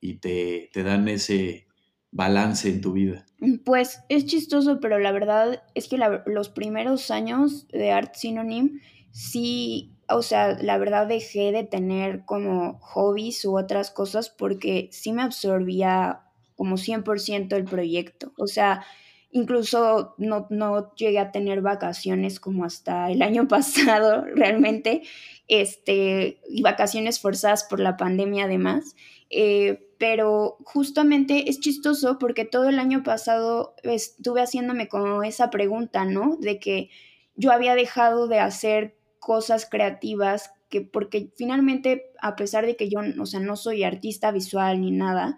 y 0.00 0.14
te, 0.18 0.70
dan 0.74 1.08
ese 1.08 1.66
balance 2.10 2.68
en 2.68 2.80
tu 2.80 2.92
vida? 2.92 3.26
Pues 3.64 4.00
es 4.08 4.26
chistoso, 4.26 4.80
pero 4.80 4.98
la 4.98 5.12
verdad 5.12 5.62
es 5.74 5.88
que 5.88 5.98
los 6.26 6.48
primeros 6.48 7.10
años 7.10 7.68
de 7.68 7.92
Art 7.92 8.14
Synonym, 8.14 8.80
sí, 9.12 9.92
o 10.08 10.22
sea, 10.22 10.58
la 10.60 10.78
verdad 10.78 11.06
dejé 11.06 11.52
de 11.52 11.64
tener 11.64 12.24
como 12.24 12.78
hobbies 12.80 13.44
u 13.44 13.56
otras 13.56 13.90
cosas 13.90 14.30
porque 14.30 14.88
sí 14.92 15.12
me 15.12 15.22
absorbía 15.22 16.22
como 16.56 16.76
100% 16.76 17.56
el 17.56 17.64
proyecto. 17.64 18.32
O 18.36 18.46
sea, 18.46 18.84
Incluso 19.32 20.14
no, 20.18 20.46
no 20.50 20.94
llegué 20.94 21.18
a 21.18 21.30
tener 21.30 21.60
vacaciones 21.60 22.40
como 22.40 22.64
hasta 22.64 23.10
el 23.10 23.22
año 23.22 23.48
pasado 23.48 24.24
realmente, 24.24 25.02
este, 25.48 26.40
y 26.48 26.62
vacaciones 26.62 27.20
forzadas 27.20 27.64
por 27.64 27.80
la 27.80 27.96
pandemia 27.96 28.44
además. 28.44 28.96
Eh, 29.30 29.86
pero 29.98 30.56
justamente 30.64 31.50
es 31.50 31.60
chistoso 31.60 32.18
porque 32.18 32.46
todo 32.46 32.68
el 32.68 32.78
año 32.78 33.02
pasado 33.02 33.74
estuve 33.82 34.40
haciéndome 34.40 34.88
como 34.88 35.22
esa 35.22 35.50
pregunta, 35.50 36.06
¿no? 36.06 36.36
De 36.40 36.58
que 36.58 36.88
yo 37.36 37.52
había 37.52 37.74
dejado 37.74 38.26
de 38.26 38.38
hacer 38.38 38.96
cosas 39.18 39.68
creativas 39.70 40.52
que 40.70 40.80
porque 40.80 41.30
finalmente 41.36 42.12
a 42.22 42.36
pesar 42.36 42.64
de 42.64 42.76
que 42.76 42.88
yo, 42.88 43.00
o 43.20 43.26
sea, 43.26 43.40
no 43.40 43.56
soy 43.56 43.84
artista 43.84 44.30
visual 44.32 44.80
ni 44.80 44.90
nada, 44.90 45.36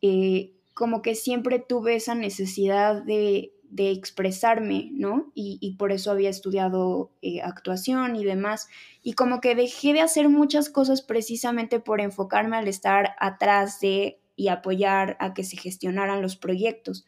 eh, 0.00 0.52
como 0.78 1.02
que 1.02 1.16
siempre 1.16 1.58
tuve 1.58 1.96
esa 1.96 2.14
necesidad 2.14 3.02
de, 3.02 3.52
expresarme, 3.76 4.90
¿no? 4.92 5.32
Y, 5.34 5.74
por 5.76 5.90
eso 5.90 6.12
había 6.12 6.30
estudiado 6.30 7.10
eh, 7.20 7.42
actuación 7.42 8.14
y 8.14 8.24
demás. 8.24 8.68
Y 9.02 9.14
como 9.14 9.40
que 9.40 9.56
dejé 9.56 9.92
de 9.92 10.02
hacer 10.02 10.28
muchas 10.28 10.70
cosas 10.70 11.02
precisamente 11.02 11.80
por 11.80 12.00
enfocarme 12.00 12.56
al 12.56 12.68
estar 12.68 13.16
atrás 13.18 13.80
de 13.80 14.20
y 14.36 14.48
apoyar 14.48 15.16
a 15.18 15.34
que 15.34 15.42
se 15.42 15.56
gestionaran 15.56 16.22
los 16.22 16.36
proyectos. 16.36 17.04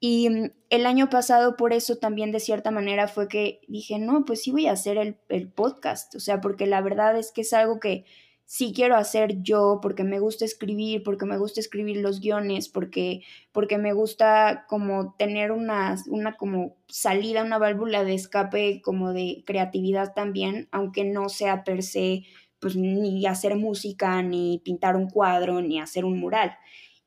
Y 0.00 0.28
mm, 0.28 0.50
el 0.70 0.84
año 0.84 1.08
pasado 1.08 1.56
por 1.56 1.72
eso 1.72 1.98
también 1.98 2.32
de 2.32 2.40
cierta 2.40 2.72
manera 2.72 3.06
fue 3.06 3.28
que 3.28 3.60
dije, 3.68 4.00
no, 4.00 4.24
pues 4.24 4.42
sí 4.42 4.50
voy 4.50 4.66
a 4.66 4.72
hacer 4.72 4.98
el, 4.98 5.16
el 5.28 5.48
podcast, 5.48 6.16
o 6.16 6.20
sea, 6.20 6.40
porque 6.40 6.66
la 6.66 6.80
verdad 6.80 7.16
es 7.16 7.30
que 7.30 7.42
es 7.42 7.52
algo 7.52 7.78
que 7.78 8.04
sí 8.52 8.74
quiero 8.74 8.96
hacer 8.96 9.40
yo 9.40 9.78
porque 9.80 10.04
me 10.04 10.18
gusta 10.20 10.44
escribir, 10.44 11.02
porque 11.02 11.24
me 11.24 11.38
gusta 11.38 11.58
escribir 11.58 11.96
los 11.96 12.20
guiones, 12.20 12.68
porque, 12.68 13.22
porque 13.50 13.78
me 13.78 13.94
gusta 13.94 14.66
como 14.68 15.14
tener 15.14 15.52
una, 15.52 15.96
una 16.08 16.36
como 16.36 16.76
salida, 16.86 17.44
una 17.44 17.56
válvula 17.56 18.04
de 18.04 18.12
escape 18.12 18.82
como 18.82 19.14
de 19.14 19.42
creatividad 19.46 20.12
también, 20.12 20.68
aunque 20.70 21.04
no 21.04 21.30
sea 21.30 21.64
per 21.64 21.82
se 21.82 22.24
pues 22.60 22.76
ni 22.76 23.24
hacer 23.24 23.56
música, 23.56 24.22
ni 24.22 24.60
pintar 24.62 24.96
un 24.96 25.08
cuadro, 25.08 25.62
ni 25.62 25.80
hacer 25.80 26.04
un 26.04 26.20
mural. 26.20 26.52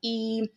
Y 0.01 0.49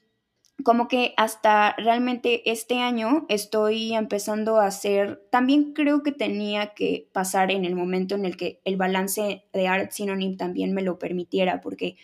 como 0.64 0.88
que 0.88 1.14
hasta 1.16 1.74
realmente 1.78 2.50
este 2.50 2.80
año 2.80 3.26
estoy 3.28 3.94
empezando 3.94 4.56
a 4.60 4.66
hacer, 4.66 5.22
también 5.30 5.72
creo 5.72 6.02
que 6.02 6.12
tenía 6.12 6.74
que 6.74 7.08
pasar 7.12 7.50
en 7.50 7.64
el 7.64 7.76
momento 7.76 8.14
en 8.16 8.24
el 8.24 8.36
que 8.36 8.60
el 8.64 8.76
balance 8.76 9.44
de 9.52 9.68
Art 9.68 9.92
Synonym 9.92 10.36
también 10.36 10.74
me 10.74 10.82
lo 10.82 10.98
permitiera, 10.98 11.60
porque 11.60 11.96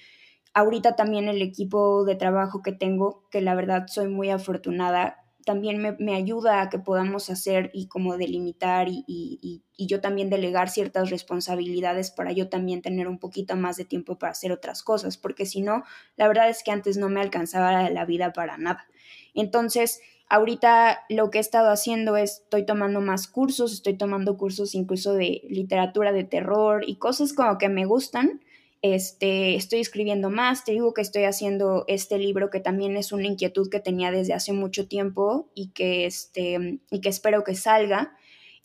ahorita 0.54 0.96
también 0.96 1.28
el 1.28 1.42
equipo 1.42 2.04
de 2.04 2.16
trabajo 2.16 2.62
que 2.62 2.72
tengo, 2.72 3.24
que 3.30 3.40
la 3.40 3.54
verdad 3.54 3.86
soy 3.88 4.08
muy 4.08 4.30
afortunada, 4.30 5.23
también 5.44 5.96
me, 5.98 6.14
ayuda 6.14 6.60
a 6.60 6.70
que 6.70 6.78
podamos 6.78 7.30
hacer 7.30 7.70
y 7.74 7.88
como 7.88 8.16
delimitar 8.16 8.88
y, 8.88 9.04
y, 9.06 9.62
y, 9.76 9.86
yo 9.86 10.00
también 10.00 10.30
delegar 10.30 10.70
ciertas 10.70 11.10
responsabilidades 11.10 12.10
para 12.10 12.32
yo 12.32 12.48
también 12.48 12.82
tener 12.82 13.08
un 13.08 13.18
poquito 13.18 13.56
más 13.56 13.76
de 13.76 13.84
tiempo 13.84 14.18
para 14.18 14.32
hacer 14.32 14.52
otras 14.52 14.82
cosas, 14.82 15.16
porque 15.16 15.46
si 15.46 15.60
no, 15.60 15.84
la 16.16 16.28
verdad 16.28 16.48
es 16.48 16.62
que 16.62 16.70
antes 16.70 16.96
no 16.96 17.08
me 17.08 17.20
alcanzaba 17.20 17.90
la 17.90 18.04
vida 18.04 18.32
para 18.32 18.56
nada. 18.58 18.86
Entonces, 19.34 20.00
ahorita 20.28 21.00
lo 21.08 21.30
que 21.30 21.38
he 21.38 21.40
estado 21.40 21.70
haciendo 21.70 22.16
es, 22.16 22.42
estoy 22.44 22.64
tomando 22.64 23.00
más 23.00 23.28
cursos, 23.28 23.72
estoy 23.72 23.96
tomando 23.96 24.36
cursos 24.36 24.74
incluso 24.74 25.14
de 25.14 25.42
literatura 25.48 26.12
de 26.12 26.24
terror 26.24 26.84
y 26.86 26.96
cosas 26.96 27.32
como 27.32 27.58
que 27.58 27.68
me 27.68 27.84
gustan 27.84 28.40
este, 28.84 29.54
estoy 29.54 29.80
escribiendo 29.80 30.28
más, 30.28 30.66
te 30.66 30.72
digo 30.72 30.92
que 30.92 31.00
estoy 31.00 31.24
haciendo 31.24 31.86
este 31.88 32.18
libro 32.18 32.50
que 32.50 32.60
también 32.60 32.98
es 32.98 33.12
una 33.12 33.26
inquietud 33.26 33.70
que 33.70 33.80
tenía 33.80 34.10
desde 34.10 34.34
hace 34.34 34.52
mucho 34.52 34.86
tiempo 34.86 35.50
y 35.54 35.68
que, 35.70 36.04
este, 36.04 36.80
y 36.90 37.00
que 37.00 37.08
espero 37.08 37.44
que 37.44 37.54
salga. 37.54 38.14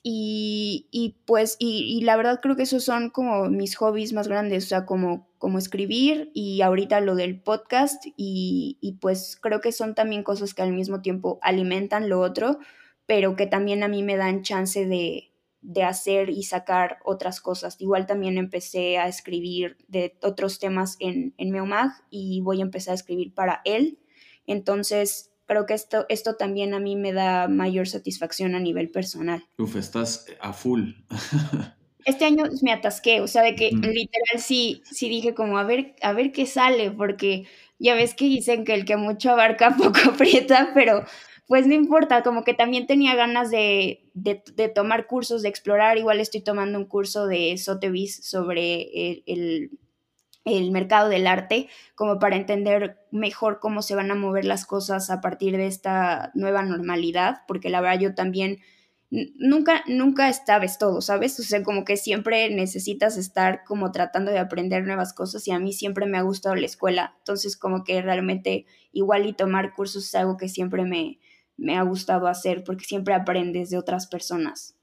Y, 0.04 1.16
pues, 1.26 1.56
y, 1.58 2.02
la 2.02 2.18
verdad 2.18 2.42
creo 2.42 2.58
que 2.58 2.64
esos 2.64 2.84
son 2.84 3.12
como 3.12 3.50
mis 3.50 3.78
hobbies 3.78 4.12
más 4.12 4.28
grandes, 4.28 4.66
o 4.66 4.68
sea, 4.68 4.86
como, 4.86 5.30
como 5.38 5.58
escribir 5.58 6.32
y 6.34 6.62
ahorita 6.64 7.00
lo 7.00 7.16
del 7.16 7.40
podcast 7.40 8.04
y, 8.18 8.78
y 8.82 8.94
pues 8.94 9.38
creo 9.42 9.62
que 9.62 9.72
son 9.72 9.96
también 9.96 10.24
cosas 10.24 10.54
que 10.54 10.62
al 10.62 10.74
mismo 10.74 11.02
tiempo 11.02 11.40
alimentan 11.42 12.10
lo 12.10 12.20
otro, 12.20 12.60
pero 13.06 13.38
que 13.38 13.48
también 13.48 13.84
a 13.84 13.88
mí 13.88 14.04
me 14.04 14.18
dan 14.18 14.42
chance 14.42 14.86
de, 14.86 15.29
de 15.62 15.84
hacer 15.84 16.30
y 16.30 16.44
sacar 16.44 17.00
otras 17.04 17.42
cosas. 17.42 17.76
Igual 17.80 18.06
también 18.06 18.38
empecé 18.38 18.98
a 18.98 19.08
escribir 19.08 19.78
de 19.88 20.18
otros 20.22 20.60
temas 20.60 20.96
en, 21.00 21.34
en 21.38 21.52
Meomag 21.52 21.92
y 22.10 22.42
voy 22.42 22.60
a 22.60 22.64
empezar 22.64 22.94
a 22.94 22.96
escribir 22.96 23.34
para 23.34 23.62
él. 23.66 24.00
Entonces, 24.48 25.32
creo 25.46 25.66
que 25.66 25.74
esto, 25.74 26.06
esto 26.10 26.36
también 26.36 26.74
a 26.74 26.80
mí 26.80 26.96
me 26.96 27.12
da 27.12 27.48
mayor 27.48 27.88
satisfacción 27.88 28.56
a 28.56 28.60
nivel 28.60 28.90
personal. 28.90 29.44
Uf, 29.58 29.76
estás 29.76 30.26
a 30.40 30.54
full. 30.54 30.92
Este 32.06 32.24
año 32.24 32.46
me 32.64 32.72
atasqué, 32.72 33.20
o 33.20 33.28
sea, 33.28 33.44
de 33.44 33.56
que 33.56 33.72
literal 33.72 34.40
sí, 34.40 34.82
sí 34.86 35.10
dije 35.10 35.34
como 35.34 35.58
a 35.58 35.64
ver, 35.64 35.96
a 36.02 36.14
ver 36.14 36.32
qué 36.32 36.46
sale, 36.46 36.92
porque 36.92 37.46
ya 37.78 37.94
ves 37.94 38.16
que 38.16 38.26
dicen 38.26 38.64
que 38.64 38.74
el 38.74 38.86
que 38.86 38.96
mucho 38.96 39.32
abarca 39.32 39.72
poco 39.78 40.00
aprieta, 40.10 40.72
pero 40.74 41.04
pues 41.50 41.66
no 41.66 41.74
importa, 41.74 42.22
como 42.22 42.44
que 42.44 42.54
también 42.54 42.86
tenía 42.86 43.16
ganas 43.16 43.50
de, 43.50 44.12
tomar 44.76 45.08
cursos, 45.08 45.42
de 45.42 45.50
explorar. 45.50 45.98
Igual 45.98 46.20
estoy 46.20 46.42
tomando 46.42 46.78
un 46.78 46.86
curso 46.86 47.26
de 47.26 47.58
Sotheby's 47.58 48.24
sobre 48.24 49.24
el, 49.26 49.72
mercado 50.72 51.10
del 51.10 51.26
arte, 51.26 51.68
como 51.96 52.20
para 52.20 52.36
entender 52.36 53.00
mejor 53.12 53.60
cómo 53.60 53.82
se 53.82 53.96
van 53.96 54.12
a 54.12 54.16
mover 54.16 54.46
las 54.46 54.68
cosas 54.68 55.10
a 55.10 55.22
partir 55.22 55.58
de 55.58 55.66
esta 55.66 56.30
nueva 56.36 56.62
normalidad, 56.62 57.42
porque 57.48 57.72
la 57.72 57.82
verdad 57.82 58.00
yo 58.00 58.14
también 58.14 58.60
nunca, 59.10 59.84
nunca 59.88 60.30
estabas 60.30 60.78
todo, 60.78 61.02
¿sabes? 61.02 61.40
O 61.40 61.44
sea, 61.44 61.64
como 61.64 61.84
que 61.84 61.98
siempre 61.98 62.52
necesitas 62.52 63.18
estar 63.18 63.64
como 63.64 63.92
tratando 63.92 64.30
de 64.30 64.38
aprender 64.38 64.86
nuevas 64.86 65.14
cosas 65.14 65.48
y 65.48 65.52
a 65.52 65.58
mí 65.58 65.74
siempre 65.74 66.06
me 66.06 66.20
ha 66.20 66.22
gustado 66.22 66.54
la 66.54 66.68
escuela, 66.68 67.16
entonces 67.18 67.58
como 67.58 67.84
que 67.84 68.04
realmente 68.04 68.68
igual 68.92 69.26
y 69.26 69.34
tomar 69.34 69.74
cursos 69.74 70.06
es 70.06 70.14
algo 70.14 70.38
que 70.38 70.48
siempre 70.48 70.86
me, 70.86 71.18
me 71.60 71.78
ha 71.78 71.84
gustado 71.84 72.28
hacer 72.28 72.64
porque 72.64 72.86
siempre 72.86 73.14
aprendes 73.14 73.70
de 73.70 73.78
otras 73.78 74.08
personas. 74.08 74.76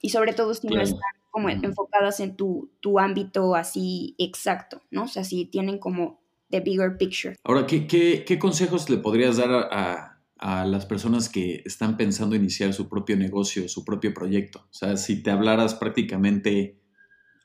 Y 0.00 0.10
sobre 0.10 0.32
todo 0.32 0.54
si 0.54 0.68
no 0.68 0.80
están 0.80 1.00
como 1.30 1.48
enfocadas 1.50 2.20
en 2.20 2.36
tu, 2.36 2.70
tu, 2.80 2.98
ámbito 2.98 3.54
así 3.54 4.14
exacto, 4.18 4.82
¿no? 4.90 5.04
O 5.04 5.08
sea, 5.08 5.24
si 5.24 5.44
tienen 5.44 5.78
como 5.78 6.20
the 6.50 6.60
bigger 6.60 6.96
picture. 6.96 7.36
Ahora, 7.44 7.66
¿qué, 7.66 7.86
qué, 7.86 8.24
qué 8.26 8.38
consejos 8.38 8.88
le 8.88 8.98
podrías 8.98 9.36
dar 9.36 9.50
a, 9.50 10.20
a, 10.38 10.64
las 10.64 10.86
personas 10.86 11.28
que 11.28 11.62
están 11.64 11.96
pensando 11.96 12.36
iniciar 12.36 12.72
su 12.72 12.88
propio 12.88 13.16
negocio, 13.16 13.68
su 13.68 13.84
propio 13.84 14.14
proyecto? 14.14 14.60
O 14.70 14.74
sea, 14.74 14.96
si 14.96 15.22
te 15.22 15.30
hablaras 15.30 15.74
prácticamente 15.74 16.80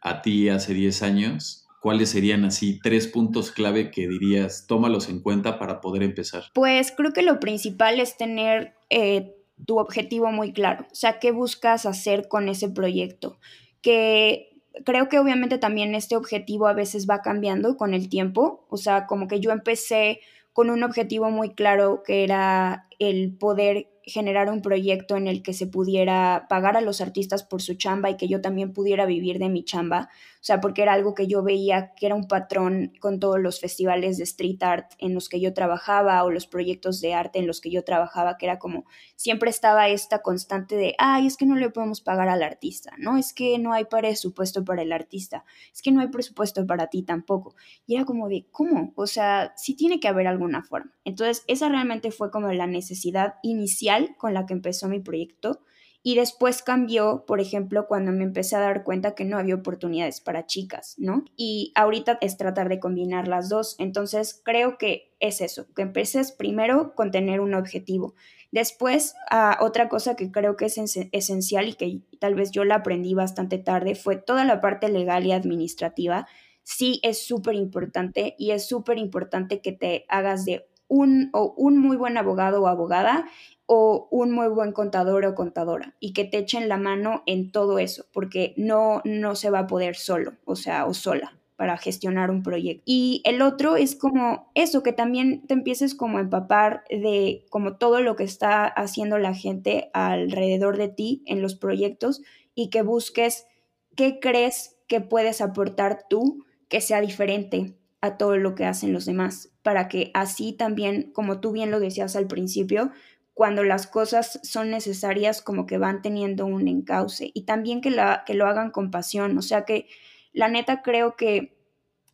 a 0.01 0.21
ti 0.21 0.49
hace 0.49 0.73
10 0.73 1.03
años, 1.03 1.62
¿cuáles 1.83 2.11
serían 2.11 2.45
así 2.45 2.79
tres 2.81 3.07
puntos 3.07 3.51
clave 3.51 3.91
que 3.91 4.07
dirías, 4.07 4.67
tómalos 4.67 5.09
en 5.09 5.19
cuenta 5.19 5.59
para 5.59 5.81
poder 5.81 6.01
empezar? 6.01 6.45
Pues 6.53 6.93
creo 6.95 7.11
que 7.11 7.23
lo 7.23 7.41
principal 7.41 7.99
es 7.99 8.15
tener 8.15 8.73
eh, 8.89 9.35
tu 9.65 9.79
objetivo 9.79 10.31
muy 10.31 10.53
claro, 10.53 10.87
o 10.89 10.95
sea, 10.95 11.19
qué 11.19 11.31
buscas 11.31 11.85
hacer 11.85 12.29
con 12.29 12.47
ese 12.47 12.69
proyecto, 12.69 13.37
que 13.81 14.61
creo 14.85 15.09
que 15.09 15.19
obviamente 15.19 15.57
también 15.57 15.93
este 15.93 16.15
objetivo 16.15 16.67
a 16.67 16.73
veces 16.73 17.05
va 17.05 17.21
cambiando 17.21 17.75
con 17.75 17.93
el 17.93 18.07
tiempo, 18.07 18.65
o 18.69 18.77
sea, 18.77 19.05
como 19.05 19.27
que 19.27 19.41
yo 19.41 19.51
empecé 19.51 20.21
con 20.53 20.69
un 20.69 20.83
objetivo 20.83 21.31
muy 21.31 21.49
claro 21.49 22.01
que 22.05 22.23
era 22.23 22.87
el 22.97 23.35
poder 23.37 23.89
generar 24.05 24.49
un 24.49 24.61
proyecto 24.61 25.15
en 25.15 25.27
el 25.27 25.43
que 25.43 25.53
se 25.53 25.67
pudiera 25.67 26.45
pagar 26.49 26.77
a 26.77 26.81
los 26.81 27.01
artistas 27.01 27.43
por 27.43 27.61
su 27.61 27.75
chamba 27.75 28.09
y 28.09 28.17
que 28.17 28.27
yo 28.27 28.41
también 28.41 28.73
pudiera 28.73 29.05
vivir 29.05 29.39
de 29.39 29.49
mi 29.49 29.63
chamba. 29.63 30.09
O 30.35 30.45
sea, 30.45 30.59
porque 30.59 30.81
era 30.81 30.93
algo 30.93 31.15
que 31.15 31.27
yo 31.27 31.41
veía 31.41 31.93
que 31.95 32.05
era 32.05 32.15
un 32.15 32.27
patrón 32.27 32.91
con 32.99 33.19
todos 33.19 33.39
los 33.39 33.61
festivales 33.61 34.17
de 34.17 34.25
street 34.25 34.61
art 34.61 34.91
en 34.97 35.13
los 35.13 35.29
que 35.29 35.39
yo 35.39 35.53
trabajaba 35.53 36.21
o 36.25 36.31
los 36.31 36.47
proyectos 36.47 36.99
de 36.99 37.13
arte 37.13 37.39
en 37.39 37.47
los 37.47 37.61
que 37.61 37.71
yo 37.71 37.85
trabajaba, 37.85 38.37
que 38.37 38.45
era 38.45 38.59
como 38.59 38.85
siempre 39.15 39.49
estaba 39.49 39.87
esta 39.87 40.21
constante 40.21 40.75
de, 40.75 40.95
ay, 40.97 41.27
es 41.27 41.37
que 41.37 41.45
no 41.45 41.55
le 41.55 41.69
podemos 41.69 42.01
pagar 42.01 42.27
al 42.27 42.43
artista, 42.43 42.91
¿no? 42.97 43.17
Es 43.17 43.33
que 43.33 43.57
no 43.57 43.71
hay 43.71 43.85
presupuesto 43.85 44.65
para 44.65 44.81
el 44.81 44.91
artista, 44.91 45.45
es 45.73 45.81
que 45.81 45.91
no 45.91 46.01
hay 46.01 46.09
presupuesto 46.09 46.65
para 46.67 46.87
ti 46.87 47.03
tampoco. 47.03 47.55
Y 47.85 47.95
era 47.95 48.03
como 48.03 48.27
de, 48.27 48.45
¿cómo? 48.51 48.91
O 48.95 49.07
sea, 49.07 49.53
sí 49.55 49.75
tiene 49.75 50.01
que 50.01 50.09
haber 50.09 50.27
alguna 50.27 50.63
forma. 50.63 50.91
Entonces, 51.05 51.43
esa 51.47 51.69
realmente 51.69 52.11
fue 52.11 52.31
como 52.31 52.51
la 52.51 52.67
necesidad 52.67 53.35
inicial 53.43 53.92
con 54.17 54.33
la 54.33 54.45
que 54.45 54.53
empezó 54.53 54.87
mi 54.87 54.99
proyecto 54.99 55.61
y 56.05 56.15
después 56.15 56.61
cambió, 56.61 57.23
por 57.25 57.39
ejemplo, 57.39 57.87
cuando 57.87 58.11
me 58.11 58.25
empecé 58.25 58.57
a 58.57 58.59
dar 58.59 58.83
cuenta 58.83 59.15
que 59.15 59.23
no 59.23 59.37
había 59.37 59.55
oportunidades 59.55 60.19
para 60.19 60.45
chicas, 60.45 60.95
¿no? 60.97 61.23
Y 61.37 61.71
ahorita 61.75 62.17
es 62.19 62.35
tratar 62.35 62.67
de 62.67 62.81
combinar 62.81 63.29
las 63.29 63.47
dos. 63.47 63.77
Entonces, 63.79 64.41
creo 64.43 64.77
que 64.77 65.13
es 65.21 65.39
eso, 65.39 65.65
que 65.73 65.81
empeces 65.81 66.33
primero 66.33 66.93
con 66.93 67.09
tener 67.09 67.39
un 67.39 67.53
objetivo. 67.53 68.15
Después, 68.51 69.15
a 69.31 69.57
otra 69.61 69.87
cosa 69.87 70.17
que 70.17 70.29
creo 70.29 70.57
que 70.57 70.65
es 70.65 70.77
esencial 70.77 71.69
y 71.69 71.73
que 71.73 72.01
tal 72.19 72.35
vez 72.35 72.51
yo 72.51 72.65
la 72.65 72.75
aprendí 72.75 73.13
bastante 73.13 73.57
tarde 73.57 73.95
fue 73.95 74.17
toda 74.17 74.43
la 74.43 74.59
parte 74.59 74.89
legal 74.89 75.25
y 75.25 75.31
administrativa. 75.31 76.27
Sí 76.63 76.99
es 77.03 77.25
súper 77.25 77.55
importante 77.55 78.35
y 78.37 78.51
es 78.51 78.67
súper 78.67 78.97
importante 78.97 79.61
que 79.61 79.71
te 79.71 80.05
hagas 80.09 80.43
de 80.43 80.67
un, 80.87 81.29
o 81.33 81.53
un 81.57 81.77
muy 81.79 81.97
buen 81.97 82.17
abogado 82.17 82.61
o 82.61 82.67
abogada 82.67 83.25
o 83.65 84.07
un 84.11 84.31
muy 84.31 84.47
buen 84.49 84.71
contador 84.71 85.25
o 85.25 85.35
contadora 85.35 85.95
y 85.99 86.13
que 86.13 86.25
te 86.25 86.37
echen 86.37 86.69
la 86.69 86.77
mano 86.77 87.23
en 87.25 87.51
todo 87.51 87.79
eso, 87.79 88.05
porque 88.11 88.53
no, 88.57 89.01
no 89.05 89.35
se 89.35 89.49
va 89.49 89.59
a 89.59 89.67
poder 89.67 89.95
solo, 89.95 90.33
o 90.45 90.55
sea, 90.55 90.85
o 90.85 90.93
sola 90.93 91.37
para 91.55 91.77
gestionar 91.77 92.29
un 92.29 92.43
proyecto. 92.43 92.83
Y 92.85 93.21
el 93.25 93.41
otro 93.41 93.77
es 93.77 93.95
como 93.95 94.51
eso, 94.55 94.83
que 94.83 94.91
también 94.91 95.45
te 95.47 95.53
empieces 95.53 95.95
como 95.95 96.17
a 96.17 96.21
empapar 96.21 96.83
de 96.89 97.45
como 97.49 97.77
todo 97.77 98.01
lo 98.01 98.15
que 98.15 98.23
está 98.23 98.65
haciendo 98.65 99.17
la 99.17 99.33
gente 99.33 99.89
alrededor 99.93 100.77
de 100.77 100.89
ti 100.89 101.23
en 101.25 101.41
los 101.41 101.55
proyectos 101.55 102.21
y 102.53 102.69
que 102.69 102.81
busques 102.81 103.47
qué 103.95 104.19
crees 104.19 104.77
que 104.87 104.99
puedes 104.99 105.41
aportar 105.41 106.05
tú 106.09 106.43
que 106.67 106.81
sea 106.81 107.01
diferente 107.01 107.77
a 108.01 108.17
todo 108.17 108.35
lo 108.35 108.55
que 108.55 108.65
hacen 108.65 108.91
los 108.91 109.05
demás, 109.05 109.52
para 109.63 109.87
que 109.87 110.11
así 110.13 110.53
también, 110.53 111.11
como 111.13 111.39
tú 111.39 111.51
bien 111.51 111.71
lo 111.71 111.79
decías 111.79 112.15
al 112.15 112.27
principio, 112.27 112.91
cuando 113.33 113.63
las 113.63 113.87
cosas 113.87 114.39
son 114.43 114.69
necesarias 114.69 115.41
como 115.41 115.65
que 115.65 115.77
van 115.77 116.01
teniendo 116.01 116.45
un 116.45 116.67
encauce 116.67 117.31
y 117.33 117.43
también 117.43 117.81
que, 117.81 117.89
la, 117.89 118.23
que 118.25 118.35
lo 118.35 118.45
hagan 118.45 118.69
con 118.69 118.91
pasión, 118.91 119.37
o 119.37 119.41
sea 119.41 119.65
que 119.65 119.87
la 120.33 120.49
neta 120.49 120.81
creo 120.83 121.15
que 121.15 121.57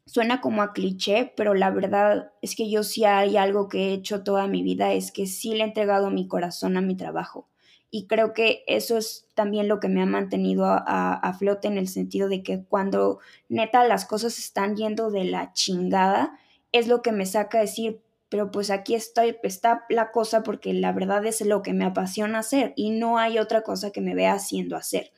suena 0.06 0.42
como 0.42 0.62
a 0.62 0.74
cliché, 0.74 1.34
pero 1.36 1.54
la 1.54 1.72
verdad 1.72 2.32
es 2.42 2.56
que 2.56 2.70
yo 2.70 2.84
sí 2.84 3.06
hay 3.06 3.38
algo 3.38 3.68
que 3.68 3.90
he 3.90 3.94
hecho 3.94 4.24
toda 4.24 4.48
mi 4.48 4.64
vida, 4.64 4.94
es 4.94 5.12
que 5.12 5.28
sí 5.28 5.54
le 5.54 5.64
he 5.64 5.68
entregado 5.68 6.10
mi 6.10 6.28
corazón 6.28 6.78
a 6.78 6.82
mi 6.82 6.96
trabajo. 6.96 7.48
Y 7.92 8.06
creo 8.06 8.34
que 8.34 8.64
eso 8.68 8.98
es 8.98 9.28
también 9.34 9.68
lo 9.68 9.80
que 9.80 9.90
me 9.90 10.02
ha 10.02 10.06
mantenido 10.06 10.66
a, 10.66 11.14
a, 11.14 11.34
flote 11.34 11.68
en 11.68 11.78
el 11.78 11.88
sentido 11.88 12.30
de 12.30 12.44
que 12.44 12.64
cuando 12.64 13.20
neta 13.50 13.84
las 13.84 14.06
cosas 14.06 14.38
están 14.38 14.76
yendo 14.76 15.10
de 15.10 15.24
la 15.24 15.54
chingada, 15.54 16.38
es 16.72 16.88
lo 16.88 17.02
que 17.02 17.12
me 17.12 17.26
saca 17.26 17.58
a 17.58 17.62
decir, 17.62 18.02
pero 18.30 18.52
pues 18.52 18.70
aquí 18.70 18.94
estoy, 18.94 19.38
está 19.44 19.86
la 19.90 20.12
cosa 20.12 20.44
porque 20.44 20.74
la 20.74 20.92
verdad 20.92 21.26
es 21.26 21.42
lo 21.42 21.62
que 21.64 21.74
me 21.74 21.86
apasiona 21.86 22.40
hacer 22.40 22.74
y 22.76 22.92
no 22.92 23.18
hay 23.18 23.40
otra 23.40 23.64
cosa 23.64 23.92
que 23.92 24.02
me 24.02 24.16
vea 24.16 24.34
haciendo 24.34 24.76
hacer. 24.76 25.12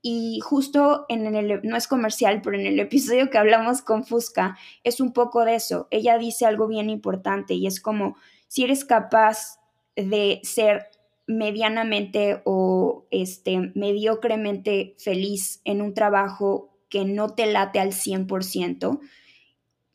Y 0.00 0.40
justo 0.40 1.06
en 1.08 1.34
el, 1.34 1.60
no 1.62 1.76
es 1.76 1.88
comercial, 1.88 2.40
pero 2.42 2.58
en 2.58 2.66
el 2.66 2.80
episodio 2.80 3.30
que 3.30 3.38
hablamos 3.38 3.82
con 3.82 4.04
Fusca, 4.04 4.56
es 4.82 5.00
un 5.00 5.12
poco 5.12 5.44
de 5.44 5.54
eso. 5.54 5.88
Ella 5.90 6.18
dice 6.18 6.46
algo 6.46 6.66
bien 6.66 6.90
importante 6.90 7.54
y 7.54 7.66
es 7.66 7.80
como, 7.80 8.16
si 8.48 8.64
eres 8.64 8.84
capaz 8.84 9.60
de 9.96 10.40
ser 10.42 10.88
medianamente 11.26 12.42
o 12.44 13.06
este, 13.10 13.72
mediocremente 13.74 14.94
feliz 14.98 15.60
en 15.64 15.80
un 15.80 15.94
trabajo 15.94 16.70
que 16.88 17.04
no 17.04 17.34
te 17.34 17.46
late 17.46 17.80
al 17.80 17.92
100%, 17.92 19.00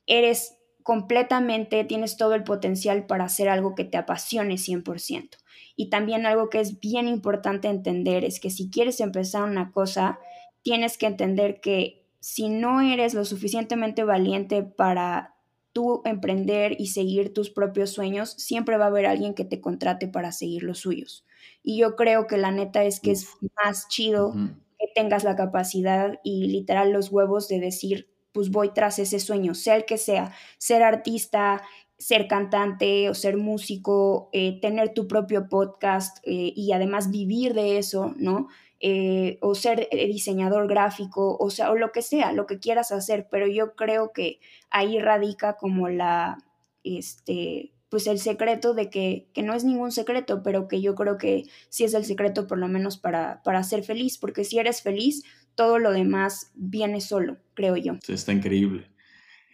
eres 0.07 0.58
completamente 0.89 1.83
tienes 1.83 2.17
todo 2.17 2.33
el 2.33 2.43
potencial 2.43 3.05
para 3.05 3.25
hacer 3.25 3.47
algo 3.47 3.75
que 3.75 3.83
te 3.83 3.95
apasione 3.95 4.55
100%. 4.55 5.37
Y 5.75 5.91
también 5.91 6.25
algo 6.25 6.49
que 6.49 6.61
es 6.61 6.79
bien 6.79 7.07
importante 7.07 7.67
entender 7.67 8.25
es 8.25 8.39
que 8.39 8.49
si 8.49 8.71
quieres 8.71 8.99
empezar 8.99 9.43
una 9.43 9.71
cosa, 9.71 10.17
tienes 10.63 10.97
que 10.97 11.05
entender 11.05 11.61
que 11.61 12.07
si 12.21 12.49
no 12.49 12.81
eres 12.81 13.13
lo 13.13 13.23
suficientemente 13.23 14.03
valiente 14.03 14.63
para 14.63 15.35
tú 15.73 16.01
emprender 16.05 16.75
y 16.79 16.87
seguir 16.87 17.35
tus 17.35 17.51
propios 17.51 17.91
sueños, 17.91 18.31
siempre 18.31 18.77
va 18.77 18.85
a 18.85 18.87
haber 18.87 19.05
alguien 19.05 19.35
que 19.35 19.45
te 19.45 19.61
contrate 19.61 20.07
para 20.07 20.31
seguir 20.31 20.63
los 20.63 20.79
suyos. 20.79 21.23
Y 21.61 21.77
yo 21.77 21.95
creo 21.95 22.25
que 22.25 22.37
la 22.37 22.49
neta 22.49 22.83
es 22.83 22.99
que 22.99 23.11
es 23.11 23.27
más 23.63 23.87
chido 23.89 24.33
que 24.79 24.87
tengas 24.95 25.23
la 25.23 25.35
capacidad 25.35 26.19
y 26.23 26.47
literal 26.47 26.91
los 26.91 27.11
huevos 27.11 27.47
de 27.47 27.59
decir, 27.59 28.08
pues 28.31 28.51
voy 28.51 28.69
tras 28.73 28.99
ese 28.99 29.19
sueño, 29.19 29.55
sea 29.55 29.75
el 29.75 29.85
que 29.85 29.97
sea, 29.97 30.33
ser 30.57 30.83
artista, 30.83 31.61
ser 31.99 32.27
cantante 32.27 33.09
o 33.09 33.13
ser 33.13 33.37
músico, 33.37 34.29
eh, 34.31 34.59
tener 34.61 34.93
tu 34.93 35.07
propio 35.07 35.49
podcast 35.49 36.17
eh, 36.23 36.53
y 36.55 36.71
además 36.71 37.11
vivir 37.11 37.53
de 37.53 37.77
eso, 37.77 38.13
¿no? 38.17 38.47
Eh, 38.79 39.37
o 39.41 39.55
ser 39.55 39.89
diseñador 39.91 40.69
gráfico, 40.69 41.35
o 41.37 41.49
sea, 41.49 41.69
o 41.71 41.75
lo 41.75 41.91
que 41.91 42.01
sea, 42.01 42.31
lo 42.31 42.47
que 42.47 42.59
quieras 42.59 42.93
hacer, 42.93 43.27
pero 43.29 43.45
yo 43.45 43.75
creo 43.75 44.13
que 44.13 44.39
ahí 44.69 44.99
radica 44.99 45.57
como 45.57 45.89
la, 45.89 46.37
este, 46.85 47.73
pues 47.89 48.07
el 48.07 48.19
secreto 48.19 48.73
de 48.73 48.89
que, 48.89 49.27
que 49.33 49.43
no 49.43 49.53
es 49.53 49.65
ningún 49.65 49.91
secreto, 49.91 50.43
pero 50.43 50.69
que 50.69 50.79
yo 50.79 50.95
creo 50.95 51.17
que 51.17 51.43
sí 51.67 51.83
es 51.83 51.93
el 51.93 52.05
secreto 52.05 52.47
por 52.47 52.57
lo 52.57 52.69
menos 52.69 52.97
para, 52.97 53.41
para 53.43 53.63
ser 53.63 53.83
feliz, 53.83 54.17
porque 54.17 54.45
si 54.45 54.59
eres 54.59 54.81
feliz, 54.81 55.23
todo 55.55 55.79
lo 55.79 55.91
demás 55.91 56.51
viene 56.55 57.01
solo, 57.01 57.37
creo 57.53 57.75
yo. 57.77 57.93
está 58.07 58.31
increíble. 58.31 58.89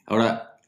Ahora, 0.06 0.60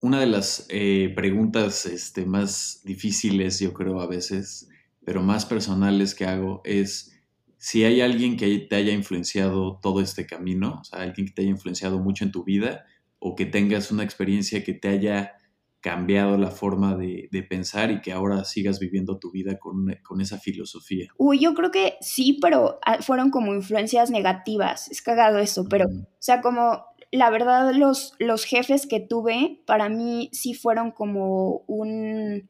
una 0.00 0.20
de 0.20 0.26
las 0.26 0.66
eh, 0.68 1.12
preguntas 1.14 1.86
este, 1.86 2.26
más 2.26 2.80
difíciles, 2.84 3.60
yo 3.60 3.72
creo, 3.72 4.00
a 4.00 4.06
veces, 4.06 4.68
pero 5.04 5.22
más 5.22 5.46
personales 5.46 6.14
que 6.14 6.24
hago 6.26 6.60
es 6.64 7.12
si 7.58 7.84
hay 7.84 8.00
alguien 8.00 8.36
que 8.36 8.58
te 8.58 8.74
haya 8.74 8.92
influenciado 8.92 9.78
todo 9.80 10.00
este 10.00 10.26
camino, 10.26 10.80
o 10.80 10.84
sea, 10.84 11.02
alguien 11.02 11.28
que 11.28 11.32
te 11.32 11.42
haya 11.42 11.50
influenciado 11.52 12.00
mucho 12.00 12.24
en 12.24 12.32
tu 12.32 12.42
vida 12.42 12.84
o 13.20 13.36
que 13.36 13.46
tengas 13.46 13.92
una 13.92 14.02
experiencia 14.02 14.64
que 14.64 14.74
te 14.74 14.88
haya 14.88 15.34
cambiado 15.82 16.38
la 16.38 16.50
forma 16.50 16.96
de, 16.96 17.28
pensar 17.50 17.90
y 17.90 18.00
que 18.00 18.12
ahora 18.12 18.44
sigas 18.44 18.78
viviendo 18.78 19.18
tu 19.18 19.30
vida 19.30 19.58
con, 19.58 19.94
con, 20.02 20.20
esa 20.20 20.38
filosofía? 20.38 21.08
Uy, 21.18 21.40
yo 21.40 21.54
creo 21.54 21.70
que 21.70 21.96
sí, 22.00 22.38
pero 22.40 22.78
ah, 22.86 23.02
fueron 23.02 23.30
como 23.30 23.52
influencias 23.52 24.10
negativas. 24.10 24.90
Es 24.90 25.02
cagado 25.02 25.38
eso, 25.38 25.66
pero, 25.68 25.86
o 25.86 26.06
sea, 26.20 26.40
como 26.40 26.84
la 27.10 27.28
verdad, 27.28 27.72
los, 27.74 28.14
los 28.18 28.44
jefes 28.44 28.86
que 28.86 29.00
tuve 29.00 29.60
para 29.66 29.90
mí 29.90 30.30
sí 30.32 30.54
fueron 30.54 30.92
como 30.92 31.58
un, 31.66 32.48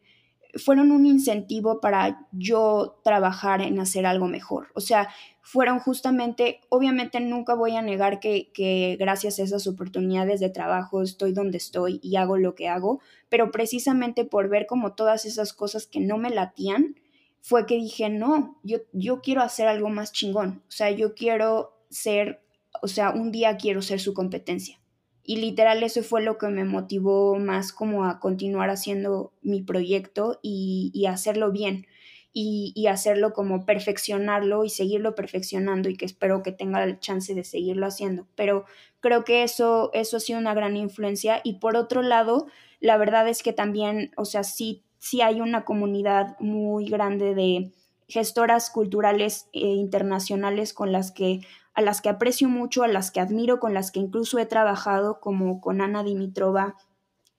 fueron 0.54 0.90
un 0.90 1.06
incentivo 1.06 1.80
para 1.80 2.26
yo 2.32 3.00
trabajar 3.02 3.62
en 3.62 3.80
hacer 3.80 4.06
algo 4.06 4.26
mejor. 4.26 4.68
O 4.74 4.80
sea, 4.80 5.08
fueron 5.40 5.78
justamente, 5.78 6.60
obviamente 6.68 7.20
nunca 7.20 7.54
voy 7.54 7.76
a 7.76 7.82
negar 7.82 8.20
que, 8.20 8.50
que, 8.52 8.96
gracias 8.98 9.38
a 9.38 9.42
esas 9.42 9.66
oportunidades 9.66 10.40
de 10.40 10.50
trabajo 10.50 11.02
estoy 11.02 11.32
donde 11.32 11.58
estoy 11.58 12.00
y 12.02 12.16
hago 12.16 12.36
lo 12.36 12.54
que 12.54 12.68
hago, 12.68 13.00
pero 13.28 13.50
precisamente 13.50 14.24
por 14.24 14.48
ver 14.48 14.66
como 14.66 14.94
todas 14.94 15.24
esas 15.24 15.52
cosas 15.52 15.86
que 15.86 16.00
no 16.00 16.18
me 16.18 16.30
latían, 16.30 16.96
fue 17.40 17.66
que 17.66 17.74
dije, 17.74 18.08
no, 18.08 18.60
yo, 18.62 18.78
yo 18.92 19.20
quiero 19.20 19.42
hacer 19.42 19.66
algo 19.66 19.88
más 19.88 20.12
chingón. 20.12 20.62
O 20.68 20.70
sea, 20.70 20.90
yo 20.90 21.14
quiero 21.14 21.72
ser 21.90 22.42
o 22.80 22.88
sea, 22.88 23.10
un 23.10 23.32
día 23.32 23.56
quiero 23.56 23.82
ser 23.82 24.00
su 24.00 24.14
competencia. 24.14 24.78
Y 25.24 25.36
literal 25.36 25.82
eso 25.82 26.02
fue 26.02 26.22
lo 26.22 26.38
que 26.38 26.48
me 26.48 26.64
motivó 26.64 27.38
más 27.38 27.72
como 27.72 28.04
a 28.04 28.18
continuar 28.18 28.70
haciendo 28.70 29.32
mi 29.42 29.62
proyecto 29.62 30.40
y, 30.42 31.06
hacerlo 31.08 31.52
bien 31.52 31.86
y, 32.32 32.86
hacerlo 32.88 33.32
como 33.32 33.64
perfeccionarlo 33.64 34.64
y 34.64 34.70
seguirlo 34.70 35.14
perfeccionando 35.14 35.88
y 35.88 35.96
que 35.96 36.06
espero 36.06 36.42
que 36.42 36.52
tenga 36.52 36.84
la 36.84 36.98
chance 36.98 37.34
de 37.34 37.44
seguirlo 37.44 37.86
haciendo. 37.86 38.26
Pero 38.34 38.64
creo 39.00 39.24
que 39.24 39.44
eso, 39.44 39.90
eso 39.94 40.16
ha 40.16 40.20
sido 40.20 40.38
una 40.38 40.54
gran 40.54 40.76
influencia 40.76 41.40
y 41.44 41.54
por 41.54 41.76
otro 41.76 42.02
lado, 42.02 42.46
la 42.80 42.96
verdad 42.96 43.28
es 43.28 43.42
que 43.42 43.52
también, 43.52 44.10
o 44.16 44.24
sea, 44.24 44.42
sí, 44.42 44.82
sí 44.98 45.20
hay 45.20 45.40
una 45.40 45.64
comunidad 45.64 46.36
muy 46.40 46.88
grande 46.88 47.34
de 47.34 47.70
gestoras 48.08 48.70
culturales 48.70 49.48
e 49.52 49.66
internacionales 49.66 50.74
con 50.74 50.92
las 50.92 51.12
que 51.12 51.40
a 51.74 51.82
las 51.82 52.00
que 52.00 52.08
aprecio 52.08 52.48
mucho, 52.48 52.82
a 52.82 52.88
las 52.88 53.10
que 53.10 53.20
admiro, 53.20 53.60
con 53.60 53.74
las 53.74 53.90
que 53.90 54.00
incluso 54.00 54.38
he 54.38 54.46
trabajado, 54.46 55.20
como 55.20 55.60
con 55.60 55.80
Ana 55.80 56.02
Dimitrova 56.02 56.76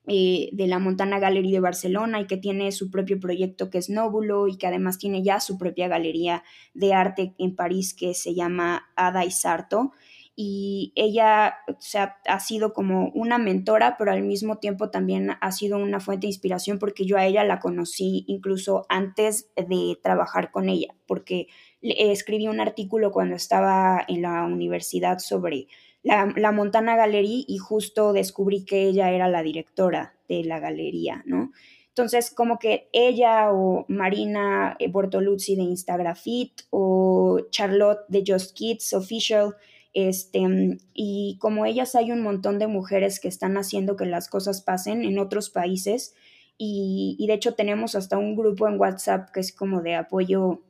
eh, 0.05 0.49
de 0.51 0.67
la 0.67 0.79
Montana 0.79 1.17
Gallery 1.17 1.49
de 1.49 1.61
Barcelona 1.61 2.19
y 2.19 2.27
que 2.27 2.35
tiene 2.35 2.73
su 2.73 2.91
propio 2.91 3.21
proyecto 3.21 3.69
que 3.69 3.77
es 3.77 3.89
Nóbulo 3.89 4.49
y 4.49 4.57
que 4.57 4.67
además 4.67 4.97
tiene 4.97 5.23
ya 5.23 5.39
su 5.39 5.57
propia 5.57 5.87
galería 5.87 6.43
de 6.73 6.93
arte 6.93 7.33
en 7.37 7.55
París 7.55 7.93
que 7.93 8.13
se 8.13 8.35
llama 8.35 8.91
Ada 8.97 9.23
y 9.23 9.31
Sarto. 9.31 9.93
Y 10.35 10.91
ella 10.95 11.55
o 11.69 11.79
sea, 11.79 12.17
ha 12.25 12.39
sido 12.41 12.73
como 12.73 13.11
una 13.13 13.37
mentora, 13.37 13.95
pero 13.97 14.11
al 14.11 14.23
mismo 14.23 14.57
tiempo 14.57 14.89
también 14.89 15.37
ha 15.39 15.51
sido 15.53 15.77
una 15.77 16.01
fuente 16.01 16.27
de 16.27 16.31
inspiración 16.31 16.79
porque 16.79 17.05
yo 17.05 17.15
a 17.17 17.25
ella 17.25 17.45
la 17.45 17.61
conocí 17.61 18.25
incluso 18.27 18.85
antes 18.89 19.51
de 19.55 19.97
trabajar 20.03 20.51
con 20.51 20.67
ella, 20.67 20.93
porque 21.07 21.47
escribí 21.83 22.47
un 22.47 22.59
artículo 22.59 23.11
cuando 23.11 23.35
estaba 23.35 24.03
en 24.07 24.21
la 24.21 24.45
universidad 24.45 25.19
sobre 25.19 25.67
la, 26.01 26.51
Montana 26.51 26.95
Gallery 26.95 27.45
y 27.47 27.57
justo 27.57 28.13
descubrí 28.13 28.65
que 28.65 28.83
ella 28.83 29.11
era 29.11 29.27
la 29.27 29.43
directora 29.43 30.15
de 30.27 30.43
la 30.43 30.59
galería, 30.59 31.23
¿no? 31.25 31.51
Entonces, 31.89 32.31
como 32.31 32.57
que 32.57 32.89
ella 32.91 33.51
o 33.51 33.85
Marina 33.87 34.75
Bortoluzzi 34.89 35.55
de 35.55 35.61
Instagrafit 35.61 36.63
o 36.71 37.41
Charlotte 37.51 38.01
de 38.07 38.23
Just 38.25 38.55
Kids 38.57 38.93
Official, 38.93 39.55
este, 39.93 40.79
y 40.95 41.37
como 41.39 41.65
ellas 41.65 41.93
hay 41.93 42.11
un 42.11 42.23
montón 42.23 42.57
de 42.57 42.65
mujeres 42.65 43.19
que 43.19 43.27
están 43.27 43.57
haciendo 43.57 43.95
que 43.95 44.07
las 44.07 44.27
cosas 44.27 44.61
pasen 44.61 45.03
en 45.03 45.19
otros 45.19 45.51
países 45.51 46.15
y, 46.57 47.23
de 47.27 47.33
hecho 47.33 47.53
tenemos 47.53 47.95
hasta 47.95 48.17
un 48.17 48.35
grupo 48.35 48.67
en 48.67 48.79
WhatsApp 48.79 49.29
que 49.31 49.39
es 49.39 49.51
como 49.53 49.81
de 49.81 49.95
apoyo 49.95 50.61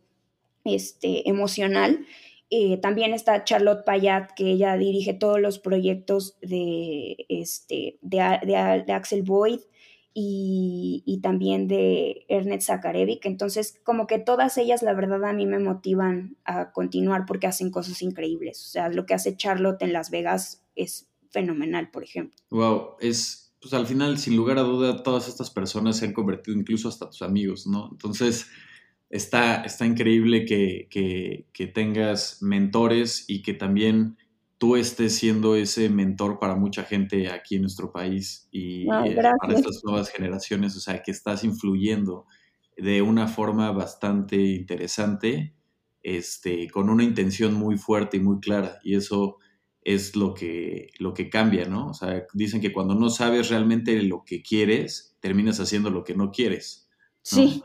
este, 0.64 1.28
emocional. 1.30 2.06
Eh, 2.50 2.78
también 2.78 3.14
está 3.14 3.44
Charlotte 3.44 3.84
Payat, 3.84 4.32
que 4.36 4.52
ella 4.52 4.78
dirige 4.78 5.14
todos 5.14 5.40
los 5.40 5.58
proyectos 5.58 6.38
de, 6.42 7.26
este, 7.28 7.98
de, 8.02 8.84
de, 8.86 8.94
Axel 8.94 9.24
Boyd 9.24 9.62
y, 10.14 11.20
también 11.24 11.68
de 11.68 12.26
Ernest 12.28 12.68
Zakarevic. 12.68 13.26
Entonces, 13.26 13.80
como 13.84 14.06
que 14.06 14.20
todas 14.20 14.58
ellas, 14.60 14.84
la 14.84 14.94
verdad, 14.94 15.26
a 15.26 15.34
mí 15.34 15.48
me 15.48 15.58
motivan 15.58 16.38
a 16.46 16.72
continuar 16.72 17.26
porque 17.26 17.48
hacen 17.48 17.72
cosas 17.72 18.02
increíbles. 18.04 18.62
O 18.62 18.70
sea, 18.70 18.90
lo 18.90 19.08
que 19.08 19.16
hace 19.16 19.36
Charlotte 19.36 19.82
en 19.82 19.94
Las 19.94 20.12
Vegas 20.12 20.62
es 20.76 21.08
fenomenal, 21.32 21.90
por 21.90 22.04
ejemplo. 22.04 22.38
Wow, 22.52 22.98
es, 23.00 23.56
pues 23.60 23.74
al 23.74 23.88
final, 23.88 24.20
sin 24.20 24.36
lugar 24.36 24.60
a 24.60 24.62
duda, 24.62 25.02
todas 25.02 25.28
estas 25.28 25.50
personas 25.50 25.98
se 25.98 26.06
han 26.06 26.14
convertido 26.14 26.56
incluso 26.56 26.88
hasta 26.88 27.10
tus 27.10 27.24
amigos, 27.24 27.66
¿no? 27.66 27.90
Entonces, 27.92 28.46
está, 29.14 29.62
está 29.62 29.86
increíble 29.86 30.44
que, 30.44 30.88
que, 30.90 31.46
que 31.54 31.68
tengas 31.68 32.42
mentores 32.42 33.26
y 33.28 33.44
que 33.44 33.54
también 33.54 34.18
tú 34.58 34.76
estés 34.76 35.16
siendo 35.16 35.56
ese 35.56 35.88
mentor 35.90 36.40
para 36.40 36.56
mucha 36.56 36.84
gente 36.84 37.30
aquí 37.30 37.56
en 37.56 37.62
nuestro 37.62 37.92
país 37.92 38.48
y 38.52 38.84
eh, 38.84 39.16
para 39.16 39.36
estas 39.56 39.82
nuevas 39.84 40.10
generaciones, 40.10 40.76
o 40.76 40.80
sea, 40.80 41.04
que 41.04 41.12
estás 41.12 41.44
influyendo 41.44 42.26
de 42.76 43.04
una 43.04 43.28
forma 43.28 43.72
bastante 43.72 44.36
interesante, 44.38 45.54
este, 46.02 46.68
con 46.72 46.90
una 46.90 47.04
intención 47.04 47.54
muy 47.54 47.78
fuerte 47.78 48.18
y 48.18 48.20
muy 48.20 48.40
clara, 48.40 48.80
y 48.84 48.96
eso 48.96 49.38
es 49.84 50.16
lo 50.16 50.34
que, 50.34 50.90
lo 50.98 51.14
que 51.14 51.30
cambia, 51.30 51.66
¿no? 51.66 51.90
O 51.90 51.94
sea, 51.94 52.26
dicen 52.34 52.62
que 52.62 52.74
cuando 52.74 52.96
no 52.96 53.12
sabes 53.12 53.50
realmente 53.50 54.02
lo 54.02 54.24
que 54.26 54.42
quieres, 54.42 55.16
terminas 55.20 55.60
haciendo 55.60 55.92
lo 55.92 56.04
que 56.04 56.16
no 56.16 56.32
quieres. 56.32 56.90
Sí. 57.22 57.62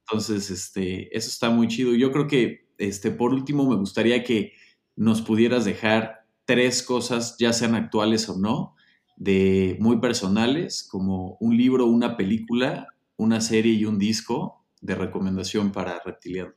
Entonces, 0.00 0.50
este, 0.50 1.16
eso 1.16 1.28
está 1.28 1.50
muy 1.50 1.68
chido. 1.68 1.94
Yo 1.94 2.12
creo 2.12 2.26
que, 2.26 2.66
este, 2.78 3.10
por 3.10 3.32
último, 3.32 3.68
me 3.68 3.76
gustaría 3.76 4.24
que 4.24 4.52
nos 4.96 5.22
pudieras 5.22 5.64
dejar 5.64 6.26
tres 6.44 6.82
cosas, 6.82 7.36
ya 7.38 7.52
sean 7.52 7.74
actuales 7.74 8.28
o 8.28 8.38
no, 8.38 8.74
de 9.16 9.76
muy 9.80 10.00
personales, 10.00 10.86
como 10.90 11.36
un 11.40 11.56
libro, 11.56 11.86
una 11.86 12.16
película, 12.16 12.88
una 13.16 13.40
serie 13.40 13.72
y 13.72 13.84
un 13.84 13.98
disco 13.98 14.64
de 14.80 14.94
recomendación 14.94 15.72
para 15.72 16.00
Reptiliano. 16.04 16.52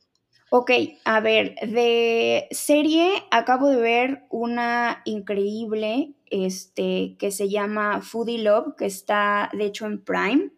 Ok, 0.50 0.72
a 1.04 1.20
ver, 1.20 1.56
de 1.56 2.48
serie 2.52 3.24
acabo 3.32 3.70
de 3.70 3.78
ver 3.78 4.24
una 4.30 5.02
increíble 5.06 6.16
este, 6.28 7.18
que 7.20 7.32
se 7.32 7.50
llama 7.50 8.02
Foodie 8.02 8.44
Love, 8.44 8.76
que 8.78 8.86
está 8.86 9.50
de 9.54 9.66
hecho 9.66 9.86
en 9.86 10.04
Prime, 10.04 10.52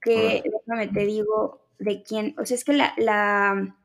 que 0.00 0.42
déjame 0.44 0.88
te 0.88 1.04
digo 1.06 1.67
de 1.78 2.02
quién, 2.02 2.34
o 2.38 2.46
sea, 2.46 2.56
es 2.56 2.64
que 2.64 2.72
la, 2.72 2.94
la, 2.96 3.76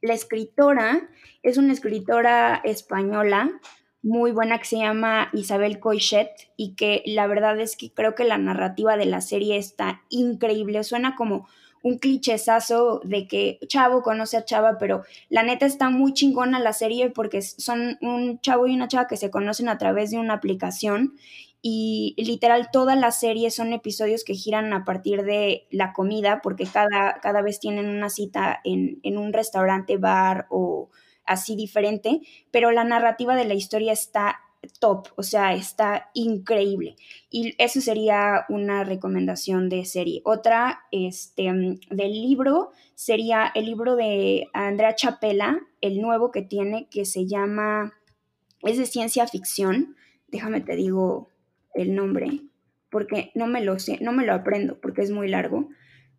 la 0.00 0.14
escritora 0.14 1.08
es 1.42 1.56
una 1.56 1.72
escritora 1.72 2.60
española 2.64 3.60
muy 4.02 4.30
buena 4.30 4.58
que 4.58 4.64
se 4.64 4.78
llama 4.78 5.28
Isabel 5.32 5.80
Coixet 5.80 6.30
y 6.56 6.74
que 6.74 7.02
la 7.06 7.26
verdad 7.26 7.58
es 7.60 7.76
que 7.76 7.92
creo 7.92 8.14
que 8.14 8.24
la 8.24 8.38
narrativa 8.38 8.96
de 8.96 9.06
la 9.06 9.20
serie 9.20 9.56
está 9.56 10.02
increíble. 10.08 10.84
Suena 10.84 11.16
como 11.16 11.48
un 11.82 11.98
clichesazo 11.98 13.00
de 13.04 13.26
que 13.28 13.58
chavo 13.66 14.02
conoce 14.02 14.36
a 14.36 14.44
chava, 14.44 14.78
pero 14.78 15.04
la 15.28 15.42
neta 15.42 15.66
está 15.66 15.90
muy 15.90 16.12
chingona 16.12 16.58
la 16.58 16.72
serie 16.72 17.10
porque 17.10 17.42
son 17.42 17.98
un 18.00 18.40
chavo 18.40 18.66
y 18.66 18.74
una 18.74 18.88
chava 18.88 19.08
que 19.08 19.16
se 19.16 19.30
conocen 19.30 19.68
a 19.68 19.78
través 19.78 20.10
de 20.10 20.18
una 20.18 20.34
aplicación 20.34 21.14
y 21.60 22.14
literal 22.18 22.70
toda 22.72 22.94
la 22.94 23.10
serie 23.10 23.50
son 23.50 23.72
episodios 23.72 24.24
que 24.24 24.34
giran 24.34 24.72
a 24.72 24.84
partir 24.84 25.24
de 25.24 25.66
la 25.70 25.92
comida 25.92 26.40
porque 26.42 26.66
cada, 26.66 27.20
cada 27.20 27.42
vez 27.42 27.58
tienen 27.58 27.88
una 27.88 28.10
cita 28.10 28.60
en, 28.64 29.00
en 29.02 29.18
un 29.18 29.32
restaurante, 29.32 29.96
bar 29.96 30.46
o 30.50 30.90
así 31.24 31.56
diferente, 31.56 32.20
pero 32.50 32.70
la 32.70 32.84
narrativa 32.84 33.36
de 33.36 33.44
la 33.44 33.54
historia 33.54 33.92
está 33.92 34.40
top, 34.80 35.08
o 35.16 35.22
sea, 35.22 35.54
está 35.54 36.10
increíble. 36.14 36.96
Y 37.30 37.54
eso 37.58 37.80
sería 37.80 38.44
una 38.48 38.84
recomendación 38.84 39.68
de 39.68 39.84
serie. 39.84 40.22
Otra, 40.24 40.80
este, 40.90 41.44
del 41.90 42.12
libro, 42.12 42.72
sería 42.94 43.50
el 43.54 43.66
libro 43.66 43.96
de 43.96 44.48
Andrea 44.52 44.94
Chapela, 44.94 45.60
el 45.80 46.00
nuevo 46.00 46.30
que 46.30 46.42
tiene, 46.42 46.88
que 46.90 47.04
se 47.04 47.26
llama, 47.26 47.94
es 48.62 48.78
de 48.78 48.86
ciencia 48.86 49.26
ficción. 49.26 49.96
Déjame 50.28 50.60
te 50.60 50.76
digo 50.76 51.28
el 51.82 51.94
nombre, 51.94 52.40
porque 52.90 53.30
no 53.34 53.46
me 53.46 53.62
lo 53.62 53.78
sé, 53.78 53.98
no 54.00 54.12
me 54.12 54.24
lo 54.24 54.34
aprendo, 54.34 54.80
porque 54.80 55.02
es 55.02 55.10
muy 55.10 55.28
largo. 55.28 55.68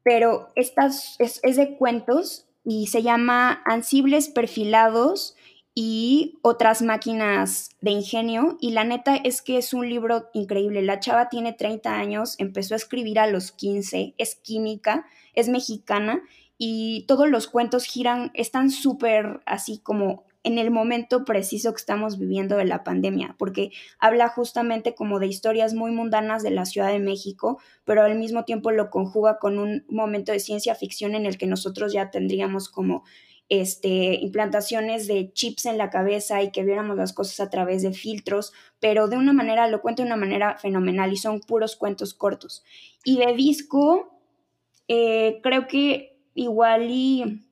Pero 0.04 0.52
estas 0.56 1.16
es, 1.20 1.40
es 1.44 1.58
de 1.58 1.76
cuentos 1.78 2.48
y 2.64 2.88
se 2.88 3.02
llama 3.02 3.62
Ansibles 3.66 4.30
Perfilados 4.30 5.36
y 5.76 6.40
otras 6.42 6.82
máquinas 6.82 7.70
de 7.82 7.92
ingenio. 7.92 8.58
Y 8.60 8.72
la 8.72 8.84
neta 8.84 9.16
es 9.16 9.42
que 9.42 9.58
es 9.58 9.74
un 9.74 9.88
libro 9.88 10.30
increíble. 10.34 10.82
La 10.82 11.00
chava 11.00 11.30
tiene 11.30 11.54
30 11.54 11.96
años, 11.96 12.36
empezó 12.38 12.74
a 12.74 12.78
escribir 12.78 13.20
a 13.20 13.28
los 13.28 13.52
15, 13.52 14.16
es 14.18 14.36
química, 14.36 15.06
es 15.34 15.50
mexicana 15.50 16.22
y 16.58 17.06
todos 17.08 17.30
los 17.30 17.48
cuentos 17.48 17.86
giran, 17.86 18.32
están 18.34 18.70
súper 18.70 19.40
así 19.46 19.80
como 19.80 20.26
en 20.44 20.58
el 20.58 20.72
momento 20.72 21.26
preciso 21.26 21.74
que 21.74 21.80
estamos 21.80 22.18
viviendo 22.18 22.56
de 22.56 22.66
la 22.66 22.84
pandemia, 22.84 23.36
porque 23.38 23.72
habla 24.00 24.30
justamente 24.30 24.96
como 24.96 25.20
de 25.20 25.28
historias 25.28 25.74
muy 25.74 25.92
mundanas 25.92 26.44
de 26.44 26.52
la 26.52 26.66
Ciudad 26.66 26.92
de 26.92 27.00
México, 27.00 27.60
pero 27.84 28.04
al 28.04 28.18
mismo 28.18 28.46
tiempo 28.46 28.72
lo 28.72 28.90
conjuga 28.90 29.38
con 29.38 29.60
un 29.60 29.86
momento 29.90 30.32
de 30.32 30.40
ciencia 30.40 30.76
ficción 30.76 31.16
en 31.16 31.26
el 31.26 31.38
que 31.38 31.48
nosotros 31.48 31.92
ya 31.92 32.10
tendríamos 32.10 32.70
como 32.70 33.04
este, 33.50 34.16
implantaciones 34.22 35.08
de 35.08 35.34
chips 35.34 35.66
en 35.66 35.78
la 35.78 35.90
cabeza 35.90 36.42
y 36.42 36.52
que 36.52 36.64
viéramos 36.64 36.96
las 36.96 37.14
cosas 37.14 37.40
a 37.40 37.50
través 37.50 37.82
de 37.82 37.94
filtros, 37.94 38.54
pero 38.80 39.08
de 39.08 39.18
una 39.18 39.34
manera, 39.34 39.68
lo 39.68 39.82
cuento 39.82 40.04
de 40.04 40.08
una 40.08 40.16
manera 40.16 40.58
fenomenal 40.58 41.12
y 41.12 41.18
son 41.18 41.42
puros 41.42 41.76
cuentos 41.76 42.14
cortos. 42.14 42.64
Y 43.04 43.18
de 43.18 43.34
disco, 43.34 44.22
eh, 44.88 45.40
creo 45.42 45.68
que 45.68 46.18
igual 46.36 46.90
y, 46.92 47.44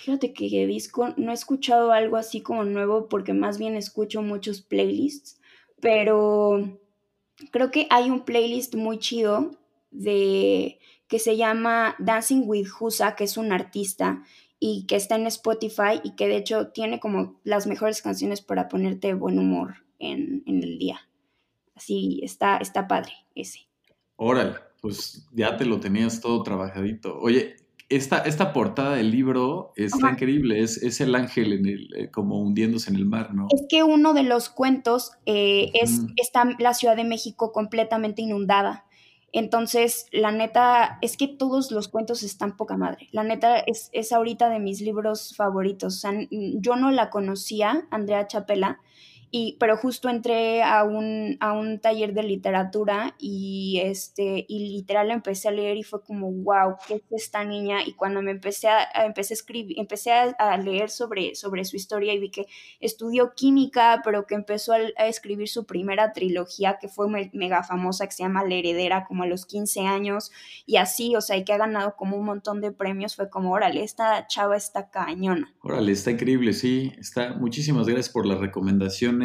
fíjate 0.00 0.32
que 0.32 0.66
disco 0.66 1.12
no 1.16 1.30
he 1.30 1.34
escuchado 1.34 1.92
algo 1.92 2.16
así 2.16 2.40
como 2.40 2.64
nuevo 2.64 3.08
porque 3.08 3.34
más 3.34 3.58
bien 3.58 3.76
escucho 3.76 4.22
muchos 4.22 4.62
playlists, 4.62 5.40
pero 5.80 6.78
creo 7.50 7.70
que 7.70 7.86
hay 7.90 8.10
un 8.10 8.24
playlist 8.24 8.74
muy 8.74 8.98
chido 8.98 9.50
de 9.90 10.78
que 11.06 11.18
se 11.18 11.36
llama 11.36 11.96
Dancing 11.98 12.44
with 12.46 12.68
Husa, 12.80 13.14
que 13.14 13.24
es 13.24 13.36
un 13.36 13.52
artista 13.52 14.24
y 14.58 14.86
que 14.86 14.96
está 14.96 15.16
en 15.16 15.26
Spotify 15.26 16.00
y 16.02 16.14
que 16.14 16.28
de 16.28 16.36
hecho 16.36 16.68
tiene 16.68 17.00
como 17.00 17.40
las 17.44 17.66
mejores 17.66 18.00
canciones 18.00 18.40
para 18.40 18.68
ponerte 18.68 19.14
buen 19.14 19.38
humor 19.38 19.84
en, 19.98 20.42
el 20.46 20.78
día. 20.78 21.00
Así 21.74 22.20
está, 22.22 22.58
está 22.58 22.86
padre 22.86 23.12
ese. 23.34 23.68
Órale, 24.16 24.54
pues 24.80 25.26
ya 25.32 25.56
te 25.56 25.64
lo 25.64 25.80
tenías 25.80 26.20
todo 26.20 26.42
trabajadito. 26.42 27.18
Oye, 27.18 27.56
esta, 27.90 28.18
esta 28.18 28.52
portada 28.52 28.96
del 28.96 29.10
libro 29.10 29.72
está 29.76 30.12
increíble, 30.12 30.62
es, 30.62 30.82
es, 30.82 31.00
el 31.00 31.14
ángel 31.14 31.52
en 31.52 31.66
el, 31.66 31.88
eh, 31.94 32.10
como 32.10 32.40
hundiéndose 32.40 32.90
en 32.90 32.96
el 32.96 33.04
mar, 33.04 33.34
¿no? 33.34 33.48
Es 33.50 33.64
que 33.68 33.82
uno 33.82 34.14
de 34.14 34.22
los 34.22 34.48
cuentos 34.48 35.12
eh, 35.26 35.70
es, 35.74 36.00
está 36.16 36.44
la 36.58 36.72
Ciudad 36.72 36.96
de 36.96 37.04
México 37.04 37.52
completamente 37.52 38.22
inundada 38.22 38.86
entonces, 39.32 40.06
la 40.10 40.32
neta, 40.32 40.98
es 41.02 41.16
que 41.16 41.28
todos 41.28 41.70
los 41.70 41.88
cuentos 41.88 42.22
están 42.22 42.56
poca 42.56 42.76
madre. 42.76 43.08
La 43.12 43.22
neta 43.22 43.58
es, 43.58 43.88
es 43.92 44.12
ahorita 44.12 44.48
de 44.48 44.58
mis 44.58 44.80
libros 44.80 45.36
favoritos. 45.36 45.96
O 45.96 45.98
sea, 45.98 46.12
yo 46.30 46.76
no 46.76 46.90
la 46.90 47.10
conocía, 47.10 47.86
Andrea 47.90 48.26
Chapela, 48.26 48.80
y, 49.32 49.56
pero 49.60 49.76
justo 49.76 50.08
entré 50.08 50.62
a 50.62 50.82
un, 50.82 51.36
a 51.38 51.52
un 51.52 51.78
taller 51.78 52.14
de 52.14 52.24
literatura 52.24 53.14
y, 53.18 53.80
este, 53.82 54.44
y 54.48 54.70
literal 54.72 55.10
empecé 55.12 55.48
a 55.48 55.52
leer 55.52 55.76
y 55.76 55.84
fue 55.84 56.02
como, 56.02 56.32
wow, 56.32 56.74
¿qué 56.88 56.94
es 56.94 57.02
esta 57.10 57.44
niña? 57.44 57.78
Y 57.86 57.92
cuando 57.92 58.22
me 58.22 58.32
empecé 58.32 58.68
a, 58.68 58.88
empecé 59.04 59.34
a 59.34 59.36
escribir, 59.36 59.78
empecé 59.78 60.10
a, 60.10 60.56
leer 60.56 60.90
sobre, 60.90 61.36
sobre 61.36 61.64
su 61.64 61.76
historia 61.76 62.12
y 62.12 62.18
vi 62.18 62.30
que 62.30 62.46
estudió 62.80 63.32
química, 63.34 64.00
pero 64.04 64.26
que 64.26 64.34
empezó 64.34 64.72
a, 64.72 64.80
escribir 65.06 65.48
su 65.48 65.64
primera 65.64 66.12
trilogía 66.12 66.78
que 66.80 66.88
fue 66.88 67.06
mega 67.32 67.62
famosa, 67.62 68.06
que 68.06 68.12
se 68.12 68.24
llama 68.24 68.44
La 68.44 68.56
Heredera, 68.56 69.04
como 69.06 69.22
a 69.22 69.26
los 69.26 69.46
15 69.46 69.80
años, 69.82 70.32
y 70.66 70.76
así, 70.76 71.14
o 71.14 71.20
sea, 71.20 71.36
y 71.36 71.44
que 71.44 71.52
ha 71.52 71.58
ganado 71.58 71.94
como 71.96 72.16
un 72.16 72.24
montón 72.24 72.60
de 72.60 72.72
premios, 72.72 73.14
fue 73.14 73.30
como, 73.30 73.52
órale, 73.52 73.84
esta 73.84 74.26
chava 74.26 74.56
está 74.56 74.90
cañona. 74.90 75.54
Órale, 75.62 75.92
está 75.92 76.10
increíble, 76.10 76.52
sí, 76.52 76.92
está, 76.98 77.34
muchísimas 77.34 77.86
gracias 77.86 78.08
por 78.08 78.26
la 78.26 78.34
recomendación 78.36 79.19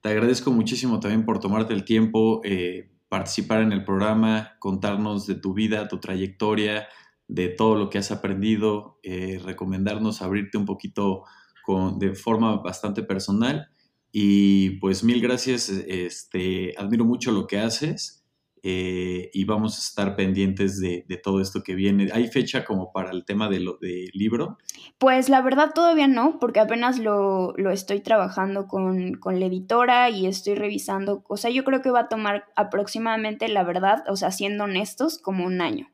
te 0.00 0.08
agradezco 0.08 0.50
muchísimo 0.50 1.00
también 1.00 1.24
por 1.24 1.40
tomarte 1.40 1.74
el 1.74 1.84
tiempo, 1.84 2.40
eh, 2.44 2.90
participar 3.08 3.62
en 3.62 3.72
el 3.72 3.84
programa, 3.84 4.56
contarnos 4.58 5.26
de 5.26 5.34
tu 5.34 5.54
vida, 5.54 5.88
tu 5.88 5.98
trayectoria, 5.98 6.88
de 7.26 7.48
todo 7.48 7.74
lo 7.74 7.90
que 7.90 7.98
has 7.98 8.10
aprendido, 8.10 8.98
eh, 9.02 9.40
recomendarnos 9.44 10.22
abrirte 10.22 10.58
un 10.58 10.64
poquito 10.64 11.24
con, 11.64 11.98
de 11.98 12.14
forma 12.14 12.56
bastante 12.56 13.02
personal. 13.02 13.68
Y 14.12 14.78
pues 14.80 15.04
mil 15.04 15.20
gracias, 15.20 15.68
este, 15.68 16.74
admiro 16.78 17.04
mucho 17.04 17.30
lo 17.30 17.46
que 17.46 17.58
haces 17.58 18.17
eh, 18.62 19.30
y 19.32 19.44
vamos 19.44 19.76
a 19.76 19.80
estar 19.80 20.16
pendientes 20.16 20.80
de, 20.80 21.04
todo 21.22 21.40
esto 21.40 21.62
que 21.62 21.74
viene. 21.74 22.10
¿Hay 22.12 22.28
fecha 22.28 22.64
como 22.64 22.92
para 22.92 23.10
el 23.10 23.24
tema 23.24 23.48
del 23.48 23.68
de 23.80 24.10
libro? 24.12 24.58
Pues 24.98 25.28
la 25.28 25.42
verdad 25.42 25.72
todavía 25.74 26.06
no, 26.06 26.38
porque 26.38 26.60
apenas 26.60 26.98
lo, 26.98 27.54
estoy 27.70 28.00
trabajando 28.00 28.66
con, 28.66 29.14
con, 29.14 29.40
la 29.40 29.46
editora 29.46 30.10
y 30.10 30.26
estoy 30.26 30.54
revisando. 30.54 31.24
O 31.28 31.36
sea, 31.36 31.50
yo 31.50 31.64
creo 31.64 31.82
que 31.82 31.90
va 31.90 32.00
a 32.00 32.08
tomar 32.08 32.44
aproximadamente, 32.56 33.48
la 33.48 33.64
verdad, 33.64 34.04
o 34.08 34.16
sea, 34.16 34.30
siendo 34.30 34.64
honestos, 34.64 35.18
como 35.18 35.44
un 35.44 35.60
año 35.60 35.88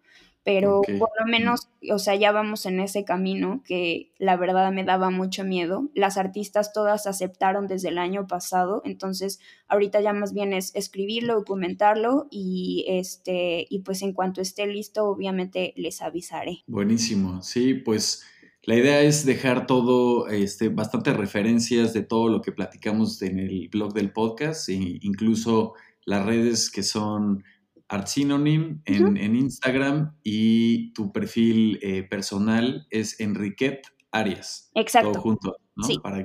pero 0.45 0.83
por 0.83 1.09
lo 1.19 1.27
menos, 1.27 1.69
o 1.91 1.99
sea, 1.99 2.15
ya 2.15 2.31
vamos 2.31 2.66
en 2.66 2.79
ese 2.79 3.05
camino 3.05 3.62
que 3.65 4.12
la 4.19 4.37
verdad 4.37 4.71
me 4.73 4.85
daba 4.85 5.11
mucho 5.11 5.43
miedo. 5.43 5.89
Las 5.95 6.19
artistas 6.19 6.73
todas 6.75 7.07
aceptaron 7.07 7.66
desde 7.66 7.89
el 7.89 7.99
año 7.99 8.27
pasado, 8.27 8.83
entonces 8.85 9.41
ahorita 9.69 10.03
ya 10.03 10.12
más 10.12 10.35
bien 10.35 10.53
es 10.53 10.75
escribirlo, 10.75 11.35
documentarlo 11.35 12.29
y 12.31 12.85
este 12.89 13.66
y 13.71 13.81
pues 13.81 14.03
en 14.03 14.12
cuanto 14.12 14.43
esté 14.43 14.66
listo, 14.66 15.07
obviamente 15.07 15.73
les 15.77 16.03
avisaré. 16.03 16.62
Buenísimo. 16.66 17.41
Sí, 17.43 17.75
pues 17.75 18.25
la 18.66 18.77
idea 18.77 19.01
es 19.03 19.27
dejar 19.27 19.66
todo, 19.66 20.29
este, 20.29 20.69
bastantes 20.69 21.16
referencias 21.16 21.93
de 21.93 22.03
todo 22.03 22.29
lo 22.29 22.41
que 22.41 22.53
platicamos 22.53 23.21
en 23.21 23.39
el 23.39 23.69
blog 23.69 23.93
del 23.93 24.11
podcast, 24.11 24.71
e 24.71 24.99
incluso 25.03 25.75
las 26.07 26.25
redes 26.25 26.71
que 26.71 26.83
son 26.83 27.45
Art 27.95 28.09
Synonym 28.09 28.83
en, 28.85 29.37
Instagram 29.37 30.16
y 30.23 30.93
tu 30.93 31.12
perfil 31.12 31.79
eh, 31.81 32.03
personal 32.03 32.87
es 32.91 33.21
Enriquet 33.21 33.87
Arias. 34.11 34.71
Exacto. 34.75 35.12
Todo 35.12 35.23
junto, 35.23 35.57
¿no? 35.77 35.89
para, 36.03 36.25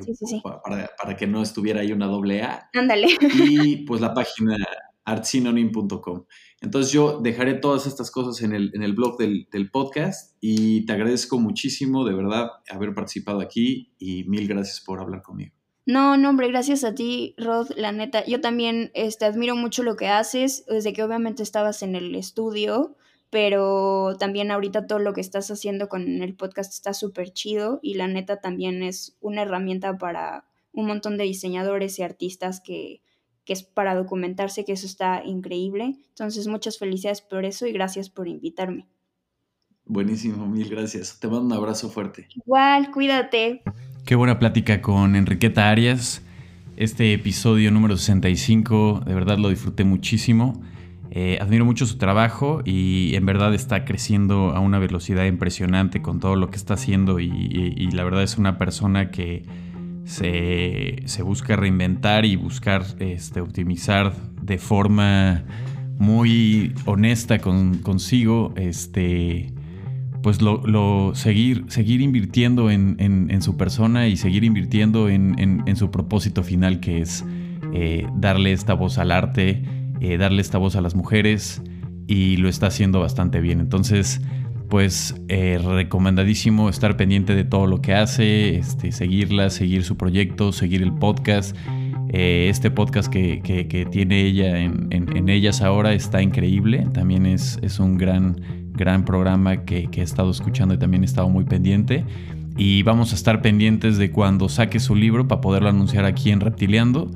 para, 1.02 1.16
que 1.16 1.28
no 1.28 1.42
estuviera 1.42 1.82
ahí 1.82 1.92
una 1.92 2.08
doble 2.08 2.42
A. 2.42 2.70
Ándale. 2.74 3.08
Y 3.36 3.78
pues 3.86 4.02
la 4.02 4.14
página 4.14 4.58
artsynonym.com. 5.06 6.26
Entonces 6.62 6.92
yo 6.92 7.20
dejaré 7.20 7.56
todas 7.56 7.88
estas 7.88 8.12
cosas 8.12 8.44
en 8.44 8.54
el, 8.54 8.72
en 8.74 8.84
el 8.84 8.94
blog 8.94 9.18
del, 9.18 9.48
del, 9.52 9.72
podcast 9.72 10.38
y 10.40 10.86
te 10.86 10.94
agradezco 10.94 11.40
muchísimo 11.40 12.06
de 12.06 12.14
verdad 12.14 12.50
haber 12.70 12.94
participado 12.94 13.42
aquí 13.42 13.94
y 13.98 14.24
mil 14.26 14.48
gracias 14.48 14.82
por 14.82 15.00
hablar 15.00 15.22
conmigo. 15.22 15.59
No, 15.90 16.18
no, 16.18 16.30
hombre, 16.30 16.50
gracias 16.50 16.84
a 16.84 16.94
ti, 16.94 17.34
Rod, 17.40 17.72
la 17.76 17.92
neta. 17.92 18.24
Yo 18.28 18.42
también 18.42 18.92
este, 18.94 19.26
admiro 19.26 19.56
mucho 19.56 19.82
lo 19.82 19.96
que 19.96 20.08
haces, 20.08 20.64
desde 20.68 20.94
que 20.94 21.02
obviamente 21.02 21.42
estabas 21.42 21.82
en 21.82 21.96
el 21.96 22.14
estudio, 22.14 22.96
pero 23.32 24.16
también 24.20 24.52
ahorita 24.52 24.86
todo 24.86 25.00
lo 25.00 25.14
que 25.14 25.22
estás 25.22 25.50
haciendo 25.50 25.90
con 25.90 26.22
el 26.22 26.36
podcast 26.36 26.72
está 26.72 26.94
súper 26.94 27.34
chido 27.34 27.80
y 27.82 27.96
la 27.96 28.08
neta 28.08 28.40
también 28.40 28.84
es 28.84 29.18
una 29.20 29.42
herramienta 29.42 29.98
para 29.98 30.46
un 30.74 30.86
montón 30.86 31.18
de 31.18 31.24
diseñadores 31.24 31.98
y 31.98 32.04
artistas 32.04 32.62
que, 32.62 33.02
que 33.44 33.54
es 33.54 33.64
para 33.64 33.96
documentarse, 33.96 34.66
que 34.66 34.74
eso 34.74 34.86
está 34.86 35.24
increíble. 35.26 35.98
Entonces, 36.10 36.46
muchas 36.46 36.78
felicidades 36.78 37.22
por 37.22 37.46
eso 37.46 37.66
y 37.66 37.72
gracias 37.72 38.12
por 38.12 38.28
invitarme. 38.28 38.88
Buenísimo, 39.86 40.46
mil 40.46 40.70
gracias. 40.70 41.20
Te 41.20 41.28
mando 41.28 41.46
un 41.46 41.54
abrazo 41.54 41.90
fuerte. 41.90 42.28
Igual, 42.36 42.92
cuídate. 42.92 43.64
Qué 44.06 44.16
buena 44.16 44.40
plática 44.40 44.82
con 44.82 45.16
Enriqueta 45.16 45.70
Arias. 45.70 46.24
Este 46.78 47.14
episodio 47.14 47.72
número 47.72 47.96
65, 47.98 49.04
de 49.06 49.14
verdad 49.14 49.38
lo 49.38 49.50
disfruté 49.50 49.84
muchísimo. 49.84 50.62
Eh, 51.12 51.38
admiro 51.42 51.66
mucho 51.66 51.86
su 51.86 51.98
trabajo 51.98 52.62
y 52.66 53.16
en 53.16 53.26
verdad 53.26 53.54
está 53.54 53.86
creciendo 53.86 54.52
a 54.56 54.60
una 54.60 54.80
velocidad 54.80 55.26
impresionante 55.26 56.02
con 56.02 56.20
todo 56.20 56.36
lo 56.36 56.50
que 56.50 56.58
está 56.58 56.76
haciendo 56.76 57.20
y, 57.20 57.90
la 57.92 58.04
verdad 58.04 58.24
es 58.24 58.38
una 58.38 58.58
persona 58.58 59.12
que 59.12 59.44
se, 60.06 61.22
busca 61.24 61.56
reinventar 61.56 62.26
y 62.26 62.36
buscar 62.36 62.86
este, 63.00 63.42
optimizar 63.42 64.14
de 64.42 64.58
forma 64.58 65.44
muy 65.98 66.74
honesta 66.86 67.40
con, 67.40 67.80
consigo 67.80 68.54
este, 68.56 69.52
pues 70.22 70.42
lo, 70.42 71.14
seguir, 71.16 71.66
seguir 71.68 72.02
invirtiendo 72.02 72.70
en, 72.70 73.42
su 73.42 73.58
persona 73.58 74.08
y 74.08 74.18
seguir 74.18 74.44
invirtiendo 74.44 75.10
en, 75.10 75.76
su 75.76 75.92
propósito 75.92 76.44
final, 76.44 76.80
que 76.80 77.02
es 77.02 77.26
darle 78.16 78.52
esta 78.52 78.74
voz 78.74 78.98
al 78.98 79.12
arte, 79.12 79.64
darle 80.18 80.42
esta 80.42 80.58
voz 80.58 80.76
a 80.76 80.82
las 80.82 80.96
mujeres 80.96 81.62
y 82.08 82.38
lo 82.38 82.50
está 82.50 82.68
haciendo 82.68 83.00
bastante 83.00 83.40
bien. 83.40 83.60
Entonces, 83.60 84.22
pues 84.70 85.16
recomendadísimo 85.30 86.70
estar 86.70 86.96
pendiente 86.96 87.36
de 87.36 87.44
todo 87.44 87.68
lo 87.68 87.82
que 87.82 87.94
hace, 87.96 88.58
este, 88.58 88.92
seguirla, 88.92 89.50
seguir 89.50 89.84
su 89.84 89.98
proyecto, 89.98 90.52
seguir 90.52 90.84
el 90.84 90.94
podcast. 90.94 91.56
este 92.12 92.72
podcast 92.72 93.12
que, 93.12 93.88
tiene 93.92 94.22
ella 94.22 94.60
en, 94.60 95.30
ellas 95.30 95.62
ahora 95.62 95.94
está 95.94 96.22
increíble. 96.22 96.88
También 96.94 97.26
es, 97.26 97.60
es 97.62 97.80
un 97.80 97.98
gran 97.98 98.38
gran 98.80 99.04
programa 99.04 99.66
que, 99.66 99.90
he 99.94 100.02
estado 100.02 100.32
escuchando 100.32 100.74
y 100.74 100.78
también 100.78 101.04
he 101.04 101.06
estado 101.06 101.30
muy 101.30 101.44
pendiente. 101.44 102.06
Y 102.58 102.84
vamos 102.84 103.12
a 103.12 103.16
estar 103.16 103.42
pendientes 103.42 103.98
de 103.98 104.12
cuando 104.12 104.50
saque 104.50 104.80
su 104.80 104.96
libro 104.96 105.28
para 105.28 105.42
poderlo 105.42 105.70
anunciar 105.70 106.06
aquí 106.06 106.32
en 106.32 106.40
Reptiliando. 106.40 107.12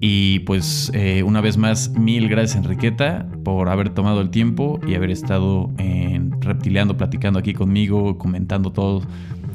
Y 0.00 0.40
pues 0.40 0.92
eh, 0.94 1.24
una 1.24 1.40
vez 1.40 1.56
más, 1.56 1.90
mil 1.90 2.28
gracias 2.28 2.56
Enriqueta 2.64 3.26
por 3.42 3.68
haber 3.68 3.88
tomado 3.88 4.20
el 4.20 4.30
tiempo 4.30 4.78
y 4.86 4.94
haber 4.94 5.10
estado 5.10 5.70
en 5.78 6.40
Reptiliando, 6.40 6.96
platicando 6.96 7.38
aquí 7.38 7.52
conmigo, 7.52 8.16
comentando 8.16 8.70
todo, 8.70 9.02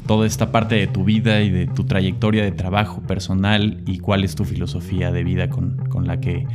toda 0.06 0.26
esta 0.26 0.52
parte 0.52 0.74
de 0.74 0.86
tu 0.86 1.04
vida 1.04 1.40
y 1.40 1.50
de 1.50 1.66
tu 1.66 1.84
trayectoria 1.84 2.42
de 2.42 2.52
trabajo 2.52 3.00
personal 3.02 3.82
y 3.86 3.98
cuál 3.98 4.24
es 4.24 4.34
tu 4.34 4.44
filosofía 4.44 5.12
de 5.12 5.24
vida 5.24 5.48
con, 5.48 6.06
la 6.06 6.20
que 6.20 6.46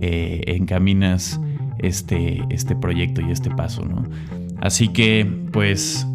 eh, 0.00 0.42
encaminas 0.46 1.40
este, 1.78 2.42
este 2.50 2.76
proyecto 2.76 3.20
y 3.20 3.30
este 3.30 3.50
paso, 3.50 3.84
¿no? 3.84 4.04
Así 4.60 4.88
que, 4.88 5.26
pues, 5.52 6.06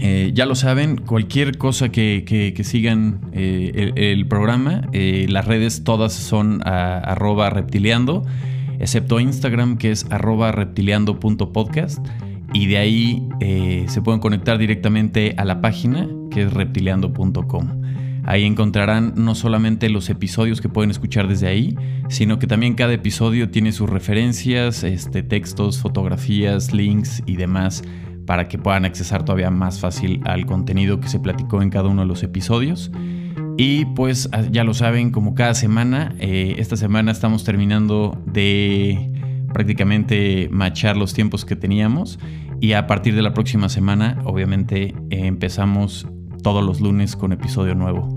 eh, 0.00 0.32
ya 0.34 0.44
lo 0.46 0.54
saben, 0.54 0.96
cualquier 0.96 1.56
cosa 1.56 1.88
que, 1.88 2.54
sigan 2.64 3.20
eh, 3.32 3.92
el, 3.96 4.26
programa, 4.28 4.82
eh, 4.92 5.26
las 5.28 5.46
redes 5.46 5.84
todas 5.84 6.12
son 6.12 6.60
arroba 6.64 7.50
reptiliando, 7.50 8.24
excepto 8.78 9.20
Instagram 9.20 9.78
que 9.78 9.90
es 9.90 10.06
arroba 10.10 10.52
reptiliando.podcast 10.52 12.06
y 12.52 12.66
de 12.66 12.78
ahí 12.78 13.28
se 13.88 14.02
pueden 14.02 14.20
conectar 14.20 14.58
directamente 14.58 15.34
a 15.36 15.44
la 15.44 15.60
página 15.60 16.08
que 16.30 16.42
es 16.42 16.52
reptiliando.com. 16.52 17.85
Ahí 18.26 18.44
encontrarán 18.44 19.14
no 19.16 19.34
solamente 19.34 19.88
los 19.88 20.10
episodios 20.10 20.60
que 20.60 20.68
pueden 20.68 20.90
escuchar 20.90 21.28
desde 21.28 21.46
ahí, 21.46 21.76
sino 22.08 22.38
que 22.38 22.46
también 22.46 22.74
cada 22.74 22.92
episodio 22.92 23.50
tiene 23.50 23.72
sus 23.72 23.88
referencias, 23.88 24.82
este, 24.82 25.22
textos, 25.22 25.78
fotografías, 25.78 26.72
links 26.72 27.22
y 27.24 27.36
demás 27.36 27.82
para 28.26 28.48
que 28.48 28.58
puedan 28.58 28.84
accesar 28.84 29.24
todavía 29.24 29.50
más 29.50 29.80
fácil 29.80 30.20
al 30.24 30.44
contenido 30.44 31.00
que 31.00 31.08
se 31.08 31.20
platicó 31.20 31.62
en 31.62 31.70
cada 31.70 31.88
uno 31.88 32.02
de 32.02 32.08
los 32.08 32.22
episodios. 32.22 32.90
Y 33.56 33.86
pues 33.86 34.28
ah, 34.32 34.42
ya 34.50 34.64
lo 34.64 34.74
saben, 34.74 35.10
como 35.10 35.34
cada 35.34 35.54
semana, 35.54 36.14
eh, 36.18 36.56
esta 36.58 36.76
semana 36.76 37.12
estamos 37.12 37.44
terminando 37.44 38.20
de 38.26 39.12
prácticamente 39.54 40.48
machar 40.50 40.96
los 40.96 41.14
tiempos 41.14 41.44
que 41.44 41.56
teníamos 41.56 42.18
y 42.60 42.72
a 42.72 42.86
partir 42.86 43.14
de 43.14 43.22
la 43.22 43.32
próxima 43.32 43.68
semana 43.68 44.20
obviamente 44.24 44.94
empezamos 45.08 46.06
todos 46.46 46.64
los 46.64 46.80
lunes 46.80 47.16
con 47.16 47.32
episodio 47.32 47.74
nuevo. 47.74 48.08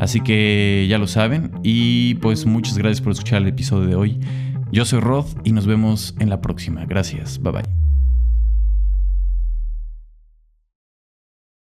Así 0.00 0.20
que 0.20 0.88
ya 0.90 0.98
lo 0.98 1.06
saben 1.06 1.52
y 1.62 2.16
pues 2.16 2.44
muchas 2.44 2.76
gracias 2.76 3.00
por 3.00 3.12
escuchar 3.12 3.42
el 3.42 3.46
episodio 3.46 3.86
de 3.86 3.94
hoy. 3.94 4.20
Yo 4.72 4.84
soy 4.84 4.98
Rod 4.98 5.26
y 5.44 5.52
nos 5.52 5.68
vemos 5.68 6.16
en 6.18 6.28
la 6.28 6.40
próxima. 6.40 6.84
Gracias. 6.84 7.40
Bye 7.40 7.52
bye. 7.52 7.85